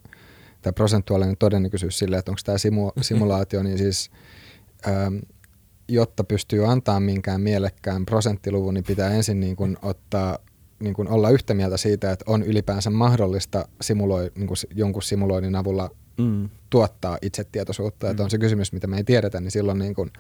tämä 0.62 0.72
prosentuaalinen 0.72 1.36
todennäköisyys 1.36 1.99
sille, 1.99 2.18
että 2.18 2.30
onko 2.30 2.40
tämä 2.44 2.59
simu, 2.59 2.90
simulaatio, 3.01 3.62
niin 3.62 3.78
siis 3.78 4.11
ähm, 4.88 5.16
jotta 5.88 6.24
pystyy 6.24 6.70
antaa 6.70 7.01
minkään 7.01 7.40
mielekkään 7.40 8.07
prosenttiluvun, 8.07 8.74
niin 8.74 8.84
pitää 8.84 9.11
ensin 9.11 9.40
niin 9.40 9.57
kuin 9.57 9.76
ottaa 9.82 10.38
niin 10.80 10.94
kuin 10.94 11.09
olla 11.09 11.30
yhtä 11.30 11.55
mieltä 11.55 11.76
siitä, 11.76 12.12
että 12.12 12.24
on 12.28 12.42
ylipäänsä 12.42 12.90
mahdollista 12.90 13.68
simuloi, 13.80 14.30
niin 14.34 14.46
kuin 14.46 14.57
jonkun 14.74 15.03
simuloinnin 15.03 15.57
avulla 15.57 15.90
mm. 16.18 16.48
tuottaa 16.70 17.18
itsetietoisuutta. 17.22 18.06
Mm. 18.06 18.10
Että 18.10 18.22
on 18.24 18.30
se 18.30 18.38
kysymys, 18.38 18.72
mitä 18.72 18.86
me 18.86 18.96
ei 18.96 19.04
tiedetä, 19.04 19.40
niin 19.40 19.50
silloin 19.50 19.78
niin 19.78 19.94
kuin 19.94 20.10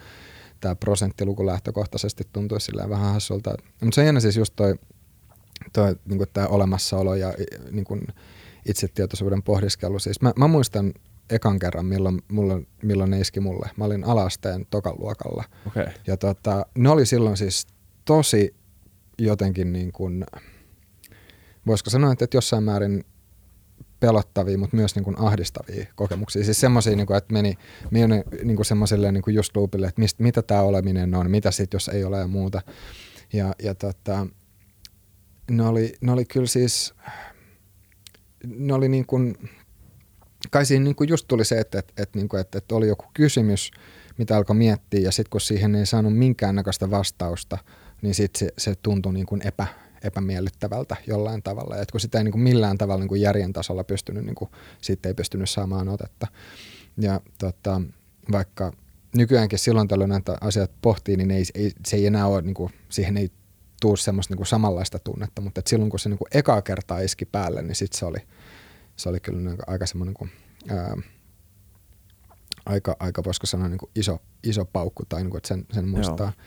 tämä 0.60 0.76
prosenttiluku 0.76 1.46
lähtökohtaisesti 1.46 2.24
tuntuu 2.32 2.58
vähän 2.88 3.12
hassulta. 3.12 3.54
Mutta 3.80 3.94
se 3.94 4.08
on 4.08 4.20
siis 4.20 4.36
just 4.36 4.52
toi, 4.56 4.74
toi 5.72 5.96
niin 6.04 6.18
kuin 6.18 6.28
tämä 6.32 6.46
olemassaolo 6.46 7.14
ja 7.14 7.34
niin 7.70 7.84
kuin 7.84 8.06
itsetietoisuuden 8.68 9.42
pohdiskelu. 9.42 9.98
Siis 9.98 10.20
mä, 10.20 10.32
mä 10.36 10.48
muistan 10.48 10.92
ekan 11.30 11.58
kerran, 11.58 11.86
milloin, 11.86 12.22
mulla, 12.28 12.60
milloin 12.82 13.10
ne 13.10 13.20
iski 13.20 13.40
mulle. 13.40 13.70
Mä 13.76 13.84
olin 13.84 14.04
alasteen 14.04 14.66
tokan 14.70 14.94
luokalla. 14.98 15.44
Okay. 15.66 15.86
Ja 16.06 16.16
tota, 16.16 16.66
ne 16.74 16.90
oli 16.90 17.06
silloin 17.06 17.36
siis 17.36 17.66
tosi 18.04 18.54
jotenkin 19.18 19.72
niin 19.72 19.92
kuin, 19.92 20.26
voisiko 21.66 21.90
sanoa, 21.90 22.12
että 22.12 22.26
jossain 22.34 22.64
määrin 22.64 23.04
pelottavia, 24.00 24.58
mutta 24.58 24.76
myös 24.76 24.94
niin 24.94 25.04
kuin 25.04 25.18
ahdistavia 25.18 25.86
kokemuksia. 25.94 26.44
Siis 26.44 26.60
semmoisia, 26.60 26.96
niin 26.96 27.16
että 27.16 27.32
meni, 27.32 27.58
meni 27.90 28.22
niin 28.44 28.56
kuin 28.56 28.66
semmoiselle 28.66 29.12
niin 29.12 29.22
kuin 29.22 29.34
just 29.34 29.56
loopille, 29.56 29.86
että 29.86 30.00
mistä, 30.00 30.22
mitä 30.22 30.42
tämä 30.42 30.62
oleminen 30.62 31.14
on, 31.14 31.30
mitä 31.30 31.50
sitten, 31.50 31.76
jos 31.76 31.88
ei 31.88 32.04
ole 32.04 32.18
ja 32.18 32.26
muuta. 32.26 32.62
Ja, 33.32 33.52
ja 33.62 33.74
tota, 33.74 34.26
ne, 35.50 35.66
oli, 35.66 35.94
ne 36.00 36.12
oli 36.12 36.24
kyllä 36.24 36.46
siis, 36.46 36.94
ne 38.46 38.74
oli 38.74 38.88
niin 38.88 39.06
kuin, 39.06 39.50
kai 40.50 40.66
siinä 40.66 40.84
niin 40.84 40.96
kuin 40.96 41.08
just 41.08 41.28
tuli 41.28 41.44
se, 41.44 41.58
että, 41.58 41.78
että, 41.78 42.02
että, 42.02 42.18
niin 42.18 42.28
kuin, 42.28 42.40
että, 42.40 42.58
että 42.58 42.74
oli 42.74 42.88
joku 42.88 43.04
kysymys, 43.14 43.70
mitä 44.18 44.36
alkoi 44.36 44.56
miettiä, 44.56 45.00
ja 45.00 45.12
sitten 45.12 45.30
kun 45.30 45.40
siihen 45.40 45.74
ei 45.74 45.86
saanut 45.86 46.18
minkäännäköistä 46.18 46.90
vastausta, 46.90 47.58
niin 48.02 48.14
sitten 48.14 48.38
se, 48.38 48.52
se 48.58 48.74
tuntui 48.82 49.12
niin 49.12 49.26
kuin 49.26 49.46
epä, 49.46 49.66
epämiellyttävältä 50.02 50.96
jollain 51.06 51.42
tavalla. 51.42 51.76
Et 51.76 51.90
kun 51.90 52.00
sitä 52.00 52.18
ei 52.18 52.24
niin 52.24 52.32
kuin 52.32 52.42
millään 52.42 52.78
tavalla 52.78 53.00
niin 53.00 53.08
kuin 53.08 53.20
järjen 53.20 53.52
tasolla 53.52 53.84
pystynyt, 53.84 54.24
niin 54.24 54.34
kuin, 54.34 54.50
siitä 54.80 55.08
ei 55.08 55.14
pystynyt 55.14 55.50
saamaan 55.50 55.88
otetta. 55.88 56.26
Ja 57.00 57.20
tota, 57.38 57.80
vaikka 58.32 58.72
nykyäänkin 59.14 59.58
silloin 59.58 59.88
tällöin 59.88 60.10
näitä 60.10 60.38
asioita 60.40 60.74
pohtii, 60.82 61.16
niin 61.16 61.30
ei, 61.30 61.44
ei, 61.54 61.72
se 61.86 61.96
ei 61.96 62.06
enää 62.06 62.26
ole, 62.26 62.42
niin 62.42 62.54
kuin, 62.54 62.72
siihen 62.88 63.16
ei 63.16 63.30
tuu 63.80 63.96
semmoista 63.96 64.32
niin 64.32 64.36
kuin 64.36 64.46
samanlaista 64.46 64.98
tunnetta, 64.98 65.42
mutta 65.42 65.62
silloin 65.66 65.90
kun 65.90 65.98
se 65.98 66.08
niin 66.08 66.18
kuin 66.18 66.28
ekaa 66.34 66.62
kertaa 66.62 67.00
iski 67.00 67.24
päälle, 67.24 67.62
niin 67.62 67.74
sitten 67.74 67.98
se 67.98 68.06
oli, 68.06 68.18
se 68.96 69.08
oli 69.08 69.20
kyllä 69.20 69.40
niin 69.40 69.58
aika 69.66 69.86
semmoinen 69.86 70.14
kuin, 70.14 70.30
ää, 70.68 70.96
aika, 72.66 72.96
aika 73.00 73.24
voisiko 73.24 73.46
sanoa 73.46 73.68
niin 73.68 73.78
kuin 73.78 73.90
iso, 73.94 74.18
iso 74.44 74.64
paukku 74.64 75.04
tai 75.08 75.22
niin 75.22 75.30
kuin, 75.30 75.38
että 75.38 75.48
sen, 75.48 75.66
sen 75.72 75.88
muistaa. 75.88 76.26
Joo. 76.26 76.44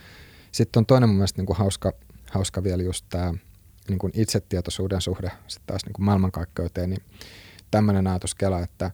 Sitten 0.51 0.81
on 0.81 0.85
toinen 0.85 1.09
mun 1.09 1.15
mielestä 1.15 1.39
niin 1.39 1.45
kuin 1.45 1.57
hauska, 1.57 1.93
hauska 2.31 2.63
vielä 2.63 2.83
just 2.83 3.05
tämä 3.09 3.33
niin 3.89 3.99
kuin 3.99 4.11
itsetietoisuuden 4.15 5.01
suhde 5.01 5.31
sitten 5.47 5.67
taas 5.67 5.85
niin 5.85 5.93
kuin 5.93 6.05
maailmankaikkeuteen, 6.05 6.89
niin 6.89 7.03
tämmöinen 7.71 8.07
ajatuskela, 8.07 8.59
että, 8.59 8.85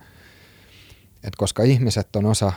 että 1.16 1.38
koska 1.38 1.64
ihmiset 1.64 2.16
on 2.16 2.26
osa 2.26 2.54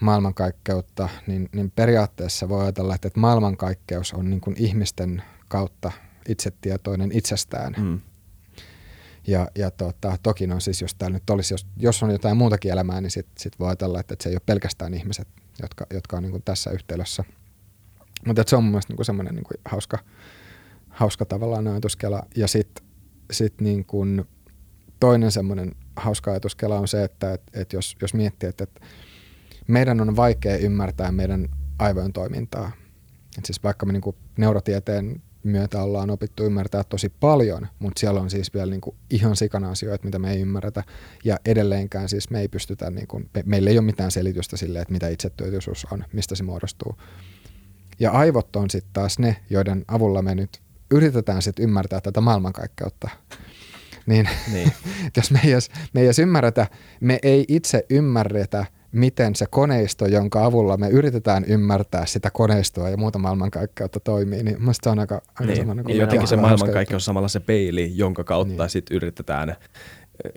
maailmankaikkeutta, 0.00 1.08
niin, 1.26 1.48
niin 1.52 1.70
periaatteessa 1.70 2.48
voi 2.48 2.62
ajatella, 2.62 2.94
että, 2.94 3.08
että 3.08 3.20
maailmankaikkeus 3.20 4.12
on 4.12 4.30
niin 4.30 4.40
kuin 4.40 4.56
ihmisten 4.58 5.22
kautta 5.48 5.92
itsetietoinen 6.28 7.12
itsestään. 7.12 7.74
Mm. 7.78 8.00
Ja, 9.26 9.48
ja 9.54 9.70
tota, 9.70 10.16
toki 10.22 10.48
on 10.52 10.60
siis, 10.60 10.80
jos 10.80 10.94
täällä 10.94 11.14
nyt 11.14 11.30
olisi, 11.30 11.54
jos, 11.54 11.66
jos 11.76 12.02
on 12.02 12.10
jotain 12.10 12.36
muutakin 12.36 12.72
elämää, 12.72 13.00
niin 13.00 13.10
sitten 13.10 13.42
sit 13.42 13.58
voi 13.58 13.68
ajatella, 13.68 14.00
että, 14.00 14.14
että 14.14 14.22
se 14.22 14.28
ei 14.28 14.34
ole 14.34 14.42
pelkästään 14.46 14.94
ihmiset, 14.94 15.28
jotka, 15.62 15.86
jotka 15.94 16.16
on 16.16 16.22
niin 16.22 16.30
kuin 16.30 16.42
tässä 16.42 16.70
yhteydessä– 16.70 17.24
mutta 18.26 18.44
se 18.46 18.56
on 18.56 18.64
mun 18.64 18.70
mielestä 18.70 18.90
niinku 18.92 19.04
semmoinen 19.04 19.34
niinku 19.34 19.54
hauska, 19.64 19.98
hauska 20.88 21.24
tavallaan 21.24 21.66
ajatuskela. 21.66 22.22
Ja 22.36 22.48
sitten 22.48 22.84
sit 23.30 23.60
niin 23.60 23.84
kuin 23.84 24.24
toinen 25.00 25.32
semmoinen 25.32 25.72
hauska 25.96 26.30
ajatuskela 26.30 26.78
on 26.78 26.88
se, 26.88 27.04
että 27.04 27.32
et, 27.32 27.42
et 27.52 27.72
jos, 27.72 27.96
jos 28.02 28.14
miettii, 28.14 28.48
että 28.48 28.64
et 28.64 28.80
meidän 29.68 30.00
on 30.00 30.16
vaikea 30.16 30.56
ymmärtää 30.56 31.12
meidän 31.12 31.48
aivojen 31.78 32.12
toimintaa. 32.12 32.72
Et 33.38 33.44
siis 33.44 33.62
vaikka 33.62 33.86
me 33.86 33.92
niinku 33.92 34.16
neurotieteen 34.36 35.22
myötä 35.42 35.82
ollaan 35.82 36.10
opittu 36.10 36.44
ymmärtää 36.44 36.84
tosi 36.84 37.08
paljon, 37.08 37.66
mutta 37.78 38.00
siellä 38.00 38.20
on 38.20 38.30
siis 38.30 38.54
vielä 38.54 38.70
niinku 38.70 38.96
ihan 39.10 39.36
sikana 39.36 39.70
asioita, 39.70 40.04
mitä 40.04 40.18
me 40.18 40.32
ei 40.32 40.40
ymmärretä. 40.40 40.84
Ja 41.24 41.36
edelleenkään 41.44 42.08
siis 42.08 42.30
me 42.30 42.40
ei 42.40 42.48
pystytä, 42.48 42.90
niinku, 42.90 43.18
me, 43.34 43.42
meillä 43.46 43.70
ei 43.70 43.78
ole 43.78 43.86
mitään 43.86 44.10
selitystä 44.10 44.56
sille, 44.56 44.80
että 44.80 44.92
mitä 44.92 45.08
itsetyötyisuus 45.08 45.86
on, 45.90 46.04
mistä 46.12 46.34
se 46.34 46.42
muodostuu. 46.42 46.96
Ja 48.00 48.10
aivot 48.10 48.56
on 48.56 48.70
sitten 48.70 48.92
taas 48.92 49.18
ne, 49.18 49.36
joiden 49.50 49.84
avulla 49.88 50.22
me 50.22 50.34
nyt 50.34 50.60
yritetään 50.90 51.42
sitten 51.42 51.62
ymmärtää 51.62 52.00
tätä 52.00 52.20
maailmankaikkeutta, 52.20 53.10
niin, 54.06 54.28
niin. 54.52 54.72
jos 55.16 55.30
me 55.30 55.40
ei, 55.44 55.52
edes, 55.52 55.70
me 55.92 56.00
ei 56.00 56.06
edes 56.06 56.18
ymmärretä, 56.18 56.66
me 57.00 57.18
ei 57.22 57.44
itse 57.48 57.86
ymmärretä, 57.90 58.66
miten 58.92 59.34
se 59.34 59.46
koneisto, 59.50 60.06
jonka 60.06 60.44
avulla 60.44 60.76
me 60.76 60.88
yritetään 60.88 61.44
ymmärtää 61.44 62.06
sitä 62.06 62.30
koneistoa 62.30 62.88
ja 62.88 62.96
muuta 62.96 63.18
maailmankaikkeutta 63.18 64.00
toimii, 64.00 64.42
niin 64.42 64.56
mielestäni 64.58 64.84
se 64.84 64.90
on 64.90 64.98
aika, 64.98 65.14
aika 65.14 65.44
niin. 65.44 65.56
semmoinen. 65.56 65.84
Ja 65.88 65.94
jotenkin 65.94 66.28
se 66.28 66.36
maailmankaikkeus 66.36 67.02
on 67.02 67.04
samalla 67.04 67.28
se 67.28 67.40
peili, 67.40 67.92
jonka 67.94 68.24
kautta 68.24 68.62
niin. 68.62 68.70
sitten 68.70 68.96
yritetään 68.96 69.56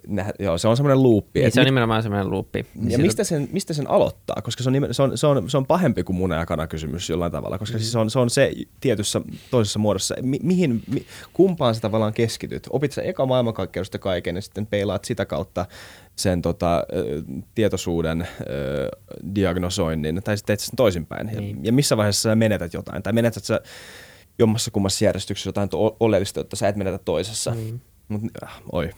Nä, 0.08 0.34
joo, 0.40 0.58
se 0.58 0.68
on 0.68 0.78
semmoinen 0.78 1.04
luuppi. 1.04 1.40
Niin, 1.40 1.52
se 1.52 1.60
on 1.60 1.66
nimenomaan 1.66 2.04
semmoinen 2.04 2.30
luuppi. 2.30 2.66
Ja 2.88 2.98
mistä 2.98 3.24
sen, 3.24 3.50
mistä 3.52 3.74
sen 3.74 3.90
aloittaa? 3.90 4.42
Koska 4.44 4.64
se 4.64 4.70
on, 4.70 4.76
se, 4.92 5.04
on, 5.04 5.18
se, 5.18 5.28
on, 5.28 5.50
se 5.50 5.58
on 5.58 5.66
pahempi 5.66 6.04
kuin 6.04 6.16
muna 6.16 6.36
ja 6.36 6.46
kana 6.46 6.68
kysymys 6.68 7.10
jollain 7.10 7.32
tavalla, 7.32 7.58
koska 7.58 7.78
mm. 7.78 7.80
siis 7.80 7.92
se, 7.92 8.00
on, 8.00 8.10
se 8.10 8.20
on 8.20 8.30
se 8.30 8.52
tietyssä 8.80 9.22
toisessa 9.52 9.80
muodossa. 9.80 10.16
Mi, 10.22 10.40
mihin, 10.44 10.84
mi, 10.88 11.06
kumpaan 11.34 11.76
sä 11.76 11.82
tavallaan 11.82 12.14
keskityt? 12.14 12.68
Opit 12.70 12.92
sä 12.92 13.02
eka 13.02 13.26
maailmankaikkeudesta 13.26 14.00
kaiken 14.00 14.36
ja 14.36 14.42
sitten 14.42 14.66
peilaat 14.66 15.06
sitä 15.06 15.26
kautta 15.26 15.66
sen 16.16 16.42
tota, 16.42 16.84
tietoisuuden 17.56 18.22
äh, 18.22 18.28
diagnosoinnin, 19.36 20.22
tai 20.24 20.38
sitten 20.38 20.48
teet 20.48 20.60
sen 20.60 20.76
toisinpäin. 20.76 21.28
Niin. 21.28 21.50
Ja, 21.50 21.62
ja 21.64 21.72
missä 21.72 21.98
vaiheessa 21.98 22.30
sä 22.30 22.36
menetät 22.36 22.74
jotain, 22.74 23.04
tai 23.04 23.14
menetät 23.14 23.44
sä 23.44 23.60
jommassa 24.40 24.72
kummassa 24.72 25.06
järjestyksessä 25.06 25.48
jotain 25.48 25.70
oleellista, 26.00 26.40
jotta 26.40 26.56
sä 26.56 26.68
et 26.68 26.76
menetä 26.76 26.98
toisessa. 26.98 27.52
Mm. 27.52 27.80
Mut, 28.08 28.22
äh, 28.44 28.62
oi. 28.72 28.90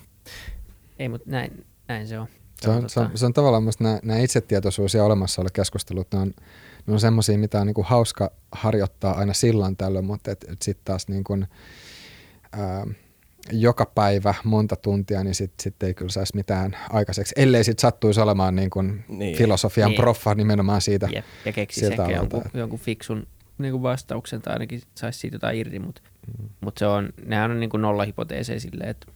Ei, 0.99 1.09
mutta 1.09 1.31
näin, 1.31 1.65
näin 1.87 2.07
se 2.07 2.19
on. 2.19 2.27
Se 2.61 2.69
on, 2.69 2.89
se 2.89 2.99
on, 2.99 3.09
se 3.15 3.25
on 3.25 3.33
tavallaan 3.33 3.63
myös 3.63 3.79
nämä, 3.79 3.99
nämä 4.03 4.19
itsetietoisuus 4.19 4.93
ja 4.93 5.03
olemassaolo 5.03 5.49
keskustelut, 5.53 6.07
ne 6.13 6.19
on, 6.19 6.33
ne 6.87 6.93
on 6.93 6.99
semmoisia, 6.99 7.37
mitä 7.37 7.61
on 7.61 7.67
niin 7.67 7.73
kuin 7.73 7.87
hauska 7.87 8.31
harjoittaa 8.51 9.13
aina 9.13 9.33
silloin 9.33 9.77
tällöin, 9.77 10.05
mutta 10.05 10.31
et, 10.31 10.45
et 10.51 10.61
sitten 10.61 10.85
taas 10.85 11.07
niin 11.07 11.23
kuin, 11.23 11.47
ää, 12.51 12.85
joka 13.51 13.85
päivä 13.85 14.33
monta 14.43 14.75
tuntia, 14.75 15.23
niin 15.23 15.35
sitten 15.35 15.63
sit 15.63 15.83
ei 15.83 15.93
kyllä 15.93 16.11
saisi 16.11 16.35
mitään 16.35 16.77
aikaiseksi, 16.89 17.33
ellei 17.37 17.63
sitten 17.63 17.81
sattuisi 17.81 18.21
olemaan 18.21 18.55
niin 18.55 18.69
kuin 18.69 19.05
niin. 19.07 19.37
filosofian 19.37 19.89
niin. 19.89 20.01
proffa 20.01 20.35
nimenomaan 20.35 20.81
siitä. 20.81 21.09
Jep. 21.11 21.25
Ja 21.45 21.53
keksisi 21.53 21.85
ehkä 21.85 22.03
jonkun, 22.03 22.43
jonkun 22.53 22.79
fiksun 22.79 23.27
niin 23.57 23.71
kuin 23.71 23.83
vastauksen 23.83 24.41
tai 24.41 24.53
ainakin 24.53 24.81
saisi 24.95 25.19
siitä 25.19 25.35
jotain 25.35 25.57
irti, 25.57 25.79
mutta 25.79 26.01
mm. 26.39 26.49
mut 26.61 26.77
se 26.77 26.85
on, 26.85 27.09
nehän 27.25 27.51
on 27.51 27.59
niin 27.59 27.69
kuin 27.69 27.81
nollahypoteeseja 27.81 28.59
silleen, 28.59 28.89
että 28.89 29.07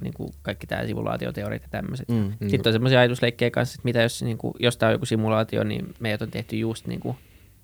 niin 0.00 0.14
kuin 0.14 0.30
kaikki 0.42 0.66
tämä 0.66 0.86
simulaatioteoriat 0.86 1.62
ja 1.62 1.68
tämmöiset. 1.70 2.08
Mm, 2.08 2.32
mm. 2.40 2.48
Sitten 2.48 2.70
on 2.70 2.72
semmoisia 2.72 2.98
ajatusleikkejä 2.98 3.50
kanssa, 3.50 3.74
että 3.74 3.84
mitä 3.84 4.02
jos, 4.02 4.22
niin 4.22 4.38
kuin, 4.38 4.54
jos 4.58 4.76
tämä 4.76 4.88
on 4.88 4.94
joku 4.94 5.06
simulaatio, 5.06 5.64
niin 5.64 5.94
meidät 6.00 6.22
on 6.22 6.30
tehty 6.30 6.56
just 6.56 6.86
niin, 6.86 7.00
kuin, 7.00 7.16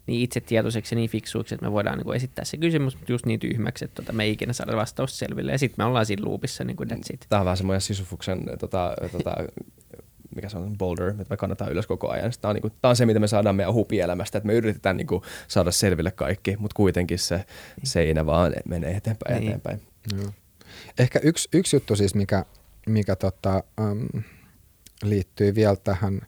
niin 0.07 0.23
itsetietoiseksi 0.23 0.95
ja 0.95 0.97
niin 0.97 1.11
fiksuiksi, 1.11 1.55
että 1.55 1.67
me 1.67 1.73
voidaan 1.73 1.99
niin 1.99 2.05
kuin 2.05 2.17
esittää 2.17 2.45
se 2.45 2.57
kysymys, 2.57 2.97
mutta 2.97 3.13
just 3.13 3.27
niin 3.27 3.41
tyhmäksi, 3.41 3.85
että 3.85 4.03
tota, 4.03 4.13
me 4.13 4.25
ei 4.25 4.33
ikinä 4.33 4.53
saada 4.53 4.77
vastausta 4.77 5.19
selville. 5.19 5.53
Ja 5.53 5.59
sitten 5.59 5.85
me 5.85 5.87
ollaan 5.89 6.07
siinä 6.07 6.25
loopissa, 6.25 6.65
niin 6.65 6.77
kuin 6.77 6.91
that's 6.91 7.15
it. 7.15 7.27
Tämä 7.29 7.41
on 7.41 7.45
vähän 7.45 7.57
semmoinen 7.57 7.81
sisufuksen 7.81 8.45
tota, 8.59 8.95
tota, 9.13 9.35
mikä 10.35 10.49
se 10.49 10.59
on, 10.59 10.79
boulder, 10.79 11.09
että 11.09 11.25
me 11.31 11.37
kannataan 11.37 11.73
ylös 11.73 11.87
koko 11.87 12.11
ajan. 12.11 12.33
Tämä 12.41 12.51
on, 12.51 12.55
niin 12.55 12.63
kuin, 12.63 12.73
tämä 12.83 12.91
on 12.91 12.97
se, 12.97 13.07
mitä 13.07 13.21
me 13.21 13.27
saadaan 13.27 13.57
meidän 13.57 13.75
hupielämästä, 13.75 14.39
että 14.39 14.47
me 14.47 14.55
yritetään 14.55 14.97
niin 14.97 15.07
kuin, 15.07 15.23
saada 15.49 15.71
selville 15.71 16.11
kaikki, 16.11 16.57
mutta 16.59 16.75
kuitenkin 16.75 17.19
se 17.19 17.37
niin. 17.37 17.45
seinä 17.83 18.27
vaan 18.27 18.53
menee 18.69 18.97
eteenpäin 18.97 19.35
niin. 19.35 19.49
eteenpäin. 19.49 19.81
Joo. 20.17 20.31
Ehkä 20.99 21.21
yksi, 21.23 21.49
yksi 21.53 21.77
juttu 21.77 21.97
siis, 21.97 22.15
mikä, 22.15 22.45
mikä 22.87 23.17
tota, 23.17 23.65
um, 23.81 24.23
liittyy 25.03 25.55
vielä 25.55 25.77
tähän, 25.77 26.21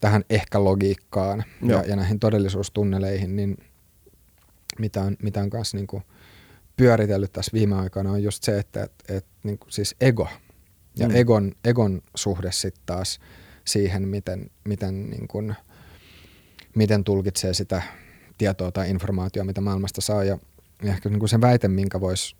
tähän 0.00 0.24
ehkä-logiikkaan 0.30 1.44
ja, 1.62 1.84
ja 1.86 1.96
näihin 1.96 2.20
todellisuustunneleihin, 2.20 3.36
niin 3.36 3.56
mitä 4.78 5.02
on, 5.02 5.16
mitä 5.22 5.40
on 5.40 5.50
kanssa 5.50 5.76
niin 5.76 6.02
pyöritellyt 6.76 7.32
tässä 7.32 7.52
viime 7.52 7.76
aikoina 7.76 8.10
on 8.10 8.22
just 8.22 8.42
se, 8.42 8.58
että 8.58 8.82
et, 8.82 8.92
et, 9.08 9.26
niin 9.42 9.58
kuin 9.58 9.72
siis 9.72 9.96
ego 10.00 10.28
ja 10.98 11.08
mm. 11.08 11.16
egon, 11.16 11.52
egon 11.64 12.02
suhde 12.14 12.52
sitten 12.52 12.82
taas 12.86 13.20
siihen, 13.64 14.08
miten, 14.08 14.50
miten, 14.64 15.10
niin 15.10 15.28
kuin, 15.28 15.54
miten 16.74 17.04
tulkitsee 17.04 17.54
sitä 17.54 17.82
tietoa 18.38 18.72
tai 18.72 18.90
informaatiota, 18.90 19.46
mitä 19.46 19.60
maailmasta 19.60 20.00
saa. 20.00 20.24
Ja, 20.24 20.38
ja 20.82 20.92
ehkä 20.92 21.08
niin 21.08 21.18
kuin 21.18 21.28
se 21.28 21.40
väite, 21.40 21.68
minkä 21.68 22.00
voisi 22.00 22.36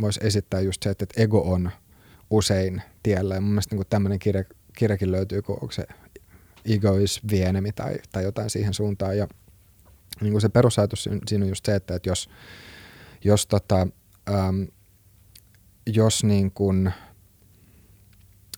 voisi 0.00 0.20
esittää 0.22 0.60
just 0.60 0.82
se, 0.82 0.90
että, 0.90 1.02
että 1.02 1.22
ego 1.22 1.40
on 1.40 1.70
usein 2.30 2.82
tiellä. 3.02 3.34
Ja 3.34 3.40
mun 3.40 3.50
mielestä 3.50 3.76
niin 3.76 3.86
tämmöinen 3.90 4.18
kirja, 4.18 4.44
kirjakin 4.76 5.12
löytyy, 5.12 5.42
kun 5.42 5.58
onko 5.60 5.72
se 5.72 5.86
Ego 6.64 6.96
is 6.96 7.20
enemy 7.32 7.72
tai, 7.72 7.98
tai 8.12 8.24
jotain 8.24 8.50
siihen 8.50 8.74
suuntaan. 8.74 9.16
Ja 9.16 9.28
niin 10.20 10.32
kuin 10.32 10.40
se 10.40 10.48
perusajatus 10.48 11.08
siinä 11.26 11.44
on 11.44 11.48
just 11.48 11.64
se, 11.66 11.74
että, 11.74 11.94
että 11.94 12.08
jos, 12.08 12.30
jos, 13.24 13.46
tota, 13.46 13.86
äm, 14.28 14.66
jos, 15.86 16.24
niin 16.24 16.50
kuin, 16.50 16.92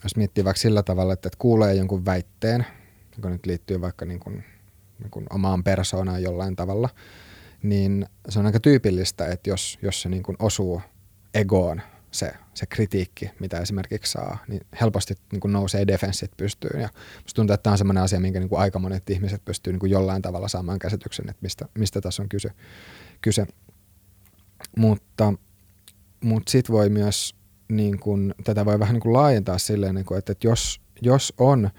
jos 0.03 0.17
miettii 0.17 0.45
vaikka 0.45 0.61
sillä 0.61 0.83
tavalla, 0.83 1.13
että, 1.13 1.29
että 1.29 1.39
kuulee 1.39 1.75
jonkun 1.75 2.05
väitteen, 2.05 2.67
joka 3.17 3.31
nyt 3.31 3.47
liittyy 3.47 3.81
vaikka 3.81 4.05
niin 4.05 4.21
kuin, 4.21 4.45
niin 4.99 5.11
kuin 5.11 5.27
omaan 5.31 5.65
persoonaan 5.65 6.23
jollain 6.23 6.57
tavalla, 6.57 6.89
niin 7.63 8.07
se 8.29 8.39
on 8.39 8.47
aika 8.47 8.61
tyypillistä, 8.61 9.27
että 9.27 9.51
jos, 9.51 9.79
jos 9.83 10.03
se 10.03 10.09
niin 10.09 10.23
kuin 10.23 10.37
osuu 10.39 10.83
egoon 11.35 11.83
se, 12.11 12.33
se 12.55 12.67
kritiikki, 12.67 13.31
mitä 13.41 13.59
esimerkiksi 13.59 14.13
saa, 14.13 14.39
niin 14.49 14.61
helposti 14.81 15.15
niin 15.33 15.41
kuin 15.41 15.53
nousee 15.53 15.87
defenssit 15.87 16.31
pystyyn. 16.37 16.81
Ja 16.81 16.89
musta 17.23 17.35
tuntuu, 17.35 17.55
että 17.55 17.63
tämä 17.63 17.73
on 17.73 17.79
sellainen 17.79 18.03
asia, 18.03 18.21
minkä 18.21 18.41
niin 18.41 18.49
kuin 18.49 18.61
aika 18.61 18.79
monet 18.79 19.11
ihmiset 19.11 19.45
pystyy 19.45 19.73
niin 19.73 19.81
kuin 19.81 19.91
jollain 19.91 20.23
tavalla 20.23 20.49
saamaan 20.49 20.79
käsityksen, 20.79 21.29
että 21.29 21.43
mistä, 21.43 21.69
mistä 21.79 22.01
tässä 22.01 22.23
on 22.23 22.29
kyse. 22.29 22.51
kyse. 23.21 23.47
Mutta, 24.77 25.35
mutta 26.25 26.51
sitten 26.51 26.73
voi 26.73 26.89
myös, 26.89 27.35
niin 27.69 28.01
kuin, 28.01 28.35
tätä 28.45 28.65
voi 28.65 28.79
vähän 28.79 28.95
niin 28.95 29.03
kuin 29.03 29.13
laajentaa 29.13 29.59
silleen, 29.59 29.95
niin 29.95 30.05
kuin, 30.05 30.19
että, 30.19 30.33
että 30.33 30.47
jos, 30.47 30.81
jos 31.03 31.35
on 31.39 31.71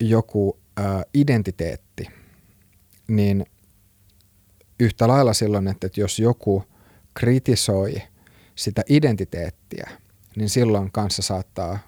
joku 0.00 0.60
ää, 0.76 1.02
identiteetti, 1.14 2.08
niin 3.08 3.46
yhtä 4.80 5.08
lailla 5.08 5.32
silloin, 5.32 5.68
että, 5.68 5.86
että 5.86 6.00
jos 6.00 6.18
joku 6.18 6.64
kritisoi– 7.14 7.94
sitä 8.56 8.82
identiteettiä, 8.88 9.90
niin 10.36 10.48
silloin 10.50 10.92
kanssa 10.92 11.22
saattaa 11.22 11.78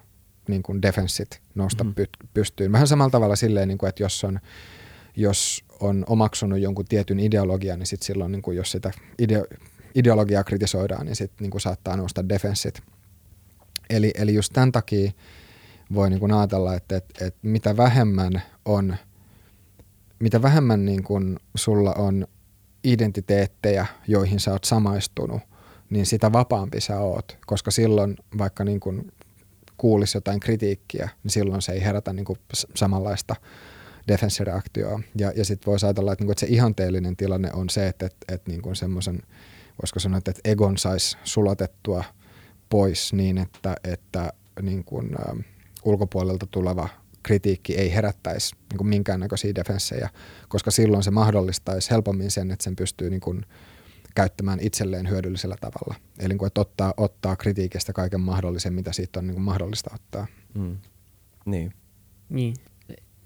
niin 0.47 0.63
kuin 0.63 0.81
defenssit 0.81 1.41
nousta 1.55 1.83
mm. 1.83 1.93
py- 2.01 2.27
pystyyn. 2.33 2.71
Vähän 2.71 2.87
samalla 2.87 3.11
tavalla 3.11 3.35
silleen, 3.35 3.67
niin 3.67 3.77
kuin, 3.77 3.89
että 3.89 4.03
jos 4.03 4.23
on, 4.23 4.39
jos 5.15 5.65
on 5.79 6.05
omaksunut 6.07 6.59
jonkun 6.59 6.85
tietyn 6.85 7.19
ideologian, 7.19 7.79
niin 7.79 7.87
sit 7.87 8.01
silloin, 8.01 8.31
niin 8.31 8.41
kuin, 8.41 8.57
jos 8.57 8.71
sitä 8.71 8.91
ideo- 9.21 9.57
ideologiaa 9.95 10.43
kritisoidaan, 10.43 11.05
niin 11.05 11.15
sitten 11.15 11.43
niin 11.43 11.51
kuin 11.51 11.61
saattaa 11.61 11.97
nousta 11.97 12.29
defenssit. 12.29 12.81
Eli, 13.89 14.11
eli 14.15 14.33
just 14.33 14.53
tämän 14.53 14.71
takia 14.71 15.11
voi 15.93 16.09
niin 16.09 16.19
kuin 16.19 16.31
ajatella, 16.31 16.75
että, 16.75 16.97
että, 16.97 17.25
että 17.25 17.39
mitä 17.41 17.77
vähemmän 17.77 18.41
on, 18.65 18.95
mitä 20.19 20.41
vähemmän 20.41 20.85
niin 20.85 21.03
kuin 21.03 21.39
sulla 21.55 21.93
on 21.93 22.27
identiteettejä, 22.83 23.85
joihin 24.07 24.39
sä 24.39 24.51
oot 24.51 24.63
samaistunut, 24.63 25.41
niin 25.89 26.05
sitä 26.05 26.31
vapaampi 26.31 26.81
sä 26.81 26.99
oot, 26.99 27.37
koska 27.45 27.71
silloin 27.71 28.15
vaikka 28.37 28.63
niin 28.63 28.79
kuin 28.79 29.11
kuulisi 29.77 30.17
jotain 30.17 30.39
kritiikkiä, 30.39 31.09
niin 31.23 31.31
silloin 31.31 31.61
se 31.61 31.71
ei 31.71 31.83
herätä 31.83 32.13
niin 32.13 32.25
kuin 32.25 32.39
samanlaista 32.75 33.35
defenssireaktioa. 34.07 34.99
Ja, 35.15 35.31
ja 35.35 35.45
sitten 35.45 35.71
voisi 35.71 35.85
ajatella, 35.85 36.11
että, 36.13 36.21
niin 36.21 36.27
kuin, 36.27 36.33
että 36.33 36.39
se 36.39 36.53
ihanteellinen 36.53 37.15
tilanne 37.15 37.49
on 37.53 37.69
se, 37.69 37.87
että, 37.87 38.05
että, 38.05 38.35
että 38.35 38.51
niin 38.51 38.75
semmoisen, 38.75 39.21
voisiko 39.81 39.99
sanoa, 39.99 40.17
että 40.17 40.33
egon 40.45 40.77
saisi 40.77 41.17
sulatettua 41.23 42.03
pois 42.69 43.13
niin, 43.13 43.37
että, 43.37 43.75
että 43.83 44.33
niin 44.61 44.83
kuin, 44.83 45.13
ä, 45.13 45.35
ulkopuolelta 45.83 46.47
tuleva 46.51 46.89
kritiikki 47.23 47.75
ei 47.77 47.93
herättäisi 47.93 48.55
niin 48.69 48.77
kuin 48.77 48.87
minkäännäköisiä 48.87 49.55
defenssejä, 49.55 50.09
koska 50.47 50.71
silloin 50.71 51.03
se 51.03 51.11
mahdollistaisi 51.11 51.91
helpommin 51.91 52.31
sen, 52.31 52.51
että 52.51 52.63
sen 52.63 52.75
pystyy 52.75 53.09
niin 53.09 53.21
kuin, 53.21 53.45
käyttämään 54.15 54.59
itselleen 54.61 55.09
hyödyllisellä 55.09 55.55
tavalla. 55.61 55.95
Eli 56.19 56.29
niin 56.29 56.37
kuin, 56.37 56.47
että 56.47 56.61
ottaa, 56.61 56.93
ottaa 56.97 57.35
kritiikistä 57.35 57.93
kaiken 57.93 58.21
mahdollisen, 58.21 58.73
mitä 58.73 58.93
siitä 58.93 59.19
on 59.19 59.27
niin 59.27 59.35
kuin 59.35 59.43
mahdollista 59.43 59.89
ottaa. 59.93 60.27
Mm. 60.53 60.77
Niin. 61.45 61.73
Niin. 62.29 62.55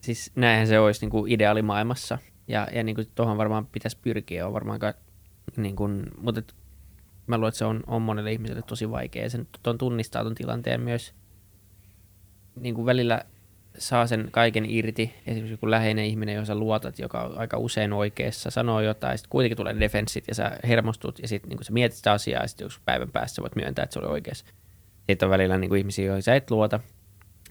Siis 0.01 0.31
näinhän 0.35 0.67
se 0.67 0.79
olisi 0.79 1.01
niin 1.01 1.09
kuin 1.09 1.31
ideaalimaailmassa. 1.31 2.17
Ja, 2.47 2.67
ja 2.73 2.83
niin 2.83 2.95
kuin 2.95 3.07
tuohon 3.15 3.37
varmaan 3.37 3.65
pitäisi 3.65 3.97
pyrkiä. 4.01 4.47
On 4.47 4.53
varmaan, 4.53 4.79
niin 5.57 5.75
kuin, 5.75 6.05
mutta 6.17 6.39
et, 6.39 6.55
mä 7.27 7.37
luulen, 7.37 7.49
että 7.49 7.57
se 7.57 7.65
on, 7.65 7.83
on 7.87 8.01
monelle 8.01 8.31
ihmiselle 8.31 8.61
tosi 8.61 8.91
vaikea. 8.91 9.29
Sen 9.29 9.47
tuon 9.63 9.77
tunnistaa 9.77 10.21
tuon 10.21 10.35
tilanteen 10.35 10.81
myös 10.81 11.13
niin 12.59 12.75
kuin 12.75 12.85
välillä 12.85 13.25
saa 13.77 14.07
sen 14.07 14.27
kaiken 14.31 14.65
irti, 14.69 15.15
esimerkiksi 15.25 15.53
joku 15.53 15.71
läheinen 15.71 16.05
ihminen, 16.05 16.35
johon 16.35 16.45
sä 16.45 16.55
luotat, 16.55 16.99
joka 16.99 17.21
on 17.21 17.37
aika 17.37 17.57
usein 17.57 17.93
oikeassa, 17.93 18.51
sanoo 18.51 18.81
jotain, 18.81 19.17
sitten 19.17 19.29
kuitenkin 19.29 19.57
tulee 19.57 19.79
defenssit 19.79 20.27
ja 20.27 20.35
sä 20.35 20.57
hermostut 20.67 21.19
ja 21.19 21.27
sitten 21.27 21.49
niin 21.49 21.63
sä 21.63 21.73
mietit 21.73 21.97
sitä 21.97 22.11
asiaa 22.11 22.41
ja 22.41 22.47
sitten 22.47 22.67
päivän 22.85 23.11
päässä 23.11 23.41
voit 23.41 23.55
myöntää, 23.55 23.83
että 23.83 23.93
se 23.93 23.99
oli 23.99 24.07
oikeassa. 24.07 24.45
Sitten 25.09 25.25
on 25.25 25.29
välillä 25.29 25.57
niin 25.57 25.69
kuin 25.69 25.79
ihmisiä, 25.79 26.05
joihin 26.05 26.23
sä 26.23 26.35
et 26.35 26.51
luota 26.51 26.79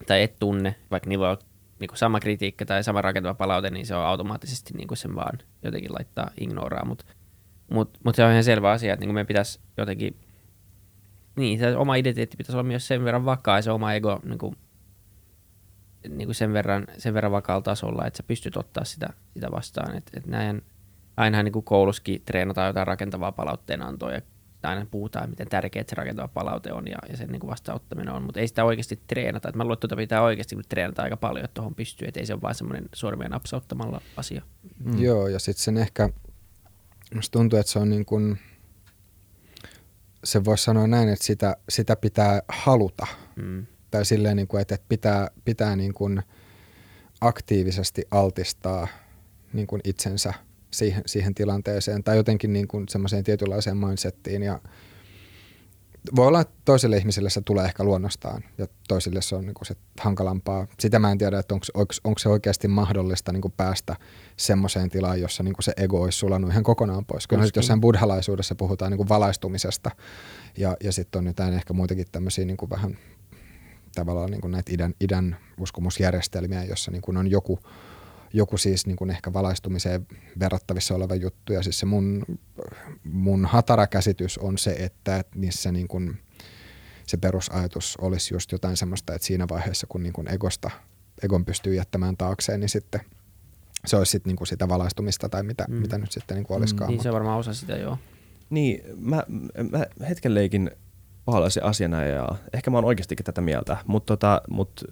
tai 0.07 0.23
et 0.23 0.39
tunne, 0.39 0.75
vaikka 0.91 1.09
niillä 1.09 1.31
on 1.31 1.37
niin 1.79 1.89
kuin 1.89 1.99
sama 1.99 2.21
kritiikka 2.21 2.67
tai 2.67 2.85
sama 2.85 3.03
rakentava 3.03 3.35
palaute, 3.35 3.71
niin 3.71 3.87
se 3.87 3.95
on 3.95 4.07
automaattisesti 4.07 4.75
niin 4.75 4.89
kuin 4.89 4.99
sen 4.99 5.15
vaan 5.15 5.39
jotenkin 5.63 5.93
laittaa 5.93 6.31
ignoraa, 6.41 6.85
mutta 6.85 7.05
mut, 7.71 7.99
mut 8.05 8.15
se 8.15 8.25
on 8.25 8.31
ihan 8.31 8.45
selvä 8.45 8.71
asia, 8.71 8.93
että 8.93 9.01
niin 9.01 9.09
kuin 9.09 9.15
meidän 9.15 9.27
pitäisi 9.27 9.61
jotenkin 9.77 10.17
niin, 11.37 11.59
se 11.59 11.77
oma 11.77 11.95
identiteetti 11.95 12.37
pitäisi 12.37 12.57
olla 12.57 12.63
myös 12.63 12.89
sen 12.89 13.05
verran 13.05 13.25
vakaa 13.25 13.59
ja 13.59 13.63
se 13.63 13.71
oma 13.71 13.95
ego 13.95 14.21
niin 14.25 14.39
kuin, 14.39 14.57
niin 16.09 16.29
kuin 16.29 16.35
sen, 16.35 16.53
verran, 16.53 16.87
sen 16.99 17.15
verran 17.15 17.33
vakaalla 17.33 17.63
tasolla, 17.63 18.07
että 18.07 18.17
sä 18.17 18.23
pystyt 18.23 18.57
ottaa 18.57 18.85
sitä, 18.85 19.09
sitä 19.35 19.51
vastaan. 19.51 19.97
Et, 19.97 20.11
et 20.15 20.27
näin, 20.27 20.63
ainahan 21.17 21.45
niin 21.45 21.53
kuin 21.53 21.65
koulussakin 21.65 22.23
treenataan 22.25 22.67
jotain 22.67 22.87
rakentavaa 22.87 23.33
palautteenantoa 23.33 24.13
ja 24.13 24.21
aina 24.63 24.87
puhutaan, 24.91 25.31
miten 25.31 25.49
tärkeää 25.49 25.85
se 25.89 25.95
rakentava 25.95 26.29
palaute 26.29 26.73
on 26.73 26.89
ja, 26.89 26.99
ja 27.09 27.17
sen 27.17 27.29
niin 27.29 27.41
kuin 27.41 27.51
vastaanottaminen 27.51 28.15
on, 28.15 28.23
mutta 28.23 28.41
ei 28.41 28.49
sitä 28.49 28.65
oikeasti 28.65 29.01
treenata. 29.07 29.49
Et 29.49 29.55
mä 29.55 29.65
luulen, 29.65 29.75
että 29.75 29.89
tuota 29.89 30.01
pitää 30.01 30.23
oikeasti 30.23 30.57
treenata 30.69 31.03
aika 31.03 31.17
paljon, 31.17 31.45
että 31.45 31.55
tuohon 31.55 31.75
pystyy, 31.75 32.09
että 32.09 32.21
ei 32.21 32.27
se 32.27 32.33
ole 32.33 32.43
vain 32.43 32.55
semmoinen 32.55 32.89
sormien 32.95 33.31
napsauttamalla 33.31 34.01
asia. 34.17 34.43
Mm. 34.85 34.99
Joo, 34.99 35.29
ja 35.29 35.39
sitten 35.39 35.65
sen 35.65 35.77
ehkä, 35.77 36.09
musta 37.15 37.39
tuntuu, 37.39 37.59
että 37.59 37.73
se 37.73 37.79
on 37.79 37.91
niin 37.91 38.05
kuin, 38.05 38.39
se 40.25 40.45
voisi 40.45 40.65
sanoa 40.65 40.87
näin, 40.87 41.09
että 41.09 41.25
sitä, 41.25 41.57
sitä 41.69 41.97
pitää 41.97 42.43
haluta. 42.49 43.07
Mm. 43.37 43.67
Tai 43.93 44.05
silleen, 44.05 44.37
niin 44.37 44.49
kuin, 44.49 44.61
että 44.61 44.79
pitää, 44.89 45.29
pitää 45.45 45.77
niin 45.77 45.95
kuin 45.95 46.23
aktiivisesti 47.21 48.03
altistaa 48.11 48.89
niin 49.53 49.67
kuin 49.67 49.81
itsensä 49.85 50.35
siihen, 50.71 51.03
siihen 51.07 51.35
tilanteeseen 51.35 52.05
tai 52.05 52.17
jotenkin 52.17 52.53
niin 52.53 52.69
kuin 52.69 52.89
semmoiseen 52.89 53.25
tietynlaiseen 53.25 53.77
mindsettiin 53.77 54.43
ja 54.43 54.61
voi 56.17 56.27
olla, 56.27 56.41
että 56.41 56.55
toiselle 56.65 56.97
ihmiselle 56.97 57.31
se 57.31 57.41
tulee 57.41 57.65
ehkä 57.65 57.85
luonnostaan 57.85 58.45
ja 58.59 58.67
toisille 58.89 59.23
se 59.23 59.37
on 59.37 59.47
niin 59.47 59.55
kuin 59.55 59.67
se 59.67 59.75
hankalampaa. 60.01 60.67
Sitä 60.79 60.99
mä 60.99 61.13
en 61.13 61.19
tiedä, 61.19 61.39
että 61.39 61.55
onko, 61.55 61.67
onko 62.05 62.19
se 62.19 62.29
oikeasti 62.29 62.69
mahdollista 62.69 63.33
niin 63.33 63.43
kuin 63.43 63.55
päästä 63.57 63.97
semmoiseen 64.37 64.91
tilaan, 64.91 65.21
jossa 65.21 65.43
niin 65.43 65.55
kuin 65.55 65.65
se 65.65 65.73
ego 65.77 66.03
olisi 66.03 66.19
sulanut 66.19 66.51
ihan 66.51 66.63
kokonaan 66.63 67.05
pois. 67.05 67.27
Kyllä 67.27 67.45
sitten 67.45 67.61
jossain 67.61 67.81
buddhalaisuudessa 67.81 68.55
puhutaan 68.55 68.91
niin 68.91 68.97
kuin 68.97 69.09
valaistumisesta 69.09 69.91
ja, 70.57 70.77
ja 70.85 70.93
sitten 70.93 71.19
on 71.19 71.27
jotain 71.27 71.55
ehkä 71.55 71.73
muitakin 71.73 72.07
tämmöisiä 72.13 72.45
niin 72.45 72.57
kuin 72.57 72.71
vähän 72.71 72.99
tavallaan 73.95 74.31
niin 74.31 74.41
kuin 74.41 74.51
näitä 74.51 74.73
idän, 74.75 74.95
idän 75.01 75.37
uskomusjärjestelmiä, 75.61 76.65
jossa 76.65 76.91
niin 76.91 77.03
kuin 77.03 77.17
on 77.17 77.31
joku– 77.31 77.59
joku 78.33 78.57
siis 78.57 78.87
niin 78.87 78.97
kuin 78.97 79.11
ehkä 79.11 79.33
valaistumiseen 79.33 80.07
verrattavissa 80.39 80.95
oleva 80.95 81.15
juttu. 81.15 81.53
Ja 81.53 81.63
siis 81.63 81.79
se 81.79 81.87
mun, 81.87 82.25
mun 83.05 83.45
hatara 83.45 83.87
käsitys 83.87 84.39
on 84.39 84.59
se, 84.59 84.71
että 84.71 85.25
niissä 85.35 85.73
niin 85.73 85.89
kuin 85.89 86.19
se 87.07 87.17
perusajatus 87.17 87.97
olisi 88.01 88.35
just 88.35 88.53
jotain 88.53 88.77
semmoista, 88.77 89.15
että 89.15 89.27
siinä 89.27 89.49
vaiheessa 89.49 89.87
kun 89.87 90.03
niin 90.03 90.13
kuin 90.13 90.35
egosta, 90.35 90.71
egon 91.23 91.45
pystyy 91.45 91.75
jättämään 91.75 92.17
taakseen, 92.17 92.61
niin 92.61 92.69
sitten 92.69 93.01
se 93.87 93.97
olisi 93.97 94.11
sitten 94.11 94.31
niin 94.31 94.37
kuin 94.37 94.49
sitä 94.49 94.69
valaistumista 94.69 95.29
tai 95.29 95.43
mitä, 95.43 95.65
mm. 95.69 95.75
mitä 95.75 95.99
nyt 95.99 96.13
sitten 96.13 96.35
niin 96.35 96.47
kuin 96.47 96.57
olisikaan. 96.57 96.91
Mm, 96.91 96.93
niin 96.93 97.03
se 97.03 97.09
on 97.09 97.15
varmaan 97.15 97.39
osa 97.39 97.55
sitä, 97.55 97.77
joo. 97.77 97.99
Niin, 98.51 98.83
mä, 98.97 99.23
mä 99.71 100.07
hetken 100.09 100.35
leikin 100.35 100.71
pahalaisen 101.25 101.65
asiana 101.65 102.05
ja 102.05 102.29
ehkä 102.53 102.71
mä 102.71 102.77
oon 102.77 102.85
oikeastikin 102.85 103.25
tätä 103.25 103.41
mieltä, 103.41 103.77
mutta 103.87 104.17
tota, 104.17 104.43
mut, 104.51 104.85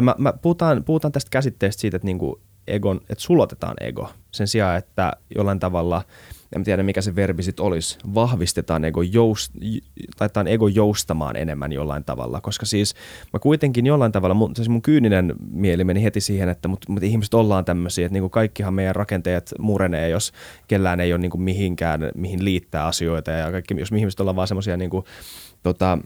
mä, 0.00 0.14
mä 0.18 0.32
puhutaan, 0.32 0.84
puhutaan 0.84 1.12
tästä 1.12 1.30
käsitteestä 1.30 1.80
siitä, 1.80 1.96
että, 1.96 2.06
niinku 2.06 2.40
egon, 2.66 3.00
että 3.00 3.22
sulotetaan 3.22 3.76
ego 3.80 4.10
sen 4.30 4.48
sijaan, 4.48 4.76
että 4.78 5.12
jollain 5.34 5.60
tavalla, 5.60 6.02
en 6.56 6.64
tiedä 6.64 6.82
mikä 6.82 7.02
se 7.02 7.16
verbi 7.16 7.42
sitten 7.42 7.64
olisi, 7.64 7.98
vahvistetaan 8.14 8.84
ego, 8.84 9.02
joust, 9.02 9.52
laitetaan 10.20 10.48
ego 10.48 10.68
joustamaan 10.68 11.36
enemmän 11.36 11.72
jollain 11.72 12.04
tavalla, 12.04 12.40
koska 12.40 12.66
siis 12.66 12.94
mä 13.32 13.38
kuitenkin 13.38 13.86
jollain 13.86 14.12
tavalla, 14.12 14.34
mun, 14.34 14.56
siis 14.56 14.68
mun 14.68 14.82
kyyninen 14.82 15.34
mieli 15.50 15.84
meni 15.84 16.02
heti 16.02 16.20
siihen, 16.20 16.48
että 16.48 16.68
mut, 16.68 16.88
mut 16.88 17.02
ihmiset 17.02 17.34
ollaan 17.34 17.64
tämmöisiä, 17.64 18.06
että 18.06 18.12
niinku 18.12 18.28
kaikkihan 18.28 18.74
meidän 18.74 18.96
rakenteet 18.96 19.54
murenee, 19.58 20.08
jos 20.08 20.32
kellään 20.68 21.00
ei 21.00 21.12
ole 21.12 21.20
niinku 21.20 21.38
mihinkään, 21.38 22.10
mihin 22.14 22.44
liittää 22.44 22.86
asioita 22.86 23.30
ja 23.30 23.50
kaikki, 23.50 23.74
jos 23.78 23.92
ihmiset 23.92 24.20
ollaan 24.20 24.36
vaan 24.36 24.48
semmoisia 24.48 24.76
niinku, 24.76 25.04
tota, 25.62 25.98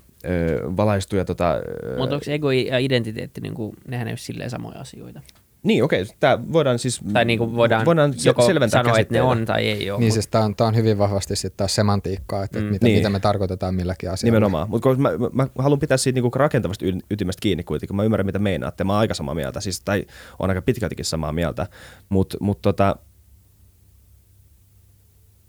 valaistuja. 0.76 1.24
Tota, 1.24 1.54
Mutta 1.98 2.14
onko 2.14 2.30
ego 2.30 2.50
ja 2.50 2.78
identiteetti, 2.78 3.40
niin 3.40 3.54
kuin, 3.54 3.76
nehän 3.88 4.08
ei 4.08 4.12
ole 4.12 4.18
silleen 4.18 4.50
samoja 4.50 4.80
asioita? 4.80 5.20
Niin, 5.62 5.84
okei. 5.84 6.02
Okay. 6.02 6.14
Tämä 6.20 6.38
voidaan 6.52 6.78
siis 6.78 7.00
tai 7.12 7.24
niin 7.24 7.38
kuin 7.38 7.56
voidaan, 7.56 7.84
voidaan 7.84 8.14
joko 8.24 8.46
selventää 8.46 8.82
sanoa, 8.82 8.98
että 8.98 9.14
ne 9.14 9.22
on 9.22 9.46
tai 9.46 9.68
ei 9.68 9.90
ole. 9.90 10.00
Niin, 10.00 10.12
siis 10.12 10.28
tämä 10.28 10.44
on, 10.44 10.56
tämä 10.56 10.68
on 10.68 10.76
hyvin 10.76 10.98
vahvasti 10.98 11.36
sitten 11.36 11.56
taas 11.56 11.74
semantiikkaa, 11.74 12.44
että, 12.44 12.58
mm. 12.58 12.64
mitä, 12.64 12.86
niin. 12.86 12.98
mitä 12.98 13.10
me 13.10 13.20
tarkoitetaan 13.20 13.74
milläkin 13.74 14.10
asialla. 14.10 14.30
Nimenomaan. 14.30 14.70
Mutta 14.70 14.94
mä, 14.94 15.10
mä, 15.18 15.28
mä, 15.32 15.48
haluan 15.58 15.78
pitää 15.78 15.96
siitä 15.96 16.16
niinku 16.16 16.30
rakentavasta 16.38 16.84
ytimestä 17.10 17.40
kiinni 17.40 17.64
kuitenkin. 17.64 17.96
Mä 17.96 18.04
ymmärrän, 18.04 18.26
mitä 18.26 18.38
meinaatte. 18.38 18.84
Mä 18.84 18.92
oon 18.92 19.00
aika 19.00 19.14
samaa 19.14 19.34
mieltä. 19.34 19.60
Siis, 19.60 19.80
tai 19.80 20.04
on 20.38 20.50
aika 20.50 20.62
pitkältikin 20.62 21.04
samaa 21.04 21.32
mieltä. 21.32 21.66
Mutta 22.08 22.36
mut 22.40 22.62
tota, 22.62 22.96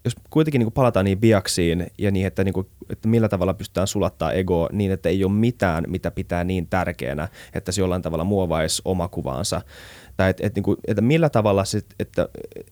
jos 0.06 0.15
kuitenkin 0.30 0.60
niin 0.60 0.65
kuin 0.65 0.73
palataan 0.73 1.06
niin 1.06 1.19
biaksiin 1.19 1.88
ja 1.98 2.11
niin, 2.11 2.28
että, 2.28 2.44
niin 2.44 2.53
kuin, 2.53 2.68
että 2.90 3.07
millä 3.07 3.30
tavalla 3.30 3.53
pystytään 3.53 3.88
sulattaa 3.88 4.32
ego 4.32 4.69
niin, 4.72 4.91
että 4.91 5.10
ei 5.10 5.23
ole 5.23 5.34
mitään, 5.34 5.84
mitä 5.88 6.11
pitää 6.11 6.44
niin 6.44 6.68
tärkeänä, 6.68 7.28
että 7.53 7.72
se 7.72 7.82
jollain 7.82 8.02
tavalla 8.02 8.23
muovaisi 8.23 8.82
omakuvaansa. 8.86 9.61
Tai 10.18 10.30
että, 10.30 10.48
että, 10.48 10.57
niin 10.57 10.64
kuin, 10.64 10.78
että 10.88 11.02
millä 11.02 11.30
tavalla, 11.30 11.65
sit, 11.65 11.86
että, 11.99 12.30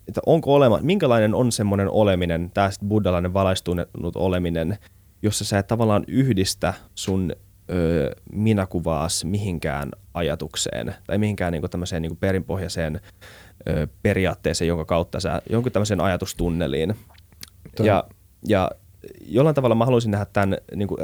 että 0.08 0.22
onko 0.26 0.54
olema, 0.54 0.80
minkälainen 0.82 1.36
on 1.36 1.52
semmoinen 1.52 1.90
oleminen, 1.90 2.52
tämä 2.54 2.70
buddhalainen 2.88 3.34
valaistunut 3.34 4.16
oleminen, 4.16 4.78
jossa 5.22 5.46
sä 5.46 5.60
et 5.60 5.68
tavallaan 5.68 6.04
yhdistä 6.08 6.74
sun 6.96 7.34
ö, 7.72 8.16
minäkuvaas 8.34 9.26
mihinkään 9.26 9.90
ajatukseen 10.14 10.96
tai 11.08 11.18
mihinkään 11.18 11.52
niin 11.52 11.62
kuin 11.62 11.72
tämmöiseen 11.72 12.02
niin 12.02 12.10
kuin 12.10 12.20
perinpohjaiseen 12.20 13.02
periaatteeseen, 14.04 14.68
jonka 14.68 14.86
kautta 14.86 15.20
sä 15.20 15.42
jonkun 15.50 15.72
tämmöiseen 15.72 16.02
ajatustunneliin 16.02 16.96
ja, 17.80 18.04
ja 18.48 18.72
jollain 19.26 19.56
tavalla 19.56 19.76
mä 19.76 19.86
haluaisin 19.86 20.12
nähdä 20.12 20.26
tämän 20.34 20.58
niin 20.76 20.88
kuin, 20.88 21.00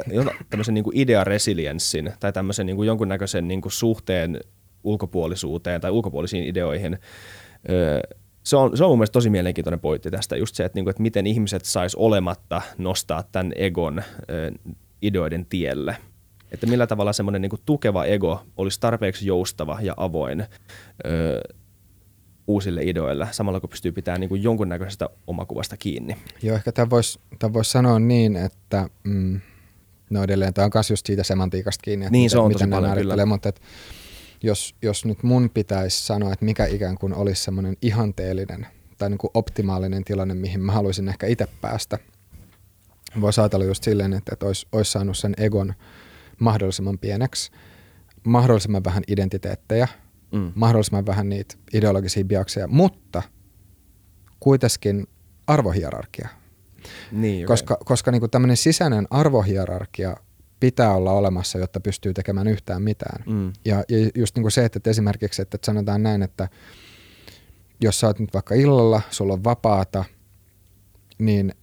tämmöisen 0.50 0.74
niin 0.74 0.84
kuin 0.84 0.96
idea-resilienssin 0.96 2.12
tai 2.20 2.32
tämmöisen 2.32 2.66
niin 2.66 2.76
kuin 2.76 2.86
jonkunnäköisen 2.86 3.48
niin 3.48 3.60
kuin 3.60 3.72
suhteen 3.72 4.40
ulkopuolisuuteen 4.84 5.80
tai 5.80 5.90
ulkopuolisiin 5.90 6.44
ideoihin. 6.44 6.98
Se 8.42 8.56
on, 8.56 8.76
se 8.76 8.84
on 8.84 8.90
mun 8.90 8.98
mielestä 8.98 9.12
tosi 9.12 9.30
mielenkiintoinen 9.30 9.80
pointti 9.80 10.10
tästä, 10.10 10.36
just 10.36 10.54
se, 10.54 10.64
että, 10.64 10.76
niin 10.76 10.84
kuin, 10.84 10.90
että 10.90 11.02
miten 11.02 11.26
ihmiset 11.26 11.64
sais 11.64 11.94
olematta 11.94 12.62
nostaa 12.78 13.22
tämän 13.32 13.52
egon 13.56 14.02
ideoiden 15.02 15.46
tielle. 15.46 15.96
Että 16.52 16.66
millä 16.66 16.86
tavalla 16.86 17.12
semmoinen 17.12 17.42
niin 17.42 17.50
tukeva 17.66 18.04
ego 18.04 18.42
olisi 18.56 18.80
tarpeeksi 18.80 19.26
joustava 19.26 19.78
ja 19.82 19.94
avoin 19.96 20.46
uusille 22.46 22.82
ideoille, 22.82 23.28
samalla 23.30 23.60
kun 23.60 23.70
pystyy 23.70 23.92
pitämään 23.92 24.20
niin 24.20 24.28
kuin 24.28 24.42
jonkunnäköisestä 24.42 25.08
omakuvasta 25.26 25.76
kiinni. 25.76 26.16
Joo, 26.42 26.56
ehkä 26.56 26.72
tämä 26.72 26.90
voisi 26.90 27.20
vois 27.52 27.72
sanoa 27.72 27.98
niin, 27.98 28.36
että 28.36 28.88
mm, 29.04 29.40
no 30.10 30.22
edelleen 30.22 30.54
tämä 30.54 30.64
on 30.64 30.70
myös 30.74 30.90
just 30.90 31.06
siitä 31.06 31.22
semantiikasta 31.22 31.82
kiinni, 31.82 32.06
että 32.06 32.12
niin, 32.12 32.22
miten, 32.22 32.30
se 32.30 32.38
on 32.38 32.48
miten 32.48 32.70
ne 32.70 32.80
määrittelee, 32.80 33.24
mutta 33.24 33.48
että 33.48 33.60
jos, 34.42 34.74
jos 34.82 35.04
nyt 35.04 35.22
mun 35.22 35.50
pitäisi 35.54 36.06
sanoa, 36.06 36.32
että 36.32 36.44
mikä 36.44 36.66
ikään 36.66 36.98
kuin 36.98 37.14
olisi 37.14 37.44
semmoinen 37.44 37.76
ihanteellinen 37.82 38.66
tai 38.98 39.10
niin 39.10 39.18
kuin 39.18 39.30
optimaalinen 39.34 40.04
tilanne, 40.04 40.34
mihin 40.34 40.60
mä 40.60 40.72
haluaisin 40.72 41.08
ehkä 41.08 41.26
itse 41.26 41.48
päästä, 41.60 41.98
voisi 43.20 43.40
ajatella 43.40 43.64
just 43.64 43.84
silleen, 43.84 44.12
että, 44.12 44.30
että 44.32 44.46
olisi, 44.46 44.66
olisi 44.72 44.92
saanut 44.92 45.16
sen 45.18 45.34
egon 45.38 45.74
mahdollisimman 46.38 46.98
pieneksi, 46.98 47.50
mahdollisimman 48.24 48.84
vähän 48.84 49.02
identiteettejä– 49.08 49.88
mm. 50.32 50.52
mahdollisimman 50.54 51.06
vähän 51.06 51.28
niitä 51.28 51.56
ideologisia 51.72 52.24
biakseja, 52.24 52.66
mutta 52.68 53.22
kuitenkin 54.40 55.06
arvohierarkia. 55.46 56.28
Niin, 57.12 57.44
okay. 57.44 57.46
Koska, 57.46 57.78
koska 57.84 58.10
niin 58.10 58.30
tämmöinen 58.30 58.56
sisäinen 58.56 59.06
arvohierarkia 59.10 60.16
pitää 60.60 60.94
olla 60.94 61.12
olemassa, 61.12 61.58
jotta 61.58 61.80
pystyy 61.80 62.14
tekemään 62.14 62.48
yhtään 62.48 62.82
mitään. 62.82 63.24
Mm. 63.26 63.52
Ja, 63.64 63.84
ja 63.88 64.10
just 64.14 64.36
niin 64.36 64.42
kuin 64.42 64.52
se, 64.52 64.64
että 64.64 64.90
esimerkiksi, 64.90 65.42
että 65.42 65.58
sanotaan 65.64 66.02
näin, 66.02 66.22
että 66.22 66.48
jos 67.80 68.00
sä 68.00 68.06
oot 68.06 68.18
nyt 68.18 68.34
vaikka 68.34 68.54
illalla, 68.54 69.02
sulla 69.10 69.32
on 69.32 69.44
vapaata, 69.44 70.04
niin 71.18 71.54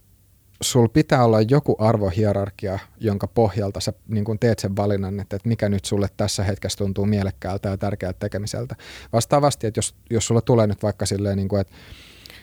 sul 0.60 0.88
pitää 0.88 1.24
olla 1.24 1.40
joku 1.40 1.76
arvohierarkia, 1.78 2.78
jonka 3.00 3.26
pohjalta 3.26 3.80
sä 3.80 3.92
niin 4.08 4.24
kun 4.24 4.38
teet 4.38 4.58
sen 4.58 4.76
valinnan, 4.76 5.20
että, 5.20 5.36
että 5.36 5.48
mikä 5.48 5.68
nyt 5.68 5.84
sulle 5.84 6.08
tässä 6.16 6.44
hetkessä 6.44 6.78
tuntuu 6.78 7.06
mielekkäältä 7.06 7.68
ja 7.68 7.76
tärkeältä 7.76 8.18
tekemiseltä. 8.18 8.76
Vastaavasti, 9.12 9.66
että 9.66 9.78
jos, 9.78 9.94
jos 10.10 10.26
sulla 10.26 10.40
tulee 10.40 10.66
nyt 10.66 10.82
vaikka 10.82 11.06
silleen, 11.06 11.36
niin 11.36 11.48
kuin, 11.48 11.60
että 11.60 11.74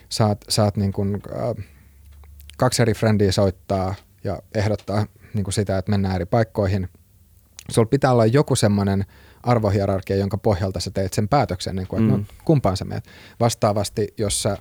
saat, 0.08 0.44
saat 0.48 0.76
niin 0.76 0.92
kuin, 0.92 1.14
äh, 1.14 1.64
kaksi 2.58 2.82
eri 2.82 2.94
frendiä 2.94 3.32
soittaa 3.32 3.94
ja 4.24 4.42
ehdottaa 4.54 5.06
niin 5.34 5.52
sitä, 5.52 5.78
että 5.78 5.90
mennään 5.90 6.14
eri 6.14 6.26
paikkoihin, 6.26 6.88
sulla 7.70 7.88
pitää 7.88 8.12
olla 8.12 8.26
joku 8.26 8.56
semmoinen 8.56 9.04
arvohierarkia, 9.42 10.16
jonka 10.16 10.38
pohjalta 10.38 10.80
sä 10.80 10.90
teet 10.90 11.12
sen 11.12 11.28
päätöksen, 11.28 11.76
niin 11.76 11.88
kuin, 11.88 12.02
että 12.02 12.16
mm. 12.16 12.20
no, 12.20 12.26
kumpaan 12.44 12.76
sä 12.76 12.84
meet. 12.84 13.04
Vastaavasti, 13.40 14.14
jos 14.18 14.42
sä 14.42 14.56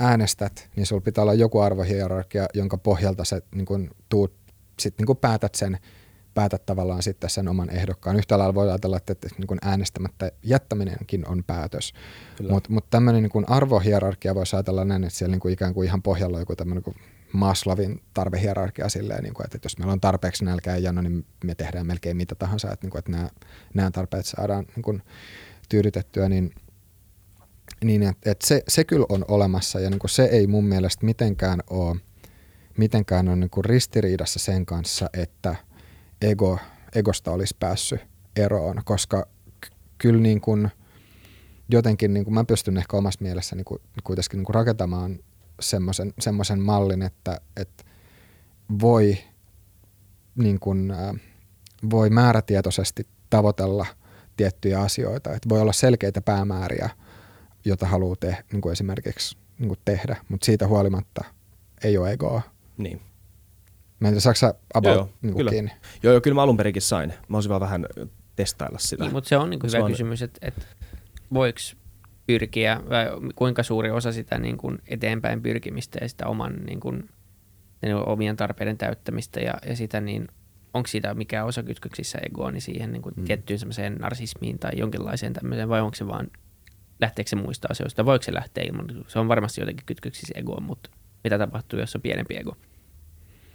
äänestät, 0.00 0.68
niin 0.76 0.86
sulla 0.86 1.02
pitää 1.02 1.22
olla 1.22 1.34
joku 1.34 1.60
arvohierarkia, 1.60 2.46
jonka 2.54 2.78
pohjalta 2.78 3.24
sä 3.24 3.42
niin 3.54 3.66
kun, 3.66 3.90
tuut, 4.08 4.32
sit, 4.78 4.94
niin 4.98 5.06
kun 5.06 5.16
päätät 5.16 5.54
sen, 5.54 5.78
päätät 6.34 6.66
tavallaan 6.66 7.02
sitten 7.02 7.30
sen 7.30 7.48
oman 7.48 7.70
ehdokkaan. 7.70 8.16
Yhtä 8.16 8.38
lailla 8.38 8.54
voi 8.54 8.70
ajatella, 8.70 8.96
että, 8.96 9.12
että 9.12 9.28
niin 9.38 9.46
kun 9.46 9.58
äänestämättä 9.62 10.32
jättäminenkin 10.42 11.28
on 11.28 11.44
päätös. 11.46 11.92
Mutta 12.50 12.72
mut 12.72 12.90
tämmöinen 12.90 13.22
niin 13.22 13.50
arvohierarkia 13.50 14.34
voisi 14.34 14.56
ajatella 14.56 14.84
näin, 14.84 15.04
että 15.04 15.18
siellä 15.18 15.32
niin 15.32 15.40
kuin 15.40 15.52
ikään 15.54 15.74
kuin 15.74 15.86
ihan 15.86 16.02
pohjalla 16.02 16.36
on 16.36 16.42
joku 16.42 16.56
tämmöinen 16.56 16.84
Maslovin 17.32 18.02
tarvehierarkia 18.14 18.88
silleen, 18.88 19.22
niin 19.22 19.34
kuin, 19.34 19.44
että 19.44 19.58
jos 19.62 19.78
meillä 19.78 19.92
on 19.92 20.00
tarpeeksi 20.00 20.44
nälkää 20.44 20.76
ja 20.76 20.82
jano, 20.82 21.02
niin 21.02 21.26
me 21.44 21.54
tehdään 21.54 21.86
melkein 21.86 22.16
mitä 22.16 22.34
tahansa, 22.34 22.72
että, 22.72 22.84
niin 22.84 22.90
kuin, 22.90 22.98
että 22.98 23.10
nämä, 23.10 23.28
nämä 23.74 23.90
tarpeet 23.90 24.26
saadaan 24.26 24.66
niin 24.76 24.82
kuin, 24.82 25.02
tyydytettyä, 25.68 26.28
niin, 26.28 26.54
niin 27.84 28.02
että, 28.02 28.30
että 28.30 28.46
se, 28.46 28.62
se 28.68 28.84
kyllä 28.84 29.06
on 29.08 29.24
olemassa 29.28 29.80
ja 29.80 29.90
niin 29.90 29.98
kuin 29.98 30.10
se 30.10 30.24
ei 30.24 30.46
mun 30.46 30.64
mielestä 30.64 31.06
mitenkään 31.06 31.60
ole, 31.70 31.96
mitenkään 32.78 33.28
ole 33.28 33.36
niin 33.36 33.50
kuin 33.50 33.64
ristiriidassa 33.64 34.38
sen 34.38 34.66
kanssa, 34.66 35.10
että 35.12 35.56
ego, 36.22 36.58
egosta 36.94 37.32
olisi 37.32 37.56
päässyt 37.60 38.00
eroon, 38.36 38.82
koska 38.84 39.26
kyllä 39.98 40.20
niin 40.20 40.40
kuin, 40.40 40.70
jotenkin 41.68 42.14
niin 42.14 42.24
kuin 42.24 42.34
mä 42.34 42.44
pystyn 42.44 42.76
ehkä 42.76 42.96
omassa 42.96 43.22
mielessäni 43.22 43.58
niin 43.58 43.64
kuin, 43.64 43.80
kuitenkin 44.04 44.38
niin 44.38 44.44
kuin 44.44 44.54
rakentamaan 44.54 45.18
semmoisen 46.18 46.60
mallin, 46.60 47.02
että, 47.02 47.40
että 47.56 47.84
voi, 48.80 49.18
niin 50.34 50.60
kuin, 50.60 50.90
äh, 50.90 51.14
voi 51.90 52.10
määrätietoisesti 52.10 53.06
tavoitella 53.30 53.86
tiettyjä 54.36 54.80
asioita. 54.80 55.32
Että 55.32 55.48
voi 55.48 55.60
olla 55.60 55.72
selkeitä 55.72 56.20
päämääriä, 56.20 56.90
joita 57.64 57.86
haluaa 57.86 58.16
te, 58.16 58.36
niin 58.52 58.60
kuin 58.60 58.72
esimerkiksi 58.72 59.36
niin 59.58 59.68
kuin 59.68 59.78
tehdä, 59.84 60.16
mutta 60.28 60.44
siitä 60.44 60.66
huolimatta 60.66 61.24
ei 61.84 61.98
ole 61.98 62.12
egoa. 62.12 62.42
Niin. 62.78 63.00
Mä 64.00 64.08
en 64.08 64.14
tiedä, 64.14 64.20
saako 64.20 64.60
about 64.74 64.96
joo, 64.96 65.10
niin 65.22 65.36
kyllä. 65.36 65.50
kiinni? 65.50 65.70
Joo, 66.02 66.12
joo, 66.12 66.20
kyllä 66.20 66.34
mä 66.34 66.42
alun 66.42 66.56
perinkin 66.56 66.82
sain. 66.82 67.12
Mä 67.28 67.36
olisin 67.36 67.50
vaan 67.50 67.60
vähän 67.60 67.86
testailla 68.36 68.78
sitä. 68.78 69.04
Niin, 69.04 69.12
mutta 69.12 69.28
se 69.28 69.36
on 69.36 69.50
niin 69.50 69.60
kuin 69.60 69.72
hyvä 69.72 69.84
on... 69.84 69.90
kysymys, 69.90 70.22
että, 70.22 70.46
että 70.46 70.62
voiko 71.34 71.58
pyrkiä, 72.26 72.80
vai 72.88 73.06
kuinka 73.34 73.62
suuri 73.62 73.90
osa 73.90 74.12
sitä 74.12 74.38
niin 74.38 74.56
kuin 74.56 74.78
eteenpäin 74.88 75.42
pyrkimistä 75.42 75.98
ja 76.02 76.08
sitä 76.08 76.26
oman 76.26 76.56
niin 76.66 76.80
kuin, 76.80 77.08
omien 78.06 78.36
tarpeiden 78.36 78.78
täyttämistä 78.78 79.40
ja, 79.40 79.54
ja 79.66 79.76
sitä 79.76 80.00
niin 80.00 80.28
onko 80.74 80.86
siitä 80.86 81.14
mikä 81.14 81.44
osa 81.44 81.62
kytköksissä 81.62 82.18
egoa 82.18 82.50
niin 82.50 82.62
siihen 82.62 82.92
niin 82.92 83.02
kuin 83.02 83.14
mm. 83.16 83.24
tiettyyn 83.24 83.58
semmoiseen 83.58 83.94
narsismiin 83.94 84.58
tai 84.58 84.72
jonkinlaiseen 84.74 85.32
tämmöiseen, 85.32 85.68
vai 85.68 85.80
onko 85.80 85.94
se 85.94 86.06
vaan, 86.06 86.28
lähteekö 87.00 87.28
se 87.28 87.36
muista 87.36 87.68
asioista, 87.70 88.04
voiko 88.04 88.22
se 88.22 88.34
lähteä 88.34 88.64
ilman, 88.64 89.04
se 89.08 89.18
on 89.18 89.28
varmasti 89.28 89.60
jotenkin 89.60 89.86
kytköksissä 89.86 90.34
egoa, 90.36 90.60
mutta 90.60 90.90
mitä 91.24 91.38
tapahtuu, 91.38 91.78
jos 91.78 91.96
on 91.96 92.02
pienempi 92.02 92.36
ego? 92.36 92.56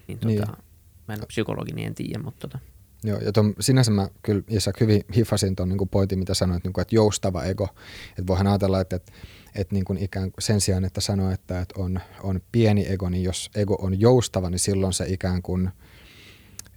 Niin, 0.08 0.20
tota, 0.20 0.28
niin. 0.28 0.66
Mä 1.08 1.14
en 1.14 1.20
ole 1.20 1.28
psykologi, 1.28 1.72
niin 1.72 1.88
en 1.88 1.96
tiedä, 1.96 2.20
mutta 2.20 2.48
tota. 2.48 2.60
Joo, 3.04 3.20
ja 3.20 3.32
ton, 3.32 3.54
sinänsä 3.60 3.92
mä 3.92 4.10
kyllä 4.24 4.42
Isak 4.50 4.80
hyvin 4.80 5.02
hiffasin 5.16 5.56
tuon 5.56 5.70
niin 5.70 5.90
pointin, 5.90 6.20
mitä 6.20 6.34
sanoit, 6.34 6.64
niin 6.64 6.74
kuin, 6.74 6.82
että 6.82 6.96
joustava 6.96 7.44
ego. 7.44 7.68
Että 8.10 8.28
voihan 8.28 8.48
ajatella, 8.48 8.82
että, 8.82 8.96
että, 8.96 9.12
että 9.56 9.74
niin 9.76 9.86
kuin 9.86 9.98
ikään 9.98 10.32
kuin 10.32 10.42
sen 10.42 10.62
sijaan, 10.62 10.86
että 10.86 11.02
sanoo, 11.02 11.32
että, 11.32 11.62
että 11.62 11.82
on, 11.82 12.00
on 12.24 12.42
pieni 12.52 12.86
ego, 12.92 13.10
niin 13.10 13.24
jos 13.24 13.50
ego 13.56 13.78
on 13.82 14.00
joustava, 14.00 14.50
niin 14.50 14.60
silloin 14.60 14.94
se 14.94 15.06
ikään 15.08 15.42
kuin 15.42 15.70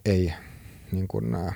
ei 0.05 0.33
niin 0.93 1.09
kuin, 1.09 1.35
äh, 1.35 1.55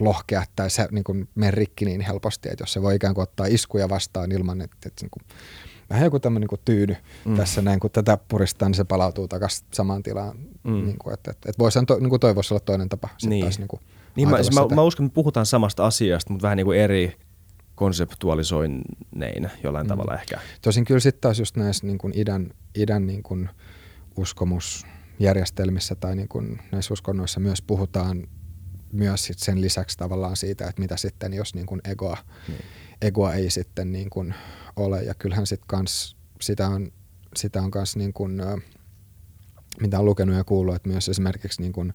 lohkea 0.00 0.44
tai 0.56 0.70
se 0.70 0.88
niin 0.90 1.04
kuin 1.04 1.28
mene 1.34 1.50
rikki 1.50 1.84
niin 1.84 2.00
helposti, 2.00 2.48
että 2.52 2.62
jos 2.62 2.72
se 2.72 2.82
voi 2.82 2.94
ikään 2.94 3.14
kuin 3.14 3.22
ottaa 3.22 3.46
iskuja 3.46 3.88
vastaan 3.88 4.32
ilman, 4.32 4.60
että, 4.60 4.76
että 4.86 5.04
niin 5.04 5.10
kuin, 5.10 5.22
vähän 5.90 6.04
joku 6.04 6.20
tämmöinen 6.20 6.48
niin 6.50 6.60
tyydy 6.64 6.96
mm. 7.24 7.36
tässä 7.36 7.62
näin, 7.62 7.80
kun 7.80 7.90
tätä 7.90 8.18
puristaa, 8.28 8.68
niin 8.68 8.74
se 8.74 8.84
palautuu 8.84 9.28
takaisin 9.28 9.66
samaan 9.72 10.02
tilaan. 10.02 10.38
Mm. 10.62 10.84
Niin 10.84 10.98
kuin, 10.98 11.14
että, 11.14 11.30
että, 11.30 11.50
että 11.50 11.58
voisi 11.58 11.78
to, 11.86 11.98
niin 11.98 12.20
toivoisi 12.20 12.54
olla 12.54 12.60
toinen 12.60 12.88
tapa. 12.88 13.08
Niin. 13.22 13.44
Taas, 13.44 13.58
niin 13.58 13.68
kuin, 13.68 13.80
niin 14.16 14.28
mä, 14.28 14.36
mä, 14.36 14.74
mä, 14.74 14.82
uskon, 14.82 15.06
että 15.06 15.12
me 15.12 15.14
puhutaan 15.14 15.46
samasta 15.46 15.86
asiasta, 15.86 16.32
mutta 16.32 16.42
vähän 16.42 16.56
niin 16.56 16.64
kuin 16.64 16.78
eri 16.78 17.16
konseptualisoineina 17.74 19.50
jollain 19.62 19.86
mm. 19.86 19.88
tavalla 19.88 20.14
ehkä. 20.14 20.40
Tosin 20.62 20.84
kyllä 20.84 21.00
sitten 21.00 21.20
taas 21.20 21.38
just 21.38 21.56
näissä 21.56 21.86
niin 21.86 21.98
kuin 21.98 22.12
idän, 22.16 22.50
idän 22.74 23.06
niin 23.06 23.22
kuin 23.22 23.48
uskomusjärjestelmissä 24.16 25.94
tai 25.94 26.16
niin 26.16 26.28
kuin 26.28 26.60
näissä 26.72 26.94
uskonnoissa 26.94 27.40
myös 27.40 27.62
puhutaan 27.62 28.28
myös 28.92 29.24
sit 29.24 29.38
sen 29.38 29.60
lisäksi 29.60 29.98
tavallaan 29.98 30.36
siitä, 30.36 30.68
että 30.68 30.82
mitä 30.82 30.96
sitten, 30.96 31.34
jos 31.34 31.54
niin 31.54 31.66
kuin 31.66 31.80
egoa, 31.84 32.16
mm. 32.48 32.54
egoa 33.02 33.34
ei 33.34 33.50
sitten 33.50 33.92
niin 33.92 34.10
kuin 34.10 34.34
ole. 34.76 35.02
Ja 35.02 35.14
kyllähän 35.14 35.46
sitten 35.46 35.68
kans 35.68 36.16
sitä 36.40 36.68
on, 36.68 36.92
sitä 37.36 37.62
on 37.62 37.70
kans 37.70 37.96
niin 37.96 38.12
kuin, 38.12 38.42
mitä 39.80 39.98
on 39.98 40.04
lukenut 40.04 40.36
ja 40.36 40.44
kuullut, 40.44 40.74
että 40.74 40.88
myös 40.88 41.08
esimerkiksi 41.08 41.62
niin 41.62 41.72
kuin 41.72 41.92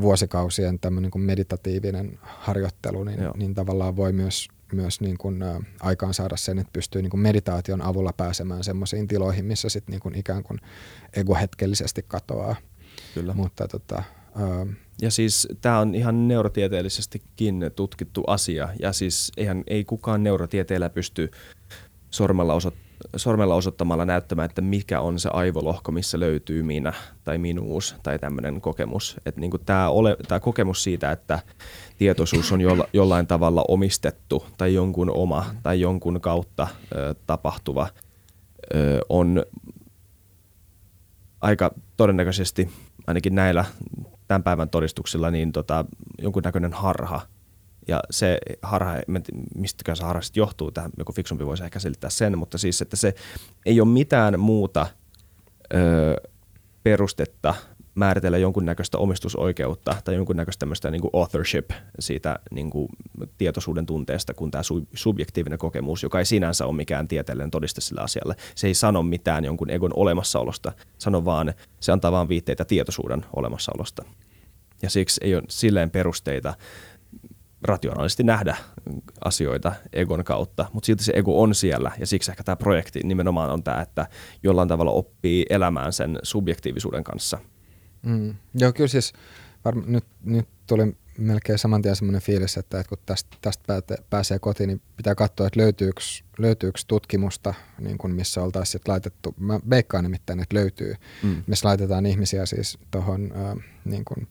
vuosikausien 0.00 0.78
tämmöinen 0.78 1.10
kuin 1.10 1.22
meditatiivinen 1.22 2.18
harjoittelu, 2.22 3.04
niin, 3.04 3.18
niin 3.36 3.54
tavallaan 3.54 3.96
voi 3.96 4.12
myös, 4.12 4.48
myös 4.72 5.00
niin 5.00 5.18
kuin, 5.18 5.42
ä, 5.42 5.60
aikaan 5.80 6.14
saada 6.14 6.36
sen, 6.36 6.58
että 6.58 6.72
pystyy 6.72 7.02
niin 7.02 7.10
kuin 7.10 7.20
meditaation 7.20 7.82
avulla 7.82 8.12
pääsemään 8.12 8.64
semmoisiin 8.64 9.08
tiloihin, 9.08 9.44
missä 9.44 9.68
sitten 9.68 9.92
niin 9.92 10.00
kuin 10.00 10.14
ikään 10.14 10.42
kuin 10.42 10.60
ego 11.12 11.34
hetkellisesti 11.34 12.04
katoaa. 12.08 12.56
Kyllä. 13.14 13.34
Mutta 13.34 13.68
tota, 13.68 13.96
ä, 13.96 14.66
ja 15.02 15.10
siis 15.10 15.48
tämä 15.60 15.78
on 15.78 15.94
ihan 15.94 16.28
neurotieteellisestikin 16.28 17.70
tutkittu 17.76 18.24
asia, 18.26 18.68
ja 18.80 18.92
siis 18.92 19.32
eihän, 19.36 19.64
ei 19.66 19.84
kukaan 19.84 20.22
neurotieteellä 20.22 20.90
pysty 20.90 21.30
sormella 22.10 22.54
osoittamaan 22.54 22.88
sormella 23.16 23.54
osoittamalla 23.54 24.04
näyttämään, 24.04 24.46
että 24.46 24.60
mikä 24.60 25.00
on 25.00 25.18
se 25.18 25.28
aivolohko, 25.32 25.92
missä 25.92 26.20
löytyy 26.20 26.62
minä 26.62 26.92
tai 27.24 27.38
minuus 27.38 27.94
tai 28.02 28.18
tämmöinen 28.18 28.60
kokemus. 28.60 29.16
Että 29.26 29.40
niin 29.40 29.50
tämä, 29.66 29.88
ole, 29.88 30.16
tämä 30.28 30.40
kokemus 30.40 30.82
siitä, 30.82 31.12
että 31.12 31.38
tietoisuus 31.98 32.52
on 32.52 32.60
jolla, 32.60 32.88
jollain 32.92 33.26
tavalla 33.26 33.64
omistettu 33.68 34.46
tai 34.56 34.74
jonkun 34.74 35.10
oma 35.10 35.46
tai 35.62 35.80
jonkun 35.80 36.20
kautta 36.20 36.68
ö, 36.94 37.14
tapahtuva 37.26 37.88
ö, 38.74 39.00
on 39.08 39.44
aika 41.40 41.74
todennäköisesti 41.96 42.70
ainakin 43.06 43.34
näillä 43.34 43.64
tämän 44.28 44.42
päivän 44.42 44.70
todistuksilla 44.70 45.30
niin 45.30 45.52
tota, 45.52 45.84
jonkunnäköinen 46.18 46.72
harha– 46.72 47.20
ja 47.88 48.00
se 48.10 48.38
harha, 48.62 48.94
mistä 49.54 49.94
se 49.94 50.04
harha 50.04 50.20
johtuu, 50.34 50.70
tähän 50.70 50.90
joku 50.98 51.12
fiksumpi 51.12 51.46
voisi 51.46 51.64
ehkä 51.64 51.78
selittää 51.78 52.10
sen, 52.10 52.38
mutta 52.38 52.58
siis, 52.58 52.82
että 52.82 52.96
se 52.96 53.14
ei 53.66 53.80
ole 53.80 53.88
mitään 53.88 54.40
muuta 54.40 54.86
ö, 55.74 56.16
perustetta 56.82 57.54
määritellä 57.98 58.38
jonkunnäköistä 58.38 58.98
omistusoikeutta 58.98 59.96
tai 60.04 60.14
jonkunnäköistä 60.14 60.60
tämmöistä 60.60 60.90
niin 60.90 61.00
kuin 61.00 61.10
authorship 61.12 61.70
siitä 61.98 62.38
niin 62.50 62.70
kuin 62.70 62.88
tietoisuuden 63.38 63.86
tunteesta 63.86 64.34
kuin 64.34 64.50
tämä 64.50 64.62
subjektiivinen 64.94 65.58
kokemus, 65.58 66.02
joka 66.02 66.18
ei 66.18 66.24
sinänsä 66.24 66.66
ole 66.66 66.76
mikään 66.76 67.08
tieteellinen 67.08 67.50
todiste 67.50 67.80
sille 67.80 68.00
asialle. 68.00 68.34
Se 68.54 68.66
ei 68.66 68.74
sano 68.74 69.02
mitään 69.02 69.44
jonkun 69.44 69.70
egon 69.70 69.92
olemassaolosta, 69.96 70.72
sano 70.98 71.24
vaan, 71.24 71.54
se 71.80 71.92
antaa 71.92 72.12
vaan 72.12 72.28
viitteitä 72.28 72.64
tietoisuuden 72.64 73.26
olemassaolosta. 73.36 74.04
Ja 74.82 74.90
siksi 74.90 75.20
ei 75.24 75.34
ole 75.34 75.42
silleen 75.48 75.90
perusteita 75.90 76.54
rationaalisesti 77.62 78.22
nähdä 78.22 78.56
asioita 79.24 79.72
egon 79.92 80.24
kautta, 80.24 80.66
mutta 80.72 80.86
silti 80.86 81.04
se 81.04 81.12
ego 81.16 81.42
on 81.42 81.54
siellä 81.54 81.92
ja 82.00 82.06
siksi 82.06 82.30
ehkä 82.30 82.44
tämä 82.44 82.56
projekti 82.56 83.00
nimenomaan 83.04 83.50
on 83.50 83.62
tämä, 83.62 83.80
että 83.80 84.06
jollain 84.42 84.68
tavalla 84.68 84.90
oppii 84.90 85.46
elämään 85.50 85.92
sen 85.92 86.18
subjektiivisuuden 86.22 87.04
kanssa. 87.04 87.38
Mm. 88.08 88.34
Joo, 88.54 88.72
kyllä 88.72 88.88
siis 88.88 89.12
varma, 89.64 89.82
nyt, 89.86 90.04
nyt 90.24 90.48
tuli 90.66 90.96
melkein 91.18 91.58
saman 91.58 91.82
tien 91.82 91.96
semmoinen 91.96 92.22
fiilis, 92.22 92.56
että, 92.56 92.80
että 92.80 92.88
kun 92.88 92.98
tästä, 93.06 93.36
tästä 93.40 93.82
pääsee 94.10 94.38
kotiin, 94.38 94.68
niin 94.68 94.80
pitää 94.96 95.14
katsoa, 95.14 95.46
että 95.46 95.60
löytyykö, 95.60 96.00
löytyykö 96.38 96.80
tutkimusta, 96.86 97.54
niin 97.80 97.98
kuin 97.98 98.14
missä 98.14 98.42
oltaisiin 98.42 98.82
laitettu, 98.88 99.34
mä 99.38 99.60
veikkaan 99.70 100.04
nimittäin, 100.04 100.40
että 100.40 100.56
löytyy, 100.56 100.94
mm. 101.22 101.42
missä 101.46 101.68
laitetaan 101.68 102.06
ihmisiä 102.06 102.46
siis 102.46 102.78
tuohon 102.90 103.32
äh, 103.36 103.64
niin 103.84 104.04
kuin 104.04 104.28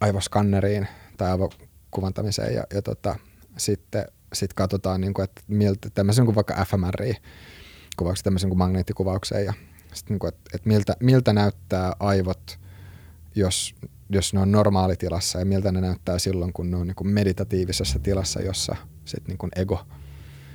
aivoskanneriin 0.00 0.88
tai 1.16 1.30
aivo, 1.30 1.50
kuvantamiseen 1.90 2.54
ja, 2.54 2.64
ja 2.74 2.82
tota, 2.82 3.16
sitten 3.56 4.04
sit 4.32 4.54
katsotaan, 4.54 5.00
niin 5.00 5.14
kuin, 5.14 5.24
että 5.24 5.42
miltä, 5.48 5.90
tämmöisen 5.90 6.24
kuin 6.24 6.34
vaikka 6.34 6.64
fMRI 6.64 7.16
kuvauksen, 7.96 8.24
tämmöisen 8.24 8.50
kuin 8.50 8.58
magneettikuvaukseen 8.58 9.44
ja 9.44 9.52
sitten, 9.94 10.14
niin 10.14 10.18
kuin, 10.18 10.28
että, 10.28 10.50
että 10.54 10.68
miltä, 10.68 10.96
miltä 11.00 11.32
näyttää 11.32 11.92
aivot, 12.00 12.58
jos, 13.34 13.74
jos 14.10 14.34
ne 14.34 14.40
on 14.40 14.52
normaalitilassa 14.52 15.38
ja 15.38 15.44
miltä 15.44 15.72
ne 15.72 15.80
näyttää 15.80 16.18
silloin, 16.18 16.52
kun 16.52 16.70
ne 16.70 16.76
on 16.76 16.86
niin 16.86 16.94
kuin 16.94 17.08
meditatiivisessa 17.08 17.98
tilassa, 17.98 18.42
jossa 18.42 18.76
sit 19.04 19.28
niin 19.28 19.38
kuin 19.38 19.50
ego, 19.56 19.86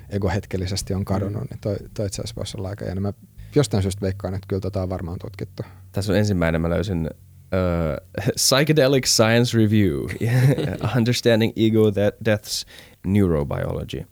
ego 0.09 0.29
hetkellisesti 0.29 0.93
on 0.93 1.05
kadonnut, 1.05 1.41
mm. 1.43 1.47
niin 1.49 1.59
toi, 1.61 1.77
toi 1.93 2.05
itse 2.05 2.21
asiassa 2.21 2.35
voisi 2.35 2.57
olla 2.57 2.69
aika 2.69 2.85
jännä. 2.85 3.01
Mä 3.01 3.13
jostain 3.55 3.83
syystä 3.83 4.01
veikkaan, 4.01 4.33
että 4.33 4.45
kyllä 4.47 4.61
tota 4.61 4.81
on 4.81 4.89
varmaan 4.89 5.19
tutkittu. 5.19 5.63
Tässä 5.91 6.11
on 6.11 6.17
ensimmäinen, 6.17 6.61
mä 6.61 6.69
löysin 6.69 7.09
uh, 7.09 8.23
Psychedelic 8.35 9.05
Science 9.05 9.57
Review, 9.57 9.99
Understanding 10.97 11.53
Ego 11.55 11.89
Death's 12.29 12.65
Neurobiology. 13.07 14.05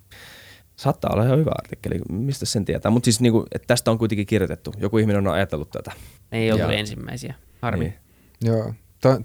Saattaa 0.75 1.11
olla 1.13 1.25
ihan 1.25 1.39
hyvä 1.39 1.51
artikkeli, 1.55 1.99
mistä 2.09 2.45
sen 2.45 2.65
tietää. 2.65 2.91
Mutta 2.91 3.05
siis 3.05 3.21
niinku, 3.21 3.45
että 3.51 3.67
tästä 3.67 3.91
on 3.91 3.97
kuitenkin 3.97 4.25
kirjoitettu. 4.25 4.73
Joku 4.77 4.97
ihminen 4.97 5.27
on 5.27 5.33
ajatellut 5.33 5.69
tätä. 5.69 5.91
Ei 6.31 6.51
ollut 6.51 6.71
ja, 6.71 6.77
ensimmäisiä. 6.77 7.35
Harmi. 7.61 7.83
Niin. 7.83 8.02
Joo. 8.43 8.73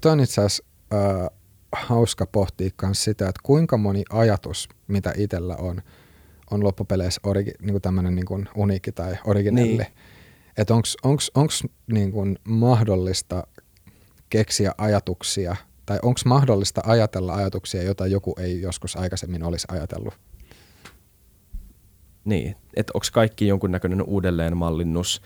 Tuo 0.01 0.11
on 0.11 0.19
itse 0.19 0.41
asiassa 0.41 0.63
äh, 0.93 1.37
hauska 1.71 2.25
pohtia 2.25 2.69
myös 2.81 3.03
sitä, 3.03 3.29
että 3.29 3.41
kuinka 3.43 3.77
moni 3.77 4.03
ajatus, 4.09 4.69
mitä 4.87 5.13
itsellä 5.17 5.55
on, 5.55 5.81
on 6.51 6.63
loppupeleissä 6.63 7.21
origi, 7.23 7.51
niin 7.61 7.81
tämmöinen 7.81 8.15
niin 8.15 8.49
uniikki 8.55 8.91
tai 8.91 9.15
originelli. 9.25 9.77
Niin 9.77 9.87
että 10.59 10.73
onko 10.73 11.53
niin 11.91 12.11
kuin 12.11 12.39
mahdollista 12.43 13.47
keksiä 14.29 14.71
ajatuksia 14.77 15.55
tai 15.85 15.99
onko 16.01 16.19
mahdollista 16.25 16.81
ajatella 16.85 17.35
ajatuksia, 17.35 17.83
joita 17.83 18.07
joku 18.07 18.35
ei 18.39 18.61
joskus 18.61 18.95
aikaisemmin 18.95 19.43
olisi 19.43 19.67
ajatellut? 19.71 20.13
Niin, 22.25 22.55
että 22.75 22.91
onko 22.93 23.07
kaikki 23.13 23.47
jonkunnäköinen 23.47 24.01
uudelleenmallinnus, 24.01 25.21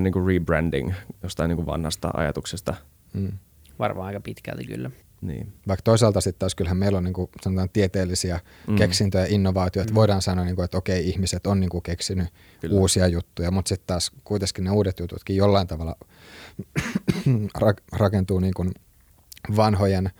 niin 0.00 0.12
kuin 0.12 0.26
rebranding 0.26 0.92
jostain 1.22 1.48
niin 1.48 1.56
kuin 1.56 1.66
vanhasta 1.66 2.10
ajatuksesta? 2.14 2.74
Mm. 3.12 3.32
Varmaan 3.78 4.06
aika 4.06 4.20
pitkälti 4.20 4.64
kyllä. 4.64 4.90
Niin. 5.20 5.52
Vaikka 5.68 5.82
toisaalta 5.82 6.20
sitten 6.20 6.38
taas 6.38 6.54
kyllähän 6.54 6.76
meillä 6.76 6.98
on 6.98 7.04
niin 7.04 7.14
kuin, 7.14 7.30
sanotaan 7.42 7.68
tieteellisiä 7.72 8.40
mm. 8.66 8.76
keksintöjä 8.76 9.24
ja 9.24 9.34
innovaatioita. 9.34 9.92
Mm. 9.92 9.94
Voidaan 9.94 10.22
sanoa, 10.22 10.44
niin 10.44 10.56
kuin, 10.56 10.64
että 10.64 10.78
okei, 10.78 11.08
ihmiset 11.08 11.46
on 11.46 11.60
niin 11.60 11.70
kuin, 11.70 11.82
keksinyt 11.82 12.28
Kyllä. 12.60 12.74
uusia 12.74 13.06
juttuja, 13.06 13.50
mutta 13.50 13.68
sitten 13.68 13.86
taas 13.86 14.12
kuitenkin 14.24 14.64
ne 14.64 14.70
uudet 14.70 15.00
jututkin 15.00 15.36
jollain 15.36 15.66
tavalla 15.66 15.96
rakentuu 17.92 18.40
niin 18.40 18.54
kuin 18.54 18.70
vanhojen, 19.56 20.10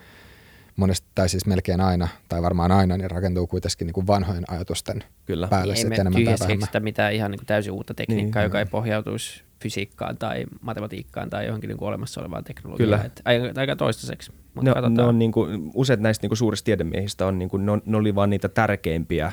monesti, 0.77 1.09
tai 1.15 1.29
siis 1.29 1.47
melkein 1.47 1.81
aina, 1.81 2.09
tai 2.29 2.43
varmaan 2.43 2.73
aina, 2.73 2.97
niin 2.97 3.11
rakentuu 3.11 3.47
kuitenkin 3.47 3.87
niin 3.87 3.93
kuin 3.93 4.07
vanhojen 4.07 4.45
ajatusten 4.49 5.05
Kyllä. 5.27 5.49
päälle 5.49 5.75
niin, 5.75 5.81
sitten 5.81 6.01
enemmän 6.01 6.25
tai 6.25 6.37
vähemmän. 6.41 6.69
Mitään 6.81 7.13
ihan 7.13 7.31
niin 7.31 7.39
kuin 7.39 7.47
täysin 7.47 7.73
uutta 7.73 7.95
tekniikkaa, 7.95 8.43
niin, 8.43 8.47
joka 8.47 8.59
ei 8.59 8.67
pohjautuisi 8.67 9.43
fysiikkaan 9.61 10.17
tai 10.17 10.45
matematiikkaan 10.61 11.31
tai 11.31 11.47
johonkin 11.47 11.69
niin 11.69 11.79
kuin 11.79 11.89
olemassa 11.89 12.21
olevaan 12.21 12.45
teknologiaan. 12.45 12.87
Kyllä. 12.87 13.05
Et 13.05 13.23
aika, 13.25 13.61
aika 13.61 13.77
toistaiseksi. 13.77 14.33
Mutta 14.55 14.81
no, 14.81 14.89
ne 14.89 15.03
on 15.03 15.19
niin 15.19 15.33
kuin, 15.33 15.71
useat 15.75 16.01
näistä 16.01 16.25
niin 16.25 16.31
kuin 16.31 16.39
suurista 16.39 16.65
tiedemiehistä 16.65 17.27
on, 17.27 17.39
niin 17.39 17.49
kuin, 17.49 17.67
ne, 17.67 17.73
on, 17.73 17.83
ne 17.87 17.97
oli 17.97 18.15
vaan 18.15 18.31
niitä 18.31 18.49
tärkeimpiä 18.49 19.33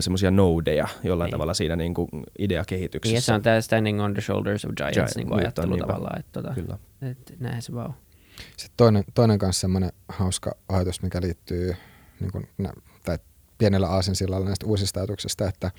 semmoisia 0.00 0.30
nodeja 0.30 0.88
jollain 1.02 1.26
niin. 1.26 1.32
tavalla 1.32 1.54
siinä 1.54 1.76
niin 1.76 1.94
kuin 1.94 2.08
ideakehityksessä. 2.38 3.14
Niin, 3.14 3.22
se 3.22 3.32
on 3.32 3.42
tämä 3.42 3.60
standing 3.60 4.02
on 4.02 4.14
the 4.14 4.22
shoulders 4.22 4.64
of 4.64 4.70
giants 4.76 4.94
Giant, 4.94 5.16
niin 5.16 5.28
kuin 5.28 5.40
ajattelu 5.40 5.76
tavallaan. 5.76 6.20
Että, 6.20 6.42
tota, 6.42 6.54
Kyllä. 6.54 6.78
Että 7.02 7.34
näin 7.40 7.62
se 7.62 7.74
vaan 7.74 7.94
Sitten 8.56 8.76
toinen, 8.76 9.04
toinen 9.14 9.38
kanssa 9.38 9.60
semmoinen 9.60 9.92
hauska 10.08 10.56
ajatus, 10.68 11.02
mikä 11.02 11.20
liittyy 11.20 11.76
niin 12.20 12.32
kuin, 12.32 12.48
tai 13.04 13.18
pienellä 13.58 13.88
aasinsillalla 13.88 14.46
näistä 14.46 14.66
uusista 14.66 15.00
ajatuksista, 15.00 15.48
että 15.48 15.70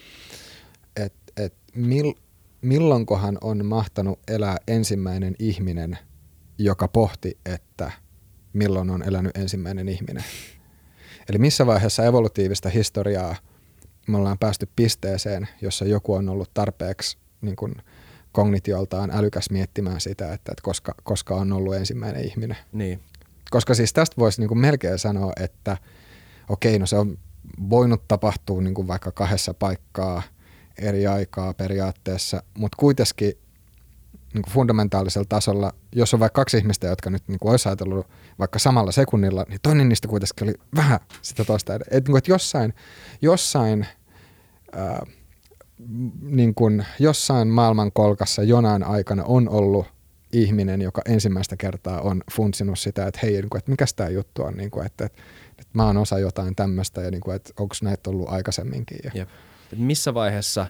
et, 0.96 1.14
et 1.38 1.54
mil, 1.76 2.14
milloinkohan 2.62 3.38
on 3.42 3.66
mahtanut 3.66 4.20
elää 4.28 4.58
ensimmäinen 4.68 5.36
ihminen, 5.40 5.98
joka 6.58 6.88
pohti, 6.88 7.38
että 7.46 7.92
milloin 8.54 8.90
on 8.90 9.04
elänyt 9.04 9.38
ensimmäinen 9.38 9.90
ihminen. 9.90 10.24
Eli 11.30 11.38
missä 11.38 11.66
vaiheessa 11.66 12.06
evolutiivista 12.06 12.70
historiaa 12.70 13.36
me 14.08 14.18
ollaan 14.18 14.40
päästy 14.40 14.70
pisteeseen, 14.76 15.48
jossa 15.62 15.86
joku 15.86 16.14
on 16.14 16.30
ollut 16.30 16.54
tarpeeksi 16.54 17.18
niin 17.42 17.56
kuin 17.56 17.76
kognitioltaan 18.32 19.12
älykäs 19.12 19.50
miettimään 19.50 20.02
sitä, 20.02 20.26
että, 20.26 20.52
että 20.52 20.62
koska, 20.64 20.96
koska 21.04 21.36
on 21.36 21.54
ollut 21.54 21.76
ensimmäinen 21.76 22.24
ihminen. 22.24 22.58
Niin. 22.72 23.00
Koska 23.52 23.74
siis 23.74 23.94
tästä 23.94 24.16
voisi 24.18 24.42
niin 24.42 24.48
kuin 24.48 24.60
melkein 24.60 25.00
sanoa, 25.00 25.34
että 25.40 25.78
okei, 26.50 26.80
no 26.80 26.86
se 26.86 26.98
on 26.98 27.18
voinut 27.70 28.08
tapahtua 28.08 28.62
niin 28.62 28.74
kuin 28.74 28.88
vaikka 28.88 29.12
kahdessa 29.12 29.54
paikkaa– 29.54 30.22
eri 30.82 31.08
aikaa 31.08 31.54
periaatteessa, 31.54 32.44
mutta 32.58 32.78
kuitenkin 32.78 33.34
niin 34.34 34.42
kuin 34.42 34.54
fundamentaalisella 34.54 35.26
tasolla, 35.30 35.74
jos 35.96 36.14
on 36.14 36.20
vaikka 36.20 36.42
kaksi 36.42 36.58
ihmistä, 36.58 36.88
jotka 36.88 37.10
nyt 37.10 37.24
niin 37.28 37.40
kuin 37.40 37.52
olisi 37.52 37.70
ajatellut 37.70 38.08
vaikka 38.40 38.60
samalla 38.60 38.92
sekunnilla, 38.92 39.46
niin 39.50 39.60
toinen 39.62 39.90
niistä 39.90 40.08
kuitenkin 40.08 40.44
oli 40.44 40.54
vähän 40.76 41.00
sitä 41.22 41.46
toista. 41.46 41.76
Et, 41.76 41.82
niin 41.92 42.04
kuin, 42.04 42.18
että 42.18 42.32
jossain, 42.32 42.74
jossain, 43.22 43.88
ää, 44.72 45.06
niin 46.22 46.56
kuin, 46.56 46.86
jossain 47.00 47.48
maailman 47.48 47.92
kolkassa 47.92 48.44
jonain 48.44 48.84
aikana 48.84 49.24
on 49.24 49.50
ollut 49.50 49.86
ihminen, 50.34 50.82
joka 50.82 51.02
ensimmäistä 51.06 51.58
kertaa 51.58 52.02
on 52.02 52.22
funtsinut 52.32 52.80
sitä, 52.80 53.08
että 53.08 53.20
hei, 53.24 53.32
niin 53.32 53.50
kuin, 53.50 53.60
että 53.60 53.72
mikä 53.72 53.86
tämä 53.96 54.10
juttu 54.10 54.44
on, 54.44 54.54
niin 54.54 54.72
kuin, 54.72 54.86
että, 54.86 55.06
että, 55.06 55.22
että 55.52 55.72
mä 55.74 55.86
oon 55.86 55.98
osa 55.98 56.20
jotain 56.20 56.56
tämmöistä 56.56 57.02
ja 57.02 57.12
niin 57.12 57.22
kuin, 57.22 57.36
että 57.36 57.54
onko 57.60 57.76
näitä 57.82 58.10
ollut 58.10 58.30
aikaisemminkin. 58.30 59.00
Ja, 59.04 59.12
Jep 59.14 59.30
missä 59.76 60.14
vaiheessa 60.14 60.68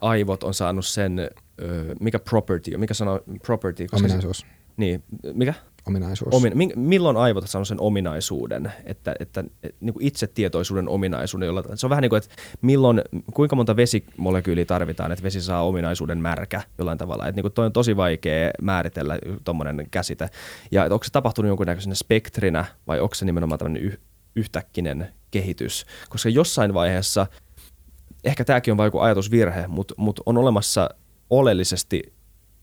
aivot 0.00 0.44
on 0.44 0.54
saanut 0.54 0.86
sen, 0.86 1.30
mikä 2.00 2.18
property, 2.18 2.76
mikä 2.76 2.94
sana 2.94 3.20
property? 3.46 3.86
Ominaisuus. 3.92 4.38
Se, 4.38 4.46
niin, 4.76 5.02
mikä? 5.34 5.54
Ominaisuus. 5.86 6.34
Omin, 6.34 6.72
milloin 6.76 7.16
aivot 7.16 7.44
on 7.44 7.48
saanut 7.48 7.68
sen 7.68 7.80
ominaisuuden, 7.80 8.72
että, 8.84 9.14
että, 9.20 9.44
että 9.62 9.78
niin 9.80 9.94
kuin 9.94 10.06
itsetietoisuuden 10.06 10.88
ominaisuuden, 10.88 11.46
jolla, 11.46 11.62
se 11.74 11.86
on 11.86 11.90
vähän 11.90 12.02
niin 12.02 12.10
kuin, 12.10 12.18
että 12.18 12.34
milloin, 12.62 13.02
kuinka 13.34 13.56
monta 13.56 13.76
vesimolekyyliä 13.76 14.64
tarvitaan, 14.64 15.12
että 15.12 15.22
vesi 15.22 15.40
saa 15.40 15.66
ominaisuuden 15.66 16.18
märkä 16.18 16.62
jollain 16.78 16.98
tavalla. 16.98 17.26
Että 17.28 17.36
niin 17.36 17.44
kuin 17.44 17.52
toi 17.52 17.66
on 17.66 17.72
tosi 17.72 17.96
vaikea 17.96 18.50
määritellä 18.62 19.18
tuommoinen 19.44 19.86
käsite. 19.90 20.28
Ja 20.70 20.84
että 20.84 20.94
onko 20.94 21.04
se 21.04 21.12
tapahtunut 21.12 21.48
jonkunnäköisenä 21.48 21.94
spektrinä 21.94 22.64
vai 22.86 23.00
onko 23.00 23.14
se 23.14 23.24
nimenomaan 23.24 23.58
tämmöinen 23.58 23.82
yh, 23.82 23.98
yhtäkkinen 24.36 25.08
kehitys. 25.30 25.86
Koska 26.08 26.28
jossain 26.28 26.74
vaiheessa– 26.74 27.26
ehkä 28.26 28.44
tämäkin 28.44 28.72
on 28.72 28.78
vaikka 28.78 29.02
ajatusvirhe, 29.02 29.66
mutta, 29.66 29.94
mutta 29.96 30.22
on 30.26 30.38
olemassa 30.38 30.90
oleellisesti 31.30 32.12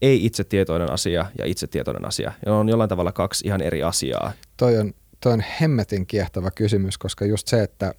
ei-itsetietoinen 0.02 0.91
asia 0.91 1.26
ja 1.38 1.45
itsetietoinen 1.45 2.06
asia. 2.06 2.32
Ja 2.45 2.53
on 2.53 2.70
jollain 2.70 2.90
tavalla 2.90 3.11
kaksi 3.11 3.48
ihan 3.48 3.61
eri 3.61 3.84
asiaa. 3.84 4.32
Toi 4.57 4.78
on, 4.78 4.94
toi 5.20 5.34
on 5.34 5.44
hemmetin 5.61 6.07
kiehtova 6.07 6.52
kysymys, 6.52 6.98
koska 6.98 7.26
just 7.26 7.48
se, 7.48 7.64
että 7.64 7.94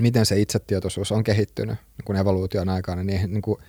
miten 0.00 0.26
se 0.26 0.40
itsetietoisuus 0.40 1.12
on 1.12 1.24
kehittynyt 1.24 1.74
niin 1.74 2.04
kuin 2.04 2.16
evoluution 2.16 2.68
aikana, 2.68 3.04
niin, 3.04 3.32
niin 3.32 3.42
kuin, 3.42 3.60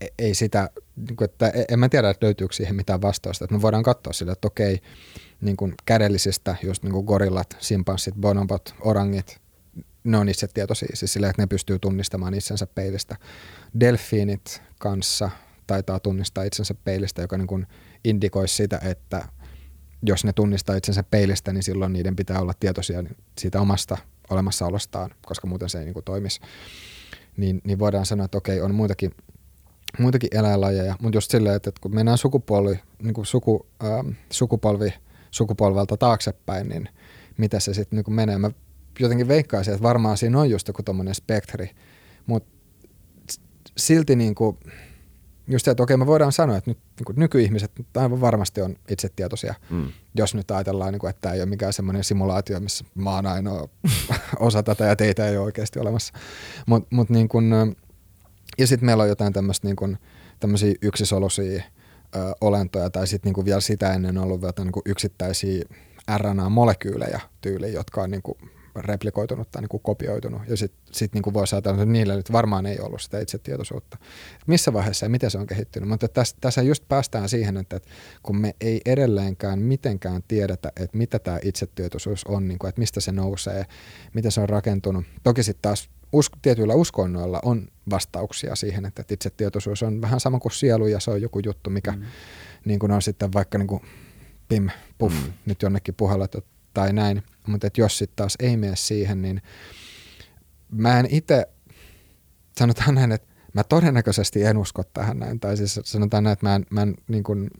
e, 0.00 0.06
ei 0.18 0.34
sitä, 0.34 0.70
niin 0.96 1.16
kuin, 1.16 1.24
että 1.24 1.48
e, 1.48 1.64
en 1.68 1.78
mä 1.78 1.88
tiedä, 1.88 2.10
että 2.10 2.26
löytyykö 2.26 2.54
siihen 2.54 2.76
mitään 2.76 3.02
vastausta. 3.02 3.44
Että 3.44 3.56
me 3.56 3.62
voidaan 3.62 3.82
katsoa 3.82 4.12
sille, 4.12 4.32
että 4.32 4.48
okei, 4.48 4.80
niin 5.40 5.56
kuin 5.56 5.74
kädellisistä, 5.84 6.56
just 6.62 6.82
niin 6.82 6.92
kuin 6.92 7.04
gorillat, 7.04 7.56
simpanssit, 7.60 8.14
bonobot, 8.14 8.74
orangit, 8.80 9.40
ne 10.04 10.18
on 10.18 10.28
itse 10.28 10.46
tietoisia, 10.46 10.88
siis 10.94 11.12
sillä, 11.12 11.28
että 11.28 11.42
ne 11.42 11.46
pystyy 11.46 11.78
tunnistamaan 11.78 12.34
itsensä 12.34 12.66
peilistä. 12.66 13.16
Delfiinit 13.80 14.62
kanssa 14.78 15.30
taitaa 15.66 16.00
tunnistaa 16.00 16.44
itsensä 16.44 16.74
peilistä, 16.84 17.22
joka 17.22 17.38
niin 17.38 17.46
kuin 17.46 17.66
indikoi 18.04 18.48
sitä, 18.48 18.80
että 18.84 19.28
jos 20.02 20.24
ne 20.24 20.32
tunnistaa 20.32 20.76
itsensä 20.76 21.02
peilistä, 21.02 21.52
niin 21.52 21.62
silloin 21.62 21.92
niiden 21.92 22.16
pitää 22.16 22.40
olla 22.40 22.52
tietoisia 22.60 23.04
siitä 23.40 23.60
omasta 23.60 23.98
olemassaolostaan, 24.30 25.10
koska 25.26 25.46
muuten 25.46 25.68
se 25.68 25.78
ei 25.78 25.84
niin 25.84 25.94
kuin 25.94 26.04
toimisi. 26.04 26.40
Niin, 27.36 27.60
niin 27.64 27.78
voidaan 27.78 28.06
sanoa, 28.06 28.24
että 28.24 28.38
okei, 28.38 28.60
on 28.60 28.74
muitakin, 28.74 29.10
muitakin 29.98 30.28
eläinlajeja, 30.32 30.96
mutta 31.00 31.16
just 31.16 31.30
silleen, 31.30 31.56
että 31.56 31.70
kun 31.80 31.94
mennään 31.94 32.18
sukupolvi, 32.18 32.80
niin 33.02 33.14
kuin 33.14 33.26
suku, 33.26 33.66
äh, 33.84 34.16
sukupolvi 34.30 34.94
sukupolvelta 35.34 35.96
taaksepäin, 35.96 36.68
niin 36.68 36.88
mitä 37.36 37.60
se 37.60 37.74
sitten 37.74 37.96
niin 37.96 38.14
menee. 38.14 38.38
Mä 38.38 38.50
jotenkin 39.00 39.28
veikkaisin, 39.28 39.74
että 39.74 39.82
varmaan 39.82 40.16
siinä 40.16 40.40
on 40.40 40.50
just 40.50 40.68
joku 40.68 40.82
tommonen 40.82 41.14
spektri, 41.14 41.70
mutta 42.26 42.52
silti 43.76 44.16
niin 44.16 44.34
kuin, 44.34 44.58
just 45.48 45.64
se, 45.64 45.70
että 45.70 45.82
okei 45.82 45.96
me 45.96 46.06
voidaan 46.06 46.32
sanoa, 46.32 46.56
että 46.56 46.70
nyt 46.70 46.78
niin 46.78 47.04
kuin 47.04 47.18
nykyihmiset 47.18 47.72
aivan 47.96 48.20
varmasti 48.20 48.62
on 48.62 48.76
itsetietoisia, 48.88 49.54
mm. 49.70 49.92
jos 50.14 50.34
nyt 50.34 50.50
ajatellaan, 50.50 50.92
niin 50.92 51.00
kuin, 51.00 51.10
että 51.10 51.20
tämä 51.20 51.34
ei 51.34 51.40
ole 51.40 51.48
mikään 51.48 51.72
semmoinen 51.72 52.04
simulaatio, 52.04 52.60
missä 52.60 52.84
mä 52.94 53.10
oon 53.10 53.26
ainoa 53.26 53.68
osa 54.38 54.62
tätä 54.62 54.84
ja 54.84 54.96
teitä 54.96 55.28
ei 55.28 55.36
ole 55.36 55.44
oikeasti 55.44 55.78
olemassa. 55.78 56.14
Mut, 56.66 56.86
mut 56.90 57.10
niin 57.10 57.28
kuin, 57.28 57.50
ja 58.58 58.66
sitten 58.66 58.86
meillä 58.86 59.02
on 59.02 59.08
jotain 59.08 59.32
tämmöistä 59.32 59.68
niin 59.68 59.76
kuin, 59.76 59.98
tämmöisiä 60.40 60.74
ö, 62.16 62.34
olentoja, 62.40 62.90
tai 62.90 63.06
sitten 63.06 63.32
niin 63.32 63.44
vielä 63.44 63.60
sitä 63.60 63.92
ennen 63.92 64.18
ollut 64.18 64.42
jotain 64.42 64.66
niin 64.66 64.72
kuin 64.72 64.82
yksittäisiä 64.86 65.64
RNA-molekyylejä 66.16 67.20
tyyliin, 67.40 67.72
jotka 67.72 68.02
on 68.02 68.10
niin 68.10 68.22
kuin 68.22 68.38
replikoitunut 68.76 69.50
tai 69.50 69.62
niin 69.62 69.68
kuin 69.68 69.82
kopioitunut. 69.82 70.42
Ja 70.48 70.56
sitten 70.56 70.80
sit 70.92 71.14
niin 71.14 71.22
kuin 71.22 71.34
voisi 71.34 71.54
ajatella, 71.54 71.82
että 71.82 71.92
niillä 71.92 72.16
nyt 72.16 72.32
varmaan 72.32 72.66
ei 72.66 72.80
ollut 72.80 73.02
sitä 73.02 73.20
itsetietoisuutta. 73.20 73.98
Missä 74.46 74.72
vaiheessa 74.72 75.06
ja 75.06 75.10
miten 75.10 75.30
se 75.30 75.38
on 75.38 75.46
kehittynyt. 75.46 75.88
Mutta 75.88 76.08
tässä, 76.08 76.36
tässä 76.40 76.62
just 76.62 76.84
päästään 76.88 77.28
siihen, 77.28 77.56
että, 77.56 77.76
että 77.76 77.90
kun 78.22 78.36
me 78.36 78.54
ei 78.60 78.80
edelleenkään 78.86 79.58
mitenkään 79.58 80.22
tiedetä, 80.28 80.72
että 80.76 80.98
mitä 80.98 81.18
tämä 81.18 81.38
itsetietoisuus 81.42 82.24
on, 82.24 82.48
niin 82.48 82.58
kuin, 82.58 82.68
että 82.68 82.78
mistä 82.78 83.00
se 83.00 83.12
nousee, 83.12 83.66
miten 84.14 84.32
se 84.32 84.40
on 84.40 84.48
rakentunut. 84.48 85.04
Toki 85.22 85.42
sitten 85.42 85.62
taas 85.62 85.90
usko, 86.12 86.38
tietyillä 86.42 86.74
uskonnoilla 86.74 87.40
on 87.44 87.68
vastauksia 87.90 88.54
siihen, 88.54 88.86
että 88.86 89.04
itsetietoisuus 89.10 89.82
on 89.82 90.00
vähän 90.00 90.20
sama 90.20 90.38
kuin 90.38 90.52
sielu 90.52 90.86
ja 90.86 91.00
se 91.00 91.10
on 91.10 91.22
joku 91.22 91.40
juttu, 91.44 91.70
mikä 91.70 91.92
mm. 91.92 92.02
niin 92.64 92.78
kuin 92.78 92.92
on 92.92 93.02
sitten 93.02 93.32
vaikka 93.32 93.58
niin 93.58 93.66
kuin 93.66 93.80
pim, 94.48 94.68
puff, 94.98 95.14
mm. 95.14 95.32
nyt 95.46 95.62
jonnekin 95.62 95.94
puhallettu 95.94 96.44
tai 96.74 96.92
näin. 96.92 97.22
Mutta 97.46 97.68
jos 97.76 97.98
sitten 97.98 98.16
taas 98.16 98.36
ei 98.40 98.56
mene 98.56 98.76
siihen, 98.76 99.22
niin 99.22 99.42
mä 100.72 101.00
en 101.00 101.06
itse, 101.10 101.46
sanotaan 102.58 102.94
näin, 102.94 103.12
että 103.12 103.34
mä 103.52 103.64
todennäköisesti 103.64 104.44
en 104.44 104.56
usko 104.56 104.82
tähän 104.84 105.18
näin. 105.18 105.40
Tai 105.40 105.56
siis 105.56 105.80
sanotaan 105.84 106.24
näin, 106.24 106.32
että 106.32 106.46
mä 106.46 106.54
en, 106.54 106.66
mä 106.70 106.82
en 106.82 106.94
niin 107.08 107.24
kuin, 107.24 107.50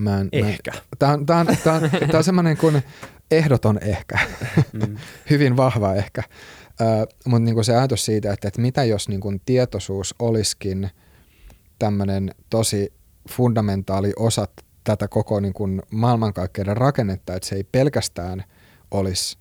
Mä 0.00 0.20
en, 0.20 0.28
ehkä. 0.32 0.72
Tämä 0.98 1.12
on, 1.12 1.26
tää 1.26 1.38
on, 1.38 1.46
tää 1.64 1.74
on, 1.74 1.90
tää 1.90 2.18
on 2.18 2.24
semmoinen 2.24 2.56
kuin 2.56 2.82
ehdoton 3.30 3.78
ehkä, 3.82 4.18
mm. 4.72 4.96
hyvin 5.30 5.56
vahva 5.56 5.94
ehkä. 5.94 6.22
Mutta 7.24 7.44
niinku 7.44 7.62
se 7.62 7.76
ajatus 7.76 8.04
siitä, 8.04 8.32
että, 8.32 8.48
että 8.48 8.60
mitä 8.60 8.84
jos 8.84 9.08
niinku 9.08 9.32
tietoisuus 9.46 10.14
olisikin 10.18 10.90
tämmöinen 11.78 12.34
tosi 12.50 12.92
fundamentaali 13.30 14.12
osa 14.16 14.48
tätä 14.96 15.08
koko 15.08 15.40
niin 15.40 15.52
kuin 15.52 15.82
maailmankaikkeuden 15.90 16.76
rakennetta, 16.76 17.34
että 17.34 17.48
se 17.48 17.56
ei 17.56 17.64
pelkästään 17.64 18.44
olisi, 18.90 19.38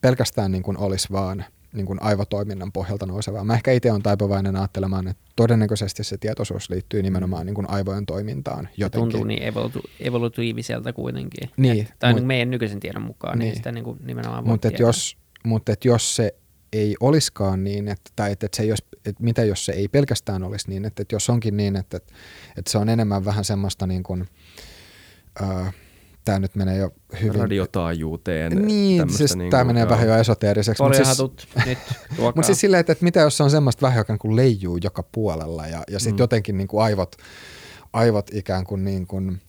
pelkästään 0.00 0.52
niin 0.52 0.62
kuin 0.62 0.78
olisi 0.78 1.08
vaan 1.12 1.44
niin 1.72 1.86
kuin 1.86 2.02
aivotoiminnan 2.02 2.72
pohjalta 2.72 3.06
nousevaa. 3.06 3.44
Mä 3.44 3.54
ehkä 3.54 3.72
itse 3.72 3.90
olen 3.90 4.02
taipuvainen 4.02 4.56
ajattelemaan, 4.56 5.08
että 5.08 5.22
todennäköisesti 5.36 6.04
se 6.04 6.18
tietoisuus 6.18 6.70
liittyy 6.70 7.02
nimenomaan 7.02 7.46
niin 7.46 7.54
kuin 7.54 7.70
aivojen 7.70 8.06
toimintaan 8.06 8.68
jotenkin. 8.76 9.10
Se 9.10 9.12
tuntuu 9.12 9.24
niin 9.24 9.42
evolutu- 9.42 9.90
evolutiiviselta 10.00 10.92
kuitenkin. 10.92 11.50
Niin, 11.56 11.80
Et, 11.80 11.94
tai 11.98 12.12
mut, 12.12 12.20
niin 12.20 12.26
meidän 12.26 12.50
nykyisen 12.50 12.80
tiedon 12.80 13.02
mukaan, 13.02 13.38
niin, 13.38 13.46
niin 13.46 13.56
sitä 13.56 13.72
niin 13.72 13.84
kuin 13.84 13.98
nimenomaan 14.04 14.44
voi 14.44 14.52
Mutta 14.52 14.68
jos, 14.78 15.16
mut 15.44 15.68
et 15.68 15.84
jos 15.84 16.16
se 16.16 16.34
ei 16.72 16.96
olisikaan 17.00 17.64
niin, 17.64 17.88
että, 17.88 18.10
tai 18.16 18.32
että, 18.32 18.46
että, 18.46 18.56
se 18.56 18.62
ei 18.62 18.70
olisi, 18.70 18.84
että 19.06 19.24
mitä 19.24 19.44
jos 19.44 19.64
se 19.64 19.72
ei 19.72 19.88
pelkästään 19.88 20.42
olisi 20.42 20.68
niin, 20.68 20.84
että, 20.84 21.02
että 21.02 21.14
jos 21.14 21.30
onkin 21.30 21.56
niin, 21.56 21.76
että, 21.76 21.96
että, 21.96 22.14
että 22.56 22.70
se 22.70 22.78
on 22.78 22.88
enemmän 22.88 23.24
vähän 23.24 23.44
semmoista 23.44 23.86
niin 23.86 24.02
kuin, 24.02 24.28
äh, 25.42 25.74
tämä 26.26 26.38
nyt 26.38 26.54
menee 26.54 26.76
jo 26.76 26.90
hyvin... 27.22 27.40
Radiotaajuuteen. 27.40 28.66
Niin, 28.66 29.10
siis 29.10 29.36
niin 29.36 29.50
tämä 29.50 29.64
menee 29.64 29.82
joo. 29.82 29.90
vähän 29.90 30.08
jo 30.08 30.14
esoteeriseksi. 30.14 30.82
Mutta 30.82 31.04
siis, 31.04 31.18
nyt, 31.66 31.78
mut 32.36 32.44
siis 32.44 32.60
silleen, 32.60 32.80
että, 32.80 32.92
että 32.92 33.04
mitä 33.04 33.20
jos 33.20 33.36
se 33.36 33.42
on 33.42 33.50
semmoista 33.50 33.82
vähän 33.82 33.98
joka 33.98 34.18
kuin 34.18 34.36
leijuu 34.36 34.78
joka 34.82 35.02
puolella 35.02 35.66
ja, 35.66 35.82
ja 35.90 35.98
sitten 35.98 36.14
mm. 36.14 36.22
jotenkin 36.22 36.56
niin 36.56 36.68
kuin 36.68 36.84
aivot, 36.84 37.16
aivot 37.92 38.30
ikään 38.34 38.64
kuin, 38.64 38.84
niin 38.84 39.06
kuin 39.06 39.40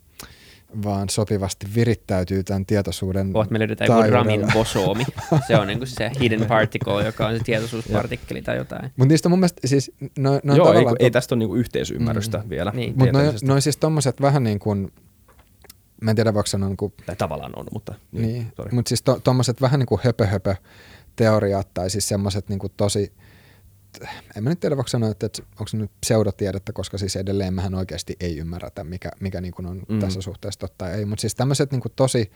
vaan 0.84 1.09
sopivasti 1.09 1.68
virittäytyy 1.76 2.43
tämän 2.43 2.65
tietoisuuden 2.65 3.34
Voit 3.34 3.51
me 3.51 3.59
löydetään 3.59 3.99
joku 3.99 4.11
Ramin 4.11 4.47
bosoomi. 4.53 5.05
Se 5.47 5.57
on 5.57 5.68
niin 5.68 5.77
kuin 5.77 5.88
se 5.88 6.11
hidden 6.19 6.45
particle, 6.45 7.05
joka 7.05 7.27
on 7.27 7.38
se 7.38 7.43
tietoisuuspartikkeli 7.43 8.41
tai 8.41 8.57
jotain. 8.57 8.91
Mutta 8.95 9.11
niistä 9.11 9.30
mun 9.30 9.39
mielestä 9.39 9.68
siis... 9.68 9.91
No, 10.19 10.39
no 10.43 10.55
Joo, 10.55 10.73
ei, 10.73 10.85
ei 10.99 11.11
tästä 11.11 11.35
ole 11.35 11.39
niin 11.39 11.49
kuin 11.49 11.59
yhteisymmärrystä 11.59 12.38
mm. 12.38 12.49
vielä. 12.49 12.72
Niin. 12.76 12.93
Mutta 12.97 13.11
noin 13.11 13.35
no 13.43 13.61
siis 13.61 13.77
tommoset 13.77 14.22
vähän 14.22 14.43
niin 14.43 14.59
kuin 14.59 14.91
mä 16.02 16.11
en 16.11 16.15
tiedä 16.15 16.34
voiko 16.34 16.48
sanoa 16.48 16.69
niin 16.69 16.78
kuin, 16.78 16.94
tai 17.06 17.15
tavallaan 17.15 17.60
on, 17.60 17.65
mutta 17.74 17.94
niin, 18.11 18.24
niin 18.24 18.52
mutta 18.72 18.90
siis 18.90 19.03
tuommoiset 19.24 19.57
to, 19.57 19.61
vähän 19.61 19.80
niin 19.80 19.88
kuin 19.88 20.02
höpö, 20.03 20.26
höpö 20.26 20.56
teoriat 21.15 21.74
tai 21.74 21.90
siis 21.90 22.07
semmoiset 22.07 22.49
niin 22.49 22.60
tosi, 22.78 23.14
en 24.36 24.44
mä 24.44 24.49
nyt 24.49 24.60
tiedä 24.60 24.78
voiko 24.78 24.88
sanoa, 24.88 25.10
että, 25.10 25.26
että 25.26 25.44
onko 25.52 25.68
se 25.68 25.78
nyt 25.78 25.91
pseudotiedettä, 26.02 26.74
koska 26.74 26.98
siis 26.98 27.15
edelleen 27.15 27.53
mähän 27.53 27.76
oikeasti 27.76 28.15
ei 28.19 28.38
ymmärrätä, 28.38 28.84
mikä, 28.84 29.11
mikä 29.19 29.41
niin 29.41 29.53
kuin 29.53 29.65
on 29.65 29.84
mm. 29.90 29.99
tässä 29.99 30.22
suhteessa 30.22 30.60
totta 30.60 30.91
ei, 30.91 31.06
mutta 31.06 31.22
siis 31.22 31.36
tämmöiset 31.36 31.72
niin 31.72 31.82
tosi, 31.95 32.32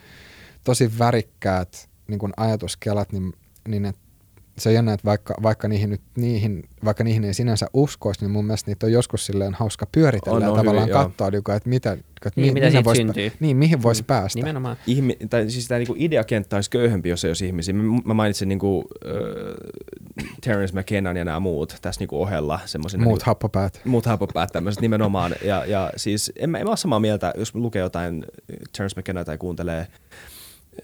tosi 0.64 0.98
värikkäät 0.98 1.88
niin 2.08 2.18
kuin 2.18 2.32
ajatuskelat, 2.36 3.12
niin, 3.12 3.32
niin 3.68 3.84
että 3.84 4.11
se 4.58 4.68
on 4.68 4.74
jännä, 4.74 4.92
että 4.92 5.04
vaikka, 5.04 5.34
vaikka, 5.42 5.68
niihin 5.68 5.90
nyt, 5.90 6.00
niihin, 6.16 6.64
vaikka 6.84 7.04
niihin 7.04 7.24
ei 7.24 7.34
sinänsä 7.34 7.66
uskoisi, 7.74 8.20
niin 8.20 8.30
mun 8.30 8.44
mielestä 8.44 8.70
niitä 8.70 8.86
on 8.86 8.92
joskus 8.92 9.26
silleen 9.26 9.54
hauska 9.54 9.86
pyöritellä 9.92 10.36
on, 10.36 10.42
ja 10.42 10.50
on 10.50 10.56
tavallaan 10.56 10.88
hyvin, 10.88 10.92
katsoa, 10.92 11.26
joo. 11.26 11.30
Niinku, 11.30 11.52
että 11.52 11.68
mitä, 11.68 11.92
että 11.92 12.30
niin, 12.36 12.54
mi, 12.54 12.60
mitä 12.60 12.66
mihin 12.66 12.84
vois, 12.84 12.96
syntyy. 12.96 13.32
Niin, 13.40 13.56
mihin 13.56 13.82
voisi 13.82 14.02
mm, 14.02 14.06
päästä. 14.06 14.38
Nimenomaan. 14.38 14.76
Ihmi, 14.86 15.16
tai 15.30 15.50
siis 15.50 15.68
tämä 15.68 15.78
niinku 15.78 15.94
ideakenttä 15.98 16.56
olisi 16.56 16.70
köyhempi, 16.70 17.08
jos 17.08 17.24
ei 17.24 17.28
olisi 17.28 17.46
ihmisiä. 17.46 17.74
Mä 18.04 18.14
mainitsin 18.14 18.48
niinku, 18.48 18.84
äh, 19.06 19.12
Terence 20.40 20.80
McKennan 20.80 21.16
ja 21.16 21.24
nämä 21.24 21.40
muut 21.40 21.76
tässä 21.82 22.00
niinku 22.00 22.22
ohella. 22.22 22.60
Muut 22.78 22.92
niinku, 22.92 23.18
happopäät. 23.22 23.80
Muut 23.84 24.06
happopäät 24.06 24.52
tämmöiset 24.52 24.80
nimenomaan. 24.80 25.34
Ja, 25.44 25.64
ja 25.64 25.92
siis 25.96 26.32
en, 26.36 26.42
en 26.42 26.50
mä 26.50 26.70
ole 26.70 26.76
samaa 26.76 27.00
mieltä, 27.00 27.32
jos 27.36 27.54
lukee 27.54 27.82
jotain 27.82 28.24
Terence 28.76 29.00
McKenna 29.00 29.24
tai 29.24 29.38
kuuntelee 29.38 29.86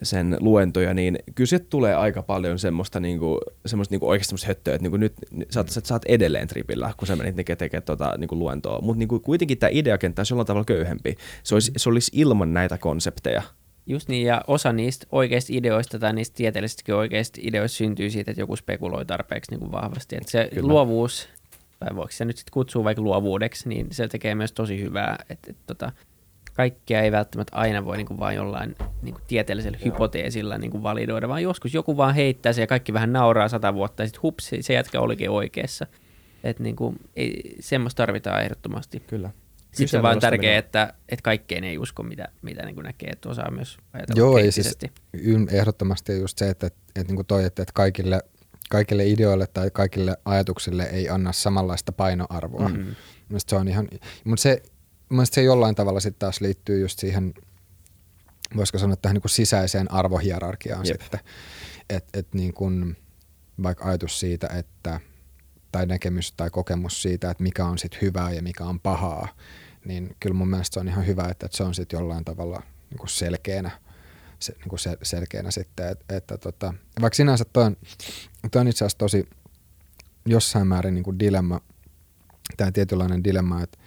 sen 0.03 0.37
luentoja, 0.41 0.95
niin 0.95 1.19
kyllä 1.35 1.59
tulee 1.71 1.95
aika 1.95 2.23
paljon 2.23 2.59
semmoista, 2.59 3.01
niinku, 3.01 3.41
semmoista 3.67 3.93
niinku 3.93 4.09
oikeasti 4.09 4.29
semmoista 4.29 4.47
höttöä, 4.47 4.75
että 4.75 4.83
niinku 4.83 4.97
nyt 4.97 5.15
sä 5.51 5.61
oot, 5.61 5.69
sä 5.69 5.95
oot 5.95 6.05
edelleen 6.05 6.49
tripillä, 6.49 6.95
kun 6.97 7.09
sä 7.09 7.17
menit 7.17 7.37
tekemään 7.59 7.83
tota, 7.83 8.15
niinku 8.19 8.39
luentoa. 8.39 8.81
Mutta 8.83 8.99
niinku, 8.99 9.21
kuitenkin 9.21 9.59
tämä 9.59 9.71
ideakenttä 9.73 10.21
olisi 10.21 10.33
jollain 10.33 10.47
tavalla 10.47 10.65
köyhempi. 10.65 11.15
Se 11.43 11.55
olisi, 11.55 11.73
se 11.77 11.89
olisi 11.89 12.11
ilman 12.15 12.55
näitä 12.55 12.79
konsepteja. 12.79 13.43
Just 13.87 14.09
niin, 14.09 14.27
ja 14.27 14.43
osa 14.47 14.73
niistä 14.73 15.07
oikeista 15.13 15.53
ideoista 15.53 15.99
tai 15.99 16.13
niistä 16.13 16.37
tieteellisistäkin 16.37 16.95
oikeista 16.95 17.41
ideoista 17.43 17.77
syntyy 17.77 18.11
siitä, 18.11 18.31
että 18.31 18.43
joku 18.43 18.57
spekuloi 18.57 19.07
tarpeeksi 19.07 19.51
niin 19.51 19.61
kuin 19.61 19.73
vahvasti. 19.73 20.17
Että 20.17 20.31
se 20.31 20.49
Kyllä. 20.55 20.69
luovuus, 20.69 21.29
tai 21.79 21.97
voiko 21.97 22.13
se 22.13 22.25
nyt 22.25 22.37
sitten 22.37 22.53
kutsua 22.53 22.85
vaikka 22.85 23.03
luovuudeksi, 23.03 23.69
niin 23.69 23.87
se 23.91 24.09
tekee 24.09 24.35
myös 24.35 24.53
tosi 24.53 24.81
hyvää. 24.81 25.17
Että, 25.29 25.51
että, 25.51 25.63
tota, 25.67 25.93
kaikkea 26.59 27.03
ei 27.03 27.13
välttämättä 27.13 27.57
aina 27.57 27.85
voi 27.85 27.97
niin 27.97 28.07
kuin 28.07 28.21
vain 28.21 28.37
jollain 28.37 28.75
niin 29.03 29.15
kuin 29.15 29.25
tieteellisellä 29.29 29.79
Joo. 29.79 29.85
hypoteesilla 29.85 30.59
niin 30.59 30.71
kuin 30.71 30.83
validoida, 30.83 31.29
vaan 31.29 31.43
joskus 31.43 31.75
joku 31.75 31.97
vaan 31.97 32.15
heittää 32.15 32.53
se 32.53 32.61
ja 32.61 32.67
kaikki 32.67 32.93
vähän 32.93 33.13
nauraa 33.13 33.49
sata 33.49 33.75
vuotta 33.75 34.03
ja 34.03 34.07
sitten 34.07 34.23
hups, 34.23 34.51
se 34.61 34.73
jätkä 34.73 35.01
olikin 35.01 35.31
oikeassa. 35.31 35.87
Että 36.45 36.63
niin 36.63 36.77
kuin, 36.77 36.97
ei, 37.17 37.57
semmoista 37.61 38.03
tarvitaan 38.03 38.43
ehdottomasti. 38.43 39.01
Kyllä. 39.01 39.31
Sitten 39.73 39.99
on 39.99 40.03
vain 40.03 40.21
tärkeää, 40.21 40.59
että, 40.59 40.95
että 41.09 41.23
kaikkeen 41.23 41.65
ei 41.65 41.79
usko, 41.79 42.03
mitä, 42.03 42.29
mitä 42.43 42.65
niin 42.65 42.75
kuin 42.75 42.85
näkee, 42.85 43.11
että 43.11 43.29
osaa 43.29 43.51
myös 43.51 43.79
ajatella 43.93 44.19
Joo, 44.19 44.39
ei 44.39 44.53
siis 44.53 44.79
ehdottomasti 45.51 46.19
just 46.19 46.39
se, 46.39 46.51
että, 46.51 46.67
että, 46.67 46.79
että, 46.89 47.09
niin 47.09 47.17
kuin 47.17 47.27
toi, 47.27 47.45
että, 47.45 47.63
että 47.63 47.73
kaikille, 47.75 48.21
kaikille 48.71 49.07
ideoille 49.07 49.47
tai 49.47 49.71
kaikille 49.71 50.17
ajatuksille 50.25 50.83
ei 50.83 51.09
anna 51.09 51.33
samanlaista 51.33 51.93
painoarvoa. 51.93 52.69
Mm-hmm. 52.69 52.95
se 53.39 53.57
on 53.57 53.69
ihan, 53.69 53.89
mutta 54.25 54.43
se 54.43 54.63
mielestäni 55.17 55.35
se 55.35 55.47
jollain 55.47 55.75
tavalla 55.75 56.01
sitten 56.01 56.19
taas 56.19 56.41
liittyy 56.41 56.81
just 56.81 56.99
siihen, 56.99 57.35
voisiko 58.57 58.79
sanoa 58.79 58.97
tähän 58.97 59.15
niin 59.15 59.23
kuin 59.23 59.31
sisäiseen 59.31 59.93
arvohierarkiaan 59.93 60.87
Jep. 60.87 61.01
sitten. 61.01 61.21
Että 61.91 62.19
et 62.19 62.35
niin 62.35 62.55
kuin, 62.55 62.97
vaikka 63.63 63.85
ajatus 63.85 64.21
siitä, 64.21 64.47
että 64.47 65.01
tai 65.73 65.87
näkemys 65.87 66.33
tai 66.33 66.51
kokemus 66.51 67.03
siitä, 67.03 67.31
että 67.31 67.43
mikä 67.43 67.65
on 67.67 67.79
sitten 67.79 68.01
hyvää 68.01 68.33
ja 68.33 68.43
mikä 68.43 68.65
on 68.65 68.81
pahaa, 68.81 69.29
niin 69.85 70.17
kyllä 70.21 70.35
mun 70.35 70.49
mielestä 70.49 70.75
se 70.75 70.81
on 70.81 70.89
ihan 70.89 71.07
hyvä, 71.07 71.29
että, 71.29 71.47
että 71.47 71.57
se 71.57 71.63
on 71.63 71.75
sitten 71.75 71.99
jollain 71.99 72.25
tavalla 72.25 72.63
niin 72.91 72.99
kuin 72.99 73.09
selkeänä, 73.09 73.71
se, 74.39 74.53
niin 74.53 74.69
kuin 74.69 74.79
sel, 74.79 74.97
selkeänä 75.03 75.51
sitten, 75.51 75.89
että, 75.89 76.17
että 76.17 76.39
tota, 76.39 76.75
vaikka 77.01 77.15
sinänsä 77.15 77.45
toi 77.45 77.65
on, 77.65 77.77
toi 78.51 78.61
on 78.61 78.69
itse 78.69 78.85
asiassa 78.85 78.99
tosi 78.99 79.29
jossain 80.27 80.67
määrin 80.67 80.95
niin 80.95 81.05
kuin 81.05 81.19
dilemma, 81.19 81.61
tämä 82.57 82.73
tietynlainen 82.73 83.25
dilemma, 83.25 83.63
että 83.63 83.79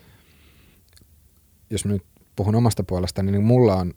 jos 1.72 1.85
nyt 1.85 2.03
puhun 2.35 2.56
omasta 2.56 2.84
puolestani, 2.84 3.31
niin 3.31 3.43
mulla 3.43 3.76
on 3.76 3.93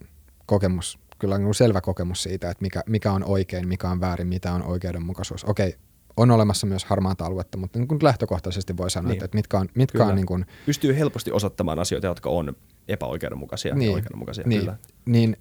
kokemus, 0.46 0.98
kyllä 1.18 1.34
on 1.34 1.54
selvä 1.54 1.80
kokemus 1.80 2.22
siitä, 2.22 2.50
että 2.50 2.62
mikä, 2.62 2.82
mikä 2.86 3.12
on 3.12 3.24
oikein, 3.24 3.68
mikä 3.68 3.90
on 3.90 4.00
väärin, 4.00 4.28
mitä 4.28 4.52
on 4.52 4.62
oikeudenmukaisuus. 4.62 5.44
Okei, 5.44 5.76
on 6.16 6.30
olemassa 6.30 6.66
myös 6.66 6.84
harmaata 6.84 7.26
aluetta, 7.26 7.58
mutta 7.58 7.78
niin 7.78 7.88
kuin 7.88 7.98
lähtökohtaisesti 8.02 8.76
voi 8.76 8.90
sanoa, 8.90 9.12
niin. 9.12 9.24
että 9.24 9.36
mitkä 9.36 9.58
on... 9.58 9.68
Mitkä 9.74 10.06
on 10.06 10.14
niin 10.14 10.26
kuin, 10.26 10.46
Pystyy 10.66 10.98
helposti 10.98 11.32
osoittamaan 11.32 11.78
asioita, 11.78 12.06
jotka 12.06 12.30
on 12.30 12.56
epäoikeudenmukaisia 12.88 13.74
niin, 13.74 13.90
ja 13.90 13.94
oikeudenmukaisia. 13.94 14.44
Niin, 14.46 14.60
kyllä. 14.60 14.76
niin 15.06 15.36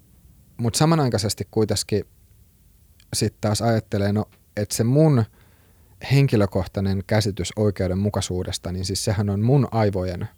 mutta 0.56 0.78
samanaikaisesti 0.78 1.48
kuitenkin 1.50 2.04
sitten 3.14 3.40
taas 3.40 3.62
ajattelee, 3.62 4.12
no, 4.12 4.24
että 4.56 4.76
se 4.76 4.84
mun 4.84 5.24
henkilökohtainen 6.12 7.02
käsitys 7.06 7.52
oikeudenmukaisuudesta, 7.56 8.72
niin 8.72 8.84
siis 8.84 9.04
sehän 9.04 9.30
on 9.30 9.40
mun 9.40 9.68
aivojen– 9.70 10.28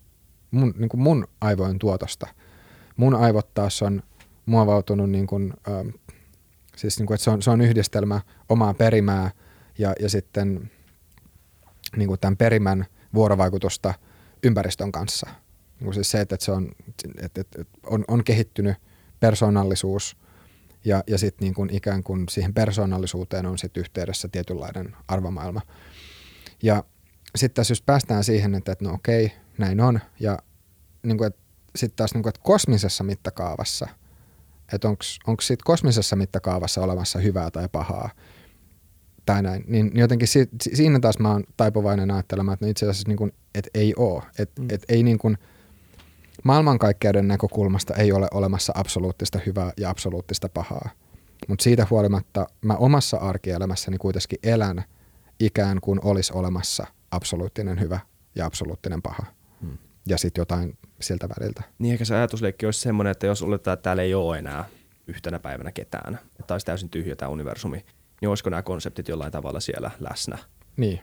mun, 0.51 0.74
niin 0.77 0.89
kuin 0.89 1.01
mun 1.01 1.28
aivojen 1.40 1.78
tuotosta. 1.78 2.27
Mun 2.97 3.14
aivot 3.14 3.55
taas 3.55 3.82
on 3.82 4.02
muovautunut, 4.47 5.10
niin 5.10 5.27
kuin, 5.27 5.52
äh, 5.68 5.94
siis 6.77 6.98
niin 6.98 7.06
kuin, 7.06 7.14
että 7.14 7.24
se 7.24 7.31
on, 7.31 7.43
se 7.43 7.51
on 7.51 7.60
yhdistelmä 7.60 8.20
omaa 8.48 8.74
perimää 8.74 9.31
ja, 9.78 9.93
ja 10.01 10.09
sitten 10.09 10.70
niin 11.97 12.09
kuin 12.09 12.20
tämän 12.20 12.36
perimän 12.36 12.86
vuorovaikutusta 13.14 13.94
ympäristön 14.43 14.93
kanssa. 14.93 15.27
Niin 15.27 15.85
kuin 15.85 15.94
siis 15.94 16.10
se, 16.10 16.20
että, 16.20 16.36
se 16.40 16.52
on, 16.52 16.73
että, 17.23 17.40
että 17.40 17.64
on, 17.86 18.05
on 18.09 18.24
kehittynyt 18.24 18.77
persoonallisuus 19.20 20.16
ja, 20.85 21.05
ja 21.06 21.18
sitten 21.18 21.44
niin 21.44 21.55
kuin 21.55 21.70
ikään 21.74 22.02
kuin 22.02 22.28
siihen 22.28 22.55
persoonallisuuteen 22.55 23.47
on 23.47 23.59
sitten 23.59 23.81
yhteydessä 23.81 24.28
tietynlainen 24.28 24.97
arvomaailma. 25.09 25.60
Ja 26.62 26.85
sitten 27.36 27.55
tässä 27.55 27.73
jos 27.73 27.82
päästään 27.82 28.24
siihen, 28.24 28.55
että, 28.55 28.73
että 28.73 28.85
no 28.85 28.94
okei, 28.94 29.32
näin 29.59 29.81
on. 29.81 30.01
Ja 30.20 30.39
niin 31.03 31.19
kuin, 31.19 31.31
sitten 31.77 31.97
taas 31.97 32.15
niin 32.15 32.23
kuin, 32.23 32.31
että 32.31 32.41
kosmisessa 32.45 33.05
mittakaavassa, 33.05 33.89
että 34.73 34.89
onko 35.27 35.41
siitä 35.41 35.62
kosmisessa 35.65 36.16
mittakaavassa 36.16 36.81
olemassa 36.81 37.19
hyvää 37.19 37.51
tai 37.51 37.69
pahaa, 37.73 38.11
tai 39.27 39.43
näin, 39.43 39.65
niin 39.66 39.91
jotenkin 39.95 40.28
si, 40.28 40.49
siinä 40.74 41.01
taas 41.01 41.19
mä 41.19 41.33
oon 41.33 41.45
taipuvainen 41.57 42.11
ajattelemaan, 42.11 42.55
että 42.55 42.66
no 42.66 42.70
itse 42.70 42.87
asiassa 42.87 43.09
niin 43.09 43.16
kuin, 43.16 43.33
että 43.55 43.70
ei 43.74 43.95
ole. 43.97 44.23
Että 44.39 44.62
mm. 44.62 44.69
et 44.70 44.85
ei 44.89 45.03
niin 45.03 45.19
kuin, 45.19 45.39
maailmankaikkeuden 46.45 47.28
näkökulmasta 47.28 47.95
ei 47.95 48.12
ole 48.12 48.28
olemassa 48.31 48.73
absoluuttista 48.77 49.39
hyvää 49.47 49.73
ja 49.77 49.91
absoluuttista 49.91 50.49
pahaa. 50.49 50.91
Mutta 51.49 51.62
siitä 51.62 51.87
huolimatta 51.91 52.47
mä 52.62 52.74
omassa 52.74 53.16
arkielämässäni 53.16 53.99
kuitenkin 53.99 54.39
elän 54.43 54.85
ikään 55.41 55.81
kuin 55.81 56.01
olisi 56.05 56.33
olemassa 56.33 56.87
absoluuttinen 57.11 57.81
hyvä 57.81 58.01
ja 58.35 58.47
absoluuttinen 58.47 59.03
paha 59.03 59.27
ja 60.07 60.19
sitten 60.19 60.43
jotain 60.43 60.78
siltä 61.01 61.28
väliltä. 61.39 61.62
Niin 61.78 61.93
ehkä 61.93 62.05
se 62.05 62.16
ajatusleikki 62.16 62.66
olisi 62.66 62.81
semmoinen, 62.81 63.11
että 63.11 63.27
jos 63.27 63.43
oletetaan, 63.43 63.73
että 63.74 63.83
täällä 63.83 64.03
ei 64.03 64.15
ole 64.15 64.39
enää 64.39 64.65
yhtenä 65.07 65.39
päivänä 65.39 65.73
ketään, 65.73 66.19
että 66.41 66.55
olisi 66.55 66.66
täysin 66.66 66.91
tyhjä 66.91 67.16
tämä 67.16 67.28
universumi, 67.28 67.85
niin 68.20 68.28
olisiko 68.28 68.51
nämä 68.51 68.62
konseptit 68.62 69.09
jollain 69.09 69.33
tavalla 69.33 69.61
siellä 69.61 69.91
läsnä? 70.01 70.39
Niin. 70.77 71.01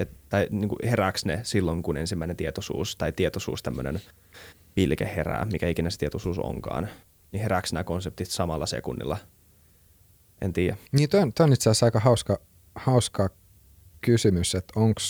et, 0.00 0.10
tai 0.28 0.46
niin 0.50 0.68
kuin 0.68 0.78
herääkö 0.84 1.18
ne 1.24 1.40
silloin, 1.42 1.82
kun 1.82 1.96
ensimmäinen 1.96 2.36
tietoisuus 2.36 2.96
tai 2.96 3.12
tietoisuus 3.12 3.62
tämmöinen 3.62 4.00
pilke 4.74 5.12
herää, 5.16 5.44
mikä 5.44 5.68
ikinä 5.68 5.90
se 5.90 5.98
tietoisuus 5.98 6.38
onkaan, 6.38 6.88
niin 7.32 7.42
herääkö 7.42 7.68
nämä 7.72 7.84
konseptit 7.84 8.28
samalla 8.28 8.66
sekunnilla? 8.66 9.18
En 10.40 10.52
tiedä. 10.52 10.76
Niin 10.92 11.08
toi 11.08 11.20
on, 11.20 11.32
on 11.40 11.52
itse 11.52 11.70
asiassa 11.70 11.86
aika 11.86 12.00
hauska, 12.00 12.38
hauska 12.74 13.30
kysymys, 14.00 14.54
että 14.54 14.72
onko 14.80 15.00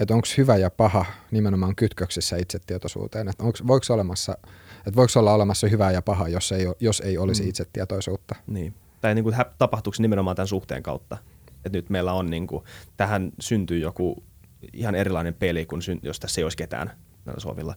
että 0.00 0.14
onko 0.14 0.28
hyvä 0.36 0.56
ja 0.56 0.70
paha 0.70 1.04
nimenomaan 1.30 1.76
kytköksissä 1.76 2.36
itsetietoisuuteen, 2.36 3.28
että 3.28 3.44
voiko, 3.66 3.94
olemassa, 3.94 4.38
että 4.78 4.96
voiko 4.96 5.12
olla 5.16 5.34
olemassa 5.34 5.68
hyvää 5.68 5.92
ja 5.92 6.02
paha, 6.02 6.28
jos 6.28 6.52
ei, 6.52 6.66
jos 6.80 7.00
ei 7.00 7.18
olisi 7.18 7.42
mm. 7.42 7.48
itsetietoisuutta. 7.48 8.34
Niin. 8.46 8.74
Tai 9.00 9.14
niin 9.14 9.24
kuin, 9.24 9.36
tapahtuuko 9.58 9.96
nimenomaan 10.00 10.36
tämän 10.36 10.48
suhteen 10.48 10.82
kautta, 10.82 11.18
että 11.64 11.78
nyt 11.78 11.90
meillä 11.90 12.12
on, 12.12 12.30
niin 12.30 12.46
kuin, 12.46 12.64
tähän 12.96 13.32
syntyy 13.40 13.78
joku 13.78 14.24
ihan 14.72 14.94
erilainen 14.94 15.34
peli, 15.34 15.66
kuin 15.66 15.82
jos 16.02 16.20
tässä 16.20 16.40
ei 16.40 16.44
olisi 16.44 16.56
ketään 16.56 16.90
näillä 17.24 17.40
Suomilla. 17.40 17.74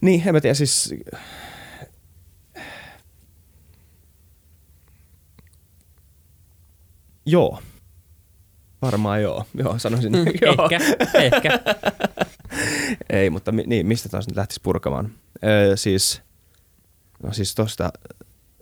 Niin, 0.00 0.22
en 0.26 0.34
mä 0.34 0.40
tiedä, 0.40 0.54
siis 0.54 0.94
Joo. 7.26 7.62
Varmaan 8.82 9.22
joo. 9.22 9.44
Joo, 9.54 9.78
sanoisin. 9.78 10.12
Mm, 10.12 10.18
joo. 10.42 10.68
Ehkä, 10.70 10.80
ehkä. 11.14 11.60
Ei, 13.10 13.30
mutta 13.30 13.52
mi- 13.52 13.64
niin, 13.66 13.86
mistä 13.86 14.08
taas 14.08 14.26
nyt 14.28 14.36
lähtisi 14.36 14.60
purkamaan? 14.62 15.10
Öö, 15.44 15.76
siis, 15.76 16.22
no 17.22 17.32
siis 17.32 17.54
tosta, 17.54 17.90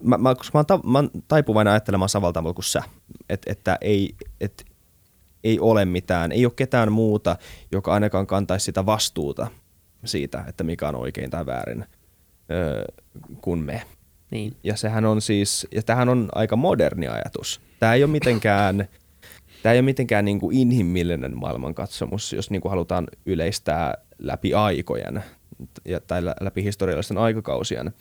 mä, 0.02 0.18
mä, 0.18 0.34
koska 0.34 0.58
mä, 0.58 0.58
oon 0.58 0.66
ta, 0.66 0.80
mä 0.84 0.98
oon 0.98 1.10
taipuvainen 1.28 1.72
ajattelemaan 1.72 2.08
samalla 2.08 2.32
tavalla 2.32 2.54
kuin 2.54 2.64
sä, 2.64 2.82
Et, 3.28 3.42
että 3.46 3.78
ei, 3.80 4.14
et, 4.40 4.64
ei 5.44 5.60
ole 5.60 5.84
mitään, 5.84 6.32
ei 6.32 6.46
ole 6.46 6.52
ketään 6.56 6.92
muuta, 6.92 7.36
joka 7.72 7.92
ainakaan 7.92 8.26
kantaisi 8.26 8.64
sitä 8.64 8.86
vastuuta 8.86 9.46
siitä, 10.04 10.44
että 10.48 10.64
mikä 10.64 10.88
on 10.88 10.94
oikein 10.94 11.30
tai 11.30 11.46
väärin, 11.46 11.84
öö, 12.50 12.84
kuin 13.40 13.58
me. 13.58 13.82
Niin. 14.30 14.56
Ja 14.64 14.76
sehän 14.76 15.04
on 15.04 15.22
siis, 15.22 15.66
ja 15.74 15.82
tämähän 15.82 16.08
on 16.08 16.28
aika 16.34 16.56
moderni 16.56 17.08
ajatus. 17.08 17.60
Tämä 17.80 17.94
ei 17.94 18.04
ole 18.04 18.10
mitenkään, 18.10 18.88
tämä 19.68 19.74
ei 19.74 19.78
ole 19.78 19.84
mitenkään 19.84 20.24
niin 20.24 20.40
kuin 20.40 20.56
inhimillinen 20.56 21.36
maailmankatsomus, 21.36 22.32
jos 22.32 22.50
niin 22.50 22.60
kuin 22.62 22.70
halutaan 22.70 23.06
yleistää 23.26 23.94
läpi 24.18 24.54
aikojen 24.54 25.22
tai 26.06 26.22
läpi 26.40 26.64
historiallisten 26.64 27.18
aikakausien. 27.18 27.92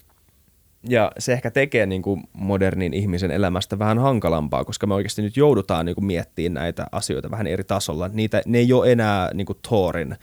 Ja 0.90 1.12
se 1.20 1.34
ehkä 1.34 1.52
tekee 1.52 1.86
niin 1.86 2.02
kuin 2.02 2.24
modernin 2.34 2.94
ihmisen 2.94 3.32
elämästä 3.32 3.80
vähän 3.80 4.00
hankalampaa, 4.00 4.66
koska 4.66 4.88
me 4.88 4.94
oikeasti 4.94 5.22
nyt 5.22 5.38
joudutaan 5.38 5.86
niin 5.86 5.96
kuin 5.96 6.06
miettimään 6.06 6.54
näitä 6.54 6.88
asioita 6.92 7.32
vähän 7.32 7.48
eri 7.48 7.64
tasolla. 7.64 8.10
Niitä, 8.14 8.42
ne 8.46 8.58
ei 8.58 8.74
ole 8.74 8.92
enää 8.92 9.34
niin 9.34 9.46
kuin 9.46 9.60
Thorin 9.68 10.16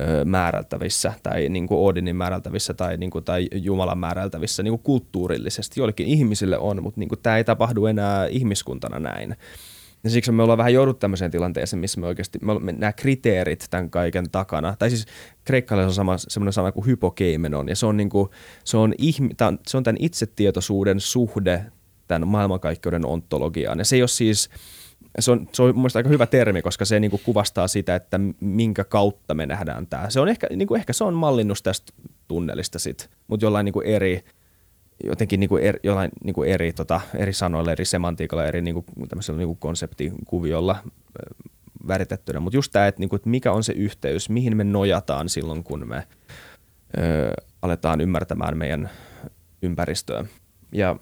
ö, 0.00 0.24
määrältävissä 0.24 1.12
tai 1.22 1.48
niin 1.48 1.66
kuin 1.66 1.80
Odinin 1.80 2.16
määrältävissä 2.16 2.74
tai, 2.74 2.96
niin 2.96 3.10
kuin, 3.10 3.24
tai 3.24 3.48
Jumalan 3.54 3.98
määrältävissä 3.98 4.62
niin 4.62 4.72
kuin 4.72 4.82
kulttuurillisesti. 4.82 5.80
Joillekin 5.80 6.06
ihmisille 6.06 6.58
on, 6.58 6.82
mutta 6.82 7.00
niin 7.00 7.08
kuin, 7.08 7.18
tämä 7.22 7.36
ei 7.36 7.44
tapahdu 7.44 7.86
enää 7.86 8.26
ihmiskuntana 8.26 8.98
näin. 8.98 9.36
Ja 10.06 10.10
siksi 10.10 10.32
me 10.32 10.42
ollaan 10.42 10.58
vähän 10.58 10.72
joudut 10.72 10.98
tämmöiseen 10.98 11.30
tilanteeseen, 11.30 11.80
missä 11.80 12.00
me 12.00 12.06
oikeasti, 12.06 12.38
me, 12.42 12.58
me, 12.58 12.72
nämä 12.72 12.92
kriteerit 12.92 13.66
tämän 13.70 13.90
kaiken 13.90 14.30
takana, 14.30 14.76
tai 14.78 14.90
siis 14.90 15.06
kreikkalaisella 15.44 15.90
on 15.90 15.94
sama, 15.94 16.18
semmoinen 16.18 16.52
sana 16.52 16.72
kuin 16.72 16.86
hypokeimenon, 16.86 17.68
ja 17.68 17.76
se 17.76 17.86
on, 17.86 17.96
niin 17.96 18.08
kuin, 18.08 18.28
se 18.64 18.76
on, 18.76 18.94
ihmi, 18.98 19.34
tämän, 19.34 19.58
se 19.66 19.76
on 19.76 19.82
tämän 19.82 19.96
itsetietoisuuden 20.00 21.00
suhde 21.00 21.64
tämän 22.08 22.28
maailmankaikkeuden 22.28 23.06
ontologiaan. 23.06 23.78
Ja 23.78 23.84
se 23.84 23.96
ei 23.96 24.02
ole 24.02 24.08
siis, 24.08 24.50
se 25.18 25.30
on, 25.30 25.48
se 25.52 25.62
on 25.62 25.78
mun 25.78 25.90
aika 25.94 26.08
hyvä 26.08 26.26
termi, 26.26 26.62
koska 26.62 26.84
se 26.84 27.00
niin 27.00 27.10
kuin 27.10 27.22
kuvastaa 27.24 27.68
sitä, 27.68 27.94
että 27.94 28.20
minkä 28.40 28.84
kautta 28.84 29.34
me 29.34 29.46
nähdään 29.46 29.86
tämä. 29.86 30.10
Se 30.10 30.20
on 30.20 30.28
ehkä, 30.28 30.46
niin 30.50 30.68
kuin, 30.68 30.78
ehkä 30.78 30.92
se 30.92 31.04
on 31.04 31.14
mallinnus 31.14 31.62
tästä 31.62 31.92
tunnelista 32.28 32.78
sitten, 32.78 33.08
mutta 33.26 33.46
jollain 33.46 33.64
niin 33.64 33.72
kuin 33.72 33.86
eri, 33.86 34.24
jotenkin 35.04 35.40
niin 35.40 35.48
kuin 35.48 35.62
eri, 35.62 35.80
jollain 35.82 36.10
niin 36.24 36.34
kuin 36.34 36.50
eri, 36.50 36.72
tota, 36.72 37.00
eri 37.14 37.32
sanoilla, 37.32 37.72
eri 37.72 37.84
semantiikalla, 37.84 38.46
eri 38.46 38.62
niin 38.62 38.74
kuin, 38.74 38.86
niin 39.36 39.48
kuin 39.48 39.58
konseptikuviolla 39.58 40.76
väritettynä. 41.88 42.40
Mutta 42.40 42.56
just 42.56 42.72
tämä, 42.72 42.86
että, 42.86 43.00
niin 43.00 43.08
kuin, 43.08 43.18
että 43.18 43.28
mikä 43.28 43.52
on 43.52 43.64
se 43.64 43.72
yhteys, 43.72 44.30
mihin 44.30 44.56
me 44.56 44.64
nojataan 44.64 45.28
silloin, 45.28 45.64
kun 45.64 45.88
me 45.88 46.06
ö, 46.98 47.32
aletaan 47.62 48.00
ymmärtämään 48.00 48.58
meidän 48.58 48.90
ympäristöä. 49.62 50.24
Ja 50.72 50.96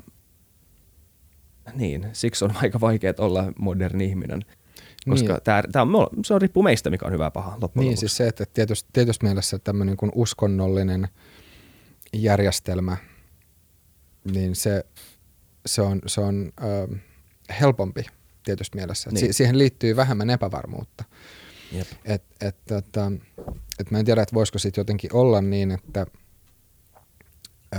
niin, 1.75 2.09
siksi 2.13 2.45
on 2.45 2.53
aika 2.63 2.81
vaikea 2.81 3.15
olla 3.19 3.53
moderni 3.59 4.05
ihminen. 4.05 4.45
Koska 5.09 5.33
niin. 5.33 5.43
tämä, 5.45 5.63
tämä 5.73 5.83
on, 5.83 6.09
se 6.25 6.35
on 6.35 6.41
riippuu 6.41 6.63
meistä, 6.63 6.91
mikä 6.91 7.07
on 7.07 7.13
hyvä 7.13 7.31
paha 7.31 7.57
loppujen 7.61 7.85
Niin, 7.85 7.91
lopuksi. 7.91 8.01
siis 8.01 8.17
se, 8.17 8.29
että 8.29 8.45
tietysti, 8.55 8.89
tietysti 8.93 9.27
mielessä 9.27 9.59
tämmöinen 9.59 9.97
kuin 9.97 10.13
uskonnollinen 10.15 11.09
järjestelmä– 12.13 12.97
niin 14.33 14.57
se, 14.57 14.85
se 15.67 15.83
on, 15.83 16.01
se 16.07 16.21
on 16.21 16.53
ö, 16.63 16.97
helpompi 17.61 18.05
tietysti 18.45 18.77
mielessä. 18.77 19.11
Niin. 19.11 19.27
Si- 19.27 19.33
siihen 19.33 19.59
liittyy 19.59 19.97
vähemmän 19.97 20.31
epävarmuutta. 20.31 21.05
Jep. 21.73 21.89
Et, 22.05 22.23
et, 22.41 22.57
tota, 22.65 23.13
et 23.79 23.91
mä 23.91 23.99
en 23.99 24.05
tiedä, 24.05 24.23
että 24.23 24.35
voisiko 24.35 24.59
sitten 24.59 24.81
jotenkin 24.81 25.15
olla 25.15 25.41
niin, 25.41 25.71
että 25.71 26.07
ö, 27.77 27.79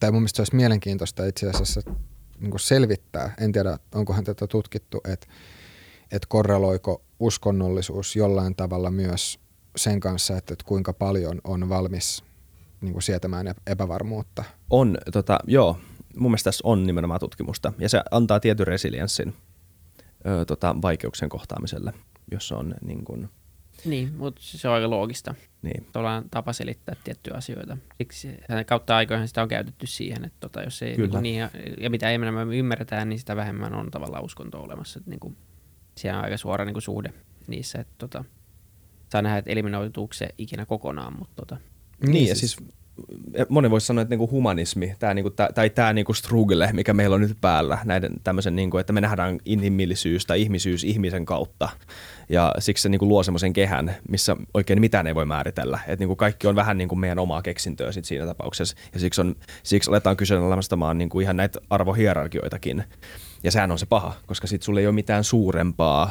tai 0.00 0.10
mun 0.10 0.20
mielestä 0.20 0.36
se 0.36 0.42
olisi 0.42 0.56
mielenkiintoista 0.56 1.26
itse 1.26 1.48
asiassa 1.48 1.80
niin 2.40 2.60
selvittää, 2.60 3.34
en 3.40 3.52
tiedä 3.52 3.78
onkohan 3.94 4.24
tätä 4.24 4.46
tutkittu, 4.46 5.00
että 5.12 5.26
et 6.12 6.26
korreloiko 6.26 7.02
uskonnollisuus 7.20 8.16
jollain 8.16 8.56
tavalla 8.56 8.90
myös 8.90 9.40
sen 9.76 10.00
kanssa, 10.00 10.36
että, 10.36 10.52
että 10.52 10.64
kuinka 10.64 10.92
paljon 10.92 11.40
on 11.44 11.68
valmis 11.68 12.24
niin 12.84 12.92
kuin 12.92 13.02
sietämään 13.02 13.54
epävarmuutta. 13.66 14.44
On, 14.70 14.98
tota, 15.12 15.38
joo. 15.46 15.78
Mun 16.16 16.30
mielestä 16.30 16.48
tässä 16.48 16.62
on 16.64 16.86
nimenomaan 16.86 17.20
tutkimusta, 17.20 17.72
ja 17.78 17.88
se 17.88 18.02
antaa 18.10 18.40
tietyn 18.40 18.66
resilienssin 18.66 19.34
ö, 20.26 20.44
tota, 20.44 20.76
vaikeuksien 20.82 21.28
kohtaamiselle, 21.28 21.92
jos 22.30 22.52
on 22.52 22.74
niin 22.84 23.04
kuin... 23.04 23.28
Niin, 23.84 24.14
mutta 24.14 24.40
se 24.44 24.68
on 24.68 24.74
aika 24.74 24.90
loogista. 24.90 25.34
Niin. 25.62 25.86
Tuolla 25.92 26.14
on 26.14 26.24
tapa 26.30 26.52
selittää 26.52 26.96
tiettyjä 27.04 27.36
asioita. 27.36 27.76
Siksi 27.98 28.28
kautta 28.66 28.96
aikoihin 28.96 29.28
sitä 29.28 29.42
on 29.42 29.48
käytetty 29.48 29.86
siihen, 29.86 30.24
että 30.24 30.40
tota, 30.40 30.62
jos 30.62 30.82
ei 30.82 30.96
Kyllä. 30.96 31.20
Niin, 31.20 31.40
ja, 31.40 31.50
ja 31.80 31.90
mitä 31.90 32.10
enemmän 32.10 32.48
me 32.48 32.56
ymmärretään, 32.56 33.08
niin 33.08 33.18
sitä 33.18 33.36
vähemmän 33.36 33.74
on 33.74 33.90
tavallaan 33.90 34.24
uskonto 34.24 34.62
olemassa. 34.62 34.98
Että, 34.98 35.10
niin 35.10 35.20
kuin, 35.20 35.36
siellä 35.96 36.18
on 36.18 36.24
aika 36.24 36.36
suora 36.36 36.64
niin 36.64 36.74
kuin, 36.74 36.82
suhde 36.82 37.12
niissä. 37.46 37.78
Että, 37.78 37.94
tota, 37.98 38.24
saa 39.12 39.22
nähdä, 39.22 39.38
että 39.38 39.50
eliminoituuko 39.50 40.12
se 40.14 40.28
ikinä 40.38 40.66
kokonaan, 40.66 41.18
mutta 41.18 41.34
tota, 41.36 41.56
niin, 42.04 42.12
niin 42.12 42.28
ja 42.28 42.34
siis, 42.34 42.52
siis 42.52 42.68
moni 43.48 43.70
voisi 43.70 43.86
sanoa, 43.86 44.02
että 44.02 44.12
niinku 44.12 44.30
humanismi 44.30 44.94
tää, 44.98 45.14
niinku, 45.14 45.30
tää, 45.30 45.48
tai 45.54 45.70
tämä 45.70 45.92
niinku 45.92 46.14
struggle, 46.14 46.70
mikä 46.72 46.94
meillä 46.94 47.14
on 47.14 47.20
nyt 47.20 47.36
päällä, 47.40 47.78
näiden 47.84 48.12
tämmöisen, 48.24 48.56
niinku, 48.56 48.78
että 48.78 48.92
me 48.92 49.00
nähdään 49.00 49.38
inhimillisyys 49.44 50.26
tai 50.26 50.42
ihmisyys 50.42 50.84
ihmisen 50.84 51.24
kautta. 51.24 51.68
Ja 52.28 52.54
siksi 52.58 52.82
se 52.82 52.88
niinku 52.88 53.08
luo 53.08 53.22
semmoisen 53.22 53.52
kehän, 53.52 53.94
missä 54.08 54.36
oikein 54.54 54.80
mitään 54.80 55.06
ei 55.06 55.14
voi 55.14 55.26
määritellä. 55.26 55.78
Että 55.86 56.02
niinku 56.02 56.16
kaikki 56.16 56.46
on 56.46 56.56
vähän 56.56 56.78
niinku 56.78 56.96
meidän 56.96 57.18
omaa 57.18 57.42
keksintöä 57.42 57.92
sit 57.92 58.04
siinä 58.04 58.26
tapauksessa. 58.26 58.76
Ja 58.94 59.00
siksi, 59.00 59.20
on, 59.20 59.36
siksi 59.62 59.90
aletaan 59.90 60.16
kyseenalaistamaan 60.16 60.98
niinku 60.98 61.20
ihan 61.20 61.36
näitä 61.36 61.60
arvohierarkioitakin. 61.70 62.84
Ja 63.42 63.50
sehän 63.50 63.70
on 63.70 63.78
se 63.78 63.86
paha, 63.86 64.14
koska 64.26 64.46
sitten 64.46 64.64
sulla 64.64 64.80
ei 64.80 64.86
ole 64.86 64.94
mitään 64.94 65.24
suurempaa, 65.24 66.10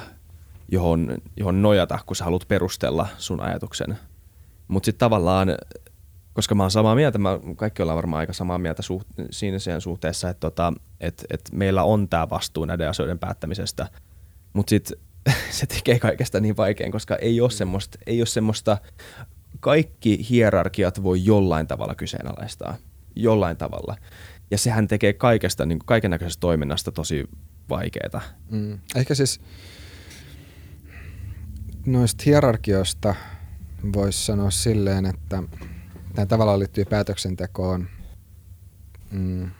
johon, 0.71 1.17
johon 1.37 1.61
nojata, 1.61 1.99
kun 2.05 2.15
sä 2.15 2.23
haluat 2.23 2.47
perustella 2.47 3.07
sun 3.17 3.41
ajatuksen. 3.41 3.97
Mutta 4.67 4.85
sitten 4.85 4.99
tavallaan 4.99 5.55
koska 6.34 6.55
mä 6.55 6.64
oon 6.64 6.72
samaa 6.72 6.95
mieltä, 6.95 7.18
mä, 7.18 7.39
kaikki 7.55 7.81
ollaan 7.81 7.95
varmaan 7.95 8.19
aika 8.19 8.34
samaa 8.34 8.57
mieltä 8.57 8.81
suht, 8.81 9.07
siinä 9.31 9.60
sen 9.60 9.81
suhteessa, 9.81 10.30
että 10.30 10.39
tota, 10.39 10.73
et, 10.99 11.26
et 11.30 11.41
meillä 11.51 11.84
on 11.84 12.10
tämä 12.10 12.30
vastuu 12.30 12.65
näiden 12.65 12.89
asioiden 12.89 13.19
päättämisestä, 13.19 13.88
mutta 14.53 14.69
sitten 14.69 14.97
se 15.49 15.65
tekee 15.65 15.99
kaikesta 15.99 16.39
niin 16.39 16.57
vaikean, 16.57 16.91
koska 16.91 17.15
ei 17.15 17.41
ole, 17.41 17.51
semmoista, 17.51 17.97
ei 18.05 18.19
ole 18.19 18.26
semmoista, 18.26 18.77
kaikki 19.60 20.27
hierarkiat 20.30 21.03
voi 21.03 21.26
jollain 21.26 21.68
tavalla 21.68 21.95
kyseenalaistaa, 21.95 22.76
jollain 23.15 23.57
tavalla. 23.57 23.95
Ja 24.51 24.57
sehän 24.57 24.88
tekee 24.88 25.14
kaikesta, 25.14 25.65
niin 25.65 25.80
kaiken 25.85 26.11
näköisestä 26.11 26.39
toiminnasta 26.41 26.91
tosi 26.91 27.23
vaikeaa. 27.69 28.22
Mm. 28.49 28.80
Ehkä 28.95 29.15
siis 29.15 29.41
noista 31.85 32.23
hierarkioista 32.26 33.15
voisi 33.93 34.26
sanoa 34.26 34.51
silleen, 34.51 35.05
että 35.05 35.43
tämä 36.15 36.26
tavallaan 36.26 36.60
liittyy 36.60 36.85
päätöksentekoon. 36.85 37.88
Mm. 39.11 39.52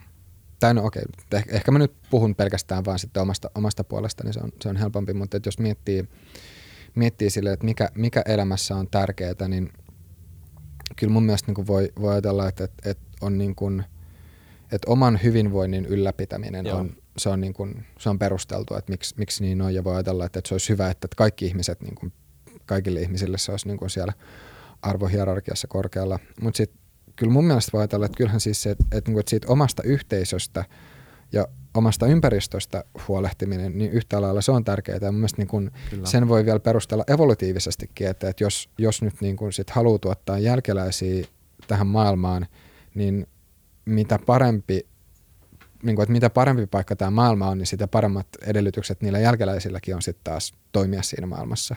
Tai 0.60 0.74
no 0.74 0.86
okei, 0.86 1.04
okay. 1.26 1.42
ehkä 1.48 1.72
mä 1.72 1.80
nyt 1.80 1.94
puhun 2.10 2.36
pelkästään 2.36 2.86
vaan 2.86 3.00
sitten 3.00 3.24
omasta, 3.24 3.52
omasta 3.56 3.84
puolesta, 3.84 4.24
niin 4.24 4.34
se 4.34 4.40
on, 4.40 4.50
se 4.62 4.70
on 4.70 4.76
helpompi, 4.76 5.14
mutta 5.14 5.40
jos 5.46 5.60
miettii, 5.60 6.10
miettii 6.96 7.30
sille, 7.30 7.54
että 7.54 7.66
mikä, 7.66 7.90
mikä 7.96 8.22
elämässä 8.26 8.76
on 8.76 8.88
tärkeää, 8.88 9.48
niin 9.48 9.74
kyllä 10.96 11.14
mun 11.14 11.24
mielestä 11.24 11.52
niin 11.52 11.68
voi, 11.68 11.94
voi 12.02 12.12
ajatella, 12.12 12.48
että, 12.48 12.64
että, 12.64 12.90
että 12.90 13.04
on 13.22 13.38
niin 13.38 13.56
kuin, 13.56 13.84
että 14.72 14.92
oman 14.92 15.20
hyvinvoinnin 15.24 15.86
ylläpitäminen 15.86 16.74
on, 16.74 16.96
se 17.18 17.30
on, 17.30 17.42
niin 17.42 17.54
kuin, 17.54 17.86
se 18.00 18.10
on 18.10 18.20
perusteltua, 18.20 18.78
että 18.78 18.92
miksi, 18.92 19.16
miksi 19.18 19.44
niin 19.44 19.62
on, 19.62 19.74
ja 19.74 19.84
voi 19.84 19.94
ajatella, 19.94 20.26
että, 20.26 20.40
että 20.40 20.48
se 20.48 20.54
olisi 20.54 20.70
hyvä, 20.70 20.90
että 20.90 21.08
kaikki 21.18 21.46
ihmiset 21.46 21.82
niin 21.82 21.96
kuin 21.96 22.14
kaikille 22.66 23.02
ihmisille 23.02 23.38
se 23.38 23.52
olisi 23.52 23.68
niin 23.68 23.78
kuin 23.78 23.90
siellä 23.90 24.14
arvohierarkiassa 24.84 25.68
korkealla. 25.68 26.20
Mutta 26.42 26.58
sitten 26.58 26.80
kyllä 27.16 27.34
mun 27.34 27.46
mielestä 27.46 27.70
voi 27.74 27.82
ajatella, 27.82 28.06
että 28.06 28.18
kyllähän 28.18 28.40
siis 28.40 28.64
se, 28.64 28.70
että, 28.70 28.84
että, 28.92 29.10
niinku, 29.10 29.20
että 29.20 29.30
siitä 29.30 29.48
omasta 29.48 29.84
yhteisöstä 29.84 30.66
ja 31.32 31.48
omasta 31.74 32.08
ympäristöstä 32.08 32.84
huolehtiminen, 33.08 33.78
niin 33.78 33.92
yhtä 33.92 34.22
lailla 34.22 34.42
se 34.42 34.52
on 34.52 34.64
tärkeää. 34.64 34.98
Ja 35.02 35.12
mun 35.12 35.20
mielestä 35.20 35.42
niin 35.42 35.48
kun 35.48 35.72
sen 36.04 36.28
voi 36.28 36.46
vielä 36.46 36.60
perustella 36.60 37.04
evolutiivisestikin, 37.08 38.08
että, 38.08 38.30
että 38.30 38.44
jos, 38.44 38.70
jos 38.78 39.02
nyt 39.02 39.22
niin 39.22 39.36
kun 39.36 39.54
sit 39.54 39.70
haluaa 39.70 40.00
tuottaa 40.00 40.40
jälkeläisiä 40.40 41.26
tähän 41.68 41.88
maailmaan, 41.88 42.48
niin 42.96 43.28
mitä 43.86 44.20
parempi 44.26 44.88
niin 45.84 45.96
kuin, 45.96 46.04
että 46.04 46.14
mitä 46.14 46.30
parempi 46.30 46.68
paikka 46.68 46.96
tämä 46.96 47.12
maailma 47.12 47.50
on, 47.50 47.58
niin 47.58 47.68
sitä 47.68 47.88
paremmat 47.88 48.28
edellytykset 48.46 49.02
niillä 49.02 49.20
jälkeläisilläkin 49.20 49.96
on 49.96 50.02
sitten 50.02 50.24
taas 50.24 50.54
toimia 50.72 51.02
siinä 51.02 51.28
maailmassa. 51.28 51.76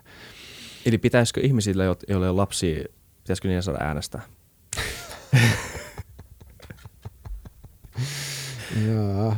Eli 0.87 0.99
pitäisikö 0.99 1.41
ihmisillä, 1.41 1.85
joilla 2.09 2.31
on 2.31 2.37
lapsia, 2.37 2.85
pitäisikö 3.23 3.49
niiden 3.49 3.63
saada 3.63 3.85
äänestää? 3.85 4.23
Joo. 8.87 9.37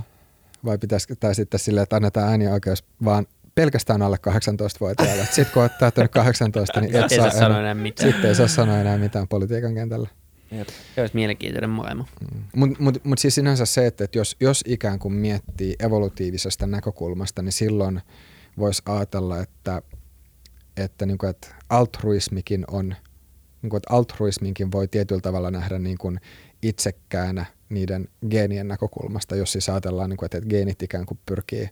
Vai 0.64 0.78
pitäisikö 0.78 1.16
tämä 1.20 1.34
sitten 1.34 1.60
silleen, 1.60 1.82
että 1.82 1.96
annetaan 1.96 2.28
äänioikeus 2.28 2.84
vaan 3.04 3.26
pelkästään 3.54 4.02
alle 4.02 4.16
18-vuotiaille. 4.28 5.24
Sitten 5.24 5.46
kun 5.52 5.62
olet 5.62 5.78
täyttänyt 5.78 6.12
18, 6.12 6.80
niin 6.80 6.96
et 6.96 7.10
saa, 7.16 7.30
sanoa 7.30 7.60
enää 7.60 7.74
mitään. 7.74 8.10
Sitten 8.10 8.28
ei 8.28 8.34
saa 8.34 8.48
sanoa 8.48 8.78
enää 8.78 8.98
mitään 8.98 9.28
politiikan 9.28 9.74
kentällä. 9.74 10.08
Se 10.94 11.00
olisi 11.00 11.14
mielenkiintoinen 11.14 11.70
maailma. 11.70 12.06
Mm. 12.20 12.42
Mutta 12.56 12.82
mut, 12.82 13.04
mut 13.04 13.18
siis 13.18 13.34
sinänsä 13.34 13.66
se, 13.66 13.86
että, 13.86 14.04
että 14.04 14.18
jos, 14.18 14.36
jos 14.40 14.64
ikään 14.66 14.98
kuin 14.98 15.14
miettii 15.14 15.76
evolutiivisesta 15.80 16.66
näkökulmasta, 16.66 17.42
niin 17.42 17.52
silloin 17.52 18.00
voisi 18.58 18.82
ajatella, 18.86 19.40
että, 19.40 19.82
että, 20.78 21.06
niin 21.06 21.18
kuin, 21.18 21.30
että 21.30 21.54
altruismikin 21.68 22.64
on, 22.70 22.88
niin 23.62 23.70
kuin, 23.70 23.76
että 23.78 23.94
altruisminkin 23.94 24.72
voi 24.72 24.88
tietyllä 24.88 25.20
tavalla 25.20 25.50
nähdä 25.50 25.78
niin 25.78 25.98
kuin 25.98 26.20
itsekkäänä 26.62 27.46
niiden 27.68 28.08
geenien 28.30 28.68
näkökulmasta, 28.68 29.36
jos 29.36 29.52
siis 29.52 29.68
ajatellaan, 29.68 30.10
niin 30.10 30.16
kuin, 30.16 30.26
että, 30.26 30.38
että 30.38 30.50
geenit 30.50 30.82
ikään 30.82 31.06
kuin 31.06 31.18
pyrkii 31.26 31.68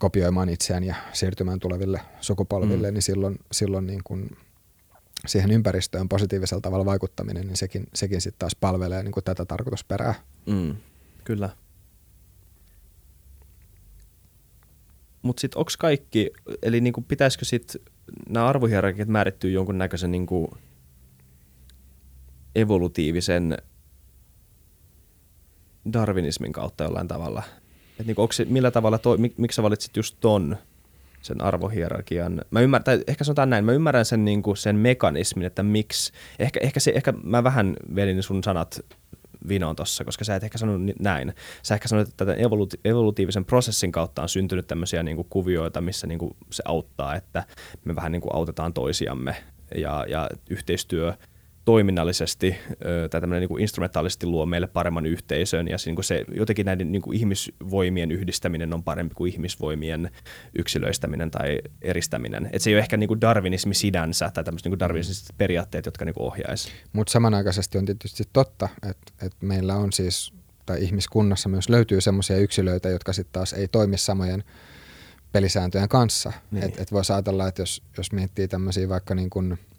kopioimaan 0.00 0.48
itseään 0.48 0.84
ja 0.84 0.94
siirtymään 1.12 1.60
tuleville 1.60 2.00
sukupolville, 2.20 2.90
mm. 2.90 2.94
niin 2.94 3.02
silloin, 3.02 3.38
silloin 3.52 3.86
niin 3.86 4.00
kuin 4.04 4.36
siihen 5.26 5.50
ympäristöön 5.50 6.08
positiivisella 6.08 6.60
tavalla 6.60 6.84
vaikuttaminen, 6.84 7.46
niin 7.46 7.56
sekin, 7.56 7.86
sekin 7.94 8.20
sitten 8.20 8.38
taas 8.38 8.56
palvelee 8.60 9.02
niin 9.02 9.12
kuin 9.12 9.24
tätä 9.24 9.44
tarkoitusperää. 9.44 10.14
Mm, 10.46 10.76
kyllä. 11.24 11.50
Mutta 15.22 15.40
sitten 15.40 15.58
onko 15.58 15.70
kaikki, 15.78 16.30
eli 16.62 16.80
niinku 16.80 17.00
pitäisikö 17.00 17.44
sitten 17.44 17.82
nämä 18.28 18.46
arvohierarkiat 18.46 19.08
määrittyä 19.08 19.50
jonkunnäköisen 19.50 20.12
niinku 20.12 20.56
evolutiivisen 22.54 23.58
darwinismin 25.92 26.52
kautta 26.52 26.84
jollain 26.84 27.08
tavalla? 27.08 27.42
Et 28.00 28.06
niinku 28.06 28.22
onko 28.22 28.32
se, 28.32 28.44
millä 28.44 28.70
tavalla, 28.70 28.98
toi, 28.98 29.18
mik, 29.18 29.38
miksi 29.38 29.56
sä 29.56 29.62
valitsit 29.62 29.96
just 29.96 30.16
ton 30.20 30.56
sen 31.22 31.40
arvohierarkian. 31.40 32.42
Mä 32.50 32.60
ymmärrän, 32.60 32.84
tai 32.84 33.04
ehkä 33.06 33.24
sanotaan 33.24 33.50
näin, 33.50 33.64
mä 33.64 33.72
ymmärrän 33.72 34.04
sen, 34.04 34.24
niin 34.24 34.42
kuin 34.42 34.56
sen 34.56 34.76
mekanismin, 34.76 35.46
että 35.46 35.62
miksi, 35.62 36.12
ehkä, 36.38 36.60
ehkä, 36.62 36.80
se, 36.80 36.92
ehkä 36.94 37.12
mä 37.22 37.44
vähän 37.44 37.76
velin 37.94 38.22
sun 38.22 38.44
sanat 38.44 38.80
vinoon 39.48 39.76
tossa, 39.76 40.04
koska 40.04 40.24
sä 40.24 40.36
et 40.36 40.44
ehkä 40.44 40.58
sanonut 40.58 40.96
näin. 40.98 41.34
Sä 41.62 41.74
ehkä 41.74 41.88
sanoit, 41.88 42.08
että 42.08 42.24
tämän 42.24 42.40
evoluti- 42.40 42.80
evolutiivisen 42.84 43.44
prosessin 43.44 43.92
kautta 43.92 44.22
on 44.22 44.28
syntynyt 44.28 44.66
tämmöisiä 44.66 45.02
niin 45.02 45.16
kuin 45.16 45.28
kuvioita, 45.30 45.80
missä 45.80 46.06
niin 46.06 46.18
kuin 46.18 46.36
se 46.50 46.62
auttaa, 46.66 47.14
että 47.14 47.44
me 47.84 47.96
vähän 47.96 48.12
niin 48.12 48.22
kuin 48.22 48.34
autetaan 48.34 48.72
toisiamme 48.72 49.36
ja, 49.74 50.04
ja 50.08 50.28
yhteistyö 50.50 51.14
toiminnallisesti 51.64 52.56
tai 53.10 53.20
tämmöinen 53.20 53.40
niin 53.40 53.48
kuin 53.48 53.62
instrumentaalisesti 53.62 54.26
luo 54.26 54.46
meille 54.46 54.66
paremman 54.66 55.06
yhteisön 55.06 55.68
ja 55.68 55.78
se, 55.78 55.90
niin 55.90 55.94
kuin 55.94 56.04
se 56.04 56.24
jotenkin 56.34 56.66
näiden 56.66 56.92
niin 56.92 57.02
kuin 57.02 57.16
ihmisvoimien 57.16 58.10
yhdistäminen 58.10 58.74
on 58.74 58.82
parempi 58.82 59.14
kuin 59.14 59.32
ihmisvoimien 59.32 60.10
yksilöistäminen 60.58 61.30
tai 61.30 61.58
eristäminen. 61.82 62.50
Et 62.52 62.62
se 62.62 62.70
ei 62.70 62.74
ole 62.74 62.80
ehkä 62.80 62.96
niin 62.96 63.08
kuin 63.08 63.20
darwinismi 63.20 63.74
sinänsä 63.74 64.30
tai 64.34 64.44
tämmöiset 64.44 64.70
niin 64.70 64.78
darwinistiset 64.78 65.34
periaatteet, 65.38 65.86
jotka 65.86 66.04
niin 66.04 66.14
ohjaisi. 66.18 66.70
Mutta 66.92 67.10
samanaikaisesti 67.10 67.78
on 67.78 67.84
tietysti 67.84 68.24
totta, 68.32 68.68
että, 68.90 69.12
että 69.26 69.46
meillä 69.46 69.76
on 69.76 69.92
siis, 69.92 70.32
tai 70.66 70.84
ihmiskunnassa 70.84 71.48
myös 71.48 71.68
löytyy 71.68 72.00
semmoisia 72.00 72.36
yksilöitä, 72.36 72.88
jotka 72.88 73.12
sitten 73.12 73.32
taas 73.32 73.52
ei 73.52 73.68
toimi 73.68 73.98
samojen 73.98 74.44
pelisääntöjen 75.32 75.88
kanssa. 75.88 76.32
Niin. 76.50 76.64
Että 76.64 76.82
et 76.82 76.92
voisi 76.92 77.12
ajatella, 77.12 77.48
että 77.48 77.62
jos, 77.62 77.82
jos 77.96 78.12
miettii 78.12 78.48
tämmöisiä 78.48 78.88
vaikka 78.88 79.14
niin 79.14 79.30
kuin– 79.30 79.58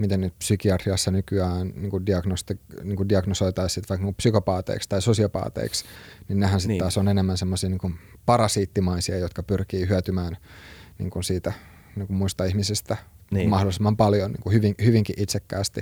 miten 0.00 0.20
nyt 0.20 0.38
psykiatriassa 0.38 1.10
nykyään 1.10 1.72
niin 1.76 1.90
kuin 1.90 2.06
diagnosti, 2.06 2.60
niin 2.82 2.96
kuin 2.96 3.08
diagnosoitaisiin 3.08 3.84
vaikka 3.88 4.04
niin 4.04 4.14
psykopaateiksi 4.14 4.88
tai 4.88 5.02
sosiopaateiksi, 5.02 5.84
niin 6.28 6.40
nehän 6.40 6.60
sitten 6.60 6.74
niin. 6.74 6.78
taas 6.78 6.98
on 6.98 7.08
enemmän 7.08 7.38
semmoisia 7.38 7.70
niin 7.70 7.98
parasiittimaisia, 8.26 9.18
jotka 9.18 9.42
pyrkii 9.42 9.88
hyötymään 9.88 10.36
niin 10.98 11.10
kuin 11.10 11.24
siitä 11.24 11.52
niin 11.96 12.06
kuin 12.06 12.16
muista 12.16 12.44
ihmisistä 12.44 12.96
niin. 13.30 13.50
mahdollisimman 13.50 13.96
paljon 13.96 14.32
niin 14.32 14.42
kuin 14.42 14.52
hyvin, 14.52 14.74
hyvinkin 14.84 15.14
itsekkäästi. 15.18 15.80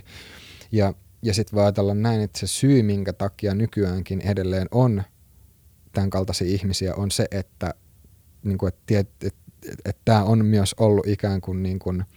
Ja, 0.72 0.94
ja 1.22 1.34
sitten 1.34 1.56
voi 1.56 1.64
ajatella 1.64 1.94
näin, 1.94 2.20
että 2.20 2.38
se 2.38 2.46
syy, 2.46 2.82
minkä 2.82 3.12
takia 3.12 3.54
nykyäänkin 3.54 4.20
edelleen 4.20 4.68
on 4.70 5.02
tämän 5.92 6.10
kaltaisia 6.10 6.48
ihmisiä, 6.48 6.94
on 6.94 7.10
se, 7.10 7.26
että, 7.30 7.74
niin 8.42 8.58
kuin, 8.58 8.72
että, 8.90 9.30
tämä 10.04 10.24
on 10.24 10.44
myös 10.44 10.74
ollut 10.78 11.06
ikään 11.06 11.40
kuin, 11.40 11.62
niin 11.62 11.78
kuin– 11.78 12.04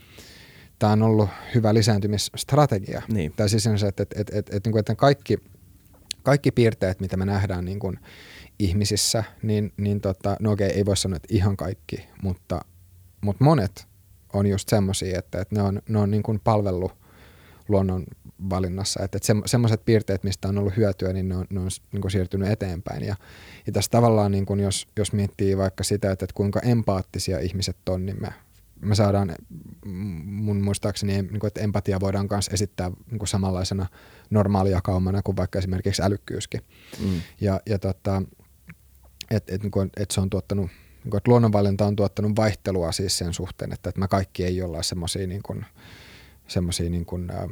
tämä 0.81 0.93
on 0.93 1.03
ollut 1.03 1.29
hyvä 1.55 1.73
lisääntymisstrategia. 1.73 3.01
Niin. 3.07 3.33
Tai 3.35 3.49
siis 3.49 3.65
että, 3.67 3.87
että, 3.87 4.03
että, 4.03 4.39
että, 4.39 4.57
että, 4.57 4.69
että 4.79 4.95
kaikki, 4.95 5.37
kaikki 6.23 6.51
piirteet, 6.51 6.99
mitä 6.99 7.17
me 7.17 7.25
nähdään 7.25 7.65
niin 7.65 7.79
kuin 7.79 7.99
ihmisissä, 8.59 9.23
niin, 9.43 9.73
niin 9.77 10.01
tota, 10.01 10.35
no 10.39 10.51
okei, 10.51 10.69
ei 10.69 10.85
voi 10.85 10.97
sanoa, 10.97 11.15
että 11.15 11.27
ihan 11.31 11.57
kaikki, 11.57 12.07
mutta, 12.21 12.61
mutta 13.21 13.43
monet 13.43 13.87
on 14.33 14.47
just 14.47 14.69
semmoisia, 14.69 15.19
että, 15.19 15.41
että 15.41 15.55
ne 15.55 15.61
on, 15.61 15.81
ne 15.89 15.99
on 15.99 16.11
niin 16.11 16.23
kuin 16.23 16.39
palvellut 16.43 16.91
luonnon 17.67 18.03
valinnassa. 18.49 19.03
Että, 19.03 19.17
että 19.17 19.27
se, 19.27 19.33
semmoiset 19.45 19.85
piirteet, 19.85 20.23
mistä 20.23 20.47
on 20.47 20.57
ollut 20.57 20.77
hyötyä, 20.77 21.13
niin 21.13 21.29
ne 21.29 21.35
on, 21.35 21.45
ne 21.49 21.59
on 21.59 21.69
niin 21.91 22.01
kuin 22.01 22.11
siirtynyt 22.11 22.49
eteenpäin. 22.49 23.03
Ja, 23.03 23.15
ja 23.65 23.71
tässä 23.71 23.91
tavallaan, 23.91 24.31
niin 24.31 24.45
kuin 24.45 24.59
jos, 24.59 24.87
jos 24.97 25.13
miettii 25.13 25.57
vaikka 25.57 25.83
sitä, 25.83 26.11
että, 26.11 26.25
että 26.25 26.33
kuinka 26.33 26.59
empaattisia 26.59 27.39
ihmiset 27.39 27.89
on, 27.89 28.05
niin 28.05 28.21
me 28.21 28.33
me 28.81 28.95
saadaan 28.95 29.35
mun 30.25 30.61
muistaakseni, 30.61 31.13
niin 31.13 31.39
kuin, 31.39 31.47
että 31.47 31.61
empatia 31.61 31.99
voidaan 31.99 32.27
myös 32.29 32.49
esittää 32.53 32.91
niin 33.11 33.19
kuin 33.19 33.27
samanlaisena 33.27 33.85
normaalijakaumana 34.29 35.21
kuin 35.21 35.37
vaikka 35.37 35.59
esimerkiksi 35.59 36.01
älykkyyskin. 36.01 36.61
Mm. 36.99 37.21
Ja, 37.41 37.61
ja 37.65 37.79
tota, 37.79 38.21
että 39.31 39.55
et, 39.55 39.63
niin 39.63 39.89
et 39.97 40.11
se 40.11 40.21
on 40.21 40.29
tuottanut, 40.29 40.65
niin 41.03 41.11
kuin, 41.11 41.17
että 41.17 41.31
luonnonvalinta 41.31 41.85
on 41.85 41.95
tuottanut 41.95 42.35
vaihtelua 42.35 42.91
siis 42.91 43.17
sen 43.17 43.33
suhteen, 43.33 43.73
että, 43.73 43.89
että 43.89 43.99
me 44.01 44.07
kaikki 44.07 44.43
ei 44.43 44.61
olla 44.61 44.83
semmoisia 44.83 45.27
niin 45.27 45.43
kuin, 45.43 45.65
semmosia, 46.47 46.89
niin 46.89 47.05
kuin, 47.05 47.31
äh, 47.31 47.49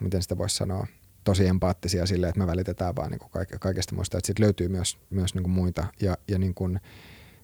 miten 0.00 0.22
sitä 0.22 0.38
voisi 0.38 0.56
sanoa, 0.56 0.86
tosi 1.24 1.46
empaattisia 1.46 2.06
sille, 2.06 2.28
että 2.28 2.40
me 2.40 2.46
välitetään 2.46 2.96
vaan 2.96 3.10
niin 3.10 3.18
kuin 3.18 3.46
kaikesta 3.60 3.94
muista, 3.94 4.18
että 4.18 4.26
sitten 4.26 4.44
löytyy 4.44 4.68
myös, 4.68 4.98
myös 5.10 5.34
niin 5.34 5.42
kuin 5.42 5.52
muita. 5.52 5.86
Ja, 6.00 6.16
ja 6.28 6.38
niin 6.38 6.54
kuin, 6.54 6.80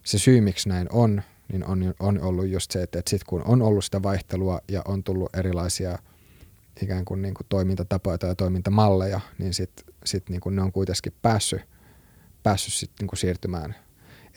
se 0.04 0.18
syy, 0.18 0.40
miksi 0.40 0.68
näin 0.68 0.86
on, 0.92 1.22
niin 1.52 1.64
on, 1.64 1.94
on 2.00 2.20
ollut 2.20 2.48
just 2.48 2.70
se, 2.70 2.82
että, 2.82 2.98
että 2.98 3.10
sitten 3.10 3.26
kun 3.26 3.42
on 3.44 3.62
ollut 3.62 3.84
sitä 3.84 4.02
vaihtelua 4.02 4.60
ja 4.68 4.82
on 4.84 5.04
tullut 5.04 5.36
erilaisia 5.36 5.98
ikään 6.82 7.04
kuin, 7.04 7.22
niin 7.22 7.34
kuin 7.34 7.46
toimintatapoja 7.48 8.18
tai 8.18 8.36
toimintamalleja, 8.36 9.20
niin 9.38 9.54
sitten 9.54 9.94
sit 10.04 10.28
niin 10.28 10.40
ne 10.50 10.62
on 10.62 10.72
kuitenkin 10.72 11.12
päässyt, 11.22 11.60
päässyt 12.42 12.74
sit 12.74 12.90
niin 13.00 13.08
kuin 13.08 13.18
siirtymään 13.18 13.74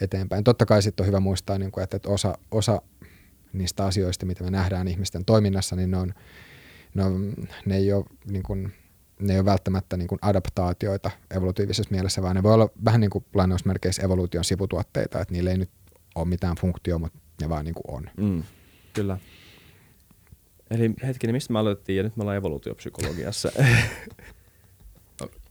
eteenpäin. 0.00 0.44
Totta 0.44 0.66
kai 0.66 0.82
sitten 0.82 1.04
on 1.04 1.06
hyvä 1.06 1.20
muistaa, 1.20 1.58
niin 1.58 1.70
kuin, 1.72 1.84
että, 1.84 1.96
että 1.96 2.08
osa, 2.08 2.38
osa 2.50 2.82
niistä 3.52 3.84
asioista, 3.84 4.26
mitä 4.26 4.44
me 4.44 4.50
nähdään 4.50 4.88
ihmisten 4.88 5.24
toiminnassa, 5.24 5.76
niin 5.76 5.90
ne, 5.90 5.96
on, 5.96 6.14
ne, 6.94 7.04
on, 7.04 7.34
ne 7.66 7.76
ei 7.76 7.92
ole 7.92 8.04
niin 8.24 8.42
kuin, 8.42 8.72
ne 9.18 9.32
ei 9.32 9.38
ole 9.38 9.44
välttämättä 9.44 9.96
niin 9.96 10.08
kuin 10.08 10.18
adaptaatioita 10.22 11.10
evolutiivisessa 11.36 11.90
mielessä, 11.90 12.22
vaan 12.22 12.36
ne 12.36 12.42
voi 12.42 12.54
olla 12.54 12.68
vähän 12.84 13.00
niin 13.00 13.10
kuin 13.10 13.24
lainausmerkeissä 13.34 14.02
evoluution 14.02 14.44
sivutuotteita, 14.44 15.20
että 15.20 15.32
niillä 15.32 15.50
ei 15.50 15.58
nyt 15.58 15.70
ole 16.14 16.28
mitään 16.28 16.56
funktio, 16.56 16.98
mutta 16.98 17.18
ne 17.40 17.48
vaan 17.48 17.64
niin 17.64 17.74
kuin 17.74 17.96
on. 17.96 18.10
Mm, 18.16 18.42
kyllä. 18.92 19.18
Eli 20.70 20.90
hetkinen, 21.06 21.34
mistä 21.34 21.52
me 21.52 21.58
aloitettiin 21.58 21.96
ja 21.96 22.02
nyt 22.02 22.16
me 22.16 22.22
ollaan 22.22 22.36
evoluutiopsykologiassa. 22.36 23.52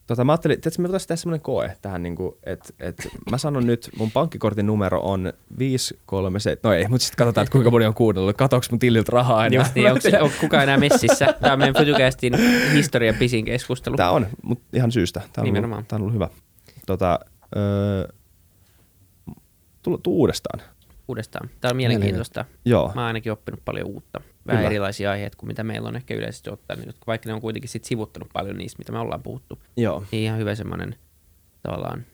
tota, 0.07 0.23
mä 0.23 0.31
ajattelin, 0.31 0.53
että 0.53 0.69
me 0.77 0.83
voitaisiin 0.87 1.07
tehdä 1.07 1.19
semmoinen 1.19 1.41
koe 1.41 1.77
tähän, 1.81 2.03
niin 2.03 2.17
että 2.43 2.73
et, 2.79 3.07
mä 3.31 3.37
sanon 3.37 3.67
nyt, 3.67 3.89
mun 3.97 4.11
pankkikortin 4.11 4.65
numero 4.65 5.01
on 5.01 5.33
537, 5.59 6.59
no 6.63 6.73
ei, 6.73 6.87
mutta 6.87 7.05
sitten 7.05 7.17
katsotaan, 7.17 7.43
että 7.43 7.51
kuinka 7.51 7.71
moni 7.71 7.85
on 7.85 7.93
kuunnellut, 7.93 8.37
katoks 8.37 8.71
mun 8.71 8.79
tililtä 8.79 9.11
rahaa 9.11 9.45
enää. 9.45 9.59
Just 9.59 9.75
niin, 9.75 9.91
onko, 9.91 10.07
onko 10.21 10.35
kukaan 10.39 10.63
enää 10.63 10.77
messissä? 10.77 11.33
Tämä 11.41 11.53
on 11.53 11.59
meidän 11.59 11.75
Fytycastin 11.75 12.33
historian 12.73 13.15
pisin 13.15 13.45
keskustelu. 13.45 13.95
Tämä 13.95 14.11
on, 14.11 14.27
mutta 14.41 14.65
ihan 14.73 14.91
syystä. 14.91 15.19
Tämä 15.19 15.29
on, 15.37 15.45
Nimenomaan. 15.45 15.77
Ollut, 15.77 15.87
tämä 15.87 15.97
on 15.97 16.01
ollut 16.01 16.13
hyvä. 16.13 16.29
Tota, 16.85 17.19
öö, 17.55 18.07
tuu, 19.83 19.97
tuu 19.97 20.19
uudestaan. 20.19 20.61
uudestaan. 21.07 21.49
Tämä 21.61 21.69
on 21.69 21.75
mielenkiintoista. 21.77 22.45
Joo. 22.65 22.91
Mä 22.95 23.01
oon 23.01 23.07
ainakin 23.07 23.31
oppinut 23.31 23.65
paljon 23.65 23.87
uutta. 23.87 24.21
Vähän 24.47 24.59
Kyllä. 24.59 24.69
erilaisia 24.69 25.11
aiheita 25.11 25.37
kuin 25.37 25.47
mitä 25.47 25.63
meillä 25.63 25.87
on 25.87 25.95
ehkä 25.95 26.13
yleisesti 26.13 26.49
ottaen, 26.49 26.83
jotka 26.85 27.03
vaikka 27.07 27.29
ne 27.29 27.33
on 27.33 27.41
kuitenkin 27.41 27.69
sit 27.69 27.85
sivuttanut 27.85 28.29
paljon 28.33 28.57
niistä, 28.57 28.79
mitä 28.79 28.91
me 28.91 28.99
ollaan 28.99 29.23
puhuttu. 29.23 29.59
Joo. 29.77 30.03
Niin 30.11 30.23
ihan 30.23 30.39
hyvä 30.39 30.55
semmoinen 30.55 30.95
tavallaan, 31.63 32.05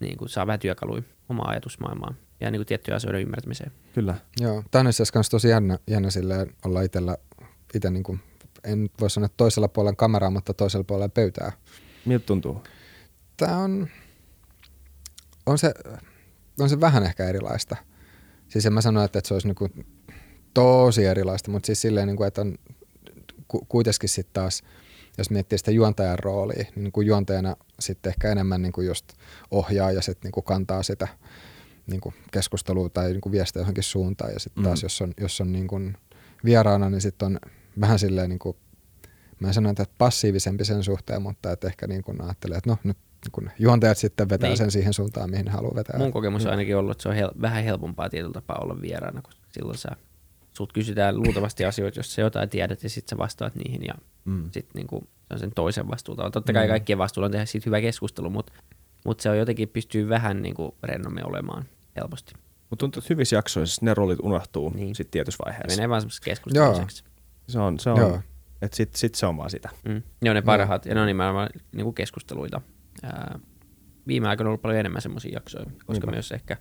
niin 0.00 0.16
kuin 0.16 0.28
saa 0.28 0.46
vähän 0.46 0.60
työkaluja 0.60 1.02
omaa 1.28 1.48
ajatusmaailmaan 1.48 2.16
ja 2.40 2.50
niin 2.50 2.58
kuin 2.58 2.66
tiettyjä 2.66 2.96
asioiden 2.96 3.22
ymmärtämiseen. 3.22 3.72
Kyllä. 3.94 4.14
Joo, 4.40 4.62
tämä 4.70 4.80
on 4.80 4.86
itse 4.86 4.96
asiassa 4.96 5.12
kans 5.12 5.28
tosi 5.28 5.48
jännä, 5.48 5.78
jännä 5.86 6.10
silleen 6.10 6.54
olla 6.64 6.82
itsellä, 6.82 7.16
itse 7.74 7.90
niin 7.90 8.02
kuin, 8.02 8.20
en 8.64 8.90
voi 9.00 9.10
sanoa 9.10 9.28
toisella 9.36 9.68
puolella 9.68 9.96
kameraa, 9.96 10.30
mutta 10.30 10.54
toisella 10.54 10.84
puolella 10.84 11.08
pöytää. 11.08 11.52
Miltä 12.04 12.26
tuntuu? 12.26 12.62
Tämä 13.36 13.56
on, 13.56 13.88
on 15.46 15.58
se, 15.58 15.74
on 16.60 16.68
se 16.68 16.80
vähän 16.80 17.02
ehkä 17.02 17.24
erilaista. 17.28 17.76
Siis 18.48 18.66
en 18.66 18.72
mä 18.72 18.80
sano, 18.80 19.04
että, 19.04 19.18
että 19.18 19.28
se 19.28 19.34
olisi 19.34 19.46
niin 19.46 19.54
kuin 19.54 19.86
tosi 20.54 21.04
erilaista, 21.04 21.50
mutta 21.50 21.66
siis 21.66 21.80
silleen, 21.80 22.06
niin 22.06 22.16
kuin, 22.16 22.28
että 22.28 22.40
on 22.40 22.54
ku, 23.48 23.66
kuitenkin 23.68 24.08
sitten 24.08 24.32
taas, 24.32 24.62
jos 25.18 25.30
miettii 25.30 25.58
sitä 25.58 25.70
juontajan 25.70 26.18
roolia, 26.18 26.64
niin, 26.76 26.92
niin 26.94 27.06
juontajana 27.06 27.56
sitten 27.80 28.10
ehkä 28.10 28.32
enemmän 28.32 28.62
niin 28.62 28.72
kuin 28.72 28.86
just 28.86 29.12
ohjaa 29.50 29.92
ja 29.92 30.02
sitten 30.02 30.30
niin 30.34 30.44
kantaa 30.44 30.82
sitä 30.82 31.08
niin 31.86 32.00
kuin 32.00 32.14
keskustelua 32.32 32.88
tai 32.88 33.10
niin 33.10 33.20
kuin 33.20 33.32
viestiä 33.32 33.60
johonkin 33.60 33.82
suuntaan. 33.82 34.32
Ja 34.32 34.40
sitten 34.40 34.64
taas, 34.64 34.82
Mm. 34.82 34.84
jos 34.84 35.00
on, 35.02 35.14
jos 35.20 35.40
on 35.40 35.52
niin 35.52 35.66
kuin 35.66 35.96
vieraana, 36.44 36.90
niin 36.90 37.00
sitten 37.00 37.26
on 37.26 37.38
vähän 37.80 37.98
silleen, 37.98 38.28
niin 38.28 38.38
kuin, 38.38 38.56
mä 39.40 39.48
en 39.48 39.54
sano, 39.54 39.70
että 39.70 39.86
passiivisempi 39.98 40.64
sen 40.64 40.82
suhteen, 40.82 41.22
mutta 41.22 41.52
että 41.52 41.66
ehkä 41.66 41.86
niin 41.86 42.02
kuin 42.02 42.20
ajattelee, 42.20 42.58
että 42.58 42.70
no 42.70 42.78
nyt 42.84 42.98
niin 43.24 43.32
kuin 43.32 43.50
juontajat 43.58 43.98
sitten 43.98 44.28
vetää 44.28 44.48
Niin. 44.48 44.56
sen 44.58 44.70
siihen 44.70 44.92
suuntaan, 44.92 45.30
mihin 45.30 45.48
haluaa 45.48 45.74
vetää. 45.74 45.98
Mun 45.98 46.12
kokemus 46.12 46.44
on 46.46 46.50
ainakin 46.50 46.76
ollut, 46.76 46.90
että 46.92 47.02
se 47.02 47.08
on 47.08 47.14
hel- 47.14 47.40
vähän 47.40 47.64
helpompaa 47.64 48.08
tietyllä 48.10 48.32
tapaa 48.32 48.58
olla 48.62 48.80
vieraana, 48.82 49.22
koska 49.22 49.42
silloin 49.52 49.78
sä, 49.78 49.88
sut 50.52 50.72
kysytään 50.72 51.16
luultavasti 51.16 51.64
asioita, 51.70 51.98
jos 51.98 52.14
sä 52.14 52.22
jotain 52.22 52.48
tiedät 52.48 52.82
ja 52.82 52.90
sitten 52.90 53.16
sä 53.16 53.18
vastaat 53.18 53.54
niihin 53.54 53.84
ja 53.84 53.94
Mm. 54.24 54.42
sitten 54.44 54.70
niinku, 54.74 55.00
se 55.28 55.34
on 55.34 55.38
sen 55.38 55.52
toisen 55.54 55.88
vastuulla. 55.88 56.30
Totta 56.30 56.52
kai 56.52 56.66
Mm. 56.66 56.70
kaikkien 56.70 56.98
vastuulla 56.98 57.24
on 57.26 57.32
tehdä 57.32 57.46
siitä 57.46 57.64
hyvä 57.66 57.80
keskustelu, 57.80 58.30
mutta 58.30 58.52
mut 59.04 59.20
se 59.20 59.30
on 59.30 59.38
jotenkin 59.38 59.68
pystyy 59.68 60.08
vähän 60.08 60.42
niinku 60.42 60.74
rennommin 60.82 61.26
olemaan 61.26 61.64
helposti. 61.96 62.32
Mutta 62.70 62.80
tuntuu, 62.82 63.00
että 63.00 63.06
hyvissä 63.10 63.36
jaksoissa 63.36 63.84
ne 63.84 63.94
roolit 63.94 64.18
unohtuu 64.22 64.70
Niin. 64.74 64.94
sitten 64.94 65.10
tietyssä 65.10 65.44
vaiheessa. 65.44 65.76
Menee 65.76 65.88
vaan 65.88 66.00
semmoisessa 66.00 66.24
keskusteluseksi. 66.24 67.04
Se 67.48 67.58
on, 67.58 67.78
se 67.78 67.90
Joo. 67.90 68.06
on, 68.14 68.20
että 68.62 68.76
sit, 68.76 68.94
sit 68.94 69.14
se 69.14 69.26
on 69.26 69.36
vaan 69.36 69.50
sitä. 69.50 69.68
Mm. 69.88 70.02
Ne 70.20 70.30
on 70.30 70.36
ne 70.36 70.42
parhaat, 70.42 70.86
ja 70.86 70.94
ne 70.94 71.00
on 71.00 71.06
nimenomaan 71.06 71.48
niinku 71.72 71.92
keskusteluita. 71.92 72.60
Ää, 73.02 73.38
viime 74.06 74.28
aikoina 74.28 74.48
on 74.48 74.50
ollut 74.50 74.62
paljon 74.62 74.80
enemmän 74.80 75.02
semmoisia 75.02 75.32
jaksoja, 75.32 75.64
koska 75.64 75.92
Niinpä. 75.92 76.10
myös 76.10 76.32
ehkä 76.32 76.56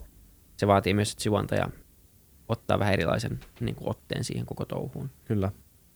se 0.57 0.67
vaatii 0.67 0.93
myös, 0.93 1.11
että 1.11 1.29
juontaja 1.29 1.69
ottaa 2.47 2.79
vähän 2.79 2.93
erilaisen 2.93 3.39
niin 3.59 3.75
kuin 3.75 3.89
otteen 3.89 4.23
siihen 4.23 4.45
koko 4.45 4.65
touhuun. 4.65 5.09
Kyllä. 5.25 5.51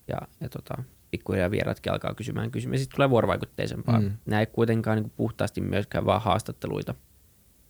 Ja, 0.08 0.18
ja 0.42 0.50
tota, 0.50 0.84
pikkuhiljaa 1.12 1.52
vieraatkin 1.52 1.92
alkaa 1.92 2.14
kysymään 2.14 2.52
kysymyksiä. 2.52 2.84
Sitten 2.84 2.96
tulee 2.96 3.10
vuorovaikutteisempaa. 3.10 4.00
Mm. 4.02 4.12
Nämä 4.26 4.40
ei 4.40 4.46
kuitenkaan 4.46 4.96
niin 4.96 5.04
kuin 5.04 5.14
puhtaasti 5.18 5.62
myöskään 5.62 6.06
vaan 6.06 6.22
haastatteluita, 6.22 6.96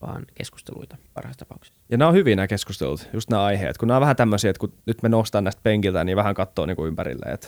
vaan 0.01 0.25
keskusteluita 0.35 0.97
parhaassa 1.13 1.39
tapauksessa. 1.39 1.79
Ja 1.89 1.97
nämä 1.97 2.09
on 2.09 2.15
hyviä 2.15 2.35
nämä 2.35 2.47
keskustelut, 2.47 3.09
just 3.13 3.29
nämä 3.29 3.43
aiheet. 3.43 3.77
Kun 3.77 3.87
nämä 3.87 3.97
on 3.97 4.01
vähän 4.01 4.15
tämmöisiä, 4.15 4.49
että 4.49 4.59
kun 4.59 4.73
nyt 4.85 5.03
me 5.03 5.09
nostaan 5.09 5.43
näistä 5.43 5.61
penkiltä, 5.63 6.03
niin 6.03 6.17
vähän 6.17 6.35
katsoo 6.35 6.65
niinku 6.65 6.85
ympärille, 6.85 7.31
että 7.31 7.47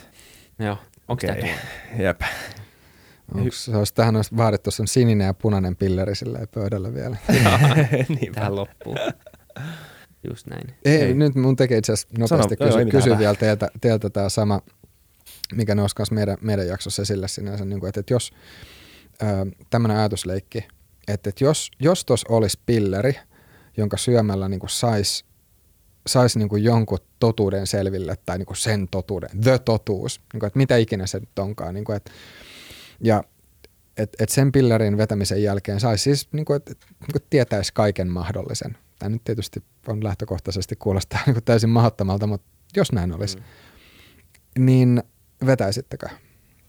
Joo, 0.59 0.77
onko 1.07 1.25
okay. 1.27 1.41
tämä 1.41 1.53
jep. 1.99 2.21
Onks, 3.35 3.65
se 3.65 3.77
olisi, 3.77 3.93
tähän 3.93 4.15
olisi 4.15 4.37
vaadittu 4.37 4.71
sen 4.71 4.87
sininen 4.87 5.25
ja 5.25 5.33
punainen 5.33 5.75
pilleri 5.75 6.15
silleen 6.15 6.47
pöydällä 6.47 6.93
vielä. 6.93 7.17
Niinpä. 8.09 8.35
tähän 8.35 8.55
loppuun? 8.55 8.97
Just 10.29 10.47
näin. 10.47 10.75
Ei, 10.85 11.01
Ei. 11.01 11.13
Nyt 11.13 11.35
mun 11.35 11.55
tekee 11.55 11.77
itse 11.77 11.93
asiassa 11.93 12.15
nopeasti 12.17 12.55
Sano, 12.71 12.85
kysy, 12.91 13.17
vielä 13.17 13.35
teiltä, 13.35 13.69
teiltä 13.81 14.09
tämä 14.09 14.29
sama, 14.29 14.61
mikä 15.55 15.75
nousi 15.75 15.95
kanssa 15.95 16.15
meidän, 16.15 16.37
meidän 16.41 16.67
jaksossa 16.67 17.01
esille 17.01 17.27
sinänsä, 17.27 17.65
niin 17.65 17.79
kuin, 17.79 17.87
että, 17.87 17.99
että 17.99 18.13
jos 18.13 18.31
tämmöinen 19.69 19.97
ajatusleikki, 19.97 20.57
että, 21.07 21.29
että 21.29 21.43
jos, 21.43 21.71
jos 21.79 22.05
tuossa 22.05 22.27
olisi 22.29 22.59
pilleri, 22.65 23.13
jonka 23.77 23.97
syömällä 23.97 24.49
niin 24.49 24.59
saisi 24.67 25.25
sais 26.07 26.35
niin 26.35 26.49
kuin 26.49 26.63
jonkun 26.63 26.97
totuuden 27.19 27.67
selville 27.67 28.17
tai 28.25 28.37
niin 28.37 28.45
kuin 28.45 28.57
sen 28.57 28.87
totuuden, 28.87 29.29
the 29.43 29.59
totuus, 29.59 30.21
niin 30.33 30.39
kuin, 30.39 30.47
että 30.47 30.57
mitä 30.57 30.77
ikinä 30.77 31.07
se 31.07 31.19
nyt 31.19 31.39
onkaan. 31.39 31.73
Niin 31.73 31.85
kuin, 31.85 31.95
että, 31.95 32.11
ja 33.01 33.23
että 33.97 34.23
et 34.23 34.29
sen 34.29 34.51
pillerin 34.51 34.97
vetämisen 34.97 35.43
jälkeen 35.43 35.79
saisi 35.79 36.03
siis, 36.03 36.27
niin 36.31 36.45
kuin, 36.45 36.57
että, 36.57 36.71
niin 36.89 37.11
kuin 37.11 37.23
tietäisi 37.29 37.73
kaiken 37.73 38.07
mahdollisen. 38.07 38.77
Tämä 38.99 39.09
nyt 39.09 39.23
tietysti 39.23 39.63
on 39.87 40.03
lähtökohtaisesti 40.03 40.75
kuulostaa 40.75 41.19
niin 41.25 41.33
kuin 41.33 41.43
täysin 41.43 41.69
mahdottomalta, 41.69 42.27
mutta 42.27 42.47
jos 42.75 42.91
näin 42.91 43.13
olisi, 43.13 43.37
mm. 43.37 44.65
niin 44.65 45.03
vetäisittekö? 45.45 46.07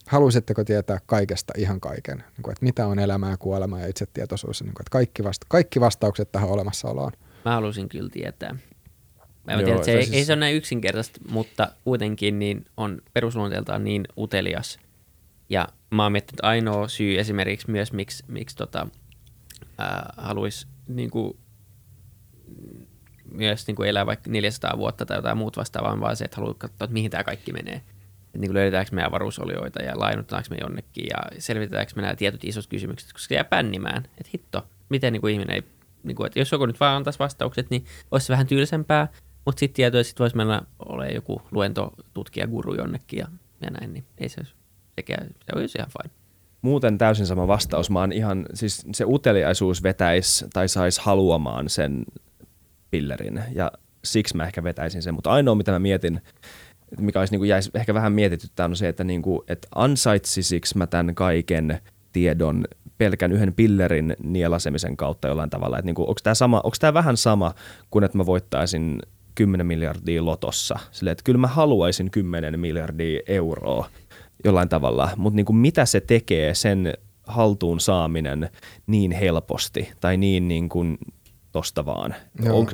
Haluaisitteko 0.07 0.65
tietää 0.65 0.99
kaikesta 1.07 1.53
ihan 1.57 1.81
kaiken? 1.81 2.19
Niin 2.19 2.43
kuin, 2.43 2.53
että 2.53 2.65
mitä 2.65 2.87
on 2.87 2.99
elämä 2.99 3.31
ja 3.31 3.37
kuolema 3.37 3.81
ja 3.81 3.87
itsetietoisuus? 3.87 4.63
Niin 4.63 4.75
kuin, 4.75 4.83
että 4.83 4.91
kaikki, 4.91 5.25
vasta- 5.25 5.47
kaikki 5.49 5.81
vastaukset 5.81 6.33
tähän 6.33 6.49
olemassaoloon. 6.49 7.13
Mä 7.45 7.55
haluaisin 7.55 7.89
kyllä 7.89 8.11
tietää. 8.13 8.57
Mä 9.47 9.53
Joo, 9.53 9.63
tiedän, 9.63 9.75
että 9.75 9.85
se, 9.85 9.93
se 9.93 9.99
ei, 9.99 10.05
siis- 10.05 10.17
ei 10.17 10.25
se 10.25 10.33
ole 10.33 10.41
näin 10.41 10.57
yksinkertaista, 10.57 11.21
mutta 11.29 11.73
kuitenkin 11.85 12.39
niin 12.39 12.65
on 12.77 13.03
perusluonteeltaan 13.13 13.85
niin 13.85 14.05
utelias. 14.17 14.79
Ja 15.49 15.69
mä 15.91 16.03
oon 16.03 16.13
miettinyt 16.13 16.45
ainoa 16.45 16.89
syy 16.89 17.19
esimerkiksi 17.19 17.71
myös, 17.71 17.93
miksi, 17.93 18.25
miksi 18.29 18.57
tota, 18.57 18.87
haluaisi 20.17 20.67
niin 20.89 21.11
kuin, 21.11 21.39
myös 23.33 23.67
niin 23.67 23.77
kuin 23.77 23.89
elää 23.89 24.07
vaikka 24.07 24.31
400 24.31 24.79
vuotta 24.79 25.07
tai 25.07 25.19
jotain 25.19 25.39
muut 25.39 25.57
vastaavaa, 25.57 26.01
vaan 26.01 26.17
se, 26.17 26.25
että 26.25 26.37
haluaa 26.37 26.55
katsoa, 26.55 26.85
että 26.85 26.93
mihin 26.93 27.11
tämä 27.11 27.25
kaikki 27.25 27.53
menee. 27.53 27.83
Että 28.25 28.39
niin 28.39 28.55
löydetäänkö 28.55 28.95
me 28.95 29.05
avaruusolioita 29.05 29.83
ja 29.83 29.99
lainutetaanko 29.99 30.47
me 30.51 30.57
jonnekin 30.61 31.07
ja 31.11 31.39
selvitetäänkö 31.39 31.93
me 31.97 32.03
nämä 32.03 32.17
tietyt 32.17 32.45
isot 32.45 32.67
kysymykset, 32.67 33.13
koska 33.13 33.29
se 33.29 33.35
jää 33.35 33.45
pännimään. 33.45 34.05
Että 34.05 34.31
hitto, 34.35 34.67
miten 34.89 35.13
niin 35.13 35.21
kuin 35.21 35.33
ihminen 35.33 35.55
ei, 35.55 35.63
niin 36.03 36.17
kuin, 36.17 36.27
että 36.27 36.39
jos 36.39 36.53
joku 36.53 36.67
nyt 36.67 36.81
vaan 36.81 36.97
antaisi 36.97 37.19
vastaukset, 37.19 37.71
niin 37.71 37.85
olisi 38.11 38.27
se 38.27 38.33
vähän 38.33 38.47
tylsempää, 38.47 39.09
mutta 39.47 39.61
sitten 39.61 39.77
tietoja 39.77 40.05
sit 40.05 40.21
voisi 40.21 40.37
mennä 40.37 40.63
ole 40.79 41.09
joku 41.09 41.43
luentotutkija 41.51 42.47
guru 42.47 42.75
jonnekin 42.75 43.19
ja, 43.19 43.27
ja 43.61 43.71
näin, 43.71 43.93
niin 43.93 44.05
ei 44.19 44.29
se, 44.29 44.41
sekään, 45.01 45.27
se 45.27 45.59
olisi 45.59 45.79
ihan 45.79 45.91
fine. 46.03 46.15
Muuten 46.63 46.99
täysin 46.99 47.27
sama 47.27 47.49
vastaus. 47.49 47.91
Mä 47.91 48.01
oon 48.01 48.13
ihan, 48.13 48.47
siis 48.55 48.87
se 48.95 49.05
uteliaisuus 49.05 49.83
vetäisi 49.83 50.47
tai 50.53 50.69
saisi 50.69 51.01
haluamaan 51.05 51.69
sen 51.69 52.05
pillerin 52.91 53.43
ja 53.55 53.73
siksi 54.05 54.37
mä 54.37 54.45
ehkä 54.45 54.63
vetäisin 54.63 55.03
sen. 55.03 55.15
Mutta 55.15 55.31
ainoa 55.31 55.55
mitä 55.55 55.73
mä 55.73 55.79
mietin, 55.79 56.21
mikä 56.99 57.19
olisi 57.19 57.33
niin 57.33 57.41
kuin 57.41 57.49
jäisi 57.49 57.71
ehkä 57.75 57.95
vähän 57.95 58.13
mietityttää 58.13 58.67
on 58.67 58.77
se, 58.77 58.89
että, 58.89 59.05
niin 59.05 59.23
kuin, 59.23 59.41
että 59.49 59.69
ansaitsisiksi 59.75 60.79
mä 60.79 60.87
tämän 60.87 61.15
kaiken 61.15 61.81
tiedon 62.13 62.65
pelkän 62.99 63.33
yhden 63.33 63.55
pillerin 63.55 64.17
nielasemisen 64.23 64.97
kautta 64.97 65.29
jollain 65.29 65.51
tavalla. 65.51 65.81
Niin 65.81 65.95
kuin, 65.95 66.09
onko 66.09 66.21
tämä 66.23 66.35
sama, 66.35 66.63
tämä 66.81 66.95
vähän 66.95 67.17
sama 67.17 67.55
kuin 67.91 68.05
että 68.05 68.19
mä 68.19 68.27
voittaisin 68.27 68.99
10 69.35 69.67
miljardia 69.67 70.25
lotossa. 70.25 70.79
Silleen, 70.91 71.13
että 71.13 71.25
kyllä 71.25 71.39
mä 71.39 71.47
haluaisin 71.47 72.11
10 72.11 72.61
miljardia 72.61 73.21
euroa 73.27 73.89
jollain 74.45 74.69
tavalla, 74.69 75.11
mutta 75.17 75.37
niin 75.37 75.47
kuin 75.47 75.57
mitä 75.57 75.87
se 75.87 76.01
tekee 76.01 76.55
sen 76.55 76.95
haltuun 77.27 77.81
saaminen 77.81 78.51
niin 78.87 79.13
helposti 79.13 79.93
tai 80.01 80.17
niin, 80.17 80.49
niin 80.49 80.69
kuin 80.69 80.99
tosta 81.53 81.87
vaan. 81.87 82.15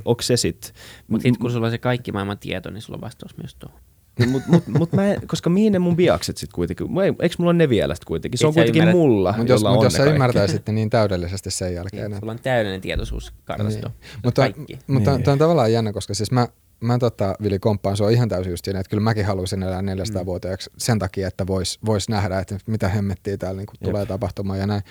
Onko, 0.04 0.22
se 0.22 0.36
sitten? 0.36 0.70
Mutta 1.08 1.22
sitten 1.22 1.40
kun 1.40 1.50
sulla 1.50 1.66
on 1.66 1.70
se 1.72 1.78
kaikki 1.78 2.12
maailman 2.12 2.38
tieto, 2.38 2.70
niin 2.70 2.82
sulla 2.82 2.96
on 2.96 3.00
vastaus 3.00 3.36
myös 3.36 3.54
tuohon. 3.54 3.80
mut, 4.26 4.42
mut, 4.46 4.66
mut 4.78 4.92
mä 4.92 5.12
en, 5.12 5.26
koska 5.26 5.50
mihin 5.50 5.72
ne 5.72 5.78
mun 5.78 5.96
biakset 5.96 6.36
sitten 6.36 6.54
kuitenkin, 6.54 6.86
eikö 7.22 7.34
mulla 7.38 7.50
ole 7.50 7.58
ne 7.58 7.68
vielä 7.68 7.94
sit 7.94 8.04
kuitenkin? 8.04 8.38
Se 8.38 8.44
Et 8.44 8.48
on 8.48 8.54
kuitenkin 8.54 8.82
ymmärrä- 8.82 8.92
mulla, 8.98 9.34
Mutta 9.36 9.52
jos, 9.52 9.60
jolla 9.60 9.70
mut 9.74 9.78
on 9.78 9.84
jos 9.86 9.92
ne 9.92 10.04
sä 10.04 10.10
ymmärtäisit 10.10 10.68
niin 10.68 10.90
täydellisesti 10.90 11.50
sen 11.50 11.74
jälkeen, 11.74 12.02
Niin, 12.02 12.06
että 12.12 12.20
sulla 12.20 12.32
on 12.32 12.38
täydellinen 12.38 12.80
tietoisuuskartasto. 12.80 13.88
Niin. 13.88 13.96
Mutta, 14.24 14.42
mutta 14.86 15.10
Niin. 15.10 15.18
niin. 15.18 15.28
on 15.30 15.38
tavallaan 15.38 15.72
jännä, 15.72 15.92
koska 15.92 16.14
siis 16.14 16.30
mä, 16.30 16.48
mä 16.80 16.98
tota, 16.98 17.34
Vili 17.42 17.58
komppaan 17.58 17.96
sua 17.96 18.10
ihan 18.10 18.28
täysin 18.28 18.50
just 18.50 18.64
siinä, 18.64 18.80
että 18.80 18.90
kyllä 18.90 19.00
mäkin 19.02 19.24
haluaisin 19.26 19.62
elää 19.62 19.80
400-vuotiaaksi 19.80 20.70
sen 20.78 20.98
takia, 20.98 21.28
että 21.28 21.46
vois, 21.46 21.78
vois 21.86 22.08
nähdä, 22.08 22.38
että 22.38 22.58
mitä 22.66 22.88
hemmettiä 22.88 23.36
täällä 23.36 23.58
niin 23.58 23.66
Jep. 23.72 23.82
tulee 23.90 24.06
tapahtumaan 24.06 24.58
ja 24.58 24.66
näin. 24.66 24.82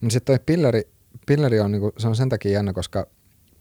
Mutta 0.00 0.12
sitten 0.12 0.38
toi 0.38 0.44
pilleri, 0.46 0.82
pilleri 1.26 1.60
on, 1.60 1.72
niin 1.72 1.80
kuin, 1.80 1.92
se 1.98 2.08
on 2.08 2.16
sen 2.16 2.28
takia 2.28 2.52
jännä, 2.52 2.72
koska 2.72 3.06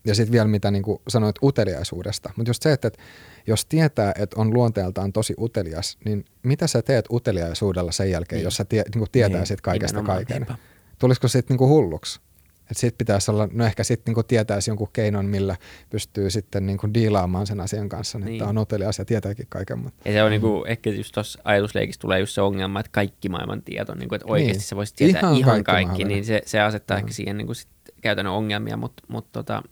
ja 0.06 0.16
sitten 0.16 0.32
vielä 0.32 0.48
mitä 0.48 0.72
niin 0.72 0.84
kuin 0.84 1.02
sanoit 1.08 1.36
uteliaisuudesta. 1.44 2.30
Mutta 2.38 2.50
just 2.50 2.64
se, 2.64 2.72
että, 2.72 2.88
että 2.88 3.00
jos 3.48 3.66
tietää, 3.66 4.14
että 4.20 4.36
on 4.40 4.54
luonteeltaan 4.54 5.14
tosi 5.14 5.34
utelias, 5.40 5.98
niin 6.06 6.26
mitä 6.44 6.68
sä 6.68 6.82
teet 6.82 7.06
uteliaisuudella 7.12 7.92
sen 7.92 8.12
jälkeen, 8.12 8.38
Niin. 8.38 8.44
jos 8.44 8.56
sä 8.56 8.66
tie, 8.66 8.84
niin 8.94 9.00
kuin 9.00 9.12
tietää 9.12 9.40
Niin, 9.40 9.48
sit 9.48 9.62
kaikesta 9.62 9.98
nimenomaan. 9.98 10.18
kaiken? 10.26 10.38
Niinpä. 10.38 10.56
Tulisiko 11.00 11.28
siitä 11.28 11.54
niinku 11.54 11.68
hulluksi? 11.68 12.20
Että 12.64 12.82
sit 12.82 12.98
pitäisi 12.98 13.32
olla, 13.32 13.50
no 13.52 13.66
ehkä 13.66 13.84
sitten 13.84 14.12
niinku 14.12 14.24
tietäisi 14.24 14.70
jonkun 14.70 14.90
keinon, 14.94 15.26
millä 15.26 15.56
pystyy 15.90 16.30
sitten 16.30 16.66
niinku 16.66 16.94
diilaamaan 16.94 17.48
sen 17.48 17.60
asian 17.60 17.90
kanssa, 17.90 18.20
niin. 18.20 18.26
Niin. 18.26 18.36
että 18.36 18.50
on 18.50 18.58
utelias 18.58 19.00
ja 19.00 19.06
tietääkin 19.06 19.46
kaiken. 19.50 19.80
Mutta 19.80 20.10
Ja 20.10 20.14
se 20.14 20.24
on 20.24 20.32
niinku, 20.32 20.66
ehkä 20.68 20.90
just 20.90 21.14
tuossa 21.14 21.40
ajatusleikissä 21.44 22.00
tulee 22.00 22.20
just 22.20 22.34
se 22.34 22.42
ongelma, 22.42 22.80
että 22.80 22.90
kaikki 22.92 23.30
maailman 23.30 23.62
tieto, 23.62 23.96
niinku, 23.96 24.16
että 24.16 24.28
oikeasti 24.28 24.54
Niin. 24.54 24.62
sä 24.62 24.76
voisit 24.76 24.96
tietää 24.96 25.20
Ihan 25.20 25.36
ihan, 25.36 25.64
kaikki 25.64 25.86
kaikki, 25.86 26.04
niin 26.04 26.26
se, 26.26 26.42
se 26.46 26.60
asettaa 26.60 26.98
Joo. 26.98 27.00
ehkä 27.00 27.14
siihen 27.14 27.38
niinku 27.38 27.54
sit 27.54 27.70
käytännön 28.02 28.34
ongelmia, 28.34 28.78
mutta 28.78 29.04
mut 29.08 29.32
tota, 29.32 29.64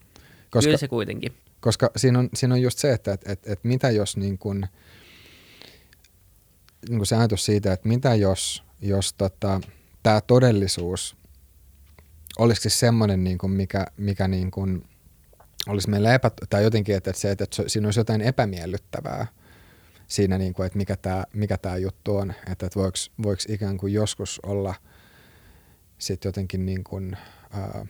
koska, 0.49 0.67
kyllä 0.67 0.77
se 0.77 0.87
kuitenkin. 0.87 1.33
Koska 1.59 1.91
siinä 1.95 2.19
on, 2.19 2.29
siinä 2.33 2.55
on 2.55 2.61
just 2.61 2.79
se, 2.79 2.93
että 2.93 3.13
et, 3.13 3.21
et, 3.25 3.47
et 3.47 3.59
mitä 3.63 3.89
jos 3.89 4.17
niin 4.17 4.37
kun, 4.37 4.65
niin 6.89 6.97
kun 6.97 7.05
se 7.05 7.15
ajatus 7.15 7.45
siitä, 7.45 7.73
että 7.73 7.87
mitä 7.87 8.15
jos, 8.15 8.63
jos 8.81 9.13
tota, 9.13 9.61
tämä 10.03 10.21
todellisuus 10.21 11.20
olisi 12.41 12.61
siis 12.61 12.79
semmoinen, 12.79 13.23
niin 13.23 13.37
kuin 13.37 13.51
mikä, 13.51 13.85
mikä 13.97 14.27
niin 14.27 14.51
kuin 14.51 14.87
olisi 15.67 15.89
meillä 15.89 16.13
epä, 16.13 16.31
tai 16.49 16.63
jotenkin, 16.63 16.95
että, 16.95 17.13
se, 17.15 17.31
että, 17.31 17.43
että 17.43 17.63
siinä 17.67 17.87
olisi 17.87 17.99
jotain 17.99 18.21
epämiellyttävää 18.21 19.27
siinä, 20.07 20.37
niin 20.37 20.53
kuin, 20.53 20.65
että 20.65 20.77
mikä 20.77 20.95
tämä, 20.95 21.23
mikä 21.33 21.57
tämä 21.57 21.77
juttu 21.77 22.17
on, 22.17 22.31
että, 22.31 22.65
että 22.65 22.79
voiko, 22.79 22.97
voiko 23.23 23.41
ikään 23.49 23.77
kuin 23.77 23.93
joskus 23.93 24.39
olla 24.43 24.75
sitten 25.97 26.29
jotenkin 26.29 26.65
niin 26.65 26.83
kuin, 26.83 27.17
ää, 27.51 27.85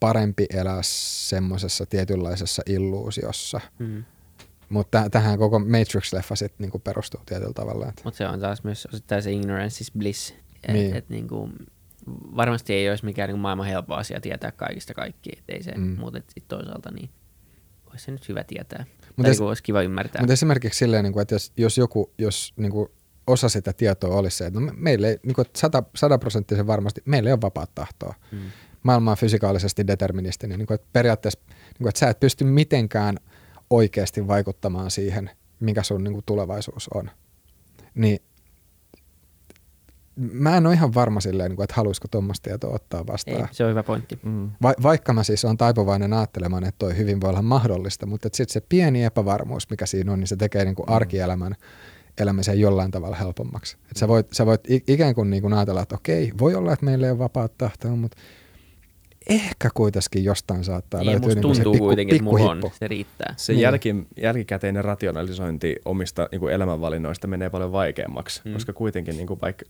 parempi 0.00 0.46
elää 0.50 0.80
semmoisessa 0.82 1.86
tietynlaisessa 1.86 2.62
illuusiossa. 2.66 3.60
Mm. 3.78 4.04
Mutta 4.68 5.10
tähän 5.10 5.38
koko 5.38 5.58
Matrix-leffa 5.58 6.36
sitten 6.36 6.64
niinku 6.64 6.78
perustuu 6.78 7.20
tietyllä 7.26 7.52
tavalla. 7.52 7.92
Mutta 8.04 8.18
se 8.18 8.26
on 8.26 8.40
taas 8.40 8.64
myös 8.64 8.86
osittain 8.86 9.22
se 9.22 9.32
ignorance 9.32 9.80
is 9.80 9.92
bliss. 9.98 10.34
Et, 10.68 10.74
niin. 10.74 10.96
et 10.96 11.08
niinku, 11.08 11.50
varmasti 12.36 12.72
ei 12.72 12.90
olisi 12.90 13.04
mikään 13.04 13.28
niin 13.28 13.38
maailman 13.38 13.66
helppo 13.66 13.94
asia 13.94 14.20
tietää 14.20 14.52
kaikista 14.52 14.94
kaikki, 14.94 15.30
ei 15.48 15.62
se, 15.62 15.72
mm. 15.76 15.96
mutta 15.98 16.18
sitten 16.18 16.58
toisaalta 16.58 16.90
niin 16.90 17.10
olisi 17.86 18.04
se 18.04 18.12
nyt 18.12 18.28
hyvä 18.28 18.44
tietää. 18.44 18.84
Mutta 19.16 19.30
es, 19.30 19.40
olisi 19.40 19.62
kiva 19.62 19.82
ymmärtää. 19.82 20.22
Mutta 20.22 20.32
esimerkiksi 20.32 20.78
silleen, 20.78 21.04
niin 21.04 21.12
kuin, 21.12 21.22
että 21.22 21.34
jos, 21.34 21.52
jos 21.56 21.78
joku, 21.78 22.12
jos 22.18 22.54
niin 22.56 22.72
kuin 22.72 22.88
osa 23.26 23.48
sitä 23.48 23.72
tietoa 23.72 24.16
olisi 24.16 24.36
se, 24.36 24.46
että 24.46 24.60
no 24.60 24.72
meille 24.76 25.08
ei, 25.08 25.18
niin 25.22 25.34
kuin 25.34 25.46
sataprosenttisen 25.96 26.66
varmasti, 26.66 27.02
meillä 27.04 27.28
ei 27.28 27.32
ole 27.32 27.40
vapaat 27.40 27.74
tahtoa. 27.74 28.14
Mm. 28.32 28.38
Maailma 28.82 29.10
on 29.10 29.16
fysikaalisesti 29.16 29.86
deterministinen. 29.86 30.58
Niin 30.58 30.66
kuin, 30.66 30.74
että 30.74 30.86
periaatteessa, 30.92 31.40
niin 31.48 31.78
kuin, 31.78 31.88
että 31.88 31.98
sä 31.98 32.10
et 32.10 32.20
pysty 32.20 32.44
mitenkään 32.44 33.16
oikeasti 33.70 34.28
vaikuttamaan 34.28 34.90
siihen, 34.90 35.30
mikä 35.60 35.82
sun 35.82 36.04
niin 36.04 36.14
kuin 36.14 36.24
tulevaisuus 36.26 36.88
on. 36.94 37.10
Niin 37.94 38.18
mä 40.16 40.56
en 40.56 40.66
ole 40.66 40.74
ihan 40.74 40.94
varma 40.94 41.20
silleen, 41.20 41.50
niin 41.50 41.62
että 41.62 41.74
haluaisiko 41.74 42.08
tuommoista 42.10 42.44
tietoa 42.44 42.74
ottaa 42.74 43.06
vastaan. 43.06 43.40
Ei, 43.40 43.46
se 43.50 43.64
on 43.64 43.70
hyvä 43.70 43.82
pointti. 43.82 44.18
Mm. 44.22 44.50
Va- 44.62 44.74
vaikka 44.82 45.12
mä 45.12 45.22
siis 45.22 45.44
on 45.44 45.56
taipuvainen 45.56 46.12
ajattelemaan, 46.12 46.64
että 46.64 46.78
toi 46.78 46.96
hyvin 46.96 47.20
voi 47.20 47.30
olla 47.30 47.42
mahdollista, 47.42 48.06
mutta 48.06 48.28
sitten 48.32 48.52
se 48.52 48.60
pieni 48.60 49.04
epävarmuus, 49.04 49.70
mikä 49.70 49.86
siinä 49.86 50.12
on, 50.12 50.20
niin 50.20 50.28
se 50.28 50.36
tekee 50.36 50.64
niin 50.64 50.74
kuin 50.74 50.86
mm. 50.86 50.94
arkielämän 50.94 51.56
elämisen 52.18 52.60
jollain 52.60 52.90
tavalla 52.90 53.16
helpommaksi. 53.16 53.76
Et 53.90 53.96
sä 53.96 54.08
voit, 54.08 54.26
sä 54.32 54.46
voit 54.46 54.60
ikään 54.68 55.14
kuin, 55.14 55.30
niin 55.30 55.42
kuin 55.42 55.54
ajatella, 55.54 55.82
että 55.82 55.94
okei, 55.94 56.32
voi 56.38 56.54
olla, 56.54 56.72
että 56.72 56.84
meillä 56.84 57.06
ei 57.06 57.10
ole 57.10 57.18
vapaat 57.18 57.58
tahtoa, 57.58 57.96
mutta 57.96 58.16
ehkä 59.26 59.70
kuitenkin 59.74 60.24
jostain 60.24 60.64
saattaa 60.64 61.00
niin, 61.00 61.10
löytyä 61.10 61.42
niin 61.42 61.54
se 61.54 61.62
pikku, 61.62 61.78
kuitenkin, 61.78 62.18
pikku 62.18 62.36
että 62.36 62.50
on, 62.50 62.70
se 62.78 62.88
riittää. 62.88 63.34
Se 63.36 63.52
niin. 63.52 63.62
jälki, 63.62 63.94
jälkikäteinen 64.16 64.84
rationalisointi 64.84 65.76
omista 65.84 66.28
niin 66.32 66.40
kuin 66.40 66.52
elämänvalinnoista 66.52 67.26
menee 67.26 67.50
paljon 67.50 67.72
vaikeammaksi, 67.72 68.40
mm. 68.44 68.52
koska 68.52 68.72
kuitenkin 68.72 69.16
niin 69.16 69.26
kuin 69.26 69.40
vaikka 69.40 69.64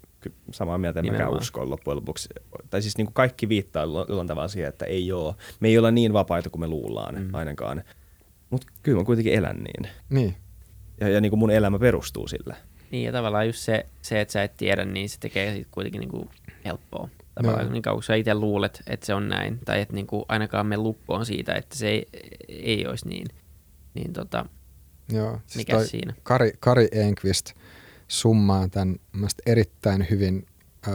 samaa 0.50 0.78
mieltä 0.78 1.00
en 1.00 1.12
mäkään 1.12 1.36
usko 1.36 1.70
loppujen 1.70 1.96
lopuksi. 1.96 2.28
Tai 2.70 2.82
siis 2.82 2.96
niin 2.96 3.06
kuin 3.06 3.14
kaikki 3.14 3.48
viittaa 3.48 3.82
jollain 3.82 4.28
tavalla 4.28 4.48
siihen, 4.48 4.68
että 4.68 4.84
ei 4.84 5.12
ole. 5.12 5.34
Me 5.60 5.68
ei 5.68 5.78
olla 5.78 5.90
niin 5.90 6.12
vapaita 6.12 6.50
kuin 6.50 6.60
me 6.60 6.68
luullaan 6.68 7.14
mm. 7.14 7.34
ainakaan. 7.34 7.82
Mutta 8.50 8.66
kyllä 8.82 8.98
mä 8.98 9.04
kuitenkin 9.04 9.34
elän 9.34 9.56
niin. 9.56 9.92
Niin. 10.10 10.36
Ja, 11.00 11.08
ja 11.08 11.20
niin 11.20 11.30
kuin 11.30 11.40
mun 11.40 11.50
elämä 11.50 11.78
perustuu 11.78 12.28
sille. 12.28 12.56
Niin 12.90 13.04
ja 13.04 13.12
tavallaan 13.12 13.46
just 13.46 13.58
se, 13.58 13.86
se 14.02 14.20
että 14.20 14.32
sä 14.32 14.42
et 14.42 14.56
tiedä, 14.56 14.84
niin 14.84 15.08
se 15.08 15.20
tekee 15.20 15.52
siitä 15.52 15.68
kuitenkin 15.70 16.00
niin 16.00 16.10
kuin 16.10 16.28
helppoa. 16.64 17.08
Tavallaan 17.42 17.66
no. 17.66 17.72
niin 17.72 17.82
kauan 17.82 17.96
kun 17.96 18.02
sä 18.02 18.14
itse 18.14 18.34
luulet, 18.34 18.82
että 18.86 19.06
se 19.06 19.14
on 19.14 19.28
näin, 19.28 19.58
tai 19.64 19.80
että 19.80 19.94
niin 19.94 20.06
kuin 20.06 20.24
ainakaan 20.28 20.66
me 20.66 20.76
lukkoon 20.76 21.26
siitä, 21.26 21.54
että 21.54 21.76
se 21.76 21.88
ei, 21.88 22.06
ei 22.48 22.86
olisi 22.86 23.08
niin, 23.08 23.26
niin 23.94 24.12
tota, 24.12 24.46
Joo, 25.12 25.40
siis 25.46 25.56
mikä 25.56 25.84
siinä? 25.84 26.14
Kari, 26.22 26.52
Kari 26.60 26.88
Enqvist 26.92 27.52
summaa 28.08 28.68
tämän 28.68 28.96
erittäin 29.46 30.06
hyvin 30.10 30.46
äh, 30.88 30.94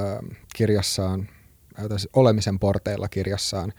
kirjassaan, 0.55 1.29
äh, 1.79 1.85
Olemisen 2.13 2.59
porteilla 2.59 3.07
kirjassaan, 3.09 3.73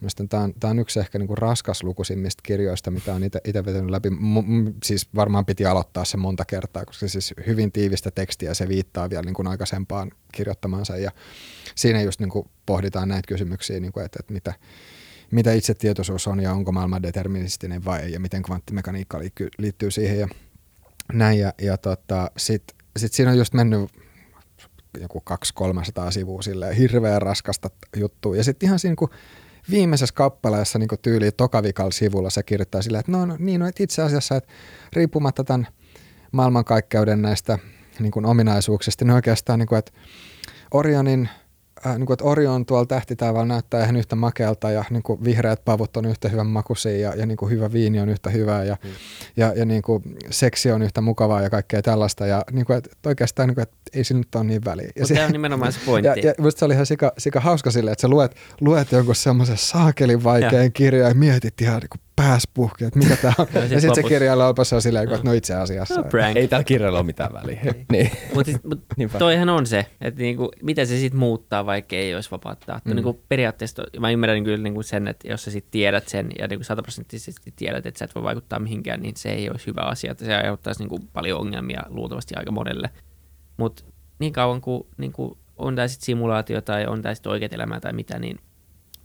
Mielestäni 0.00 0.28
tämä 0.28 0.42
on, 0.42 0.54
tämä 0.60 0.70
on 0.70 0.78
yksi 0.78 1.00
ehkä 1.00 1.18
niin 1.18 1.26
kuin 1.26 1.38
raskaslukuisimmista 1.38 2.40
kirjoista, 2.42 2.90
mitä 2.90 3.14
on 3.14 3.24
itse 3.24 3.64
vetänyt 3.64 3.90
läpi. 3.90 4.10
M- 4.10 4.74
siis 4.84 5.08
varmaan 5.14 5.46
piti 5.46 5.66
aloittaa 5.66 6.04
se 6.04 6.16
monta 6.16 6.44
kertaa, 6.44 6.84
koska 6.84 7.08
siis 7.08 7.34
hyvin 7.46 7.72
tiivistä 7.72 8.10
tekstiä 8.10 8.54
se 8.54 8.68
viittaa 8.68 9.10
vielä 9.10 9.22
niin 9.22 9.34
kuin 9.34 9.48
aikaisempaan 9.48 10.10
kirjoittamaansa. 10.32 10.96
Ja 10.96 11.10
siinä 11.74 12.02
just 12.02 12.20
niin 12.20 12.30
kuin 12.30 12.48
pohditaan 12.66 13.08
näitä 13.08 13.28
kysymyksiä, 13.28 13.80
niin 13.80 13.92
kuin, 13.92 14.06
että, 14.06 14.16
että 14.20 14.32
mitä, 14.32 14.54
mitä 15.30 15.52
itsetietoisuus 15.52 16.26
on 16.26 16.40
ja 16.40 16.52
onko 16.52 16.72
maailma 16.72 17.02
deterministinen 17.02 17.84
vai 17.84 18.00
ei 18.00 18.12
ja 18.12 18.20
miten 18.20 18.42
kvanttimekaniikka 18.42 19.18
liittyy, 19.18 19.48
liittyy 19.58 19.90
siihen 19.90 20.18
ja 20.18 20.28
näin. 21.12 21.38
Ja, 21.38 21.52
ja 21.62 21.76
tota, 21.76 22.30
sitten 22.36 22.76
sit 22.96 23.12
siinä 23.12 23.30
on 23.30 23.38
just 23.38 23.54
mennyt 23.54 23.90
joku 25.00 25.22
200-300 25.60 26.10
sivua 26.10 26.42
silleen 26.42 26.76
hirveän 26.76 27.22
raskasta 27.22 27.70
juttua. 27.96 28.36
Ja 28.36 28.44
sitten 28.44 28.66
ihan 28.66 28.78
siinä, 28.78 28.96
kun 28.96 29.10
viimeisessä 29.70 30.14
kappaleessa 30.14 30.78
niin 30.78 30.88
tyyli 31.02 31.32
tokavikal 31.32 31.90
sivulla 31.90 32.30
se 32.30 32.42
kirjoittaa 32.42 32.82
silleen, 32.82 33.00
että 33.00 33.12
no, 33.12 33.26
no 33.26 33.36
niin, 33.38 33.60
no, 33.60 33.66
että 33.66 33.82
itse 33.82 34.02
asiassa, 34.02 34.36
että 34.36 34.50
riippumatta 34.92 35.44
tämän 35.44 35.66
maailmankaikkeuden 36.32 37.22
näistä 37.22 37.58
niin 37.98 38.12
kuin 38.12 38.26
ominaisuuksista, 38.26 39.04
niin 39.04 39.14
oikeastaan, 39.14 39.58
niin 39.58 39.66
kuin, 39.66 39.78
että 39.78 39.92
Orionin 40.70 41.28
äh, 41.86 41.98
niin 41.98 42.06
kuin, 42.06 42.14
että 42.14 42.24
Orion 42.24 42.66
tuolla 42.66 42.86
tähtitaivaalla 42.86 43.46
näyttää 43.46 43.82
ihan 43.82 43.96
yhtä 43.96 44.16
makealta 44.16 44.70
ja 44.70 44.84
niin 44.90 45.02
kuin 45.02 45.24
vihreät 45.24 45.64
pavut 45.64 45.96
on 45.96 46.04
yhtä 46.04 46.28
hyvän 46.28 46.46
makuisia 46.46 46.98
ja, 46.98 47.14
ja 47.14 47.26
niin 47.26 47.36
kuin 47.36 47.50
hyvä 47.50 47.72
viini 47.72 48.00
on 48.00 48.08
yhtä 48.08 48.30
hyvää 48.30 48.64
ja, 48.64 48.76
mm. 48.84 48.90
ja, 49.36 49.52
ja 49.56 49.64
niin 49.64 49.82
kuin 49.82 50.02
seksi 50.30 50.72
on 50.72 50.82
yhtä 50.82 51.00
mukavaa 51.00 51.42
ja 51.42 51.50
kaikkea 51.50 51.82
tällaista. 51.82 52.26
Ja 52.26 52.44
niin 52.52 52.66
kuin, 52.66 52.78
että 52.78 52.90
oikeastaan 53.06 53.48
niin 53.48 53.54
kuin, 53.54 53.62
että 53.62 53.76
ei 53.94 54.04
sillä 54.04 54.18
nyt 54.18 54.34
ole 54.34 54.44
niin 54.44 54.64
väliä. 54.64 54.90
Mutta 54.98 55.14
se 55.14 55.24
on 55.24 55.32
nimenomaan 55.32 55.72
se 55.72 55.80
pointti. 55.86 56.10
Ja, 56.20 56.34
ja 56.44 56.50
se 56.50 56.64
oli 56.64 56.74
ihan 56.74 56.86
sika, 56.86 57.12
sika 57.18 57.40
hauska 57.40 57.70
silleen, 57.70 57.92
että 57.92 58.02
sä 58.02 58.08
luet, 58.08 58.36
luet 58.60 58.92
jonkun 58.92 59.14
semmoisen 59.14 59.56
saakelin 59.56 60.24
vaikean 60.24 60.72
kirjan 60.72 61.08
ja 61.08 61.14
mietit 61.14 61.60
ihan 61.60 61.80
niin 61.80 61.88
kuin 61.88 62.00
pääs 62.16 62.48
puhki, 62.54 62.84
että 62.84 62.98
mikä 62.98 63.16
tämä 63.16 63.34
on. 63.38 63.46
ja, 63.54 63.60
ja 63.60 63.80
sitten 63.80 63.94
se 63.94 64.02
kirjalla 64.02 64.48
lopussa 64.48 64.76
on 64.76 64.82
silleen, 64.82 65.12
että 65.12 65.20
no 65.24 65.32
itse 65.32 65.54
asiassa. 65.54 66.00
No, 66.00 66.06
ei 66.34 66.48
tällä 66.48 66.64
kirjalla 66.64 66.98
ole 66.98 67.06
mitään 67.06 67.32
väliä. 67.32 67.60
niin. 67.92 68.10
Mutta 68.34 68.52
mut, 68.64 68.84
toihan 69.18 69.48
on 69.48 69.66
se, 69.66 69.86
että 70.00 70.20
niinku, 70.20 70.50
miten 70.62 70.86
se 70.86 70.98
sitten 70.98 71.18
muuttaa, 71.18 71.66
vaikka 71.70 71.96
ei 71.96 72.14
olisi 72.14 72.30
vapaata 72.30 72.66
tahtoa. 72.66 72.90
Mm. 72.90 72.96
Niinku, 72.96 73.20
periaatteessa 73.28 73.82
mä 74.00 74.10
ymmärrän 74.10 74.44
kyllä 74.44 74.62
niinku 74.62 74.82
sen, 74.82 75.08
että 75.08 75.28
jos 75.28 75.44
sä 75.44 75.50
sitten 75.50 75.70
tiedät 75.70 76.08
sen 76.08 76.30
ja 76.38 76.48
niinku 76.48 76.64
sataprosenttisesti 76.64 77.52
tiedät, 77.56 77.86
että 77.86 77.98
sä 77.98 78.04
et 78.04 78.14
voi 78.14 78.22
vaikuttaa 78.22 78.58
mihinkään, 78.58 79.00
niin 79.00 79.16
se 79.16 79.28
ei 79.28 79.50
olisi 79.50 79.66
hyvä 79.66 79.80
asia. 79.80 80.12
Että 80.12 80.24
se 80.24 80.34
aiheuttaisi 80.34 80.80
niinku 80.80 80.98
paljon 81.12 81.40
ongelmia 81.40 81.82
luultavasti 81.88 82.34
aika 82.36 82.52
monelle. 82.52 82.90
Mutta 83.56 83.84
niin 84.18 84.32
kauan 84.32 84.60
kuin 84.60 84.86
niinku, 84.96 85.38
on 85.56 85.76
tämä 85.76 85.88
sitten 85.88 86.06
simulaatio 86.06 86.60
tai 86.60 86.86
on 86.86 87.02
tämä 87.02 87.14
sitten 87.14 87.32
oikeat 87.32 87.52
elämää 87.52 87.80
tai 87.80 87.92
mitä, 87.92 88.18
niin 88.18 88.38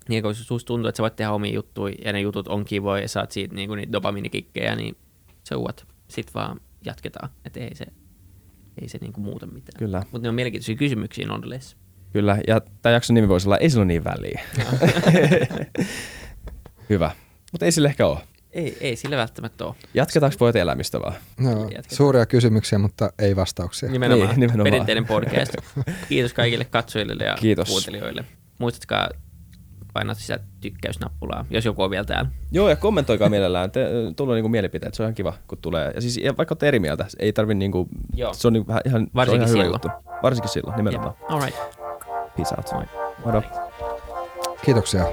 niin 0.09 0.23
kun 0.23 0.35
susta 0.35 0.67
tuntuu, 0.67 0.89
että 0.89 0.97
sä 0.97 1.01
voit 1.01 1.15
tehdä 1.15 1.31
omia 1.31 1.53
juttuja 1.53 1.95
ja 2.05 2.13
ne 2.13 2.21
jutut 2.21 2.47
on 2.47 2.65
kivoja 2.65 3.01
ja 3.01 3.09
saat 3.09 3.31
siitä 3.31 3.55
niin 3.55 3.71
niitä 3.71 3.91
dopaminikikkejä, 3.91 4.75
niin 4.75 4.97
se 5.43 5.55
what. 5.55 5.87
Sitten 6.07 6.33
vaan 6.33 6.61
jatketaan. 6.85 7.29
Että 7.45 7.59
ei 7.59 7.75
se, 7.75 7.85
ei 8.81 8.89
se 8.89 8.97
niinku 9.01 9.21
muuta 9.21 9.45
mitään. 9.45 9.79
Kyllä. 9.79 10.03
Mutta 10.11 10.25
ne 10.25 10.29
on 10.29 10.35
mielenkiintoisia 10.35 10.75
kysymyksiä 10.75 11.27
nonetheless. 11.27 11.75
Kyllä, 12.15 12.37
ja 12.47 12.61
tämä 12.81 12.93
jakson 12.93 13.13
nimi 13.13 13.27
voisi 13.27 13.47
olla 13.47 13.57
Ei 13.57 13.69
sillä 13.69 13.81
ole 13.81 13.87
niin 13.87 14.03
väliä. 14.03 14.41
Hyvä. 16.89 17.11
Mutta 17.51 17.65
ei 17.65 17.71
sille 17.71 17.87
ehkä 17.87 18.07
ole. 18.07 18.19
Ei, 18.51 18.77
ei 18.81 18.95
sille 18.95 19.17
välttämättä 19.17 19.65
ole. 19.65 19.75
Jatketaanko 19.93 20.35
pojat 20.39 20.55
elämistä 20.55 21.01
vaan? 21.01 21.13
No, 21.39 21.69
suuria 21.91 22.25
kysymyksiä, 22.25 22.79
mutta 22.79 23.09
ei 23.19 23.35
vastauksia. 23.35 23.91
Nimenomaan. 23.91 24.29
Niin, 24.29 24.39
nimenomaan. 24.39 24.63
Perinteinen 24.63 25.05
podcast. 25.05 25.55
Kiitos 26.09 26.33
kaikille 26.33 26.65
katsojille 26.65 27.23
ja 27.23 27.35
Kiitos. 27.39 27.69
kuuntelijoille. 27.69 28.25
Muistatkaa 28.59 29.09
painat 29.93 30.17
sitä 30.17 30.39
tykkäysnappulaa, 30.61 31.45
jos 31.49 31.65
joku 31.65 31.83
on 31.83 31.89
vielä 31.89 32.05
täällä. 32.05 32.31
Joo, 32.51 32.69
ja 32.69 32.75
kommentoikaa 32.75 33.29
mielellään. 33.29 33.71
Te, 33.71 33.87
tulee 34.15 34.35
niinku 34.35 34.49
mielipiteet, 34.49 34.93
se 34.93 35.03
on 35.03 35.05
ihan 35.05 35.15
kiva, 35.15 35.33
kun 35.47 35.57
tulee. 35.57 35.91
Ja 35.95 36.01
siis 36.01 36.17
ja 36.17 36.37
vaikka 36.37 36.53
olette 36.53 36.67
eri 36.67 36.79
mieltä, 36.79 37.05
ei 37.19 37.33
tarvi 37.33 37.53
niinku, 37.53 37.87
Joo. 38.15 38.33
se 38.33 38.47
on 38.47 38.53
niinku 38.53 38.67
vähän 38.67 38.81
ihan, 38.85 39.07
Varsinkin 39.15 39.47
se 39.47 39.53
on 39.53 39.59
ihan 39.59 39.69
silloin. 39.69 39.81
Hyvä 39.83 39.93
juttu. 40.05 40.21
Varsinkin 40.23 40.49
silloin, 40.49 40.77
nimenomaan. 40.77 41.13
Yeah. 41.19 41.33
All 41.33 41.41
right. 41.45 41.74
Peace 42.35 42.55
out. 42.57 42.71
Moi. 42.73 42.85
Moro. 43.25 43.41
Kiitoksia. 44.65 45.05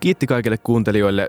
Kiitti 0.00 0.26
kaikille 0.26 0.58
kuuntelijoille, 0.58 1.28